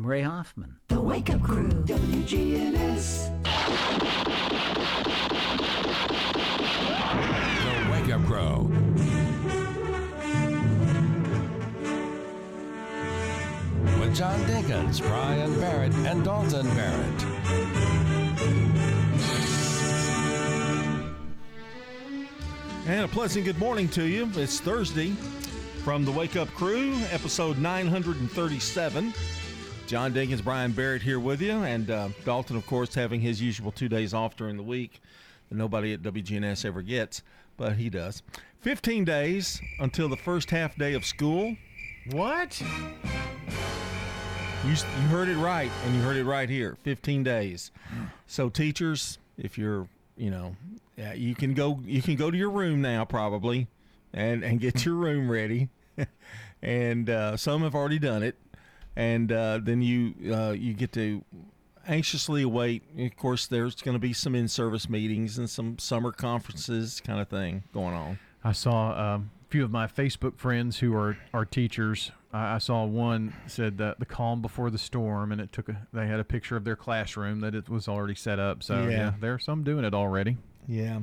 I'm 0.00 0.06
Ray 0.06 0.22
Hoffman. 0.22 0.76
The 0.88 0.98
Wake 0.98 1.28
Up 1.28 1.42
Crew, 1.42 1.68
WGNS. 1.68 3.44
The 7.66 7.92
Wake 7.92 8.10
Up 8.10 8.24
Crew. 8.24 8.70
With 14.00 14.16
John 14.16 14.40
Dinkins, 14.46 15.02
Brian 15.02 15.60
Barrett, 15.60 15.92
and 15.92 16.24
Dalton 16.24 16.66
Barrett. 16.68 17.24
And 22.86 23.04
a 23.04 23.08
pleasant 23.08 23.44
good 23.44 23.58
morning 23.58 23.90
to 23.90 24.04
you. 24.04 24.30
It's 24.36 24.60
Thursday 24.60 25.10
from 25.84 26.06
the 26.06 26.10
Wake 26.10 26.36
Up 26.36 26.48
Crew, 26.54 26.94
episode 27.10 27.58
937. 27.58 29.12
John 29.90 30.14
Dinkins, 30.14 30.44
Brian 30.44 30.70
Barrett 30.70 31.02
here 31.02 31.18
with 31.18 31.42
you, 31.42 31.64
and 31.64 31.90
uh, 31.90 32.10
Dalton, 32.24 32.56
of 32.56 32.64
course, 32.64 32.94
having 32.94 33.20
his 33.20 33.42
usual 33.42 33.72
two 33.72 33.88
days 33.88 34.14
off 34.14 34.36
during 34.36 34.56
the 34.56 34.62
week 34.62 35.02
that 35.48 35.56
nobody 35.56 35.92
at 35.92 36.00
WGNS 36.00 36.64
ever 36.64 36.80
gets, 36.80 37.22
but 37.56 37.72
he 37.72 37.90
does. 37.90 38.22
15 38.60 39.04
days 39.04 39.60
until 39.80 40.08
the 40.08 40.16
first 40.16 40.52
half 40.52 40.76
day 40.76 40.94
of 40.94 41.04
school. 41.04 41.56
What? 42.12 42.62
You, 44.64 44.70
you 44.70 45.08
heard 45.08 45.28
it 45.28 45.38
right, 45.38 45.72
and 45.84 45.96
you 45.96 46.02
heard 46.02 46.16
it 46.16 46.24
right 46.24 46.48
here. 46.48 46.76
15 46.84 47.24
days. 47.24 47.72
So 48.28 48.48
teachers, 48.48 49.18
if 49.36 49.58
you're, 49.58 49.88
you 50.16 50.30
know, 50.30 50.54
yeah, 50.96 51.14
you 51.14 51.34
can 51.34 51.52
go 51.52 51.80
you 51.84 52.00
can 52.00 52.14
go 52.14 52.30
to 52.30 52.36
your 52.36 52.50
room 52.50 52.80
now 52.80 53.04
probably, 53.04 53.66
and 54.12 54.44
and 54.44 54.60
get 54.60 54.84
your 54.84 54.94
room 54.94 55.28
ready, 55.28 55.68
and 56.62 57.10
uh, 57.10 57.36
some 57.36 57.62
have 57.62 57.74
already 57.74 57.98
done 57.98 58.22
it, 58.22 58.36
and 58.96 59.30
uh, 59.32 59.60
then 59.62 59.82
you 59.82 60.14
uh, 60.34 60.50
you 60.50 60.74
get 60.74 60.92
to 60.92 61.24
anxiously 61.86 62.42
await. 62.42 62.82
Of 62.98 63.16
course, 63.16 63.46
there's 63.46 63.74
going 63.76 63.94
to 63.94 63.98
be 64.00 64.12
some 64.12 64.34
in-service 64.34 64.88
meetings 64.88 65.38
and 65.38 65.48
some 65.48 65.78
summer 65.78 66.12
conferences 66.12 67.00
kind 67.04 67.20
of 67.20 67.28
thing 67.28 67.64
going 67.72 67.94
on. 67.94 68.18
I 68.44 68.52
saw 68.52 69.14
um, 69.14 69.30
a 69.46 69.50
few 69.50 69.64
of 69.64 69.70
my 69.70 69.86
Facebook 69.86 70.38
friends 70.38 70.78
who 70.78 70.94
are, 70.94 71.16
are 71.34 71.44
teachers. 71.44 72.10
I, 72.32 72.54
I 72.54 72.58
saw 72.58 72.84
one 72.84 73.34
said 73.46 73.78
that 73.78 73.98
the 73.98 74.06
calm 74.06 74.40
before 74.42 74.70
the 74.70 74.78
storm, 74.78 75.32
and 75.32 75.40
it 75.40 75.52
took 75.52 75.68
a, 75.68 75.86
they 75.92 76.06
had 76.06 76.20
a 76.20 76.24
picture 76.24 76.56
of 76.56 76.64
their 76.64 76.76
classroom 76.76 77.40
that 77.40 77.54
it 77.54 77.68
was 77.68 77.88
already 77.88 78.14
set 78.14 78.38
up. 78.38 78.62
So 78.62 78.84
Yeah. 78.84 78.90
yeah, 78.90 79.12
there 79.20 79.34
are 79.34 79.38
some 79.38 79.62
doing 79.64 79.84
it 79.84 79.94
already. 79.94 80.36
Yeah. 80.68 81.00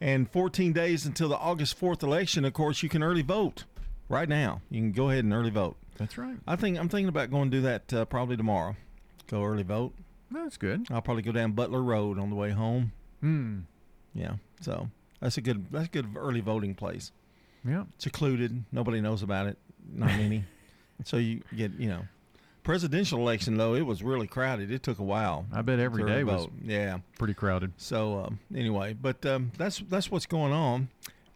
And 0.00 0.30
14 0.30 0.72
days 0.72 1.04
until 1.04 1.28
the 1.28 1.36
August 1.36 1.78
4th 1.78 2.02
election, 2.02 2.44
of 2.46 2.52
course, 2.54 2.82
you 2.82 2.88
can 2.88 3.02
early 3.02 3.22
vote 3.22 3.64
right 4.08 4.28
now. 4.28 4.62
You 4.70 4.80
can 4.80 4.92
go 4.92 5.10
ahead 5.10 5.24
and 5.24 5.32
early 5.34 5.50
vote. 5.50 5.76
That's 6.00 6.16
right. 6.16 6.38
I 6.46 6.56
think 6.56 6.78
I'm 6.78 6.88
thinking 6.88 7.10
about 7.10 7.30
going 7.30 7.50
to 7.50 7.56
do 7.58 7.62
that 7.64 7.92
uh, 7.92 8.04
probably 8.06 8.38
tomorrow. 8.38 8.74
Go 9.26 9.44
early 9.44 9.62
vote. 9.62 9.92
That's 10.30 10.56
good. 10.56 10.86
I'll 10.90 11.02
probably 11.02 11.22
go 11.22 11.30
down 11.30 11.52
Butler 11.52 11.82
Road 11.82 12.18
on 12.18 12.30
the 12.30 12.36
way 12.36 12.52
home. 12.52 12.92
Hmm. 13.20 13.58
Yeah. 14.14 14.36
So 14.62 14.88
that's 15.20 15.36
a 15.36 15.42
good 15.42 15.66
that's 15.70 15.88
a 15.88 15.90
good 15.90 16.16
early 16.16 16.40
voting 16.40 16.74
place. 16.74 17.12
Yeah. 17.68 17.84
Secluded. 17.98 18.64
Nobody 18.72 19.02
knows 19.02 19.22
about 19.22 19.46
it. 19.46 19.58
Not 19.92 20.08
many. 20.08 20.44
so 21.04 21.18
you 21.18 21.42
get 21.54 21.72
you 21.78 21.90
know. 21.90 22.02
Presidential 22.62 23.18
election 23.18 23.58
though, 23.58 23.74
it 23.74 23.82
was 23.82 24.02
really 24.02 24.26
crowded. 24.26 24.70
It 24.70 24.82
took 24.82 24.98
a 24.98 25.04
while. 25.04 25.44
I 25.52 25.60
bet 25.60 25.78
every 25.78 26.02
to 26.04 26.24
was. 26.24 26.46
Yeah. 26.64 26.98
pretty 27.18 27.34
crowded. 27.34 27.72
So 27.76 28.20
um, 28.20 28.38
anyway, 28.54 28.94
but 28.94 29.24
um, 29.26 29.52
that's 29.58 29.82
that's 29.88 30.10
what's 30.10 30.26
going 30.26 30.52
on, 30.52 30.88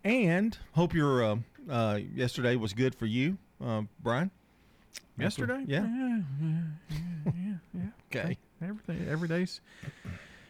and 0.05 0.57
hope 0.73 0.95
your 0.95 1.23
uh, 1.23 1.37
uh, 1.69 1.99
yesterday 2.15 2.57
was 2.57 2.73
good 2.73 2.95
for 2.95 3.07
you, 3.07 3.37
uh, 3.63 3.83
Brian. 4.03 4.31
Yesterday? 5.19 5.65
Yeah. 5.67 5.85
Yeah. 5.87 6.21
Yeah. 6.43 6.61
Yeah. 7.27 7.33
yeah. 7.75 7.81
Okay. 8.17 8.39
Every 8.63 8.83
day, 8.87 9.11
every 9.11 9.29
day's 9.29 9.61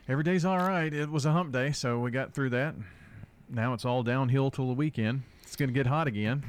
every 0.08 0.22
day's 0.22 0.44
all 0.44 0.58
right. 0.58 0.92
It 0.92 1.10
was 1.10 1.24
a 1.24 1.32
hump 1.32 1.52
day, 1.52 1.72
so 1.72 1.98
we 1.98 2.10
got 2.10 2.34
through 2.34 2.50
that. 2.50 2.74
Now 3.48 3.72
it's 3.72 3.84
all 3.86 4.02
downhill 4.02 4.50
till 4.50 4.66
the 4.66 4.74
weekend. 4.74 5.22
It's 5.42 5.56
gonna 5.56 5.72
get 5.72 5.86
hot 5.86 6.06
again. 6.06 6.44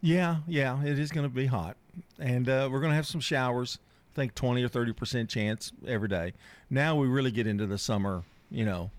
Yeah, 0.00 0.36
yeah, 0.46 0.82
it 0.84 0.98
is 0.98 1.10
going 1.10 1.28
to 1.28 1.34
be 1.34 1.46
hot, 1.46 1.76
and 2.18 2.48
uh, 2.48 2.68
we're 2.70 2.80
going 2.80 2.90
to 2.90 2.96
have 2.96 3.06
some 3.06 3.20
showers. 3.20 3.78
I 4.12 4.14
think 4.14 4.34
twenty 4.34 4.62
or 4.62 4.68
thirty 4.68 4.92
percent 4.92 5.28
chance 5.30 5.72
every 5.86 6.08
day. 6.08 6.34
Now 6.70 6.96
we 6.96 7.06
really 7.08 7.30
get 7.30 7.46
into 7.46 7.66
the 7.66 7.78
summer. 7.78 8.22
You 8.50 8.64
know, 8.66 8.90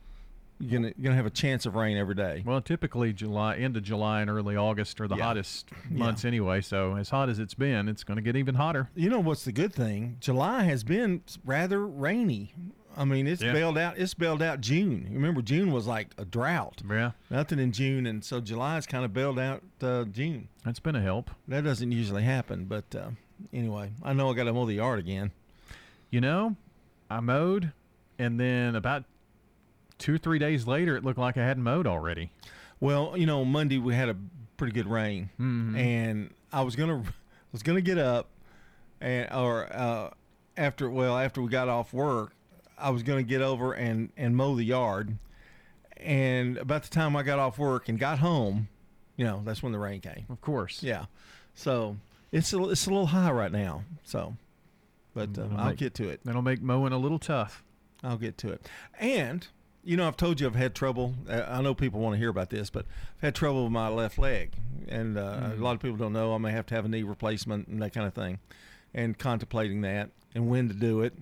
you're 0.59 0.79
gonna 0.81 0.93
gonna 1.01 1.15
have 1.15 1.25
a 1.25 1.29
chance 1.31 1.65
of 1.65 1.75
rain 1.75 1.97
every 1.97 2.15
day. 2.15 2.43
Well, 2.45 2.61
typically 2.61 3.13
July, 3.13 3.55
end 3.57 3.77
of 3.77 3.83
July 3.83 4.21
and 4.21 4.29
early 4.29 4.55
August 4.55 4.99
are 5.01 5.07
the 5.07 5.15
Yeah. 5.17 5.23
hottest 5.25 5.69
months 5.89 6.25
anyway. 6.25 6.61
So 6.61 6.95
as 6.95 7.09
hot 7.09 7.29
as 7.29 7.39
it's 7.39 7.53
been, 7.53 7.87
it's 7.87 8.03
going 8.03 8.15
to 8.17 8.21
get 8.23 8.35
even 8.35 8.55
hotter. 8.55 8.89
You 8.95 9.09
know 9.09 9.19
what's 9.19 9.45
the 9.45 9.51
good 9.51 9.73
thing? 9.73 10.17
July 10.19 10.63
has 10.63 10.83
been 10.83 11.21
rather 11.45 11.85
rainy. 11.85 12.53
I 12.99 13.05
mean, 13.05 13.27
it's 13.27 13.43
Yeah. 13.43 13.53
bailed 13.53 13.77
out. 13.77 13.99
It's 13.99 14.15
bailed 14.15 14.41
out 14.41 14.59
June. 14.59 15.07
Remember, 15.11 15.43
June 15.43 15.71
was 15.71 15.85
like 15.85 16.15
a 16.17 16.25
drought. 16.25 16.81
Yeah, 16.89 17.11
Nothing 17.29 17.59
in 17.59 17.71
June, 17.71 18.07
and 18.07 18.25
so 18.25 18.41
July's 18.41 18.87
kind 18.87 19.05
of 19.05 19.13
bailed 19.13 19.37
out 19.37 19.61
uh, 19.83 20.05
June. 20.05 20.47
that's 20.65 20.79
been 20.79 20.95
a 20.95 21.01
help. 21.01 21.29
That 21.47 21.63
doesn't 21.63 21.91
usually 21.91 22.23
happen, 22.23 22.65
but 22.65 22.95
uh, 22.95 23.09
anyway, 23.53 23.91
I 24.01 24.13
know 24.13 24.31
I 24.31 24.33
got 24.33 24.45
to 24.45 24.53
mow 24.53 24.65
the 24.65 24.73
yard 24.73 24.97
again. 24.97 25.29
You 26.09 26.21
know, 26.21 26.55
I 27.11 27.19
mowed, 27.19 27.71
and 28.17 28.39
then 28.39 28.73
about 28.75 29.03
two 29.97 30.15
or 30.15 30.17
three 30.17 30.39
days 30.39 30.67
later, 30.67 30.95
it 30.95 31.03
looked 31.03 31.19
like 31.19 31.37
I 31.37 31.43
hadn't 31.45 31.63
mowed 31.63 31.87
already. 31.87 32.31
Well, 32.79 33.15
you 33.17 33.25
know, 33.25 33.43
Monday 33.45 33.77
we 33.77 33.95
had 33.95 34.09
a 34.09 34.15
pretty 34.57 34.73
good 34.73 34.87
rain, 34.87 35.29
Mhm. 35.39 35.77
and 35.77 36.33
I 36.53 36.61
was 36.61 36.75
gonna 36.75 37.03
was 37.51 37.63
gonna 37.63 37.81
get 37.81 37.97
up, 37.97 38.27
and 39.01 39.27
or 39.33 39.71
uh, 39.73 40.09
after 40.55 40.89
well 40.89 41.17
after 41.17 41.41
we 41.41 41.49
got 41.49 41.67
off 41.69 41.93
work, 41.93 42.33
I 42.77 42.89
was 42.91 43.03
gonna 43.03 43.23
get 43.23 43.41
over 43.41 43.73
and 43.73 44.11
and 44.17 44.35
mow 44.35 44.55
the 44.55 44.63
yard, 44.63 45.17
and 45.97 46.57
about 46.57 46.83
the 46.83 46.89
time 46.89 47.15
I 47.15 47.23
got 47.23 47.39
off 47.39 47.57
work 47.57 47.89
and 47.89 47.97
got 47.99 48.19
home, 48.19 48.67
you 49.15 49.25
know, 49.25 49.41
that's 49.43 49.63
when 49.63 49.71
the 49.71 49.79
rain 49.79 50.01
came. 50.01 50.25
Of 50.29 50.41
course. 50.41 50.83
Yeah, 50.83 51.05
so 51.55 51.97
it's 52.31 52.53
a, 52.53 52.69
it's 52.69 52.85
a 52.85 52.89
little 52.89 53.07
high 53.07 53.31
right 53.31 53.51
now. 53.51 53.83
So, 54.03 54.35
but 55.15 55.37
uh, 55.37 55.47
I'll 55.55 55.67
make- 55.69 55.77
get 55.77 55.93
to 55.95 56.09
it. 56.09 56.19
That'll 56.23 56.41
make 56.43 56.61
mowing 56.61 56.93
a 56.93 56.97
little 56.97 57.19
tough. 57.19 57.63
I'll 58.03 58.17
get 58.17 58.37
to 58.39 58.51
it. 58.51 58.69
And 58.99 59.47
you 59.87 59.95
know, 59.97 60.07
I've 60.07 60.17
told 60.17 60.39
you 60.41 60.47
I've 60.47 60.55
had 60.55 60.75
trouble. 60.75 61.15
uh, 61.29 61.45
I 61.47 61.61
know 61.61 61.73
people 61.73 61.99
want 62.01 62.13
to 62.15 62.19
hear 62.19 62.29
about 62.29 62.49
this, 62.49 62.69
but 62.69 62.85
I've 63.17 63.21
had 63.21 63.35
trouble 63.35 63.63
with 63.63 63.71
my 63.71 63.87
left 63.87 64.17
leg, 64.19 64.51
and 64.87 65.17
uh, 65.17 65.51
a 65.53 65.55
lot 65.55 65.73
of 65.75 65.79
people 65.81 65.97
don't 65.97 66.13
know 66.13 66.33
I 66.35 66.37
may 66.37 66.51
have 66.51 66.65
to 66.67 66.75
have 66.75 66.85
a 66.85 66.87
knee 66.89 67.03
replacement 67.03 67.67
and 67.67 67.81
that 67.81 67.93
kind 67.93 68.05
of 68.05 68.13
thing, 68.13 68.39
and 68.93 69.17
contemplating 69.17 69.81
that 69.81 70.09
and 70.35 70.49
when 70.49 70.67
to 70.67 70.73
do 70.73 71.01
it. 71.01 71.13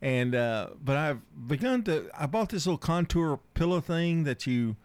And 0.00 0.34
uh, 0.34 0.68
but 0.82 0.96
I've 0.96 1.20
begun 1.48 1.82
to. 1.84 2.08
I 2.16 2.26
bought 2.26 2.50
this 2.50 2.66
little 2.66 2.78
contour 2.78 3.40
pillow 3.54 3.80
thing 3.80 4.22
that 4.24 4.46
you, 4.46 4.76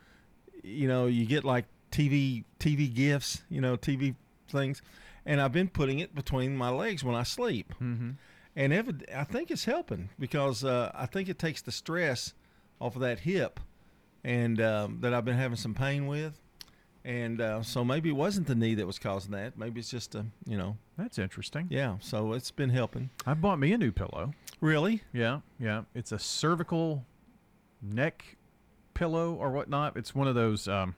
you 0.63 0.87
know, 0.87 1.05
you 1.05 1.25
get 1.27 1.43
like 1.43 1.65
TV 1.91 2.45
TV 2.59 2.91
gifts, 2.91 3.43
you 3.47 3.61
know, 3.61 3.77
TV 3.77 4.15
things, 4.49 4.81
and 5.23 5.39
I've 5.39 5.51
been 5.51 5.69
putting 5.69 5.99
it 5.99 6.15
between 6.15 6.57
my 6.57 6.69
legs 6.69 7.03
when 7.03 7.13
I 7.15 7.21
sleep 7.23 7.73
Mm-hmm. 7.81 8.11
and 8.55 8.73
I 9.15 9.23
think 9.23 9.51
it's 9.51 9.65
helping 9.65 10.09
because 10.17 10.63
uh, 10.63 10.91
I 10.95 11.05
think 11.05 11.29
it 11.29 11.37
takes 11.37 11.61
the 11.61 11.71
stress 11.71 12.33
off 12.83 12.95
of 12.95 13.01
that 13.01 13.19
hip, 13.19 13.59
and 14.25 14.59
um, 14.61 14.97
that 15.01 15.13
I've 15.13 15.23
been 15.25 15.37
having 15.37 15.55
some 15.55 15.73
pain 15.73 16.05
with, 16.05 16.39
and 17.05 17.39
uh, 17.39 17.63
so 17.63 17.85
maybe 17.85 18.09
it 18.09 18.15
wasn't 18.15 18.47
the 18.47 18.55
knee 18.55 18.75
that 18.75 18.85
was 18.85 18.99
causing 18.99 19.31
that. 19.31 19.57
Maybe 19.57 19.79
it's 19.79 19.89
just 19.89 20.15
a 20.15 20.25
you 20.45 20.57
know 20.57 20.75
That's 20.97 21.17
interesting. 21.17 21.67
yeah. 21.69 21.95
So 22.01 22.33
it's 22.33 22.51
been 22.51 22.69
helping. 22.69 23.09
I 23.25 23.35
bought 23.35 23.57
me 23.57 23.71
a 23.71 23.77
new 23.77 23.91
pillow. 23.91 24.33
Really? 24.59 25.01
Yeah, 25.13 25.39
yeah. 25.59 25.83
It's 25.95 26.11
a 26.11 26.19
cervical 26.19 27.05
neck 27.81 28.37
pillow 28.93 29.33
or 29.33 29.51
whatnot. 29.51 29.95
It's 29.97 30.13
one 30.13 30.27
of 30.27 30.35
those 30.35 30.67
um, 30.67 30.95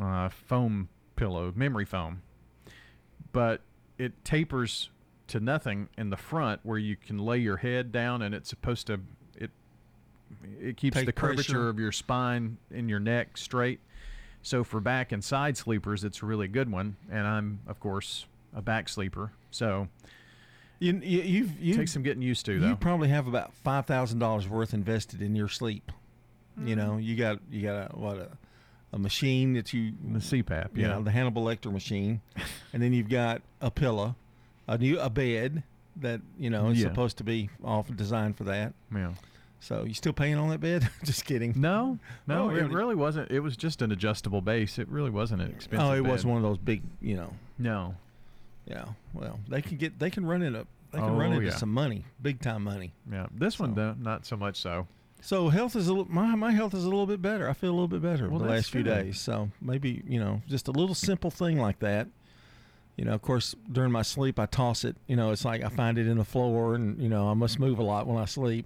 uh, 0.00 0.28
foam 0.28 0.88
pillow, 1.16 1.52
memory 1.56 1.84
foam, 1.84 2.22
but 3.32 3.62
it 3.98 4.24
tapers 4.24 4.90
to 5.28 5.40
nothing 5.40 5.88
in 5.98 6.10
the 6.10 6.16
front 6.16 6.60
where 6.62 6.78
you 6.78 6.94
can 6.94 7.18
lay 7.18 7.38
your 7.38 7.56
head 7.56 7.90
down, 7.90 8.22
and 8.22 8.32
it's 8.34 8.48
supposed 8.48 8.86
to 8.86 9.00
it 10.60 10.68
it 10.68 10.76
keeps 10.76 10.96
Take 10.96 11.06
the 11.06 11.12
curvature 11.12 11.52
pressure. 11.52 11.68
of 11.68 11.78
your 11.78 11.92
spine 11.92 12.58
in 12.70 12.88
your 12.88 13.00
neck 13.00 13.36
straight. 13.36 13.80
So 14.42 14.62
for 14.62 14.80
back 14.80 15.10
and 15.12 15.22
side 15.24 15.56
sleepers, 15.56 16.04
it's 16.04 16.22
a 16.22 16.26
really 16.26 16.48
good 16.48 16.70
one. 16.70 16.96
And 17.10 17.26
I'm 17.26 17.60
of 17.66 17.80
course 17.80 18.26
a 18.54 18.62
back 18.62 18.88
sleeper, 18.88 19.32
so 19.50 19.88
You, 20.78 20.94
you 21.02 21.20
you've 21.22 21.60
you 21.60 21.74
takes 21.74 21.92
some 21.92 22.02
getting 22.02 22.22
used 22.22 22.46
to 22.46 22.58
though. 22.60 22.68
you 22.68 22.76
probably 22.76 23.08
have 23.08 23.26
about 23.26 23.52
five 23.54 23.86
thousand 23.86 24.18
dollars 24.20 24.48
worth 24.48 24.72
invested 24.74 25.20
in 25.22 25.34
your 25.34 25.48
sleep. 25.48 25.90
You 26.64 26.74
mm. 26.74 26.78
know, 26.78 26.96
you 26.96 27.16
got 27.16 27.40
you 27.50 27.62
got 27.62 27.92
a 27.92 27.96
what 27.98 28.16
a 28.18 28.28
a 28.92 28.98
machine 28.98 29.54
that 29.54 29.72
you 29.74 29.92
the 30.12 30.20
CPAP, 30.20 30.76
you 30.76 30.82
yeah. 30.82 30.88
know, 30.88 31.02
the 31.02 31.10
Hannibal 31.10 31.44
Lecter 31.44 31.72
machine, 31.72 32.20
and 32.72 32.82
then 32.82 32.92
you've 32.92 33.08
got 33.10 33.42
a 33.60 33.70
pillow, 33.70 34.14
a 34.68 34.78
new 34.78 34.98
a 35.00 35.10
bed 35.10 35.64
that 35.96 36.20
you 36.38 36.48
know 36.50 36.68
is 36.68 36.80
Yeah. 36.80 36.88
supposed 36.88 37.18
to 37.18 37.24
be 37.24 37.50
off 37.64 37.94
designed 37.94 38.36
for 38.36 38.44
that. 38.44 38.72
yeah. 38.94 39.10
So 39.66 39.82
you 39.84 39.94
still 39.94 40.12
paying 40.12 40.36
on 40.36 40.48
that 40.50 40.60
bed? 40.60 40.88
Just 41.04 41.24
kidding. 41.24 41.52
No, 41.56 41.98
no, 42.28 42.44
Oh, 42.50 42.50
it 42.50 42.70
really? 42.70 42.94
wasn't. 42.94 43.32
It 43.32 43.40
was 43.40 43.56
just 43.56 43.82
an 43.82 43.90
adjustable 43.90 44.40
base. 44.40 44.78
It 44.78 44.88
really 44.88 45.10
wasn't 45.10 45.42
an 45.42 45.50
expensive. 45.50 45.84
oh, 45.88 45.92
it 45.92 46.02
bed. 46.04 46.12
was 46.12 46.24
one 46.24 46.36
of 46.36 46.44
those 46.44 46.58
big, 46.58 46.82
you 47.00 47.16
know. 47.16 47.32
No, 47.58 47.96
Yeah. 48.66 48.84
Well, 49.12 49.40
they 49.48 49.62
can 49.62 49.76
get 49.76 49.98
they 49.98 50.08
can 50.10 50.24
run 50.24 50.42
into 50.42 50.66
they 50.92 50.98
can 51.00 51.10
Oh, 51.10 51.16
run 51.16 51.32
into 51.32 51.46
yeah. 51.46 51.56
some 51.56 51.72
money, 51.72 52.04
big 52.22 52.40
time 52.40 52.62
money. 52.62 52.92
Yeah, 53.10 53.26
this 53.34 53.58
one 53.58 53.74
though, 53.74 53.94
not 53.98 54.24
so 54.24 54.36
much 54.36 54.56
so. 54.60 54.86
So 55.20 55.48
health 55.48 55.74
is 55.74 55.88
a 55.88 55.92
little, 55.92 56.12
my 56.12 56.34
my 56.36 56.52
health 56.52 56.72
is 56.74 56.84
a 56.84 56.88
little 56.88 57.06
bit 57.06 57.20
better. 57.20 57.48
I 57.48 57.52
feel 57.52 57.70
a 57.70 57.72
little 57.78 57.88
bit 57.88 58.02
better 58.02 58.28
Well, 58.30 58.38
the 58.38 58.46
last 58.48 58.70
few 58.70 58.84
good. 58.84 58.94
days. 59.06 59.18
So 59.20 59.50
maybe 59.60 60.02
you 60.06 60.20
know 60.20 60.42
just 60.46 60.68
a 60.68 60.72
little 60.72 60.94
simple 60.94 61.32
thing 61.32 61.58
like 61.58 61.80
that. 61.80 62.06
You 62.96 63.04
know, 63.04 63.12
of 63.14 63.20
course, 63.22 63.54
during 63.70 63.90
my 63.90 64.02
sleep, 64.02 64.38
I 64.38 64.46
toss 64.46 64.84
it. 64.84 64.96
You 65.08 65.16
know, 65.16 65.32
it's 65.32 65.44
like 65.44 65.64
I 65.64 65.68
find 65.70 65.98
it 65.98 66.06
in 66.06 66.18
the 66.18 66.24
floor, 66.24 66.74
and 66.76 67.02
you 67.02 67.08
know, 67.08 67.28
I 67.28 67.34
must 67.34 67.58
move 67.58 67.78
a 67.80 67.82
lot 67.82 68.06
when 68.06 68.16
I 68.16 68.26
sleep. 68.26 68.64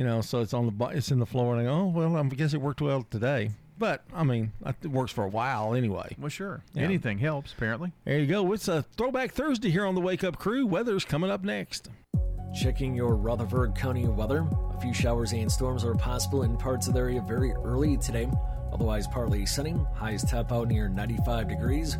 You 0.00 0.06
know, 0.06 0.22
so 0.22 0.40
it's 0.40 0.54
on 0.54 0.64
the 0.78 0.86
it's 0.86 1.10
in 1.10 1.18
the 1.18 1.26
floor, 1.26 1.54
and 1.54 1.60
I 1.60 1.70
go, 1.70 1.78
oh 1.78 1.86
well, 1.88 2.16
I 2.16 2.22
guess 2.28 2.54
it 2.54 2.60
worked 2.62 2.80
well 2.80 3.06
today. 3.10 3.50
But 3.76 4.02
I 4.14 4.24
mean, 4.24 4.50
it 4.64 4.86
works 4.86 5.12
for 5.12 5.24
a 5.24 5.28
while 5.28 5.74
anyway. 5.74 6.16
Well, 6.18 6.30
sure. 6.30 6.62
Yeah. 6.72 6.84
Anything 6.84 7.18
helps, 7.18 7.52
apparently. 7.52 7.92
There 8.06 8.18
you 8.18 8.26
go. 8.26 8.50
It's 8.54 8.66
a 8.66 8.82
throwback 8.96 9.32
Thursday 9.32 9.68
here 9.68 9.84
on 9.84 9.94
the 9.94 10.00
Wake 10.00 10.24
Up 10.24 10.38
Crew. 10.38 10.66
Weather's 10.66 11.04
coming 11.04 11.30
up 11.30 11.44
next. 11.44 11.90
Checking 12.58 12.94
your 12.94 13.14
Rutherford 13.14 13.74
County 13.74 14.06
weather. 14.06 14.46
A 14.74 14.80
few 14.80 14.94
showers 14.94 15.32
and 15.32 15.52
storms 15.52 15.84
are 15.84 15.94
possible 15.94 16.44
in 16.44 16.56
parts 16.56 16.88
of 16.88 16.94
the 16.94 17.00
area 17.00 17.20
very 17.20 17.52
early 17.52 17.98
today. 17.98 18.30
Otherwise, 18.72 19.06
partly 19.06 19.44
sunny. 19.44 19.76
Highs 19.96 20.24
top 20.24 20.50
out 20.50 20.68
near 20.68 20.88
95 20.88 21.46
degrees. 21.46 21.98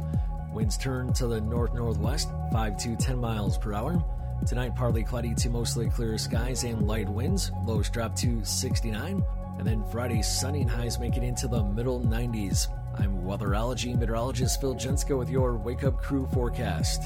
Winds 0.55 0.79
turn 0.79 1.13
to 1.13 1.27
the 1.27 1.43
north 1.43 1.75
northwest, 1.75 2.31
5 2.51 2.79
to 2.79 2.97
10 2.97 3.19
miles 3.19 3.59
per 3.59 3.75
hour. 3.75 4.03
Tonight, 4.47 4.75
partly 4.75 5.05
cloudy 5.05 5.35
to 5.35 5.51
mostly 5.51 5.89
clear 5.91 6.17
skies 6.19 6.65
and 6.65 6.87
light 6.87 7.09
winds. 7.09 7.53
Lows 7.67 7.91
drop 7.91 8.17
to 8.17 8.45
69. 8.45 9.23
And 9.59 9.67
then 9.67 9.85
Friday, 9.93 10.23
sunny 10.23 10.63
and 10.63 10.71
highs 10.71 10.99
make 10.99 11.17
it 11.17 11.23
into 11.23 11.47
the 11.47 11.63
middle 11.63 12.01
90s. 12.01 12.69
I'm 12.99 13.23
weatherology 13.23 13.97
meteorologist 13.97 14.61
Phil 14.61 14.75
Jensko 14.75 15.19
with 15.19 15.29
your 15.29 15.57
Wake 15.57 15.85
Up 15.85 16.03
Crew 16.03 16.27
forecast. 16.33 17.03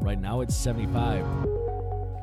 Right 0.00 0.20
now, 0.20 0.40
it's 0.40 0.56
75. 0.56 1.24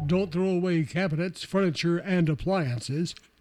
Don't 0.06 0.31
throw 0.31 0.50
away 0.50 0.84
cabinets, 0.84 1.44
furniture, 1.44 1.98
and 1.98 2.28
appliances. 2.28 3.16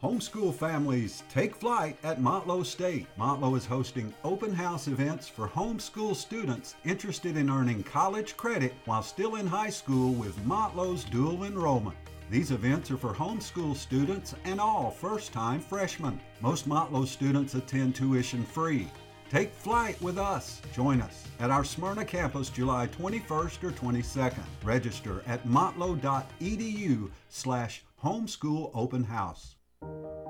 Homeschool 0.00 0.54
families 0.54 1.24
take 1.28 1.56
flight 1.56 1.98
at 2.04 2.20
Motlow 2.20 2.64
State. 2.64 3.08
Motlow 3.18 3.56
is 3.56 3.66
hosting 3.66 4.14
open 4.22 4.52
house 4.52 4.86
events 4.86 5.26
for 5.26 5.48
homeschool 5.48 6.14
students 6.14 6.76
interested 6.84 7.36
in 7.36 7.50
earning 7.50 7.82
college 7.82 8.36
credit 8.36 8.74
while 8.84 9.02
still 9.02 9.34
in 9.34 9.46
high 9.48 9.70
school 9.70 10.12
with 10.12 10.38
Motlow's 10.46 11.02
dual 11.02 11.42
enrollment. 11.42 11.96
These 12.30 12.52
events 12.52 12.92
are 12.92 12.96
for 12.96 13.12
homeschool 13.12 13.74
students 13.74 14.36
and 14.44 14.60
all 14.60 14.92
first 14.92 15.32
time 15.32 15.58
freshmen. 15.58 16.20
Most 16.40 16.68
Motlow 16.68 17.04
students 17.04 17.56
attend 17.56 17.96
tuition 17.96 18.44
free. 18.44 18.86
Take 19.30 19.52
flight 19.52 20.00
with 20.00 20.16
us. 20.16 20.62
Join 20.72 21.00
us 21.00 21.24
at 21.40 21.50
our 21.50 21.64
Smyrna 21.64 22.04
campus 22.04 22.50
July 22.50 22.86
21st 22.86 23.64
or 23.64 23.72
22nd. 23.72 24.44
Register 24.62 25.24
at 25.26 25.44
motlow.edu 25.44 27.10
slash 27.30 27.82
homeschool 28.00 28.70
open 28.74 29.02
house. 29.02 29.56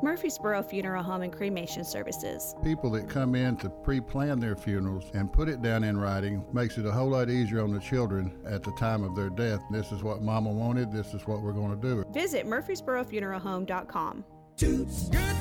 Murfreesboro 0.03 0.63
Funeral 0.63 1.03
Home 1.03 1.23
and 1.23 1.33
Cremation 1.33 1.85
Services. 1.85 2.55
People 2.63 2.91
that 2.93 3.09
come 3.09 3.35
in 3.35 3.57
to 3.57 3.69
pre 3.69 4.01
plan 4.01 4.39
their 4.39 4.55
funerals 4.55 5.11
and 5.15 5.33
put 5.33 5.49
it 5.49 5.61
down 5.61 5.83
in 5.85 5.99
writing 5.99 6.45
makes 6.53 6.79
it 6.79 6.87
a 6.87 6.93
whole 6.93 7.11
lot 7.11 7.29
easier 7.29 7.63
on 7.63 7.73
the 7.73 7.81
children 7.81 8.33
at 8.47 8.63
the 8.63 8.71
time 8.73 9.03
of 9.03 9.17
their 9.17 9.31
death. 9.31 9.61
This 9.71 9.91
is 9.91 10.03
what 10.03 10.23
mama 10.23 10.51
wanted, 10.51 10.93
this 10.93 11.15
is 11.15 11.27
what 11.27 11.43
we're 11.43 11.53
going 11.53 11.79
to 11.79 11.89
do. 11.89 12.05
Visit 12.13 12.47
murfreesborofuneralhome.com. 12.47 14.25
Good 14.59 14.89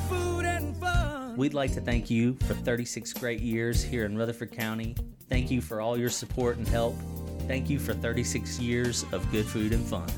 food 0.10 0.45
and 0.45 0.75
fun. 0.77 1.38
We'd 1.38 1.53
like 1.53 1.74
to 1.74 1.81
thank 1.81 2.10
you 2.10 2.36
for 2.45 2.56
36 2.56 3.13
great 3.13 3.42
years 3.42 3.83
here 3.83 4.06
in 4.06 4.18
Rutherford 4.18 4.51
County. 4.51 4.95
Thank 5.30 5.51
you 5.51 5.62
for 5.62 5.81
all 5.81 5.98
your 5.98 6.10
support 6.10 6.57
and 6.57 6.68
help. 6.68 6.95
Thank 7.48 7.69
you 7.69 7.80
for 7.80 7.94
36 7.94 8.60
years 8.60 9.06
of 9.12 9.30
good 9.31 9.45
food 9.45 9.71
and 9.71 9.86
fun. 9.86 10.10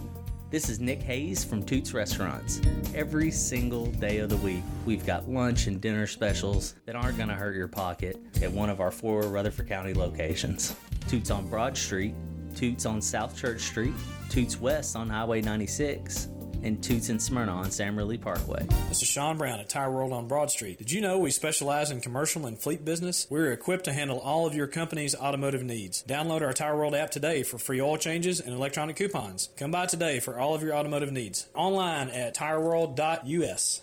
This 0.52 0.68
is 0.68 0.80
Nick 0.80 1.04
Hayes 1.04 1.44
from 1.44 1.62
Toots 1.62 1.94
Restaurants. 1.94 2.60
Every 2.96 3.30
single 3.30 3.86
day 3.86 4.18
of 4.18 4.30
the 4.30 4.38
week, 4.38 4.64
we've 4.84 5.06
got 5.06 5.30
lunch 5.30 5.68
and 5.68 5.80
dinner 5.80 6.08
specials 6.08 6.74
that 6.88 6.96
aren't 6.96 7.18
going 7.18 7.30
to 7.30 7.36
hurt 7.36 7.56
your 7.56 7.68
pocket 7.68 8.20
at 8.42 8.52
one 8.52 8.72
of 8.72 8.80
our 8.80 8.90
four 8.90 9.22
Rutherford 9.22 9.68
County 9.68 9.94
locations 9.94 10.76
Toots 11.08 11.30
on 11.30 11.48
Broad 11.48 11.78
Street, 11.78 12.16
Toots 12.56 12.88
on 12.88 13.00
South 13.00 13.38
Church 13.38 13.62
Street, 13.62 13.94
Toots 14.30 14.60
West 14.60 14.96
on 14.96 15.08
Highway 15.08 15.42
96, 15.42 16.30
and 16.64 16.82
Toots 16.84 17.10
in 17.10 17.20
Smyrna 17.20 17.54
on 17.54 17.72
Sam 17.72 17.98
Ridley 17.98 18.18
Parkway. 18.18 18.66
This 18.90 19.02
is 19.02 19.08
Sean 19.08 19.38
Brown 19.38 19.60
at 19.60 19.70
Tire 19.70 19.92
World 19.92 20.14
on 20.14 20.28
Broad 20.28 20.52
Street. 20.52 20.78
Did 20.78 20.92
you 20.92 21.02
know 21.02 21.20
we 21.20 21.32
specialize 21.32 21.92
in 21.92 22.02
commercial 22.02 22.46
and 22.46 22.58
fleet 22.60 22.84
business? 22.84 23.28
We're 23.30 23.52
equipped 23.52 23.86
to 23.86 23.94
handle 23.94 24.20
all 24.20 24.46
of 24.46 24.56
your 24.56 24.68
company's 24.68 25.16
automotive 25.16 25.64
needs. 25.64 26.04
Download 26.08 26.42
our 26.42 26.54
Tire 26.54 26.76
World 26.76 26.96
app 26.96 27.12
today 27.12 27.44
for 27.44 27.58
free 27.58 27.82
oil 27.82 27.98
changes 27.98 28.40
and 28.40 28.54
electronic 28.54 28.96
coupons. 28.96 29.50
Come 29.58 29.72
by 29.72 29.86
today 29.86 30.20
for 30.20 30.40
all 30.40 30.56
of 30.56 30.64
your 30.64 30.76
automotive 30.76 31.12
needs. 31.12 31.48
Online 31.56 32.10
at 32.10 32.36
tireworld.us. 32.36 33.82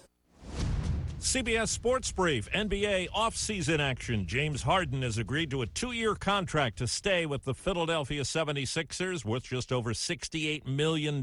CBS 1.27 1.69
Sports 1.69 2.13
Brief, 2.13 2.49
NBA 2.53 3.09
offseason 3.11 3.81
action. 3.81 4.29
James 4.29 4.63
Harden 4.63 5.03
has 5.03 5.19
agreed 5.19 5.51
to 5.51 5.63
a 5.63 5.67
two 5.67 5.91
year 5.91 6.15
contract 6.15 6.79
to 6.79 6.87
stay 6.87 7.27
with 7.27 7.45
the 7.45 7.53
Philadelphia 7.53 8.23
76ers 8.23 9.25
worth 9.25 9.43
just 9.43 9.73
over 9.73 9.93
$68 9.93 10.67
million. 10.67 11.23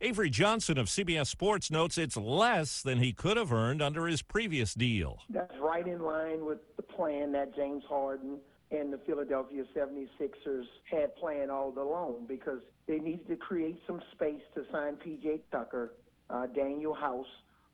Avery 0.00 0.30
Johnson 0.30 0.78
of 0.78 0.86
CBS 0.86 1.26
Sports 1.26 1.72
notes 1.72 1.98
it's 1.98 2.16
less 2.16 2.82
than 2.82 2.98
he 2.98 3.12
could 3.12 3.36
have 3.36 3.52
earned 3.52 3.82
under 3.82 4.06
his 4.06 4.22
previous 4.22 4.72
deal. 4.72 5.18
That's 5.28 5.52
right 5.60 5.86
in 5.86 6.02
line 6.02 6.44
with 6.44 6.58
the 6.76 6.84
plan 6.84 7.32
that 7.32 7.56
James 7.56 7.82
Harden 7.88 8.38
and 8.70 8.92
the 8.92 8.98
Philadelphia 8.98 9.64
76ers 9.76 10.66
had 10.88 11.16
planned 11.16 11.50
all 11.50 11.76
along 11.76 12.26
because 12.28 12.60
they 12.86 12.98
needed 12.98 13.26
to 13.26 13.34
create 13.34 13.80
some 13.88 14.00
space 14.12 14.42
to 14.54 14.62
sign 14.70 14.96
P.J. 14.96 15.40
Tucker, 15.50 15.94
uh, 16.30 16.46
Danuel 16.56 16.96
House, 16.96 17.26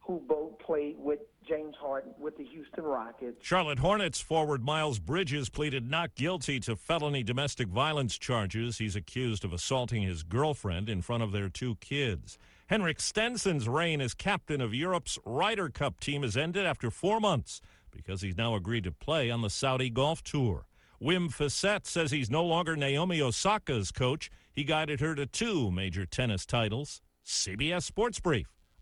who 0.06 0.22
both 0.28 0.58
played 0.58 0.96
with 0.98 1.20
James 1.48 1.74
Harden 1.80 2.12
with 2.18 2.36
the 2.36 2.44
Houston 2.44 2.84
Rockets. 2.84 3.36
Charlotte 3.40 3.78
Hornets 3.78 4.20
forward 4.20 4.62
Miles 4.62 4.98
Bridges 4.98 5.48
pleaded 5.48 5.90
not 5.90 6.14
guilty 6.14 6.60
to 6.60 6.76
felony 6.76 7.22
domestic 7.22 7.68
violence 7.68 8.18
charges. 8.18 8.78
He's 8.78 8.96
accused 8.96 9.44
of 9.44 9.52
assaulting 9.52 10.02
his 10.02 10.22
girlfriend 10.22 10.90
in 10.90 11.00
front 11.00 11.22
of 11.22 11.32
their 11.32 11.48
two 11.48 11.76
kids. 11.76 12.36
Henrik 12.66 13.00
Stenson's 13.00 13.68
reign 13.68 14.00
as 14.00 14.14
captain 14.14 14.60
of 14.60 14.74
Europe's 14.74 15.18
Ryder 15.24 15.70
Cup 15.70 16.00
team 16.00 16.22
has 16.22 16.36
ended 16.36 16.66
after 16.66 16.90
four 16.90 17.18
months 17.18 17.60
because 17.90 18.20
he's 18.20 18.36
now 18.36 18.54
agreed 18.54 18.84
to 18.84 18.92
play 18.92 19.30
on 19.30 19.42
the 19.42 19.50
Saudi 19.50 19.88
Golf 19.88 20.22
Tour. 20.22 20.66
Wim 21.00 21.28
Fissette 21.34 21.86
says 21.86 22.10
he's 22.10 22.30
no 22.30 22.44
longer 22.44 22.76
Naomi 22.76 23.20
Osaka's 23.20 23.90
coach. 23.90 24.30
He 24.52 24.64
guided 24.64 25.00
her 25.00 25.14
to 25.14 25.26
two 25.26 25.70
major 25.70 26.04
tennis 26.04 26.44
titles. 26.44 27.00
CBS 27.24 27.82
Sports 27.82 28.20
Brief. 28.20 28.48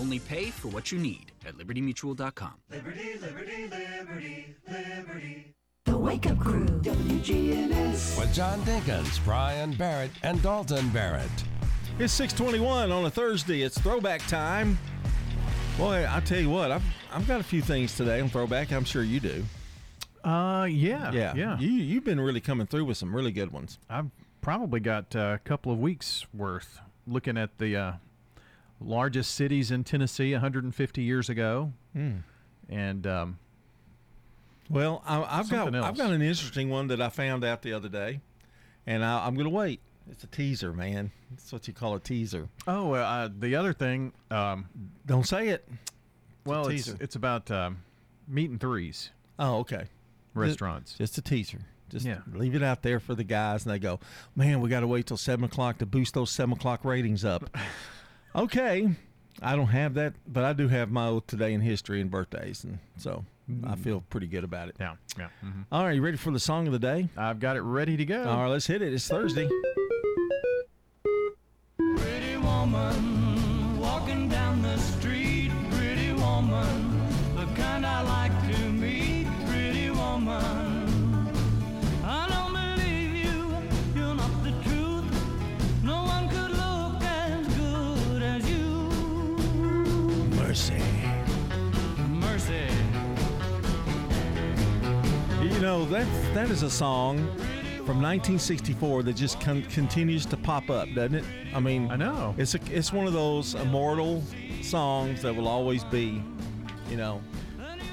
Only 0.00 0.18
pay 0.18 0.46
for 0.50 0.68
what 0.68 0.90
you 0.90 0.98
need 0.98 1.32
at 1.46 1.56
libertymutual.com. 1.58 2.52
Liberty, 2.70 3.18
liberty, 3.20 3.68
liberty, 3.68 4.56
liberty. 4.66 5.54
The 5.84 5.98
Wake 5.98 6.26
Up 6.26 6.38
Crew, 6.38 6.64
WGNS. 6.66 8.18
With 8.18 8.32
John 8.32 8.62
Dinkins, 8.62 9.22
Brian 9.24 9.72
Barrett, 9.74 10.10
and 10.22 10.40
Dalton 10.42 10.88
Barrett. 10.90 11.28
It's 11.98 12.14
621 12.14 12.90
on 12.90 13.04
a 13.04 13.10
Thursday. 13.10 13.60
It's 13.62 13.78
throwback 13.78 14.26
time. 14.26 14.78
Boy, 15.76 16.06
I 16.08 16.20
tell 16.20 16.40
you 16.40 16.48
what, 16.48 16.70
I've, 16.70 16.84
I've 17.12 17.26
got 17.28 17.40
a 17.40 17.44
few 17.44 17.60
things 17.60 17.94
today 17.94 18.20
on 18.20 18.30
throwback. 18.30 18.72
I'm 18.72 18.84
sure 18.84 19.02
you 19.02 19.20
do. 19.20 19.44
Uh, 20.24 20.64
yeah, 20.70 21.12
Yeah. 21.12 21.34
yeah. 21.34 21.58
You, 21.58 21.68
you've 21.70 22.04
been 22.04 22.20
really 22.20 22.40
coming 22.40 22.66
through 22.66 22.86
with 22.86 22.96
some 22.96 23.14
really 23.14 23.32
good 23.32 23.52
ones. 23.52 23.78
I've 23.90 24.10
probably 24.40 24.80
got 24.80 25.14
uh, 25.14 25.32
a 25.34 25.38
couple 25.38 25.72
of 25.72 25.78
weeks 25.78 26.26
worth 26.32 26.80
looking 27.06 27.36
at 27.36 27.58
the 27.58 27.76
uh, 27.76 27.92
largest 28.80 29.34
cities 29.34 29.70
in 29.70 29.84
Tennessee 29.84 30.32
150 30.32 31.02
years 31.02 31.28
ago, 31.28 31.72
Hmm. 31.92 32.18
and 32.68 33.06
um, 33.06 33.38
Well, 34.68 35.02
I, 35.06 35.18
I've 35.22 35.50
got 35.50 35.64
Something 35.66 35.82
I've 35.82 35.96
got 35.96 36.10
an 36.12 36.22
interesting 36.22 36.70
one 36.70 36.86
that 36.88 37.00
I 37.00 37.08
found 37.08 37.44
out 37.44 37.62
the 37.62 37.72
other 37.72 37.88
day, 37.88 38.20
and 38.86 39.04
I, 39.04 39.26
I'm 39.26 39.34
going 39.34 39.44
to 39.44 39.50
wait. 39.54 39.80
It's 40.10 40.24
a 40.24 40.28
teaser, 40.28 40.72
man. 40.72 41.10
That's 41.30 41.52
what 41.52 41.68
you 41.68 41.74
call 41.74 41.94
a 41.94 42.00
teaser. 42.00 42.48
oh, 42.66 42.92
uh, 42.92 43.28
the 43.38 43.54
other 43.54 43.72
thing, 43.72 44.12
um, 44.30 44.66
Don't 45.06 45.26
say 45.26 45.48
it. 45.48 45.68
well, 46.44 46.66
it's 46.68 46.88
it's 46.88 47.14
about 47.16 47.50
um, 47.50 47.82
meat 48.26 48.50
and 48.50 48.60
threes 48.60 49.10
Oh, 49.38 49.58
okay. 49.58 49.84
restaurants. 50.34 50.94
Just 50.94 51.16
a 51.18 51.22
teaser. 51.22 51.60
Just 51.90 52.06
Yeah. 52.06 52.18
leave 52.32 52.54
it 52.54 52.62
out 52.62 52.82
there 52.82 52.98
for 53.00 53.14
the 53.14 53.24
guys, 53.24 53.64
and 53.64 53.72
they 53.74 53.78
go, 53.78 54.00
"Man, 54.36 54.60
we 54.60 54.68
got 54.68 54.80
to 54.80 54.86
wait 54.86 55.06
till 55.06 55.16
seven 55.16 55.44
o'clock 55.44 55.78
to 55.78 55.86
boost 55.86 56.14
those 56.14 56.30
seven 56.30 56.54
o'clock 56.54 56.84
ratings 56.84 57.24
up." 57.24 57.56
okay, 58.34 58.88
I 59.42 59.56
don't 59.56 59.66
have 59.68 59.94
that, 59.94 60.14
but 60.26 60.44
I 60.44 60.52
do 60.52 60.68
have 60.68 60.90
my 60.90 61.06
oath 61.08 61.26
today 61.26 61.52
in 61.52 61.60
history 61.60 62.00
and 62.00 62.10
birthdays, 62.10 62.64
and 62.64 62.78
so 62.96 63.24
I 63.66 63.74
feel 63.76 64.02
pretty 64.10 64.26
good 64.26 64.44
about 64.44 64.68
it. 64.68 64.76
Yeah, 64.78 64.94
yeah. 65.18 65.28
mhm. 65.44 65.64
All 65.72 65.84
right, 65.84 65.94
you 65.94 66.02
ready 66.02 66.16
for 66.16 66.30
the 66.30 66.40
song 66.40 66.66
of 66.66 66.72
the 66.72 66.78
day? 66.78 67.08
I've 67.16 67.40
got 67.40 67.56
it 67.56 67.62
ready 67.62 67.96
to 67.96 68.04
go. 68.04 68.22
All 68.28 68.42
right, 68.42 68.48
let's 68.48 68.66
hit 68.66 68.82
it. 68.82 68.92
It's 68.92 69.08
Thursday. 69.08 69.48
Pretty 71.96 72.36
woman 72.36 73.78
walking 73.78 74.28
down 74.28 74.62
the 74.62 74.76
street. 74.78 75.19
Know 95.70 95.84
that 95.84 96.06
that 96.34 96.50
is 96.50 96.64
a 96.64 96.70
song 96.70 97.16
from 97.86 98.02
1964 98.02 99.04
that 99.04 99.12
just 99.14 99.40
con- 99.40 99.62
continues 99.70 100.26
to 100.26 100.36
pop 100.36 100.68
up, 100.68 100.88
doesn't 100.96 101.14
it? 101.14 101.24
I 101.54 101.60
mean, 101.60 101.88
I 101.92 101.94
know. 101.94 102.34
it's 102.36 102.56
a 102.56 102.60
it's 102.72 102.92
one 102.92 103.06
of 103.06 103.12
those 103.12 103.54
immortal 103.54 104.20
songs 104.62 105.22
that 105.22 105.32
will 105.32 105.46
always 105.46 105.84
be, 105.84 106.20
you 106.88 106.96
know. 106.96 107.22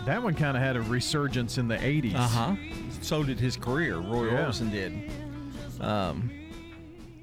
That 0.08 0.24
one 0.24 0.34
kind 0.34 0.58
of 0.58 0.64
had 0.64 0.76
a 0.76 0.82
resurgence 0.82 1.60
in 1.60 1.68
the 1.68 1.76
80s. 1.78 2.16
Uh 2.16 2.20
huh. 2.28 2.56
So 3.02 3.24
did 3.24 3.40
his 3.40 3.56
career. 3.58 3.98
Roy 3.98 4.32
Yeah. 4.32 4.46
Orbison 4.46 4.72
did. 4.72 5.12
Um, 5.80 6.32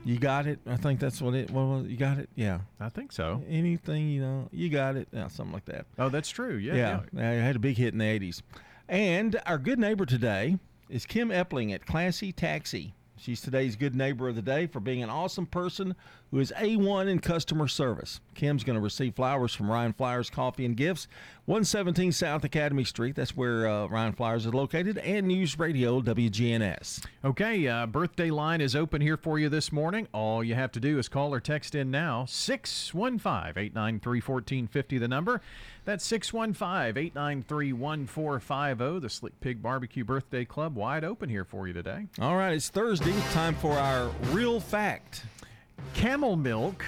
you 0.05 0.19
got 0.21 0.47
it. 0.47 0.61
I 0.69 0.77
think 0.77 1.01
that's 1.01 1.21
what 1.21 1.35
it. 1.35 1.51
What 1.51 1.63
was 1.65 1.87
you 1.89 1.97
got 1.97 2.19
it? 2.19 2.29
Yeah. 2.37 2.61
I 2.79 2.91
think 2.91 3.11
so. 3.11 3.43
Anything 3.49 4.09
you 4.09 4.21
know, 4.21 4.49
you 4.53 4.69
got 4.69 4.95
it. 4.95 5.09
Yeah, 5.13 5.27
something 5.27 5.53
like 5.53 5.65
that. 5.65 5.87
Oh, 5.99 6.11
that's 6.11 6.29
true. 6.29 6.55
Yeah, 6.59 6.75
Yeah, 6.75 7.01
yeah. 7.13 7.29
I 7.31 7.33
had 7.43 7.57
a 7.57 7.59
big 7.59 7.77
hit 7.77 7.93
in 7.93 7.99
the 7.99 8.05
80s. 8.05 8.43
And 8.89 9.41
our 9.47 9.57
good 9.57 9.79
neighbor 9.79 10.05
today 10.05 10.59
is 10.91 11.07
Kim 11.07 11.31
Epling 11.31 11.73
at 11.73 11.87
Classy 11.87 12.33
Taxi. 12.33 12.93
She's 13.17 13.41
today's 13.41 13.77
good 13.77 13.95
neighbor 13.95 14.29
of 14.29 14.37
the 14.37 14.43
day 14.43 14.67
for 14.67 14.79
being 14.79 15.03
an 15.03 15.09
awesome 15.09 15.47
person 15.47 15.95
who 16.35 16.41
is 16.41 16.53
A1 16.57 17.07
in 17.07 17.21
customer 17.21 17.69
service. 17.69 18.21
Kim's 18.35 18.65
going 18.65 18.75
to 18.75 18.83
receive 18.83 19.15
flowers 19.15 19.55
from 19.55 19.71
Ryan 19.71 19.93
Flowers 19.93 20.31
Coffee 20.31 20.67
and 20.67 20.77
Gifts, 20.77 21.07
117 21.45 22.11
South 22.11 22.43
Academy 22.43 22.83
Street. 22.83 23.15
That's 23.15 23.37
where 23.37 23.69
uh, 23.69 23.87
Ryan 23.87 24.15
Flowers 24.15 24.45
is 24.45 24.53
located, 24.53 24.99
and 24.99 25.29
News 25.29 25.57
Radio 25.61 26.01
WGNS. 26.01 27.07
Okay, 27.25 27.69
uh, 27.69 27.87
birthday 27.87 28.33
line 28.33 28.61
is 28.61 28.75
open 28.75 29.01
here 29.01 29.17
for 29.17 29.39
you 29.39 29.49
this 29.49 29.71
morning. 29.71 30.09
All 30.13 30.43
you 30.43 30.57
have 30.57 30.73
to 30.73 30.81
do 30.81 30.99
is 30.99 31.09
call 31.09 31.33
or 31.33 31.39
text 31.39 31.77
in 31.77 31.93
now 31.93 32.25
615 32.25 33.53
893 33.57 34.19
1450, 34.19 34.99
the 34.99 35.07
number. 35.07 35.41
That's 35.85 36.05
615 36.05 37.01
893 37.01 37.73
1450. 37.75 38.99
The 38.99 39.09
Slick 39.09 39.41
Pig 39.41 39.63
Barbecue 39.63 40.03
Birthday 40.03 40.45
Club 40.45 40.75
wide 40.75 41.05
open 41.05 41.29
here 41.29 41.45
for 41.45 41.69
you 41.69 41.73
today. 41.73 42.09
All 42.21 42.35
right, 42.35 42.55
it's 42.55 42.71
Thursday. 42.71 43.15
Time 43.31 43.55
for 43.55 43.75
our 43.75 44.11
real 44.33 44.59
fact. 44.59 45.27
Camel 45.95 46.37
milk 46.37 46.85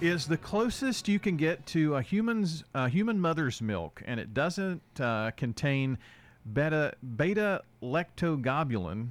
is 0.00 0.26
the 0.26 0.36
closest 0.36 1.08
you 1.08 1.18
can 1.18 1.36
get 1.36 1.64
to 1.66 1.96
a 1.96 2.02
human's 2.02 2.64
human 2.90 3.20
mother's 3.20 3.60
milk, 3.60 4.02
and 4.06 4.20
it 4.20 4.32
doesn't 4.32 4.82
uh, 5.00 5.30
contain 5.36 5.98
beta 6.52 6.94
beta 7.16 7.62
lactoglobulin 7.82 9.08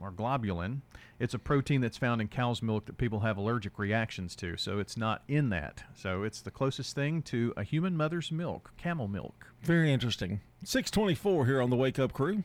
or 0.00 0.12
globulin. 0.12 0.80
It's 1.18 1.32
a 1.32 1.38
protein 1.38 1.80
that's 1.80 1.96
found 1.96 2.20
in 2.20 2.28
cow's 2.28 2.60
milk 2.60 2.84
that 2.86 2.98
people 2.98 3.20
have 3.20 3.38
allergic 3.38 3.78
reactions 3.78 4.36
to, 4.36 4.56
so 4.58 4.78
it's 4.78 4.96
not 4.96 5.22
in 5.28 5.48
that. 5.50 5.82
So 5.94 6.22
it's 6.24 6.42
the 6.42 6.50
closest 6.50 6.94
thing 6.94 7.22
to 7.22 7.54
a 7.56 7.62
human 7.62 7.96
mother's 7.96 8.30
milk, 8.30 8.72
camel 8.76 9.08
milk. 9.08 9.46
Very 9.62 9.92
interesting. 9.92 10.40
624 10.64 11.46
here 11.46 11.62
on 11.62 11.70
the 11.70 11.76
Wake 11.76 11.98
Up 11.98 12.12
Crew. 12.12 12.44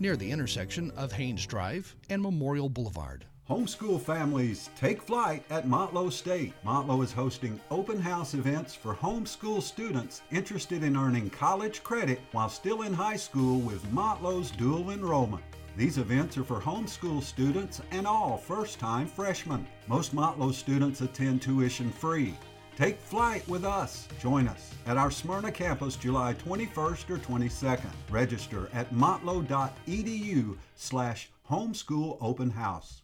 near 0.00 0.16
the 0.16 0.30
intersection 0.30 0.90
of 0.92 1.12
Haynes 1.12 1.46
Drive 1.46 1.94
and 2.10 2.22
Memorial 2.22 2.68
Boulevard. 2.68 3.24
Homeschool 3.48 3.98
families 3.98 4.68
take 4.76 5.00
flight 5.00 5.42
at 5.48 5.66
Motlow 5.66 6.12
State. 6.12 6.52
Motlow 6.66 7.02
is 7.02 7.12
hosting 7.12 7.58
open 7.70 7.98
house 7.98 8.34
events 8.34 8.74
for 8.74 8.94
homeschool 8.94 9.62
students 9.62 10.20
interested 10.30 10.82
in 10.82 10.98
earning 10.98 11.30
college 11.30 11.82
credit 11.82 12.20
while 12.32 12.50
still 12.50 12.82
in 12.82 12.92
high 12.92 13.16
school 13.16 13.60
with 13.60 13.82
Motlow's 13.90 14.50
dual 14.50 14.90
enrollment. 14.90 15.42
These 15.78 15.96
events 15.96 16.36
are 16.36 16.44
for 16.44 16.60
homeschool 16.60 17.22
students 17.22 17.80
and 17.90 18.06
all 18.06 18.36
first 18.36 18.78
time 18.78 19.06
freshmen. 19.06 19.66
Most 19.86 20.14
Motlow 20.14 20.52
students 20.52 21.00
attend 21.00 21.40
tuition 21.40 21.90
free. 21.90 22.34
Take 22.78 23.00
flight 23.00 23.46
with 23.48 23.64
us. 23.64 24.06
Join 24.20 24.46
us 24.46 24.72
at 24.86 24.96
our 24.96 25.10
Smyrna 25.10 25.50
campus 25.50 25.96
July 25.96 26.34
21st 26.34 27.10
or 27.10 27.18
22nd. 27.18 27.90
Register 28.08 28.70
at 28.72 28.94
motlow.edu 28.94 30.56
slash 30.76 31.28
homeschool 31.50 32.18
open 32.20 32.50
house. 32.50 33.02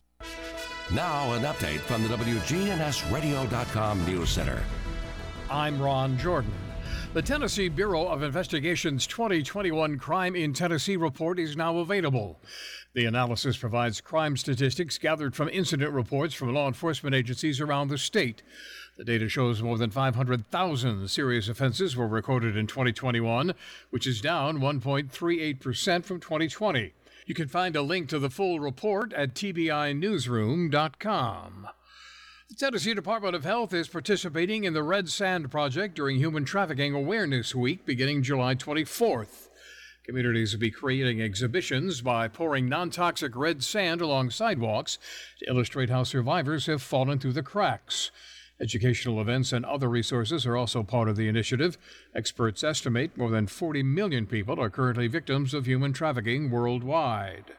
Now, 0.93 1.33
an 1.33 1.43
update 1.43 1.81
from 1.81 2.05
the 2.05 2.09
WGNSradio.com 2.11 4.07
News 4.07 4.31
Center. 4.31 4.63
I'm 5.51 5.83
Ron 5.83 6.17
Jordan. 6.19 6.53
The 7.13 7.23
Tennessee 7.23 7.69
Bureau 7.69 8.07
of 8.07 8.23
Investigation's 8.23 9.09
2021 9.09 9.99
Crime 9.99 10.37
in 10.37 10.53
Tennessee 10.53 10.97
report 10.97 11.41
is 11.41 11.57
now 11.57 11.79
available. 11.79 12.41
The 12.95 13.07
analysis 13.07 13.57
provides 13.57 14.01
crime 14.01 14.37
statistics 14.37 14.99
gathered 14.99 15.35
from 15.35 15.49
incident 15.49 15.93
reports 15.93 16.33
from 16.33 16.55
law 16.55 16.69
enforcement 16.69 17.15
agencies 17.15 17.61
around 17.61 17.89
the 17.89 17.99
state. 17.99 18.43
The 18.97 19.05
data 19.05 19.29
shows 19.29 19.61
more 19.61 19.77
than 19.77 19.91
500,000 19.91 21.09
serious 21.09 21.49
offenses 21.49 21.97
were 21.97 22.07
recorded 22.07 22.57
in 22.57 22.69
2021, 22.69 23.55
which 23.91 24.07
is 24.07 24.21
down 24.21 24.61
1.38% 24.61 26.05
from 26.05 26.21
2020. 26.21 26.93
You 27.27 27.35
can 27.35 27.49
find 27.49 27.75
a 27.75 27.83
link 27.83 28.09
to 28.11 28.21
the 28.21 28.31
full 28.31 28.61
report 28.61 29.13
at 29.15 29.35
tbinewsroom.com. 29.35 31.69
The 32.49 32.55
Tennessee 32.55 32.95
Department 32.95 33.35
of 33.35 33.43
Health 33.43 33.75
is 33.75 33.89
participating 33.89 34.63
in 34.63 34.75
the 34.75 34.85
Red 34.85 35.09
Sand 35.09 35.51
Project 35.51 35.97
during 35.97 36.19
Human 36.19 36.45
Trafficking 36.45 36.95
Awareness 36.95 37.53
Week 37.55 37.85
beginning 37.85 38.23
July 38.23 38.55
24th. 38.55 39.49
Communities 40.05 40.53
will 40.53 40.61
be 40.61 40.71
creating 40.71 41.21
exhibitions 41.21 42.01
by 42.03 42.29
pouring 42.29 42.69
non 42.69 42.91
toxic 42.91 43.35
red 43.35 43.65
sand 43.65 44.01
along 44.03 44.31
sidewalks 44.31 44.99
to 45.41 45.51
illustrate 45.51 45.91
how 45.91 46.05
survivors 46.05 46.67
have 46.67 46.83
fallen 46.83 47.19
through 47.19 47.33
the 47.33 47.43
cracks. 47.43 48.13
Educational 48.61 49.21
events 49.21 49.53
and 49.53 49.65
other 49.65 49.89
resources 49.89 50.47
are 50.47 50.57
also 50.57 50.85
part 50.85 51.09
of 51.09 51.17
the 51.17 51.27
initiative. 51.27 51.77
Experts 52.15 52.63
estimate 52.63 53.17
more 53.17 53.31
than 53.31 53.49
40 53.49 53.83
million 53.83 54.27
people 54.27 54.61
are 54.61 54.71
currently 54.71 55.09
victims 55.09 55.55
of 55.55 55.67
human 55.67 55.93
trafficking 55.93 56.51
worldwide. 56.51 57.57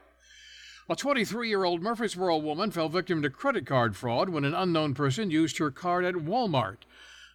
A 0.88 0.96
23 0.96 1.48
year 1.48 1.64
old 1.64 1.82
Murfreesboro 1.82 2.38
woman 2.38 2.70
fell 2.70 2.88
victim 2.88 3.20
to 3.22 3.28
credit 3.28 3.66
card 3.66 3.94
fraud 3.94 4.30
when 4.30 4.44
an 4.44 4.54
unknown 4.54 4.94
person 4.94 5.30
used 5.30 5.58
her 5.58 5.70
card 5.70 6.04
at 6.04 6.14
Walmart. 6.14 6.78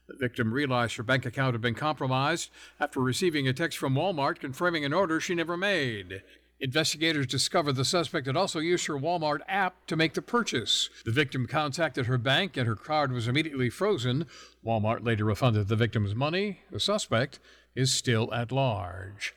The 0.07 0.17
victim 0.17 0.53
realized 0.53 0.95
her 0.97 1.03
bank 1.03 1.25
account 1.25 1.53
had 1.53 1.61
been 1.61 1.75
compromised 1.75 2.49
after 2.79 2.99
receiving 2.99 3.47
a 3.47 3.53
text 3.53 3.77
from 3.77 3.93
Walmart 3.93 4.39
confirming 4.39 4.83
an 4.83 4.93
order 4.93 5.19
she 5.19 5.35
never 5.35 5.55
made. 5.55 6.23
Investigators 6.61 7.25
discovered 7.25 7.73
the 7.73 7.83
suspect 7.83 8.27
had 8.27 8.37
also 8.37 8.59
used 8.59 8.85
her 8.85 8.93
Walmart 8.93 9.39
app 9.47 9.83
to 9.87 9.95
make 9.95 10.13
the 10.13 10.21
purchase. 10.21 10.91
The 11.03 11.11
victim 11.11 11.47
contacted 11.47 12.05
her 12.05 12.19
bank 12.19 12.55
and 12.55 12.67
her 12.67 12.75
card 12.75 13.11
was 13.11 13.27
immediately 13.27 13.71
frozen. 13.71 14.27
Walmart 14.63 15.03
later 15.03 15.25
refunded 15.25 15.69
the 15.69 15.75
victim's 15.75 16.13
money. 16.13 16.59
The 16.69 16.79
suspect 16.79 17.39
is 17.73 17.91
still 17.91 18.31
at 18.31 18.51
large. 18.51 19.33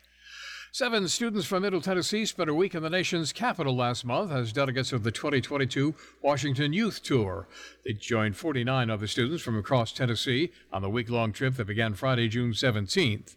Seven 0.71 1.09
students 1.09 1.47
from 1.47 1.63
Middle 1.63 1.81
Tennessee 1.81 2.27
spent 2.27 2.51
a 2.51 2.55
week 2.55 2.75
in 2.75 2.83
the 2.83 2.91
nation's 2.91 3.33
capital 3.33 3.75
last 3.75 4.05
month 4.05 4.31
as 4.31 4.53
delegates 4.53 4.93
of 4.93 5.03
the 5.03 5.13
2022 5.13 5.95
Washington 6.21 6.75
Youth 6.75 7.03
Tour. 7.03 7.47
They 7.85 7.93
joined 7.95 8.37
49 8.37 8.91
other 8.91 9.07
students 9.07 9.43
from 9.43 9.57
across 9.57 9.93
Tennessee 9.93 10.51
on 10.73 10.83
the 10.83 10.91
week 10.91 11.09
long 11.09 11.33
trip 11.33 11.55
that 11.55 11.69
began 11.69 11.95
Friday, 11.95 12.29
June 12.29 12.53
17th. 12.53 13.37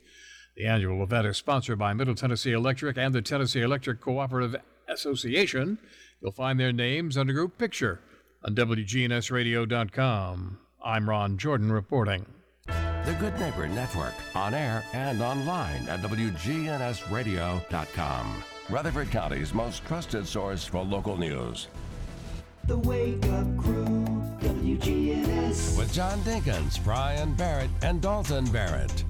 The 0.58 0.66
annual 0.66 1.02
event 1.04 1.28
is 1.28 1.38
sponsored 1.38 1.78
by 1.78 1.94
Middle 1.94 2.16
Tennessee 2.16 2.52
Electric 2.52 2.98
and 2.98 3.14
the 3.14 3.22
Tennessee 3.22 3.62
Electric 3.62 4.02
Cooperative 4.02 4.56
Association. 4.88 5.78
You'll 6.20 6.32
find 6.32 6.60
their 6.60 6.74
names 6.74 7.16
under 7.16 7.32
group 7.32 7.60
picture 7.60 8.00
on 8.44 8.56
WGNSradio.com. 8.56 10.58
I'm 10.84 11.08
Ron 11.08 11.38
Jordan 11.38 11.72
reporting. 11.72 12.26
The 12.66 13.16
Good 13.20 13.40
Neighbor 13.40 13.68
Network, 13.68 14.16
on 14.34 14.56
air 14.56 14.84
and 14.94 15.22
online 15.22 15.88
at 15.88 16.02
WGNSradio.com. 16.02 18.44
Rutherford 18.70 19.12
County's 19.12 19.54
most 19.54 19.86
trusted 19.86 20.28
source 20.28 20.66
for 20.66 20.84
local 20.84 21.18
news. 21.18 21.68
The 22.66 22.80
Wake 22.80 23.24
Up 23.28 23.58
Crew, 23.58 23.86
WGNS. 24.42 25.78
With 25.78 25.94
John 25.94 26.20
Dinkins, 26.22 26.84
Brian 26.84 27.36
Barrett, 27.36 27.70
and 27.84 28.02
Dalton 28.02 28.46
Barrett. 28.46 29.04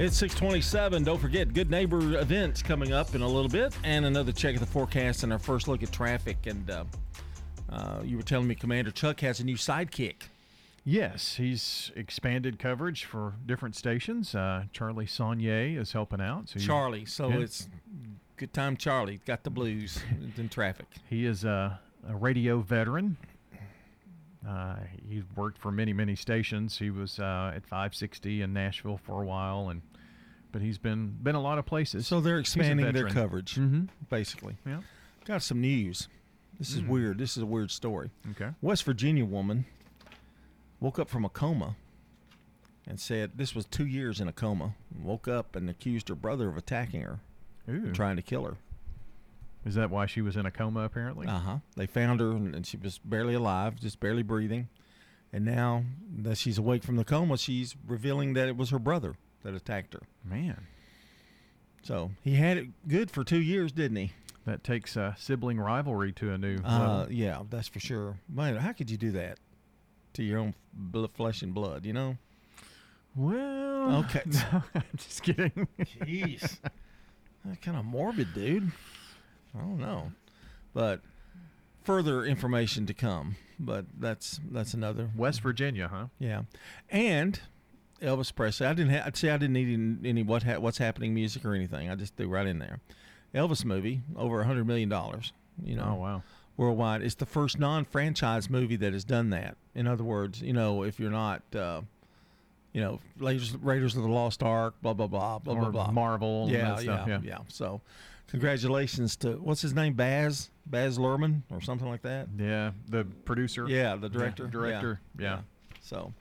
It's 0.00 0.16
627. 0.16 1.04
Don't 1.04 1.20
forget, 1.20 1.52
Good 1.52 1.70
Neighbor 1.70 2.18
events 2.18 2.62
coming 2.62 2.90
up 2.94 3.14
in 3.14 3.20
a 3.20 3.28
little 3.28 3.50
bit, 3.50 3.76
and 3.84 4.06
another 4.06 4.32
check 4.32 4.54
of 4.54 4.60
the 4.60 4.66
forecast 4.66 5.24
and 5.24 5.30
our 5.30 5.38
first 5.38 5.68
look 5.68 5.82
at 5.82 5.92
traffic. 5.92 6.46
And 6.46 6.70
uh, 6.70 6.84
uh, 7.68 8.00
you 8.02 8.16
were 8.16 8.22
telling 8.22 8.46
me 8.48 8.54
Commander 8.54 8.92
Chuck 8.92 9.20
has 9.20 9.40
a 9.40 9.44
new 9.44 9.56
sidekick. 9.56 10.22
Yes, 10.86 11.34
he's 11.34 11.92
expanded 11.96 12.58
coverage 12.58 13.04
for 13.04 13.34
different 13.44 13.76
stations. 13.76 14.34
Uh, 14.34 14.64
Charlie 14.72 15.04
Saunier 15.04 15.78
is 15.78 15.92
helping 15.92 16.22
out. 16.22 16.48
So 16.48 16.58
Charlie. 16.58 17.04
So 17.04 17.28
Yeah. 17.28 17.40
it's 17.40 17.68
good 18.38 18.54
time, 18.54 18.78
Charlie. 18.78 19.20
Got 19.26 19.44
the 19.44 19.50
blues 19.50 20.02
in 20.38 20.48
traffic. 20.48 20.86
He 21.10 21.26
is 21.26 21.44
a, 21.44 21.78
a 22.08 22.16
radio 22.16 22.60
veteran. 22.60 23.18
Uh, 24.48 24.76
he 25.06 25.22
worked 25.36 25.58
for 25.58 25.70
many, 25.70 25.92
many 25.92 26.16
stations. 26.16 26.78
He 26.78 26.88
was 26.88 27.18
uh, 27.18 27.52
at 27.54 27.66
560 27.66 28.40
in 28.40 28.54
Nashville 28.54 28.96
for 28.96 29.22
a 29.22 29.26
while, 29.26 29.68
and 29.68 29.82
but 30.52 30.62
he's 30.62 30.78
been 30.78 31.16
been 31.22 31.34
a 31.34 31.40
lot 31.40 31.58
of 31.58 31.66
places. 31.66 32.06
So 32.06 32.20
they're 32.20 32.38
expanding 32.38 32.92
their 32.92 33.08
coverage, 33.08 33.54
Mhm. 33.56 33.88
basically. 34.08 34.56
Yeah. 34.66 34.80
Got 35.24 35.42
some 35.42 35.60
news. 35.60 36.08
This 36.58 36.74
is 36.74 36.82
Mm. 36.82 36.88
weird. 36.88 37.18
This 37.18 37.36
is 37.36 37.42
a 37.42 37.46
weird 37.46 37.70
story. 37.70 38.10
Okay. 38.32 38.50
West 38.60 38.84
Virginia 38.84 39.24
woman 39.24 39.64
woke 40.80 40.98
up 40.98 41.08
from 41.08 41.24
a 41.24 41.28
coma 41.28 41.76
and 42.86 42.98
said 43.00 43.32
this 43.36 43.54
was 43.54 43.64
two 43.66 43.86
years 43.86 44.20
in 44.20 44.28
a 44.28 44.32
coma. 44.32 44.74
Woke 44.98 45.28
up 45.28 45.54
and 45.56 45.68
accused 45.70 46.08
her 46.08 46.14
brother 46.14 46.48
of 46.48 46.56
attacking 46.56 47.02
her, 47.02 47.20
and 47.66 47.94
trying 47.94 48.16
to 48.16 48.22
kill 48.22 48.44
her. 48.44 48.56
Is 49.64 49.74
that 49.74 49.90
why 49.90 50.06
she 50.06 50.22
was 50.22 50.36
in 50.36 50.46
a 50.46 50.50
coma? 50.50 50.80
Apparently. 50.80 51.26
Uh 51.26 51.38
huh. 51.38 51.58
They 51.76 51.86
found 51.86 52.20
her 52.20 52.30
and, 52.32 52.54
and 52.54 52.66
she 52.66 52.76
was 52.76 52.98
barely 52.98 53.34
alive, 53.34 53.78
just 53.78 54.00
barely 54.00 54.22
breathing. 54.22 54.68
And 55.32 55.44
now 55.44 55.84
that 56.18 56.38
she's 56.38 56.58
awake 56.58 56.82
from 56.82 56.96
the 56.96 57.04
coma, 57.04 57.36
she's 57.38 57.76
revealing 57.86 58.32
that 58.32 58.48
it 58.48 58.56
was 58.56 58.70
her 58.70 58.78
brother 58.80 59.14
that 59.42 59.54
attacked 59.54 59.94
her. 59.94 60.02
Man. 60.24 60.66
So 61.82 62.10
he 62.22 62.34
had 62.34 62.56
it 62.58 62.66
good 62.88 63.10
for 63.10 63.24
two 63.24 63.40
years, 63.40 63.72
didn't 63.72 63.96
he? 63.96 64.12
That 64.46 64.62
takes 64.64 64.96
uh, 64.96 65.14
sibling 65.16 65.58
rivalry 65.60 66.12
to 66.12 66.32
a 66.32 66.38
new 66.38 66.58
Uh, 66.64 66.78
level. 66.98 67.12
yeah, 67.12 67.42
that's 67.48 67.68
for 67.68 67.80
sure. 67.80 68.18
Man, 68.28 68.56
how 68.56 68.72
could 68.72 68.90
you 68.90 68.96
do 68.96 69.12
that 69.12 69.38
to 70.14 70.22
your 70.22 70.38
own 70.38 70.54
bl- 70.72 71.06
flesh 71.14 71.42
and 71.42 71.54
blood? 71.54 71.84
You 71.86 71.92
know. 71.92 72.16
Well, 73.16 74.04
Okay. 74.04 74.22
no, 74.26 74.62
just 74.96 75.22
kidding. 75.22 75.66
Jeez. 75.80 76.58
That's 77.44 77.58
kind 77.62 77.76
of 77.78 77.84
morbid, 77.86 78.34
dude. 78.34 78.70
I 79.54 79.58
don't 79.60 79.78
know, 79.78 80.12
but 80.74 81.00
further 81.82 82.24
information 82.24 82.84
to 82.86 82.94
come. 82.94 83.36
But 83.58 83.86
that's 83.98 84.38
that's 84.50 84.74
another 84.74 85.10
West 85.16 85.40
Virginia, 85.42 85.88
huh? 85.88 86.06
Yeah, 86.18 86.42
and 86.90 87.40
Elvis 88.02 88.34
Presley. 88.34 88.66
I 88.66 88.74
didn't. 88.74 88.92
Ha- 88.94 89.02
I'd 89.06 89.16
say 89.16 89.30
I 89.30 89.36
didn't 89.36 89.52
need 89.54 89.72
any, 89.72 90.08
any 90.08 90.22
what 90.22 90.42
ha- 90.42 90.58
what's 90.58 90.78
happening 90.78 91.14
music 91.14 91.44
or 91.44 91.54
anything. 91.54 91.90
I 91.90 91.94
just 91.94 92.16
threw 92.16 92.28
right 92.28 92.46
in 92.46 92.58
there. 92.58 92.80
Elvis 93.34 93.64
movie 93.64 94.02
over 94.16 94.40
a 94.40 94.46
hundred 94.46 94.66
million 94.66 94.88
dollars. 94.88 95.32
You 95.64 95.76
know. 95.76 95.94
Oh, 95.96 96.00
wow. 96.00 96.22
Worldwide, 96.56 97.00
it's 97.02 97.14
the 97.14 97.24
first 97.26 97.58
non-franchise 97.58 98.50
movie 98.50 98.76
that 98.76 98.92
has 98.92 99.04
done 99.04 99.30
that. 99.30 99.56
In 99.74 99.86
other 99.86 100.04
words, 100.04 100.42
you 100.42 100.52
know, 100.52 100.82
if 100.82 101.00
you're 101.00 101.10
not. 101.10 101.42
Uh, 101.54 101.82
you 102.72 102.80
know, 102.80 103.00
Raiders, 103.18 103.56
Raiders 103.56 103.96
of 103.96 104.02
the 104.02 104.08
Lost 104.08 104.42
Ark, 104.44 104.74
blah 104.80 104.92
blah 104.92 105.08
blah 105.08 105.38
blah 105.40 105.54
blah 105.54 105.68
Or 105.68 105.72
blah. 105.72 105.90
Marvel 105.90 106.44
and 106.44 106.52
yeah, 106.52 106.76
stuff, 106.76 107.08
yeah, 107.08 107.18
yeah. 107.22 107.38
So, 107.48 107.80
congratulations 108.28 109.16
to 109.16 109.32
what's 109.38 109.60
his 109.60 109.74
name, 109.74 109.94
Baz 109.94 110.50
Baz 110.66 110.96
Luhrmann 110.96 111.42
or 111.50 111.60
something 111.60 111.88
like 111.88 112.02
that. 112.02 112.28
Yeah, 112.38 112.70
the 112.88 113.04
producer. 113.24 113.66
Yeah, 113.68 113.96
the 113.96 114.08
director. 114.08 114.46
director. 114.46 115.00
Yeah. 115.18 115.40
So, 115.82 116.12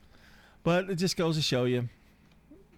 but 0.64 0.90
it 0.90 0.96
just 0.96 1.18
goes 1.18 1.36
to 1.36 1.42
show 1.42 1.66
you, 1.66 1.90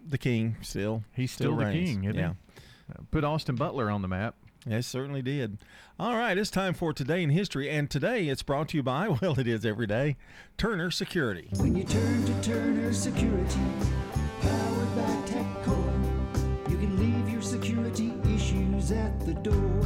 the 0.07 0.17
king 0.17 0.57
still 0.61 1.03
He's 1.13 1.31
still, 1.31 1.55
the 1.55 1.65
reigns. 1.65 1.89
king, 1.89 2.03
isn't 2.05 2.15
yeah. 2.15 2.33
he? 2.55 2.93
Put 3.11 3.23
Austin 3.23 3.55
Butler 3.55 3.89
on 3.89 4.01
the 4.01 4.07
map. 4.07 4.35
Yes, 4.65 4.85
certainly 4.85 5.21
did. 5.21 5.57
All 5.99 6.15
right, 6.15 6.37
it's 6.37 6.51
time 6.51 6.73
for 6.73 6.93
Today 6.93 7.23
in 7.23 7.31
History. 7.31 7.69
And 7.69 7.89
today 7.89 8.27
it's 8.27 8.43
brought 8.43 8.69
to 8.69 8.77
you 8.77 8.83
by, 8.83 9.07
well, 9.21 9.39
it 9.39 9.47
is 9.47 9.65
every 9.65 9.87
day, 9.87 10.17
Turner 10.57 10.91
Security. 10.91 11.49
When 11.57 11.75
you 11.75 11.83
turn 11.83 12.25
to 12.25 12.41
Turner 12.41 12.93
Security, 12.93 13.59
powered 14.41 14.95
by 14.95 15.31
TechCore, 15.31 16.69
you 16.69 16.77
can 16.77 16.97
leave 16.97 17.29
your 17.29 17.41
security 17.41 18.13
issues 18.35 18.91
at 18.91 19.19
the 19.25 19.33
door. 19.33 19.80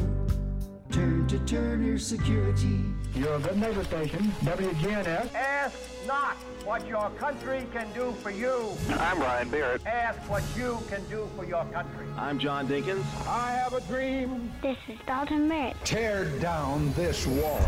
Turn 0.96 1.28
to 1.28 1.38
Turner 1.40 2.00
Security. 2.00 2.80
Your 3.16 3.38
good 3.40 3.58
neighbor 3.58 3.84
station, 3.84 4.32
WGNS. 4.46 5.34
Ask 5.36 5.78
not 6.08 6.38
what 6.64 6.88
your 6.88 7.10
country 7.18 7.68
can 7.74 7.92
do 7.92 8.14
for 8.24 8.32
you. 8.32 8.70
I'm 8.92 9.20
Ryan 9.20 9.50
Barrett. 9.50 9.86
Ask 9.86 10.18
what 10.30 10.42
you 10.56 10.80
can 10.90 11.06
do 11.10 11.28
for 11.36 11.44
your 11.44 11.66
country. 11.66 12.06
I'm 12.16 12.40
John 12.40 12.66
Dinkins. 12.70 13.04
I 13.28 13.52
have 13.52 13.74
a 13.74 13.82
dream. 13.82 14.54
This 14.62 14.78
is 14.88 14.98
Dalton 15.06 15.50
Merritt. 15.50 15.76
Tear 15.84 16.30
down 16.40 16.94
this 16.94 17.28
wall. 17.28 17.60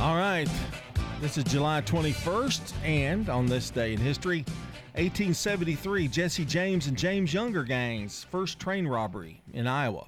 All 0.00 0.16
right, 0.16 0.48
this 1.20 1.36
is 1.36 1.44
July 1.44 1.82
21st, 1.82 2.72
and 2.82 3.28
on 3.28 3.44
this 3.44 3.68
day 3.68 3.92
in 3.92 4.00
history, 4.00 4.46
1873, 4.96 6.08
Jesse 6.08 6.44
James 6.46 6.86
and 6.86 6.96
James 6.96 7.34
Younger 7.34 7.64
gangs, 7.64 8.24
first 8.30 8.58
train 8.58 8.88
robbery 8.88 9.42
in 9.52 9.66
Iowa. 9.66 10.06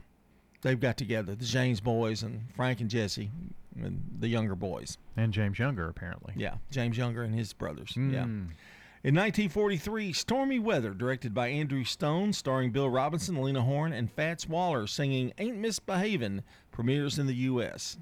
They've 0.62 0.80
got 0.80 0.96
together, 0.96 1.34
the 1.34 1.44
James 1.44 1.78
boys 1.78 2.22
and 2.22 2.40
Frank 2.56 2.80
and 2.80 2.88
Jesse, 2.88 3.30
and 3.78 4.02
the 4.18 4.28
Younger 4.28 4.54
boys. 4.54 4.96
And 5.14 5.30
James 5.30 5.58
Younger, 5.58 5.90
apparently. 5.90 6.32
Yeah, 6.38 6.54
James 6.70 6.96
Younger 6.96 7.22
and 7.22 7.34
his 7.34 7.52
brothers. 7.52 7.90
Mm. 7.90 8.12
Yeah. 8.14 8.22
In 8.22 9.14
1943, 9.14 10.14
Stormy 10.14 10.58
Weather, 10.58 10.94
directed 10.94 11.34
by 11.34 11.48
Andrew 11.48 11.84
Stone, 11.84 12.32
starring 12.32 12.72
Bill 12.72 12.88
Robinson, 12.88 13.42
Lena 13.42 13.60
Horne, 13.60 13.92
and 13.92 14.10
Fats 14.10 14.48
Waller, 14.48 14.86
singing 14.86 15.34
Ain't 15.36 15.58
Misbehavin', 15.58 16.42
premieres 16.72 17.18
in 17.18 17.26
the 17.26 17.34
U.S. 17.34 17.98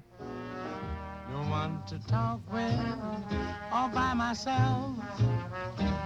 No 1.37 1.51
one 1.51 1.83
to 1.85 1.99
talk 2.07 2.41
with, 2.51 2.73
all 3.71 3.89
by 3.89 4.15
myself. 4.15 4.95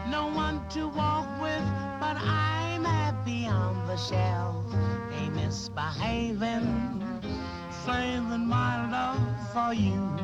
No 0.10 0.28
one 0.28 0.62
to 0.72 0.89
walk 0.89 1.26
with, 1.41 1.63
but 2.02 2.17
I'm 2.20 2.84
happy 2.84 3.46
on 3.46 3.88
the 3.88 3.96
shelf. 3.96 4.65
Ain't 5.13 5.34
misbehaving, 5.34 7.22
saving 7.86 8.46
my 8.46 8.91
love 8.91 9.22
for 9.54 9.74
you, 9.74 10.20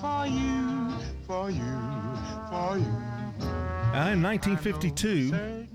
for 0.00 0.26
you, 0.26 0.90
for 1.26 1.50
you, 1.50 1.78
for 2.48 2.78
you. 2.78 3.46
Uh, 3.92 4.12
in 4.12 4.22
1952, 4.22 5.66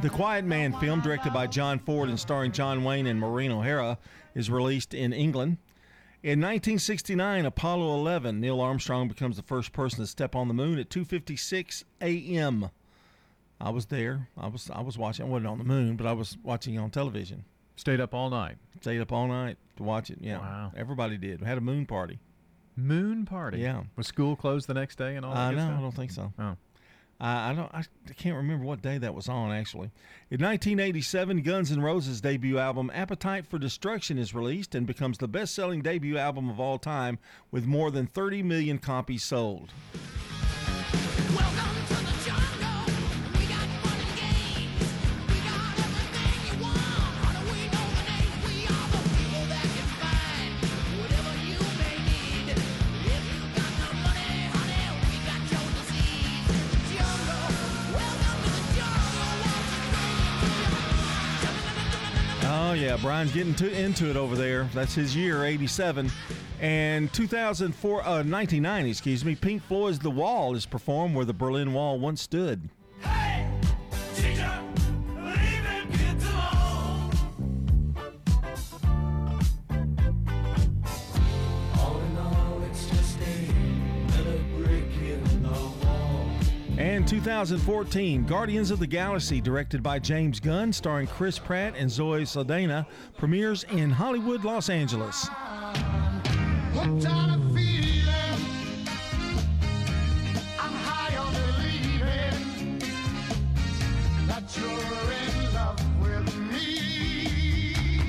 the 0.00 0.08
Quiet 0.08 0.46
Man 0.46 0.72
film, 0.80 1.02
directed 1.02 1.34
by 1.34 1.46
John 1.46 1.78
Ford 1.78 2.08
and 2.08 2.18
starring 2.18 2.52
John 2.52 2.84
Wayne 2.84 3.06
and 3.06 3.20
Maureen 3.20 3.52
O'Hara, 3.52 3.98
is 4.34 4.50
released 4.50 4.94
in 4.94 5.12
England. 5.12 5.58
In 6.20 6.40
1969, 6.40 7.46
Apollo 7.46 7.94
11, 8.00 8.40
Neil 8.40 8.60
Armstrong 8.60 9.06
becomes 9.06 9.36
the 9.36 9.42
first 9.42 9.72
person 9.72 10.00
to 10.00 10.06
step 10.06 10.34
on 10.34 10.48
the 10.48 10.54
moon 10.54 10.78
at 10.78 10.90
2:56 10.90 11.84
a.m. 12.00 12.70
I 13.60 13.70
was 13.70 13.86
there. 13.86 14.28
I 14.36 14.48
was 14.48 14.68
I 14.70 14.80
was 14.80 14.98
watching. 14.98 15.26
I 15.26 15.28
wasn't 15.28 15.46
on 15.48 15.58
the 15.58 15.64
moon, 15.64 15.96
but 15.96 16.06
I 16.06 16.12
was 16.12 16.36
watching 16.42 16.76
on 16.78 16.90
television. 16.90 17.44
Stayed 17.76 18.00
up 18.00 18.14
all 18.14 18.30
night. 18.30 18.56
Stayed 18.80 19.00
up 19.00 19.12
all 19.12 19.28
night 19.28 19.58
to 19.76 19.82
watch 19.84 20.10
it. 20.10 20.18
Yeah, 20.20 20.38
Wow. 20.38 20.72
everybody 20.76 21.16
did. 21.18 21.40
We 21.40 21.46
had 21.46 21.58
a 21.58 21.60
moon 21.60 21.86
party. 21.86 22.18
Moon 22.76 23.24
party. 23.24 23.58
Yeah. 23.60 23.84
Was 23.96 24.08
school 24.08 24.34
closed 24.36 24.66
the 24.68 24.74
next 24.74 24.96
day 24.98 25.14
and 25.16 25.24
all 25.24 25.34
that 25.34 25.54
know. 25.54 25.66
stuff? 25.66 25.78
I 25.78 25.82
don't 25.82 25.94
think 25.94 26.10
so. 26.10 26.32
Oh. 26.38 26.56
I 27.20 27.52
don't. 27.52 27.74
I 27.74 27.84
can't 28.16 28.36
remember 28.36 28.64
what 28.64 28.80
day 28.80 28.96
that 28.98 29.14
was 29.14 29.28
on. 29.28 29.50
Actually, 29.50 29.90
in 30.30 30.40
1987, 30.40 31.42
Guns 31.42 31.72
N' 31.72 31.80
Roses' 31.80 32.20
debut 32.20 32.58
album 32.58 32.92
"Appetite 32.94 33.44
for 33.46 33.58
Destruction" 33.58 34.18
is 34.18 34.34
released 34.34 34.74
and 34.74 34.86
becomes 34.86 35.18
the 35.18 35.26
best-selling 35.26 35.82
debut 35.82 36.16
album 36.16 36.48
of 36.48 36.60
all 36.60 36.78
time, 36.78 37.18
with 37.50 37.66
more 37.66 37.90
than 37.90 38.06
30 38.06 38.44
million 38.44 38.78
copies 38.78 39.24
sold. 39.24 39.72
Oh 62.68 62.74
yeah, 62.74 62.98
Brian's 62.98 63.32
getting 63.32 63.54
to, 63.54 63.80
into 63.80 64.10
it 64.10 64.16
over 64.18 64.36
there. 64.36 64.64
That's 64.74 64.94
his 64.94 65.16
year, 65.16 65.42
'87, 65.42 66.10
and 66.60 67.10
2004, 67.14 68.00
uh, 68.02 68.04
1990, 68.04 68.90
excuse 68.90 69.24
me. 69.24 69.34
Pink 69.34 69.62
Floyd's 69.62 69.98
"The 69.98 70.10
Wall" 70.10 70.54
is 70.54 70.66
performed 70.66 71.14
where 71.14 71.24
the 71.24 71.32
Berlin 71.32 71.72
Wall 71.72 71.98
once 71.98 72.20
stood. 72.20 72.68
And 73.04 73.57
2014, 87.08 88.24
Guardians 88.26 88.70
of 88.70 88.78
the 88.78 88.86
Galaxy, 88.86 89.40
directed 89.40 89.82
by 89.82 89.98
James 89.98 90.38
Gunn, 90.38 90.70
starring 90.70 91.06
Chris 91.06 91.38
Pratt 91.38 91.74
and 91.74 91.90
Zoe 91.90 92.26
Saldana, 92.26 92.86
premieres 93.16 93.64
in 93.70 93.88
Hollywood, 93.88 94.44
Los 94.44 94.68
Angeles. 94.68 95.26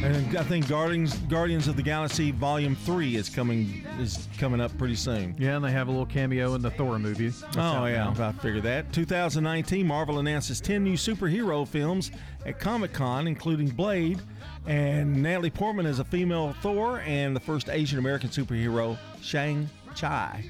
And 0.10 0.36
I 0.36 0.42
think 0.42 0.68
Guardians 0.68 1.16
Guardians 1.30 1.68
of 1.68 1.76
the 1.76 1.84
Galaxy 1.84 2.32
Volume 2.32 2.76
Three 2.76 3.16
is 3.16 3.30
coming 3.30 3.86
is 4.00 4.28
coming 4.40 4.60
up 4.60 4.76
pretty 4.76 4.96
soon. 4.96 5.36
Yeah, 5.38 5.56
and 5.58 5.64
they 5.64 5.70
have 5.70 5.88
a 5.88 5.92
little 5.92 6.08
cameo 6.08 6.56
in 6.56 6.64
the 6.64 6.72
Thor 6.72 6.98
movie. 6.98 7.30
That's 7.30 7.58
Oh 7.58 7.86
yeah, 7.86 8.12
now. 8.12 8.30
I 8.30 8.32
figured 8.32 8.64
that. 8.64 8.92
2019, 8.92 9.86
Marvel 9.86 10.18
announces 10.18 10.60
10 10.62 10.84
new 10.84 10.94
superhero 10.94 11.68
films 11.68 12.10
at 12.48 12.60
Comic 12.60 12.92
Con, 12.92 13.28
including 13.28 13.68
Blade, 13.70 14.20
and 14.66 15.22
Natalie 15.22 15.52
Portman 15.52 15.86
as 15.86 16.00
a 16.00 16.04
female 16.04 16.56
Thor, 16.64 17.02
and 17.02 17.36
the 17.36 17.40
first 17.40 17.70
Asian 17.70 18.00
American 18.00 18.30
superhero, 18.30 18.98
Shang 19.22 19.70
Chi. 19.96 20.44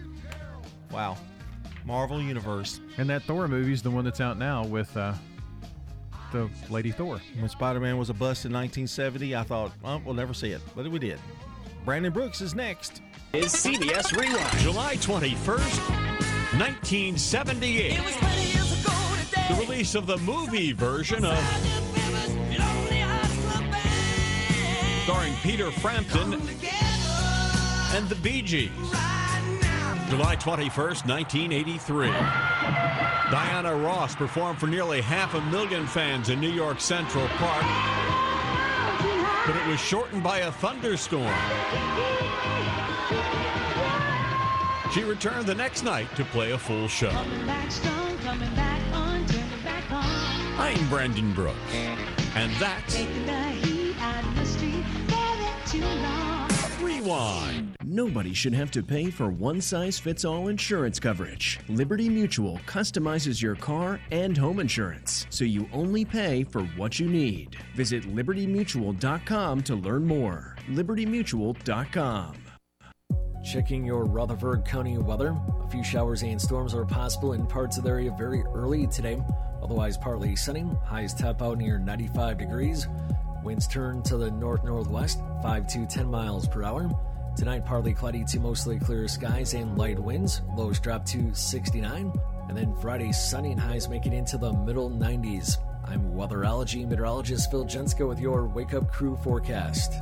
Wow, 0.89 1.17
Marvel 1.83 2.21
Universe. 2.21 2.79
And 2.97 3.09
that 3.09 3.23
Thor 3.23 3.49
movie 3.49 3.73
is 3.73 3.81
the 3.81 3.91
one 3.91 4.05
that's 4.05 4.21
out 4.21 4.37
now 4.37 4.63
with 4.63 4.95
uh, 4.95 5.11
the 6.31 6.49
Lady 6.69 6.91
Thor. 6.91 7.19
When 7.37 7.49
Spider-Man 7.49 7.97
was 7.97 8.09
a 8.09 8.13
bust 8.13 8.45
in 8.45 8.53
1970, 8.53 9.35
I 9.35 9.43
thought, 9.43 9.71
oh, 9.83 10.01
we'll 10.05 10.13
never 10.13 10.33
see 10.33 10.51
it, 10.51 10.61
but 10.75 10.89
we 10.89 10.99
did. 10.99 11.19
Brandon 11.85 12.11
Brooks 12.11 12.41
is 12.41 12.55
next. 12.55 13.01
Is 13.33 13.53
CBS 13.53 14.15
Rewind. 14.15 14.57
July 14.59 14.95
21st, 14.95 15.89
1978. 16.59 17.99
The 19.49 19.55
release 19.55 19.95
of 19.95 20.07
the 20.07 20.17
movie 20.17 20.71
version 20.71 21.25
of. 21.25 21.37
Starring 25.03 25.33
Peter 25.41 25.71
Frampton 25.71 26.33
and 27.93 28.07
the 28.09 28.15
Bee 28.21 28.41
Gees. 28.41 28.69
July 30.09 30.35
21st, 30.37 31.05
1983. 31.07 32.07
Diana 33.29 33.75
Ross 33.75 34.15
performed 34.15 34.59
for 34.59 34.65
nearly 34.65 35.01
half 35.01 35.35
a 35.35 35.41
million 35.51 35.85
fans 35.85 36.29
in 36.29 36.39
New 36.39 36.49
York 36.49 36.81
Central 36.81 37.27
Park, 37.37 37.63
but 39.45 39.55
it 39.55 39.67
was 39.67 39.79
shortened 39.79 40.23
by 40.23 40.39
a 40.39 40.51
thunderstorm. 40.51 41.31
She 44.91 45.03
returned 45.03 45.45
the 45.45 45.53
next 45.53 45.83
night 45.83 46.07
to 46.15 46.25
play 46.25 46.53
a 46.53 46.57
full 46.57 46.87
show. 46.87 47.11
I'm 50.57 50.89
Brandon 50.89 51.31
Brooks, 51.33 51.55
and 52.35 52.51
that's 52.53 52.95
Rewind. 56.99 57.77
Nobody 57.83 58.33
should 58.33 58.53
have 58.53 58.71
to 58.71 58.83
pay 58.83 59.09
for 59.09 59.29
one 59.29 59.61
size 59.61 59.97
fits 59.97 60.25
all 60.25 60.49
insurance 60.49 60.99
coverage. 60.99 61.59
Liberty 61.69 62.09
Mutual 62.09 62.59
customizes 62.65 63.41
your 63.41 63.55
car 63.55 63.99
and 64.11 64.37
home 64.37 64.59
insurance, 64.59 65.25
so 65.29 65.45
you 65.45 65.69
only 65.71 66.03
pay 66.03 66.43
for 66.43 66.61
what 66.77 66.99
you 66.99 67.07
need. 67.07 67.57
Visit 67.75 68.03
libertymutual.com 68.03 69.63
to 69.63 69.75
learn 69.75 70.05
more. 70.05 70.57
libertymutual.com. 70.69 72.35
Checking 73.43 73.85
your 73.85 74.03
Rutherford 74.03 74.65
County 74.65 74.97
weather. 74.97 75.37
A 75.63 75.69
few 75.69 75.83
showers 75.83 76.23
and 76.23 76.41
storms 76.41 76.73
are 76.73 76.85
possible 76.85 77.31
in 77.31 77.47
parts 77.47 77.77
of 77.77 77.85
the 77.85 77.89
area 77.89 78.13
very 78.17 78.43
early 78.53 78.85
today. 78.87 79.21
Otherwise, 79.63 79.97
partly 79.97 80.35
sunny. 80.35 80.65
Highs 80.83 81.13
top 81.13 81.41
out 81.41 81.57
near 81.57 81.79
95 81.79 82.37
degrees. 82.37 82.87
Winds 83.43 83.67
turn 83.67 84.03
to 84.03 84.17
the 84.17 84.31
north 84.31 84.63
northwest, 84.63 85.19
5 85.41 85.67
to 85.67 85.85
10 85.85 86.07
miles 86.07 86.47
per 86.47 86.63
hour. 86.63 86.89
Tonight, 87.35 87.65
partly 87.65 87.93
cloudy 87.93 88.23
to 88.25 88.39
mostly 88.39 88.79
clear 88.79 89.07
skies 89.07 89.53
and 89.53 89.77
light 89.77 89.97
winds. 89.97 90.41
Lows 90.57 90.79
drop 90.79 91.05
to 91.05 91.33
69. 91.33 92.11
And 92.49 92.57
then 92.57 92.75
Friday, 92.81 93.11
sunny 93.11 93.51
and 93.51 93.59
highs 93.59 93.87
make 93.87 94.05
it 94.05 94.13
into 94.13 94.37
the 94.37 94.51
middle 94.51 94.89
90s. 94.89 95.57
I'm 95.85 96.11
weatherology 96.11 96.87
meteorologist 96.87 97.49
Phil 97.49 97.65
Jensko 97.65 98.07
with 98.07 98.19
your 98.19 98.45
Wake 98.47 98.73
Up 98.73 98.91
Crew 98.91 99.15
forecast. 99.23 99.93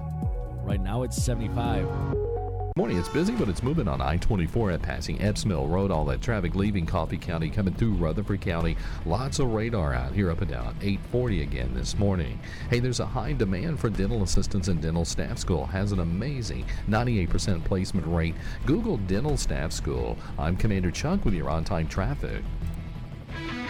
Right 0.64 0.82
now, 0.82 1.04
it's 1.04 1.22
75. 1.22 2.37
Morning, 2.78 3.00
it's 3.00 3.10
busy, 3.10 3.34
but 3.34 3.50
it's 3.50 3.64
moving 3.64 3.88
on 3.88 4.04
I 4.04 4.18
24 4.18 4.70
at 4.70 4.84
passing 4.84 5.20
Epps 5.20 5.48
Mill 5.48 5.66
Road. 5.66 5.90
All 5.90 6.06
that 6.06 6.22
traffic 6.22 6.54
leaving 6.54 6.86
Coffee 6.86 7.18
County 7.18 7.50
coming 7.50 7.74
through 7.74 7.94
Rutherford 7.94 8.42
County. 8.42 8.78
Lots 9.04 9.40
of 9.40 9.52
radar 9.52 9.96
out 9.96 10.14
here 10.14 10.30
up 10.30 10.42
and 10.42 10.52
down 10.52 10.76
840 10.80 11.42
again 11.42 11.74
this 11.74 11.98
morning. 11.98 12.40
Hey, 12.70 12.80
there's 12.80 13.00
a 13.00 13.06
high 13.08 13.34
demand 13.34 13.80
for 13.80 13.90
dental 13.90 14.22
assistants 14.22 14.68
and 14.68 14.80
dental 14.80 15.06
staff 15.06 15.40
school. 15.40 15.66
Has 15.66 15.92
an 15.92 16.02
amazing 16.02 16.66
98% 16.88 17.64
placement 17.64 18.06
rate. 18.06 18.36
Google 18.68 18.98
Dental 18.98 19.38
Staff 19.38 19.72
School. 19.72 20.16
I'm 20.38 20.56
Commander 20.56 20.92
Chuck 20.92 21.26
with 21.26 21.34
your 21.34 21.50
on 21.50 21.64
time 21.64 21.88
traffic. 21.88 22.44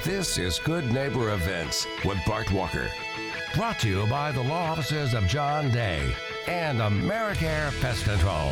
This 0.04 0.38
is 0.38 0.60
Good 0.60 0.92
Neighbor 0.92 1.32
Events 1.34 1.88
with 2.04 2.18
Bart 2.28 2.52
Walker. 2.52 2.90
Brought 3.56 3.80
to 3.80 3.88
you 3.88 4.06
by 4.08 4.34
the 4.34 4.44
law 4.44 4.72
offices 4.72 5.14
of 5.14 5.24
John 5.28 5.72
Day 5.72 6.14
and 6.46 6.80
AmeriCare 6.80 7.72
Pest 7.80 8.04
Control. 8.04 8.52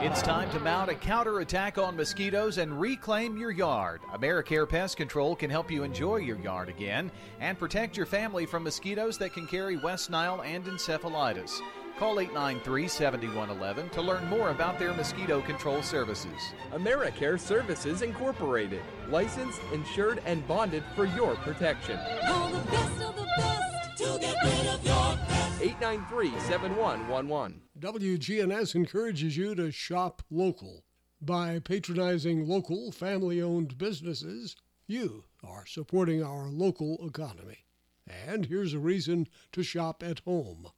It's 0.00 0.22
time 0.22 0.48
to 0.50 0.60
mount 0.60 0.90
a 0.90 0.94
counterattack 0.94 1.76
on 1.76 1.96
mosquitoes 1.96 2.58
and 2.58 2.80
reclaim 2.80 3.36
your 3.36 3.50
yard. 3.50 4.00
AmeriCare 4.12 4.68
Pest 4.68 4.96
Control 4.96 5.34
can 5.34 5.50
help 5.50 5.70
you 5.70 5.82
enjoy 5.82 6.16
your 6.16 6.38
yard 6.38 6.68
again 6.68 7.10
and 7.40 7.58
protect 7.58 7.96
your 7.96 8.06
family 8.06 8.46
from 8.46 8.62
mosquitoes 8.62 9.18
that 9.18 9.32
can 9.32 9.46
carry 9.46 9.76
West 9.76 10.08
Nile 10.08 10.42
and 10.42 10.64
encephalitis. 10.66 11.60
Call 11.98 12.20
893 12.20 12.86
7111 12.86 13.90
to 13.90 14.02
learn 14.02 14.24
more 14.28 14.50
about 14.50 14.78
their 14.78 14.94
mosquito 14.94 15.40
control 15.40 15.82
services. 15.82 16.52
AmeriCare 16.72 17.40
Services 17.40 18.02
Incorporated, 18.02 18.82
licensed, 19.08 19.60
insured, 19.72 20.22
and 20.26 20.46
bonded 20.46 20.84
for 20.94 21.06
your 21.06 21.34
protection. 21.36 21.98
Call 22.24 22.50
the 22.50 22.70
best 22.70 23.02
of 23.02 23.16
the 23.16 23.26
best 23.36 23.98
to 23.98 24.18
get 24.20 24.36
rid 24.44 24.66
of 24.68 24.84
your 24.84 25.16
pest. 25.26 25.47
893 25.60 26.38
7111. 26.46 27.62
WGNS 27.80 28.76
encourages 28.76 29.36
you 29.36 29.56
to 29.56 29.72
shop 29.72 30.22
local. 30.30 30.84
By 31.20 31.58
patronizing 31.58 32.46
local 32.46 32.92
family 32.92 33.42
owned 33.42 33.76
businesses, 33.76 34.54
you 34.86 35.24
are 35.42 35.66
supporting 35.66 36.22
our 36.22 36.48
local 36.48 37.04
economy. 37.04 37.64
And 38.06 38.46
here's 38.46 38.72
a 38.72 38.78
reason 38.78 39.26
to 39.50 39.64
shop 39.64 40.04
at 40.04 40.20
home. 40.20 40.68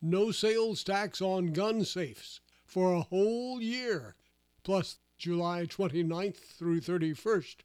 no 0.00 0.30
sales 0.30 0.82
tax 0.82 1.20
on 1.20 1.52
gun 1.52 1.84
safes 1.84 2.40
for 2.64 2.94
a 2.94 3.02
whole 3.02 3.60
year, 3.60 4.14
plus 4.62 4.98
July 5.18 5.66
29th 5.66 6.36
through 6.38 6.80
31st. 6.80 7.56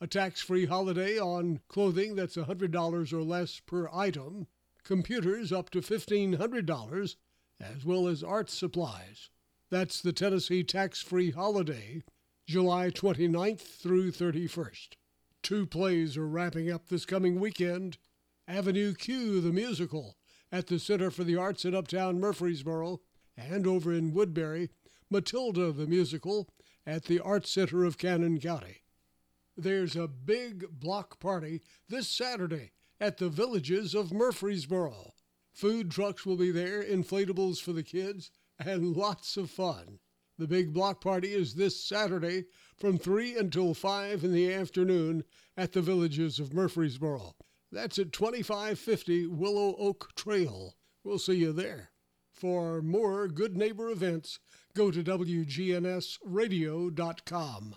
A 0.00 0.06
tax 0.06 0.40
free 0.40 0.66
holiday 0.66 1.18
on 1.18 1.60
clothing 1.66 2.14
that's 2.14 2.36
$100 2.36 3.12
or 3.12 3.22
less 3.22 3.58
per 3.60 3.88
item, 3.92 4.46
computers 4.84 5.52
up 5.52 5.70
to 5.70 5.80
$1,500, 5.80 7.16
as 7.60 7.84
well 7.84 8.08
as 8.08 8.22
art 8.22 8.50
supplies. 8.50 9.30
That's 9.70 10.00
the 10.00 10.12
Tennessee 10.12 10.64
tax 10.64 11.00
free 11.00 11.30
holiday, 11.30 12.02
July 12.46 12.90
29th 12.90 13.60
through 13.60 14.12
31st. 14.12 14.90
Two 15.42 15.66
plays 15.66 16.16
are 16.16 16.26
wrapping 16.26 16.70
up 16.70 16.88
this 16.88 17.06
coming 17.06 17.38
weekend 17.40 17.98
Avenue 18.48 18.94
Q, 18.94 19.40
the 19.40 19.52
musical, 19.52 20.16
at 20.50 20.66
the 20.66 20.80
Center 20.80 21.10
for 21.10 21.22
the 21.22 21.36
Arts 21.36 21.64
in 21.64 21.74
Uptown 21.74 22.18
Murfreesboro, 22.18 23.00
and 23.36 23.66
over 23.66 23.92
in 23.92 24.12
Woodbury, 24.12 24.70
Matilda, 25.08 25.70
the 25.70 25.86
musical, 25.86 26.48
at 26.84 27.04
the 27.04 27.20
Arts 27.20 27.50
Center 27.50 27.84
of 27.84 27.96
Cannon 27.96 28.40
County. 28.40 28.82
There's 29.56 29.94
a 29.94 30.08
big 30.08 30.80
block 30.80 31.20
party 31.20 31.60
this 31.88 32.08
Saturday 32.08 32.72
at 33.00 33.16
the 33.16 33.28
Villages 33.28 33.94
of 33.94 34.12
Murfreesboro. 34.12 35.14
Food 35.52 35.90
trucks 35.90 36.26
will 36.26 36.36
be 36.36 36.50
there, 36.50 36.82
inflatables 36.82 37.60
for 37.60 37.72
the 37.72 37.82
kids, 37.82 38.30
and 38.58 38.96
lots 38.96 39.36
of 39.36 39.50
fun. 39.50 39.98
The 40.38 40.46
big 40.46 40.72
block 40.72 41.00
party 41.00 41.32
is 41.32 41.54
this 41.54 41.82
Saturday 41.82 42.44
from 42.76 42.98
3 42.98 43.36
until 43.36 43.74
5 43.74 44.24
in 44.24 44.32
the 44.32 44.52
afternoon 44.52 45.24
at 45.56 45.72
the 45.72 45.82
Villages 45.82 46.38
of 46.38 46.54
Murfreesboro. 46.54 47.34
That's 47.72 47.98
at 47.98 48.12
2550 48.12 49.26
Willow 49.26 49.74
Oak 49.76 50.14
Trail. 50.16 50.76
We'll 51.04 51.18
see 51.18 51.36
you 51.36 51.52
there. 51.52 51.90
For 52.32 52.80
more 52.80 53.28
Good 53.28 53.56
Neighbor 53.56 53.90
events, 53.90 54.38
go 54.74 54.90
to 54.90 55.02
WGNSradio.com. 55.02 57.76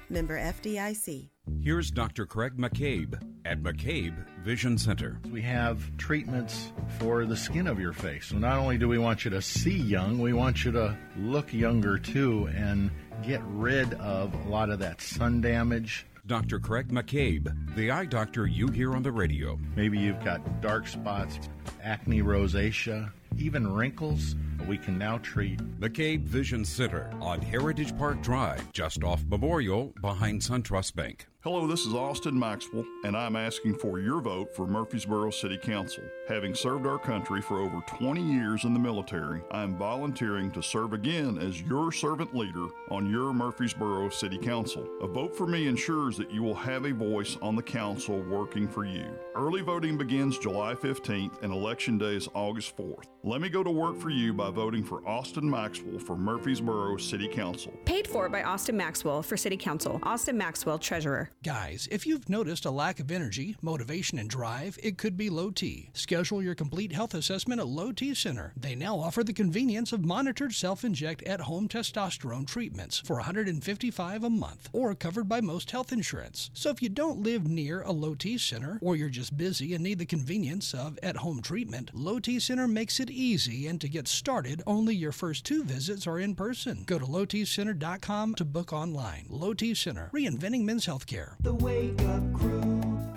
Member 0.11 0.37
FDIC. 0.37 1.29
Here's 1.63 1.89
Dr. 1.89 2.25
Craig 2.25 2.57
McCabe 2.57 3.19
at 3.45 3.63
McCabe 3.63 4.15
Vision 4.43 4.77
Center. 4.77 5.19
We 5.31 5.41
have 5.41 5.95
treatments 5.97 6.71
for 6.99 7.25
the 7.25 7.37
skin 7.37 7.65
of 7.67 7.79
your 7.79 7.93
face. 7.93 8.27
So 8.27 8.37
not 8.37 8.57
only 8.57 8.77
do 8.77 8.87
we 8.87 8.97
want 8.97 9.25
you 9.25 9.31
to 9.31 9.41
see 9.41 9.77
young, 9.77 10.19
we 10.19 10.33
want 10.33 10.65
you 10.65 10.71
to 10.73 10.97
look 11.17 11.53
younger 11.53 11.97
too 11.97 12.49
and 12.55 12.91
get 13.23 13.41
rid 13.45 13.93
of 13.95 14.33
a 14.45 14.49
lot 14.49 14.69
of 14.69 14.79
that 14.79 15.01
sun 15.01 15.41
damage. 15.41 16.05
Dr. 16.27 16.59
Craig 16.59 16.89
McCabe, 16.89 17.75
the 17.75 17.89
eye 17.91 18.05
doctor 18.05 18.45
you 18.45 18.67
hear 18.67 18.93
on 18.93 19.03
the 19.03 19.11
radio. 19.11 19.57
Maybe 19.75 19.97
you've 19.97 20.23
got 20.23 20.61
dark 20.61 20.87
spots, 20.87 21.39
acne 21.81 22.21
rosacea, 22.21 23.11
even 23.37 23.71
wrinkles. 23.73 24.35
We 24.67 24.77
can 24.77 24.97
now 24.97 25.17
treat. 25.17 25.59
McCabe 25.79 26.21
Vision 26.21 26.63
Center 26.63 27.11
on 27.19 27.41
Heritage 27.41 27.97
Park 27.97 28.21
Drive, 28.21 28.71
just 28.71 29.03
off 29.03 29.23
Memorial 29.27 29.93
behind 30.01 30.41
SunTrust 30.41 30.95
Bank. 30.95 31.27
Hello, 31.43 31.65
this 31.65 31.87
is 31.87 31.95
Austin 31.95 32.37
Maxwell, 32.37 32.85
and 33.03 33.17
I'm 33.17 33.35
asking 33.35 33.73
for 33.79 33.99
your 33.99 34.21
vote 34.21 34.55
for 34.55 34.67
Murfreesboro 34.67 35.31
City 35.31 35.57
Council. 35.57 36.03
Having 36.29 36.53
served 36.53 36.85
our 36.85 36.99
country 36.99 37.41
for 37.41 37.59
over 37.59 37.81
20 37.87 38.21
years 38.21 38.63
in 38.63 38.75
the 38.75 38.79
military, 38.79 39.41
I 39.49 39.63
am 39.63 39.75
volunteering 39.75 40.51
to 40.51 40.61
serve 40.61 40.93
again 40.93 41.39
as 41.39 41.59
your 41.63 41.91
servant 41.91 42.35
leader 42.35 42.67
on 42.91 43.09
your 43.09 43.33
Murfreesboro 43.33 44.09
City 44.09 44.37
Council. 44.37 44.87
A 45.01 45.07
vote 45.07 45.35
for 45.35 45.47
me 45.47 45.67
ensures 45.67 46.15
that 46.17 46.29
you 46.29 46.43
will 46.43 46.53
have 46.53 46.85
a 46.85 46.93
voice 46.93 47.35
on 47.41 47.55
the 47.55 47.63
council 47.63 48.21
working 48.29 48.67
for 48.67 48.85
you. 48.85 49.07
Early 49.33 49.61
voting 49.61 49.97
begins 49.97 50.37
July 50.37 50.75
15th 50.75 51.41
and 51.41 51.51
election 51.51 51.97
day 51.97 52.17
is 52.17 52.29
August 52.35 52.77
4th. 52.77 53.05
Let 53.23 53.41
me 53.41 53.49
go 53.49 53.63
to 53.63 53.71
work 53.71 53.97
for 53.97 54.11
you 54.11 54.31
by 54.31 54.50
voting 54.51 54.83
for 54.83 55.07
Austin 55.07 55.49
Maxwell 55.49 55.99
for 55.99 56.15
Murfreesboro 56.15 56.97
City 56.97 57.27
Council. 57.27 57.73
Paid 57.85 58.07
for 58.07 58.29
by 58.29 58.43
Austin 58.43 58.77
Maxwell 58.77 59.23
for 59.23 59.37
City 59.37 59.57
Council. 59.57 59.99
Austin 60.03 60.37
Maxwell, 60.37 60.77
Treasurer. 60.77 61.29
Guys, 61.43 61.87
if 61.91 62.05
you've 62.05 62.29
noticed 62.29 62.65
a 62.65 62.71
lack 62.71 62.99
of 62.99 63.11
energy, 63.11 63.55
motivation, 63.61 64.19
and 64.19 64.29
drive, 64.29 64.77
it 64.83 64.97
could 64.97 65.17
be 65.17 65.29
low 65.29 65.51
T. 65.51 65.89
Schedule 65.93 66.43
your 66.43 66.55
complete 66.55 66.91
health 66.91 67.13
assessment 67.13 67.61
at 67.61 67.67
Low 67.67 67.91
T 67.91 68.13
Center. 68.13 68.53
They 68.57 68.75
now 68.75 68.99
offer 68.99 69.23
the 69.23 69.33
convenience 69.33 69.93
of 69.93 70.03
monitored 70.03 70.53
self-inject 70.53 71.23
at-home 71.23 71.67
testosterone 71.67 72.45
treatments 72.45 72.99
for 72.99 73.21
$155 73.21 74.23
a 74.23 74.29
month, 74.29 74.69
or 74.73 74.93
covered 74.95 75.29
by 75.29 75.41
most 75.41 75.71
health 75.71 75.91
insurance. 75.91 76.49
So 76.53 76.69
if 76.69 76.81
you 76.81 76.89
don't 76.89 77.23
live 77.23 77.47
near 77.47 77.81
a 77.83 77.91
Low 77.91 78.15
T 78.15 78.37
Center, 78.37 78.79
or 78.81 78.95
you're 78.95 79.09
just 79.09 79.37
busy 79.37 79.73
and 79.73 79.83
need 79.83 79.99
the 79.99 80.05
convenience 80.05 80.73
of 80.73 80.99
at-home 81.01 81.41
treatment, 81.41 81.91
Low 81.93 82.19
T 82.19 82.39
Center 82.39 82.67
makes 82.67 82.99
it 82.99 83.09
easy. 83.09 83.67
And 83.67 83.79
to 83.79 83.87
get 83.87 84.07
started, 84.07 84.40
only 84.65 84.95
your 84.95 85.11
first 85.11 85.45
two 85.45 85.63
visits 85.63 86.07
are 86.07 86.19
in 86.19 86.35
person. 86.35 86.83
Go 86.85 86.97
to 86.99 87.05
lowtcenter.com 87.05 88.35
to 88.35 88.45
book 88.45 88.73
online. 88.73 89.25
Low 89.29 89.53
T 89.53 89.73
Center, 89.75 90.09
reinventing 90.13 90.63
men's 90.63 90.85
healthcare. 90.85 91.35
The 91.41 91.53
Wake 91.53 92.01
Up 92.01 92.33
Crew, 92.33 92.61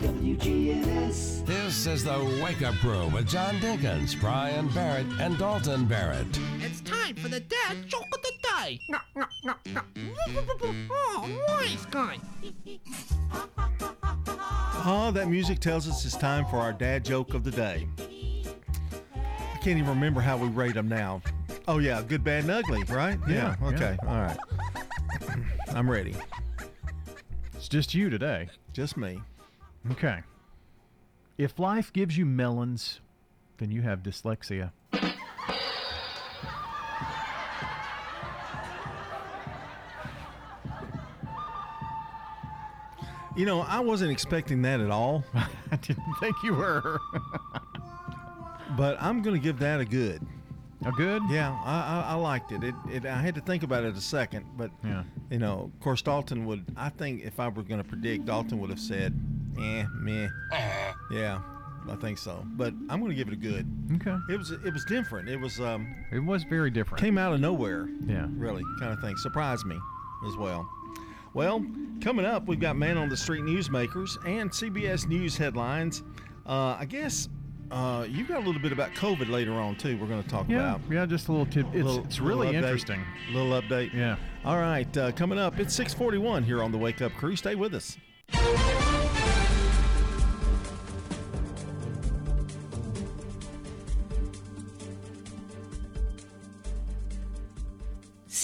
WGNS. 0.00 1.46
This 1.46 1.86
is 1.86 2.04
the 2.04 2.40
Wake 2.42 2.62
Up 2.62 2.74
Crew 2.76 3.08
with 3.08 3.28
John 3.28 3.54
Dinkins, 3.56 4.18
Brian 4.20 4.68
Barrett, 4.68 5.06
and 5.20 5.38
Dalton 5.38 5.86
Barrett. 5.86 6.26
It's 6.60 6.80
time 6.82 7.16
for 7.16 7.28
the 7.28 7.40
dad 7.40 7.86
joke 7.86 8.06
of 8.12 8.22
the 8.22 8.32
day. 8.42 8.80
No, 8.88 8.98
no, 9.16 9.26
no, 9.44 9.54
no. 9.66 9.80
Oh, 10.90 11.44
nice 11.48 11.86
guy. 11.86 12.18
Oh, 14.86 15.10
that 15.14 15.28
music 15.28 15.60
tells 15.60 15.88
us 15.88 16.04
it's 16.04 16.16
time 16.16 16.44
for 16.46 16.56
our 16.56 16.72
dad 16.72 17.04
joke 17.04 17.34
of 17.34 17.44
the 17.44 17.50
day. 17.50 17.86
I 19.64 19.66
can't 19.66 19.78
even 19.78 19.88
remember 19.88 20.20
how 20.20 20.36
we 20.36 20.48
rate 20.48 20.74
them 20.74 20.88
now. 20.88 21.22
Oh, 21.66 21.78
yeah, 21.78 22.02
good, 22.02 22.22
bad, 22.22 22.42
and 22.42 22.50
ugly, 22.50 22.82
right? 22.82 23.18
Yeah, 23.26 23.56
yeah. 23.62 23.68
Okay, 23.68 23.96
all 24.02 24.20
right. 24.20 24.36
I'm 25.68 25.90
ready. 25.90 26.14
It's 27.54 27.66
just 27.66 27.94
you 27.94 28.10
today. 28.10 28.50
Just 28.74 28.98
me. 28.98 29.22
Okay. 29.92 30.20
If 31.38 31.58
life 31.58 31.94
gives 31.94 32.18
you 32.18 32.26
melons, 32.26 33.00
then 33.56 33.70
you 33.70 33.80
have 33.80 34.02
dyslexia. 34.02 34.70
You 43.34 43.46
know, 43.46 43.62
I 43.62 43.80
wasn't 43.80 44.12
expecting 44.12 44.60
that 44.60 44.80
at 44.80 44.90
all. 44.90 45.24
I 45.34 45.76
didn't 45.76 46.14
think 46.20 46.36
you 46.44 46.52
were. 46.52 47.00
but 48.76 48.96
I'm 49.00 49.22
going 49.22 49.36
to 49.36 49.42
give 49.42 49.58
that 49.60 49.80
a 49.80 49.84
good. 49.84 50.20
A 50.86 50.92
good? 50.92 51.22
Yeah, 51.30 51.50
I, 51.64 52.02
I, 52.08 52.12
I 52.12 52.14
liked 52.14 52.52
it. 52.52 52.62
It, 52.62 52.74
it. 52.92 53.06
I 53.06 53.16
had 53.20 53.34
to 53.36 53.40
think 53.40 53.62
about 53.62 53.84
it 53.84 53.96
a 53.96 54.00
second, 54.00 54.44
but 54.56 54.70
Yeah. 54.84 55.04
you 55.30 55.38
know, 55.38 55.70
of 55.74 55.80
course, 55.80 56.02
Dalton 56.02 56.44
would. 56.46 56.64
I 56.76 56.90
think 56.90 57.22
if 57.22 57.40
I 57.40 57.48
were 57.48 57.62
going 57.62 57.82
to 57.82 57.88
predict, 57.88 58.26
Dalton 58.26 58.58
would 58.60 58.68
have 58.70 58.80
said, 58.80 59.18
"Eh, 59.58 59.84
meh." 59.94 60.28
Yeah, 61.10 61.40
I 61.88 61.94
think 61.96 62.18
so. 62.18 62.44
But 62.44 62.74
I'm 62.90 63.00
going 63.00 63.08
to 63.10 63.14
give 63.16 63.28
it 63.28 63.32
a 63.32 63.36
good. 63.36 63.66
Okay. 63.94 64.16
It 64.28 64.36
was 64.36 64.50
it 64.50 64.72
was 64.72 64.84
different. 64.84 65.28
It 65.30 65.40
was 65.40 65.58
um. 65.58 65.94
It 66.12 66.18
was 66.18 66.44
very 66.44 66.70
different. 66.70 67.00
Came 67.02 67.16
out 67.16 67.32
of 67.32 67.40
nowhere. 67.40 67.88
Yeah. 68.06 68.26
Really, 68.36 68.62
kind 68.78 68.92
of 68.92 69.00
thing. 69.00 69.16
Surprised 69.16 69.64
me 69.64 69.78
as 70.28 70.36
well. 70.36 70.68
Well, 71.32 71.64
coming 72.02 72.26
up, 72.26 72.46
we've 72.46 72.60
got 72.60 72.76
Man 72.76 72.98
on 72.98 73.08
the 73.08 73.16
Street 73.16 73.42
Newsmakers 73.44 74.18
and 74.28 74.50
CBS 74.50 75.08
News 75.08 75.36
headlines. 75.36 76.02
Uh, 76.46 76.76
I 76.78 76.84
guess 76.84 77.28
uh, 77.74 78.04
you 78.08 78.24
got 78.26 78.36
a 78.42 78.46
little 78.46 78.60
bit 78.60 78.72
about 78.72 78.90
COVID 78.92 79.28
later 79.28 79.52
on 79.52 79.76
too. 79.76 79.98
We're 79.98 80.06
going 80.06 80.22
to 80.22 80.28
talk 80.28 80.48
Yeah, 80.48 80.76
about. 80.76 80.80
yeah, 80.90 81.06
just 81.06 81.28
a 81.28 81.32
little 81.32 81.46
tip. 81.46 81.66
It's, 81.74 81.84
Little- 81.84 82.04
it's 82.04 82.20
little 82.20 82.38
really 82.38 82.52
update. 82.52 82.62
interesting. 82.62 83.04
Little 83.32 83.60
update. 83.60 83.92
Yeah. 83.92 84.16
All 84.44 84.58
right, 84.58 84.96
uh, 84.96 85.12
coming 85.12 85.38
up, 85.38 85.58
it's 85.58 85.74
641 85.74 86.44
here 86.44 86.62
on 86.62 86.70
the 86.72 86.78
Wake 86.78 87.02
Up 87.02 87.12
Crew. 87.12 87.34
Stay 87.36 87.54
with 87.54 87.74
us. 87.74 87.96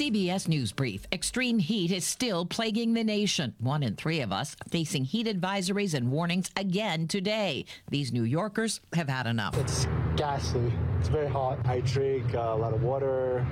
CBS 0.01 0.49
News 0.49 0.73
Brief. 0.73 1.07
Extreme 1.13 1.59
heat 1.59 1.93
is 1.93 2.07
still 2.07 2.47
plaguing 2.47 2.95
the 2.95 3.05
nation. 3.05 3.55
One 3.59 3.83
in 3.83 3.97
three 3.97 4.23
of 4.23 4.33
us 4.33 4.57
facing 4.71 5.05
heat 5.05 5.27
advisories 5.27 5.93
and 5.93 6.11
warnings 6.11 6.51
again 6.57 7.07
today. 7.07 7.67
These 7.91 8.11
New 8.11 8.23
Yorkers 8.23 8.81
have 8.95 9.11
had 9.11 9.27
enough. 9.27 9.59
It's 9.59 9.87
ghastly. 10.17 10.73
It's 11.01 11.11
very 11.11 11.29
hot. 11.29 11.59
I 11.67 11.81
drink 11.81 12.35
uh, 12.35 12.39
a 12.39 12.57
lot 12.57 12.73
of 12.73 12.83
water. 12.83 13.47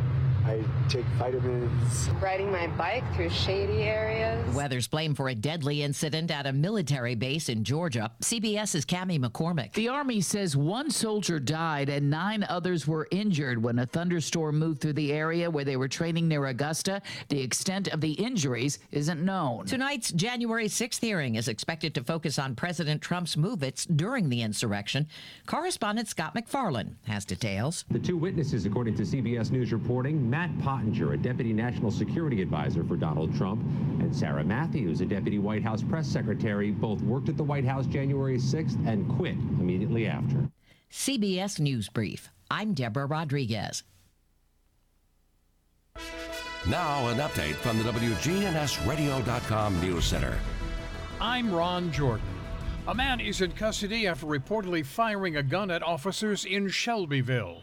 I 0.49 0.65
take 0.89 1.05
vitamins. 1.19 2.09
Riding 2.23 2.51
my 2.51 2.69
bike 2.69 3.05
through 3.15 3.29
shady 3.29 3.83
areas. 3.83 4.55
Weather's 4.55 4.89
blamed 4.89 5.19
for 5.19 5.29
a 5.29 5.35
deadly 5.35 5.83
incident 5.83 6.31
at 6.31 6.47
a 6.47 6.53
military 6.55 7.15
base 7.15 7.51
in 7.51 7.65
Georgia. 7.65 8.11
CBS's 8.23 8.87
Cami 8.87 9.21
McCormick. 9.21 9.75
The 9.75 9.89
Army 9.89 10.23
says 10.23 10.57
one 10.57 10.91
soldier 10.91 11.39
died 11.39 11.91
and 11.91 12.09
nine 12.09 12.47
others 12.49 12.87
were 12.87 13.09
injured 13.11 13.63
when 13.63 13.79
a 13.79 13.85
thunderstorm 13.85 14.59
moved 14.59 14.81
through 14.81 14.95
the 14.95 15.13
area 15.13 15.51
where 15.51 15.67
they 15.67 15.77
were 15.77 15.87
training 15.87 16.29
near 16.29 16.47
Augusta. 16.47 17.03
The 17.29 17.43
extent 17.43 17.89
of 17.89 18.01
the 18.01 18.13
injuries 18.13 18.79
isn't 18.91 19.23
known. 19.23 19.67
Tonight's 19.67 20.13
January 20.13 20.69
6th 20.69 21.01
hearing 21.01 21.35
is 21.35 21.49
expected 21.49 21.95
to 21.95 22.03
focus 22.05 22.39
on 22.39 22.55
President 22.55 23.03
Trump's 23.03 23.37
movements 23.37 23.85
during 23.85 24.31
the 24.31 24.41
insurrection. 24.41 25.09
Correspondent 25.45 26.09
Scott 26.09 26.35
MacFarlane 26.35 26.97
has 27.07 27.27
details. 27.27 27.85
The 27.91 27.99
two 27.99 28.17
witnesses, 28.17 28.65
according 28.65 28.95
to 28.97 29.03
CBS 29.03 29.51
News 29.51 29.75
reporting, 29.75 30.31
Matt 30.39 30.57
Pottinger, 30.61 31.15
a 31.15 31.17
deputy 31.17 31.53
national 31.53 31.91
security 31.91 32.41
advisor 32.41 32.85
for 32.85 32.95
Donald 32.95 33.35
Trump, 33.35 33.61
and 33.99 34.15
Sarah 34.15 34.45
Matthews, 34.45 35.01
a 35.01 35.05
deputy 35.05 35.41
White 35.41 35.65
House 35.65 35.83
press 35.83 36.07
secretary, 36.07 36.71
both 36.71 37.03
worked 37.03 37.29
at 37.29 37.37
the 37.37 37.43
White 37.43 37.65
House 37.65 37.87
January 37.87 38.39
6th 38.39 38.87
and 38.87 39.09
quit 39.17 39.35
immediately 39.59 40.07
after. 40.07 40.49
CBS 40.93 41.59
News 41.59 41.89
Brief. 41.89 42.31
I'm 42.49 42.73
Deborah 42.73 43.07
Rodriguez. 43.07 43.83
Now, 46.69 47.09
an 47.09 47.19
update 47.19 47.55
from 47.55 47.79
the 47.79 47.91
WGNSradio.com 47.91 49.81
News 49.81 50.05
Center. 50.05 50.39
I'm 51.21 51.53
Ron 51.53 51.91
Jordan. 51.91 52.25
A 52.87 52.95
man 52.95 53.19
is 53.19 53.41
in 53.41 53.51
custody 53.51 54.07
after 54.07 54.27
reportedly 54.27 54.87
firing 54.87 55.39
a 55.39 55.43
gun 55.43 55.73
at 55.73 55.83
officers 55.83 56.45
in 56.45 56.69
Shelbyville. 56.69 57.63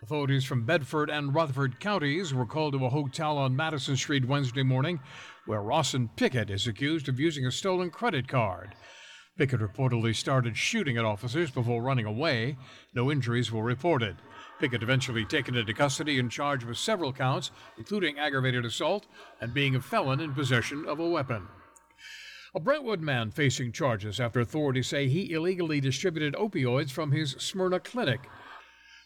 Authorities 0.00 0.44
from 0.44 0.64
Bedford 0.64 1.10
and 1.10 1.34
Rutherford 1.34 1.80
counties 1.80 2.32
were 2.32 2.46
called 2.46 2.74
to 2.74 2.84
a 2.84 2.88
hotel 2.88 3.36
on 3.36 3.56
Madison 3.56 3.96
Street 3.96 4.24
Wednesday 4.24 4.62
morning 4.62 5.00
where 5.44 5.60
Rawson 5.60 6.08
Pickett 6.14 6.50
is 6.50 6.68
accused 6.68 7.08
of 7.08 7.18
using 7.18 7.44
a 7.44 7.50
stolen 7.50 7.90
credit 7.90 8.28
card. 8.28 8.76
Pickett 9.36 9.60
reportedly 9.60 10.14
started 10.14 10.56
shooting 10.56 10.96
at 10.96 11.04
officers 11.04 11.50
before 11.50 11.82
running 11.82 12.06
away. 12.06 12.56
No 12.94 13.10
injuries 13.10 13.50
were 13.50 13.64
reported. 13.64 14.16
Pickett 14.60 14.84
eventually 14.84 15.24
taken 15.24 15.56
into 15.56 15.74
custody 15.74 16.20
and 16.20 16.30
charged 16.30 16.64
with 16.64 16.78
several 16.78 17.12
counts, 17.12 17.50
including 17.76 18.20
aggravated 18.20 18.64
assault 18.64 19.06
and 19.40 19.52
being 19.52 19.74
a 19.74 19.80
felon 19.80 20.20
in 20.20 20.32
possession 20.32 20.84
of 20.86 21.00
a 21.00 21.08
weapon. 21.08 21.48
A 22.54 22.60
Brentwood 22.60 23.00
man 23.00 23.32
facing 23.32 23.72
charges 23.72 24.20
after 24.20 24.38
authorities 24.38 24.86
say 24.86 25.08
he 25.08 25.32
illegally 25.32 25.80
distributed 25.80 26.34
opioids 26.34 26.90
from 26.90 27.10
his 27.10 27.32
Smyrna 27.32 27.80
clinic. 27.80 28.20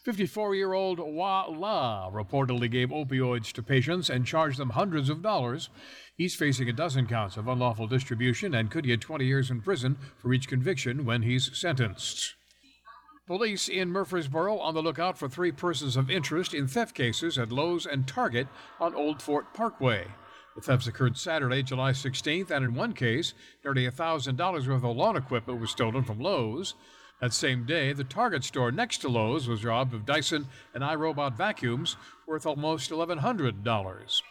54 0.03 0.53
year 0.55 0.73
old 0.73 0.99
Wa 0.99 1.45
La 1.45 2.11
reportedly 2.11 2.69
gave 2.69 2.89
opioids 2.89 3.53
to 3.53 3.63
patients 3.63 4.09
and 4.09 4.25
charged 4.25 4.59
them 4.59 4.71
hundreds 4.71 5.09
of 5.09 5.21
dollars. 5.21 5.69
He's 6.17 6.35
facing 6.35 6.67
a 6.67 6.73
dozen 6.73 7.07
counts 7.07 7.37
of 7.37 7.47
unlawful 7.47 7.87
distribution 7.87 8.53
and 8.53 8.69
could 8.69 8.85
get 8.85 8.99
20 8.99 9.25
years 9.25 9.49
in 9.49 9.61
prison 9.61 9.97
for 10.17 10.33
each 10.33 10.49
conviction 10.49 11.05
when 11.05 11.21
he's 11.21 11.57
sentenced. 11.57 12.35
Police 13.25 13.69
in 13.69 13.89
Murfreesboro 13.91 14.59
on 14.59 14.73
the 14.73 14.83
lookout 14.83 15.17
for 15.17 15.29
three 15.29 15.53
persons 15.53 15.95
of 15.95 16.11
interest 16.11 16.53
in 16.53 16.67
theft 16.67 16.93
cases 16.93 17.37
at 17.37 17.53
Lowe's 17.53 17.85
and 17.85 18.05
Target 18.05 18.49
on 18.81 18.93
Old 18.93 19.21
Fort 19.21 19.53
Parkway. 19.53 20.07
The 20.55 20.61
thefts 20.61 20.87
occurred 20.87 21.17
Saturday, 21.17 21.63
July 21.63 21.91
16th, 21.91 22.51
and 22.51 22.65
in 22.65 22.75
one 22.75 22.91
case, 22.91 23.33
nearly 23.63 23.87
$1,000 23.87 24.67
worth 24.67 24.83
of 24.83 24.97
lawn 24.97 25.15
equipment 25.15 25.61
was 25.61 25.71
stolen 25.71 26.03
from 26.03 26.19
Lowe's. 26.19 26.75
That 27.23 27.31
same 27.31 27.63
day, 27.63 27.93
the 27.93 28.03
Target 28.03 28.43
store 28.43 28.69
next 28.69 28.97
to 28.97 29.07
Lowe's 29.07 29.47
was 29.47 29.63
robbed 29.63 29.93
of 29.93 30.05
Dyson 30.05 30.45
and 30.73 30.83
iRobot 30.83 31.37
vacuums 31.37 31.95
worth 32.27 32.45
almost 32.45 32.91
$1,100. 32.91 34.21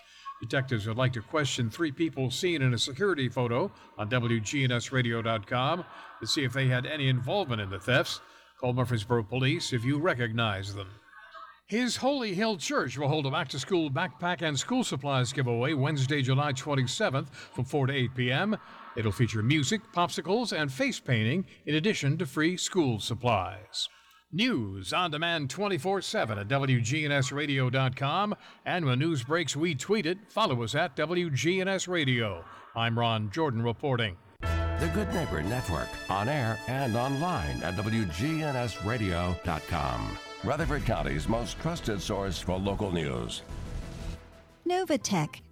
Detectives 0.42 0.86
would 0.86 0.98
like 0.98 1.14
to 1.14 1.22
question 1.22 1.70
three 1.70 1.90
people 1.90 2.30
seen 2.30 2.60
in 2.60 2.74
a 2.74 2.78
security 2.78 3.30
photo 3.30 3.72
on 3.96 4.10
WGNSradio.com 4.10 5.84
to 6.20 6.26
see 6.26 6.44
if 6.44 6.52
they 6.52 6.68
had 6.68 6.84
any 6.84 7.08
involvement 7.08 7.62
in 7.62 7.70
the 7.70 7.78
thefts. 7.78 8.20
Call 8.60 8.74
Murfreesboro 8.74 9.22
Police 9.22 9.72
if 9.72 9.86
you 9.86 9.98
recognize 9.98 10.74
them. 10.74 10.88
His 11.64 11.96
Holy 11.96 12.34
Hill 12.34 12.58
Church 12.58 12.98
will 12.98 13.08
hold 13.08 13.24
a 13.24 13.30
back 13.30 13.48
to 13.48 13.58
school 13.58 13.90
backpack 13.90 14.42
and 14.42 14.58
school 14.58 14.84
supplies 14.84 15.32
giveaway 15.32 15.72
Wednesday, 15.72 16.20
July 16.20 16.52
27th 16.52 17.30
from 17.30 17.64
4 17.64 17.86
to 17.86 17.94
8 17.94 18.14
p.m. 18.14 18.58
It'll 18.96 19.12
feature 19.12 19.42
music, 19.42 19.80
popsicles, 19.92 20.56
and 20.56 20.72
face 20.72 21.00
painting 21.00 21.44
in 21.66 21.74
addition 21.74 22.16
to 22.18 22.26
free 22.26 22.56
school 22.56 23.00
supplies. 23.00 23.88
News 24.32 24.92
on 24.92 25.10
demand 25.10 25.50
24 25.50 26.02
7 26.02 26.38
at 26.38 26.46
WGNSradio.com. 26.48 28.34
And 28.64 28.86
when 28.86 28.98
news 28.98 29.22
breaks, 29.24 29.54
we 29.54 29.74
tweet 29.74 30.06
it. 30.06 30.16
Follow 30.28 30.62
us 30.62 30.74
at 30.74 30.96
WGNS 30.96 31.88
Radio. 31.88 32.42
I'm 32.74 32.98
Ron 32.98 33.30
Jordan 33.30 33.62
reporting. 33.62 34.16
The 34.40 34.90
Good 34.94 35.12
Neighbor 35.14 35.42
Network, 35.42 35.86
on 36.08 36.28
air 36.28 36.58
and 36.66 36.96
online 36.96 37.62
at 37.62 37.76
WGNSradio.com. 37.76 40.18
Rutherford 40.42 40.84
County's 40.84 41.28
most 41.28 41.60
trusted 41.60 42.02
source 42.02 42.40
for 42.40 42.58
local 42.58 42.90
news. 42.90 43.42
Novatech, 44.66 45.36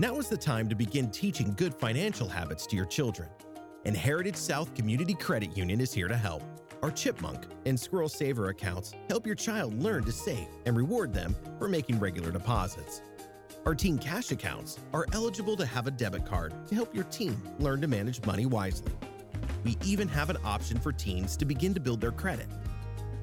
Now 0.00 0.14
is 0.18 0.28
the 0.28 0.36
time 0.36 0.68
to 0.68 0.76
begin 0.76 1.10
teaching 1.10 1.54
good 1.56 1.74
financial 1.74 2.28
habits 2.28 2.68
to 2.68 2.76
your 2.76 2.84
children. 2.84 3.28
And 3.84 3.96
Heritage 3.96 4.36
South 4.36 4.72
Community 4.76 5.12
Credit 5.12 5.56
Union 5.56 5.80
is 5.80 5.92
here 5.92 6.06
to 6.06 6.16
help. 6.16 6.44
Our 6.84 6.92
Chipmunk 6.92 7.46
and 7.66 7.78
Squirrel 7.78 8.08
Saver 8.08 8.50
accounts 8.50 8.94
help 9.08 9.26
your 9.26 9.34
child 9.34 9.74
learn 9.82 10.04
to 10.04 10.12
save 10.12 10.46
and 10.66 10.76
reward 10.76 11.12
them 11.12 11.34
for 11.58 11.66
making 11.66 11.98
regular 11.98 12.30
deposits. 12.30 13.02
Our 13.66 13.74
Teen 13.74 13.98
Cash 13.98 14.30
accounts 14.30 14.78
are 14.92 15.04
eligible 15.12 15.56
to 15.56 15.66
have 15.66 15.88
a 15.88 15.90
debit 15.90 16.24
card 16.24 16.54
to 16.68 16.76
help 16.76 16.94
your 16.94 17.04
teen 17.04 17.36
learn 17.58 17.80
to 17.80 17.88
manage 17.88 18.24
money 18.24 18.46
wisely. 18.46 18.92
We 19.64 19.76
even 19.84 20.06
have 20.06 20.30
an 20.30 20.38
option 20.44 20.78
for 20.78 20.92
teens 20.92 21.36
to 21.38 21.44
begin 21.44 21.74
to 21.74 21.80
build 21.80 22.00
their 22.00 22.12
credit. 22.12 22.46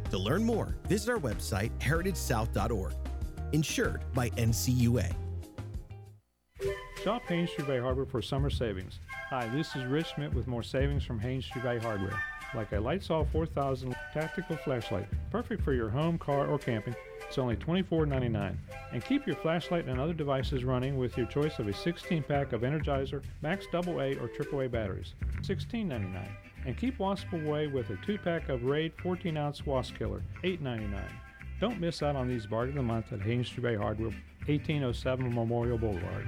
To 0.10 0.18
learn 0.18 0.44
more, 0.44 0.76
visit 0.90 1.10
our 1.10 1.20
website, 1.20 1.72
heritagesouth.org. 1.80 2.94
Insured 3.54 4.04
by 4.14 4.30
NCUA. 4.32 5.16
Shop 7.06 7.22
Haines 7.28 7.52
Street 7.52 7.68
Bay 7.68 7.80
Hardware 7.80 8.08
for 8.08 8.20
summer 8.20 8.50
savings. 8.50 8.98
Hi, 9.30 9.48
this 9.50 9.76
is 9.76 9.86
Rich 9.86 10.08
Schmidt 10.16 10.34
with 10.34 10.48
more 10.48 10.64
savings 10.64 11.06
from 11.06 11.20
Haines 11.20 11.46
Street 11.46 11.64
Bay 11.64 11.78
Hardware. 11.78 12.20
Like 12.56 12.72
a 12.72 12.78
Lightsaw 12.78 13.32
4000 13.32 13.96
tactical 14.12 14.58
flashlight, 14.58 15.08
perfect 15.30 15.62
for 15.62 15.74
your 15.74 15.88
home, 15.88 16.18
car, 16.18 16.48
or 16.48 16.58
camping. 16.58 16.96
It's 17.28 17.38
only 17.38 17.58
$24.99. 17.58 18.56
And 18.92 19.06
keep 19.06 19.28
your 19.28 19.36
flashlight 19.36 19.86
and 19.86 20.00
other 20.00 20.16
devices 20.16 20.64
running 20.64 20.98
with 20.98 21.16
your 21.16 21.28
choice 21.28 21.60
of 21.60 21.68
a 21.68 21.74
16 21.76 22.24
pack 22.24 22.54
of 22.54 22.62
Energizer, 22.62 23.22
Max 23.44 23.68
AA, 23.72 24.18
or 24.20 24.28
AAA 24.28 24.72
batteries. 24.72 25.14
$16.99. 25.44 26.28
And 26.66 26.76
keep 26.76 26.98
wasp 26.98 27.32
away 27.34 27.68
with 27.68 27.92
a 27.92 28.00
2 28.04 28.18
pack 28.18 28.50
of 28.50 28.64
Raid 28.64 28.94
14 29.04 29.38
ounce 29.38 29.64
wasp 29.64 29.96
killer. 29.96 30.24
$8.99. 30.44 31.04
Don't 31.62 31.80
miss 31.80 32.02
out 32.02 32.16
on 32.16 32.28
these 32.28 32.48
bargain 32.48 32.80
of 32.80 32.84
the 32.84 32.92
month 32.92 33.14
at 33.14 33.22
Haines 33.22 33.46
Street 33.46 33.62
Bay 33.62 33.76
Hardware, 33.76 34.10
1807 34.48 35.36
Memorial 35.36 35.78
Boulevard. 35.78 36.28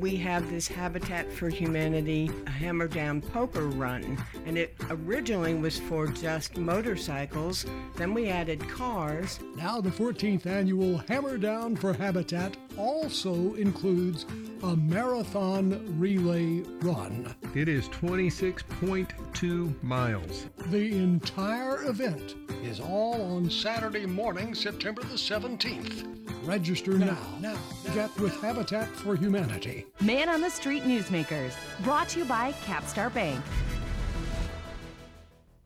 We 0.00 0.14
have 0.18 0.48
this 0.48 0.68
Habitat 0.68 1.32
for 1.32 1.48
Humanity 1.48 2.30
Hammer 2.46 2.86
Down 2.86 3.20
Poker 3.20 3.66
Run, 3.66 4.16
and 4.46 4.56
it 4.56 4.76
originally 4.90 5.54
was 5.54 5.80
for 5.80 6.06
just 6.06 6.56
motorcycles. 6.56 7.66
Then 7.96 8.14
we 8.14 8.28
added 8.28 8.60
cars. 8.68 9.40
Now, 9.56 9.80
the 9.80 9.90
14th 9.90 10.46
annual 10.46 10.98
Hammer 11.08 11.36
Down 11.36 11.74
for 11.74 11.92
Habitat 11.92 12.56
also 12.76 13.54
includes 13.54 14.26
a 14.62 14.76
marathon 14.76 15.80
relay 15.98 16.60
run. 16.80 17.34
It 17.54 17.68
is 17.68 17.88
26.2 17.88 19.82
miles. 19.82 20.46
The 20.66 20.96
entire 20.96 21.86
event 21.86 22.34
is 22.62 22.80
all 22.80 23.36
on 23.36 23.50
Saturday 23.50 24.06
morning, 24.06 24.54
September 24.54 25.02
the 25.02 25.14
17th. 25.14 26.14
Register 26.44 26.92
now. 26.98 27.18
Now, 27.40 27.58
get 27.94 28.16
with 28.18 28.40
Habitat 28.40 28.88
for 28.88 29.14
Humanity. 29.16 29.86
Man 30.00 30.28
on 30.28 30.40
the 30.40 30.50
Street 30.50 30.84
Newsmakers, 30.84 31.54
brought 31.82 32.08
to 32.10 32.20
you 32.20 32.24
by 32.24 32.52
Capstar 32.64 33.12
Bank. 33.12 33.42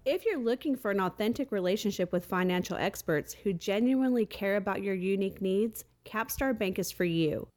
If 0.04 0.24
you're 0.24 0.40
looking 0.40 0.74
for 0.74 0.90
an 0.90 1.00
authentic 1.00 1.52
relationship 1.52 2.10
with 2.10 2.26
financial 2.26 2.76
experts 2.76 3.32
who 3.32 3.52
genuinely 3.52 4.26
care 4.26 4.56
about 4.56 4.82
your 4.82 4.94
unique 4.94 5.40
needs, 5.40 5.84
Capstar 6.12 6.56
Bank 6.56 6.78
is 6.78 6.90
for 6.90 7.04
you. 7.04 7.48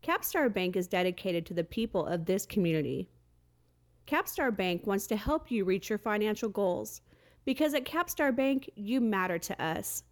Capstar 0.00 0.52
Bank 0.52 0.76
is 0.76 0.86
dedicated 0.86 1.44
to 1.46 1.54
the 1.54 1.64
people 1.64 2.06
of 2.06 2.24
this 2.24 2.46
community. 2.46 3.08
Capstar 4.06 4.56
Bank 4.56 4.86
wants 4.86 5.08
to 5.08 5.16
help 5.16 5.50
you 5.50 5.64
reach 5.64 5.90
your 5.90 5.98
financial 5.98 6.48
goals 6.48 7.00
because 7.44 7.74
at 7.74 7.84
Capstar 7.84 8.34
Bank, 8.34 8.70
you 8.76 9.00
matter 9.00 9.38
to 9.40 9.60
us. 9.60 10.04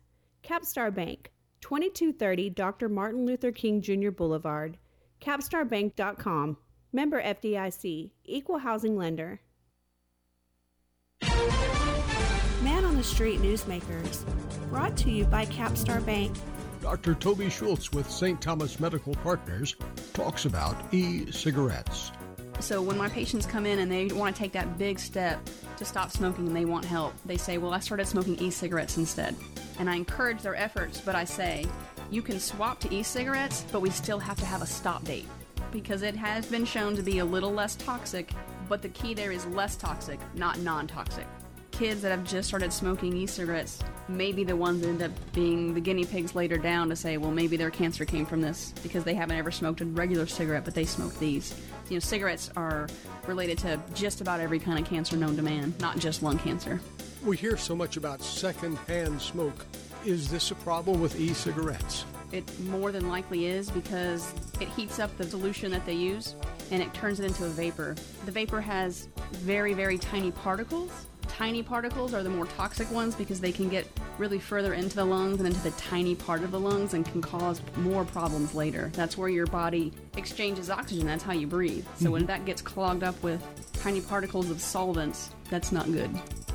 Capstar 0.42 0.92
Bank, 0.92 1.30
2230 1.60 2.50
Dr. 2.50 2.88
Martin 2.88 3.24
Luther 3.24 3.52
King 3.52 3.80
Jr. 3.80 4.10
Boulevard, 4.10 4.76
capstarbank.com. 5.20 6.56
Member 6.92 7.22
FDIC, 7.22 8.10
Equal 8.24 8.58
Housing 8.58 8.96
Lender. 8.96 9.40
Man 11.22 12.84
on 12.84 12.96
the 12.96 13.04
Street 13.04 13.40
Newsmakers, 13.40 14.24
brought 14.68 14.96
to 14.96 15.10
you 15.10 15.24
by 15.26 15.46
Capstar 15.46 16.04
Bank. 16.04 16.32
Dr. 16.84 17.14
Toby 17.14 17.48
Schultz 17.48 17.90
with 17.92 18.10
St. 18.10 18.38
Thomas 18.42 18.78
Medical 18.78 19.14
Partners 19.14 19.74
talks 20.12 20.44
about 20.44 20.76
e 20.92 21.32
cigarettes. 21.32 22.12
So 22.60 22.82
when 22.82 22.98
my 22.98 23.08
patients 23.08 23.46
come 23.46 23.64
in 23.64 23.78
and 23.78 23.90
they 23.90 24.08
want 24.08 24.36
to 24.36 24.38
take 24.38 24.52
that 24.52 24.76
big 24.76 24.98
step 24.98 25.40
to 25.78 25.84
stop 25.86 26.10
smoking 26.10 26.46
and 26.46 26.54
they 26.54 26.66
want 26.66 26.84
help, 26.84 27.14
they 27.24 27.38
say, 27.38 27.56
Well, 27.56 27.72
I 27.72 27.80
started 27.80 28.06
smoking 28.06 28.38
e 28.38 28.50
cigarettes 28.50 28.98
instead. 28.98 29.34
And 29.78 29.88
I 29.88 29.94
encourage 29.94 30.42
their 30.42 30.56
efforts, 30.56 31.00
but 31.00 31.14
I 31.14 31.24
say, 31.24 31.64
You 32.10 32.20
can 32.20 32.38
swap 32.38 32.80
to 32.80 32.94
e 32.94 33.02
cigarettes, 33.02 33.64
but 33.72 33.80
we 33.80 33.88
still 33.88 34.18
have 34.18 34.38
to 34.40 34.44
have 34.44 34.60
a 34.60 34.66
stop 34.66 35.04
date 35.04 35.26
because 35.72 36.02
it 36.02 36.14
has 36.14 36.44
been 36.44 36.66
shown 36.66 36.96
to 36.96 37.02
be 37.02 37.20
a 37.20 37.24
little 37.24 37.50
less 37.50 37.76
toxic, 37.76 38.30
but 38.68 38.82
the 38.82 38.90
key 38.90 39.14
there 39.14 39.32
is 39.32 39.46
less 39.46 39.74
toxic, 39.74 40.20
not 40.34 40.58
non 40.58 40.86
toxic. 40.86 41.26
Kids 41.70 42.02
that 42.02 42.10
have 42.10 42.24
just 42.24 42.46
started 42.46 42.74
smoking 42.74 43.16
e 43.16 43.26
cigarettes 43.26 43.82
may 44.08 44.32
be 44.32 44.44
the 44.44 44.56
ones 44.56 44.80
that 44.80 44.88
end 44.88 45.02
up 45.02 45.12
being 45.32 45.74
the 45.74 45.80
guinea 45.80 46.04
pigs 46.04 46.34
later 46.34 46.56
down 46.56 46.88
to 46.88 46.96
say, 46.96 47.16
well, 47.16 47.30
maybe 47.30 47.56
their 47.56 47.70
cancer 47.70 48.04
came 48.04 48.26
from 48.26 48.40
this 48.40 48.72
because 48.82 49.04
they 49.04 49.14
haven't 49.14 49.36
ever 49.36 49.50
smoked 49.50 49.80
a 49.80 49.84
regular 49.86 50.26
cigarette, 50.26 50.64
but 50.64 50.74
they 50.74 50.84
smoked 50.84 51.18
these. 51.18 51.54
You 51.88 51.96
know, 51.96 52.00
cigarettes 52.00 52.50
are 52.56 52.88
related 53.26 53.58
to 53.58 53.80
just 53.94 54.20
about 54.20 54.40
every 54.40 54.58
kind 54.58 54.78
of 54.78 54.86
cancer 54.86 55.16
known 55.16 55.36
to 55.36 55.42
man, 55.42 55.74
not 55.80 55.98
just 55.98 56.22
lung 56.22 56.38
cancer. 56.38 56.80
We 57.24 57.36
hear 57.36 57.56
so 57.56 57.74
much 57.74 57.96
about 57.96 58.20
secondhand 58.20 59.20
smoke. 59.20 59.64
Is 60.04 60.30
this 60.30 60.50
a 60.50 60.54
problem 60.56 61.00
with 61.00 61.18
e 61.18 61.32
cigarettes? 61.32 62.04
It 62.32 62.60
more 62.60 62.90
than 62.90 63.08
likely 63.08 63.46
is 63.46 63.70
because 63.70 64.34
it 64.60 64.68
heats 64.68 64.98
up 64.98 65.16
the 65.16 65.24
solution 65.24 65.70
that 65.70 65.86
they 65.86 65.94
use 65.94 66.34
and 66.70 66.82
it 66.82 66.92
turns 66.92 67.20
it 67.20 67.26
into 67.26 67.44
a 67.44 67.48
vapor. 67.48 67.94
The 68.26 68.32
vapor 68.32 68.60
has 68.60 69.08
very, 69.32 69.72
very 69.72 69.98
tiny 69.98 70.32
particles. 70.32 71.06
Tiny 71.36 71.64
particles 71.64 72.14
are 72.14 72.22
the 72.22 72.30
more 72.30 72.46
toxic 72.46 72.88
ones 72.92 73.16
because 73.16 73.40
they 73.40 73.50
can 73.50 73.68
get 73.68 73.88
really 74.18 74.38
further 74.38 74.72
into 74.72 74.94
the 74.94 75.04
lungs 75.04 75.40
and 75.40 75.48
into 75.48 75.60
the 75.62 75.72
tiny 75.72 76.14
part 76.14 76.44
of 76.44 76.52
the 76.52 76.60
lungs 76.60 76.94
and 76.94 77.04
can 77.04 77.20
cause 77.20 77.60
more 77.78 78.04
problems 78.04 78.54
later. 78.54 78.92
That's 78.94 79.18
where 79.18 79.28
your 79.28 79.46
body 79.46 79.92
exchanges 80.16 80.70
oxygen. 80.70 81.08
That's 81.08 81.24
how 81.24 81.32
you 81.32 81.48
breathe. 81.48 81.84
So 81.96 82.12
when 82.12 82.22
mm-hmm. 82.22 82.28
that 82.28 82.44
gets 82.44 82.62
clogged 82.62 83.02
up 83.02 83.20
with 83.20 83.42
tiny 83.72 84.00
particles 84.00 84.48
of 84.48 84.60
solvents, 84.60 85.30
that's 85.50 85.72
not 85.72 85.86
good. 85.86 86.08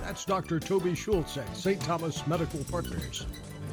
That's 0.06 0.24
Dr. 0.24 0.62
Toby 0.62 0.96
Schultz 0.96 1.36
at 1.36 1.58
St. 1.58 1.82
Thomas 1.82 2.26
Medical 2.26 2.64
Partners. 2.64 3.26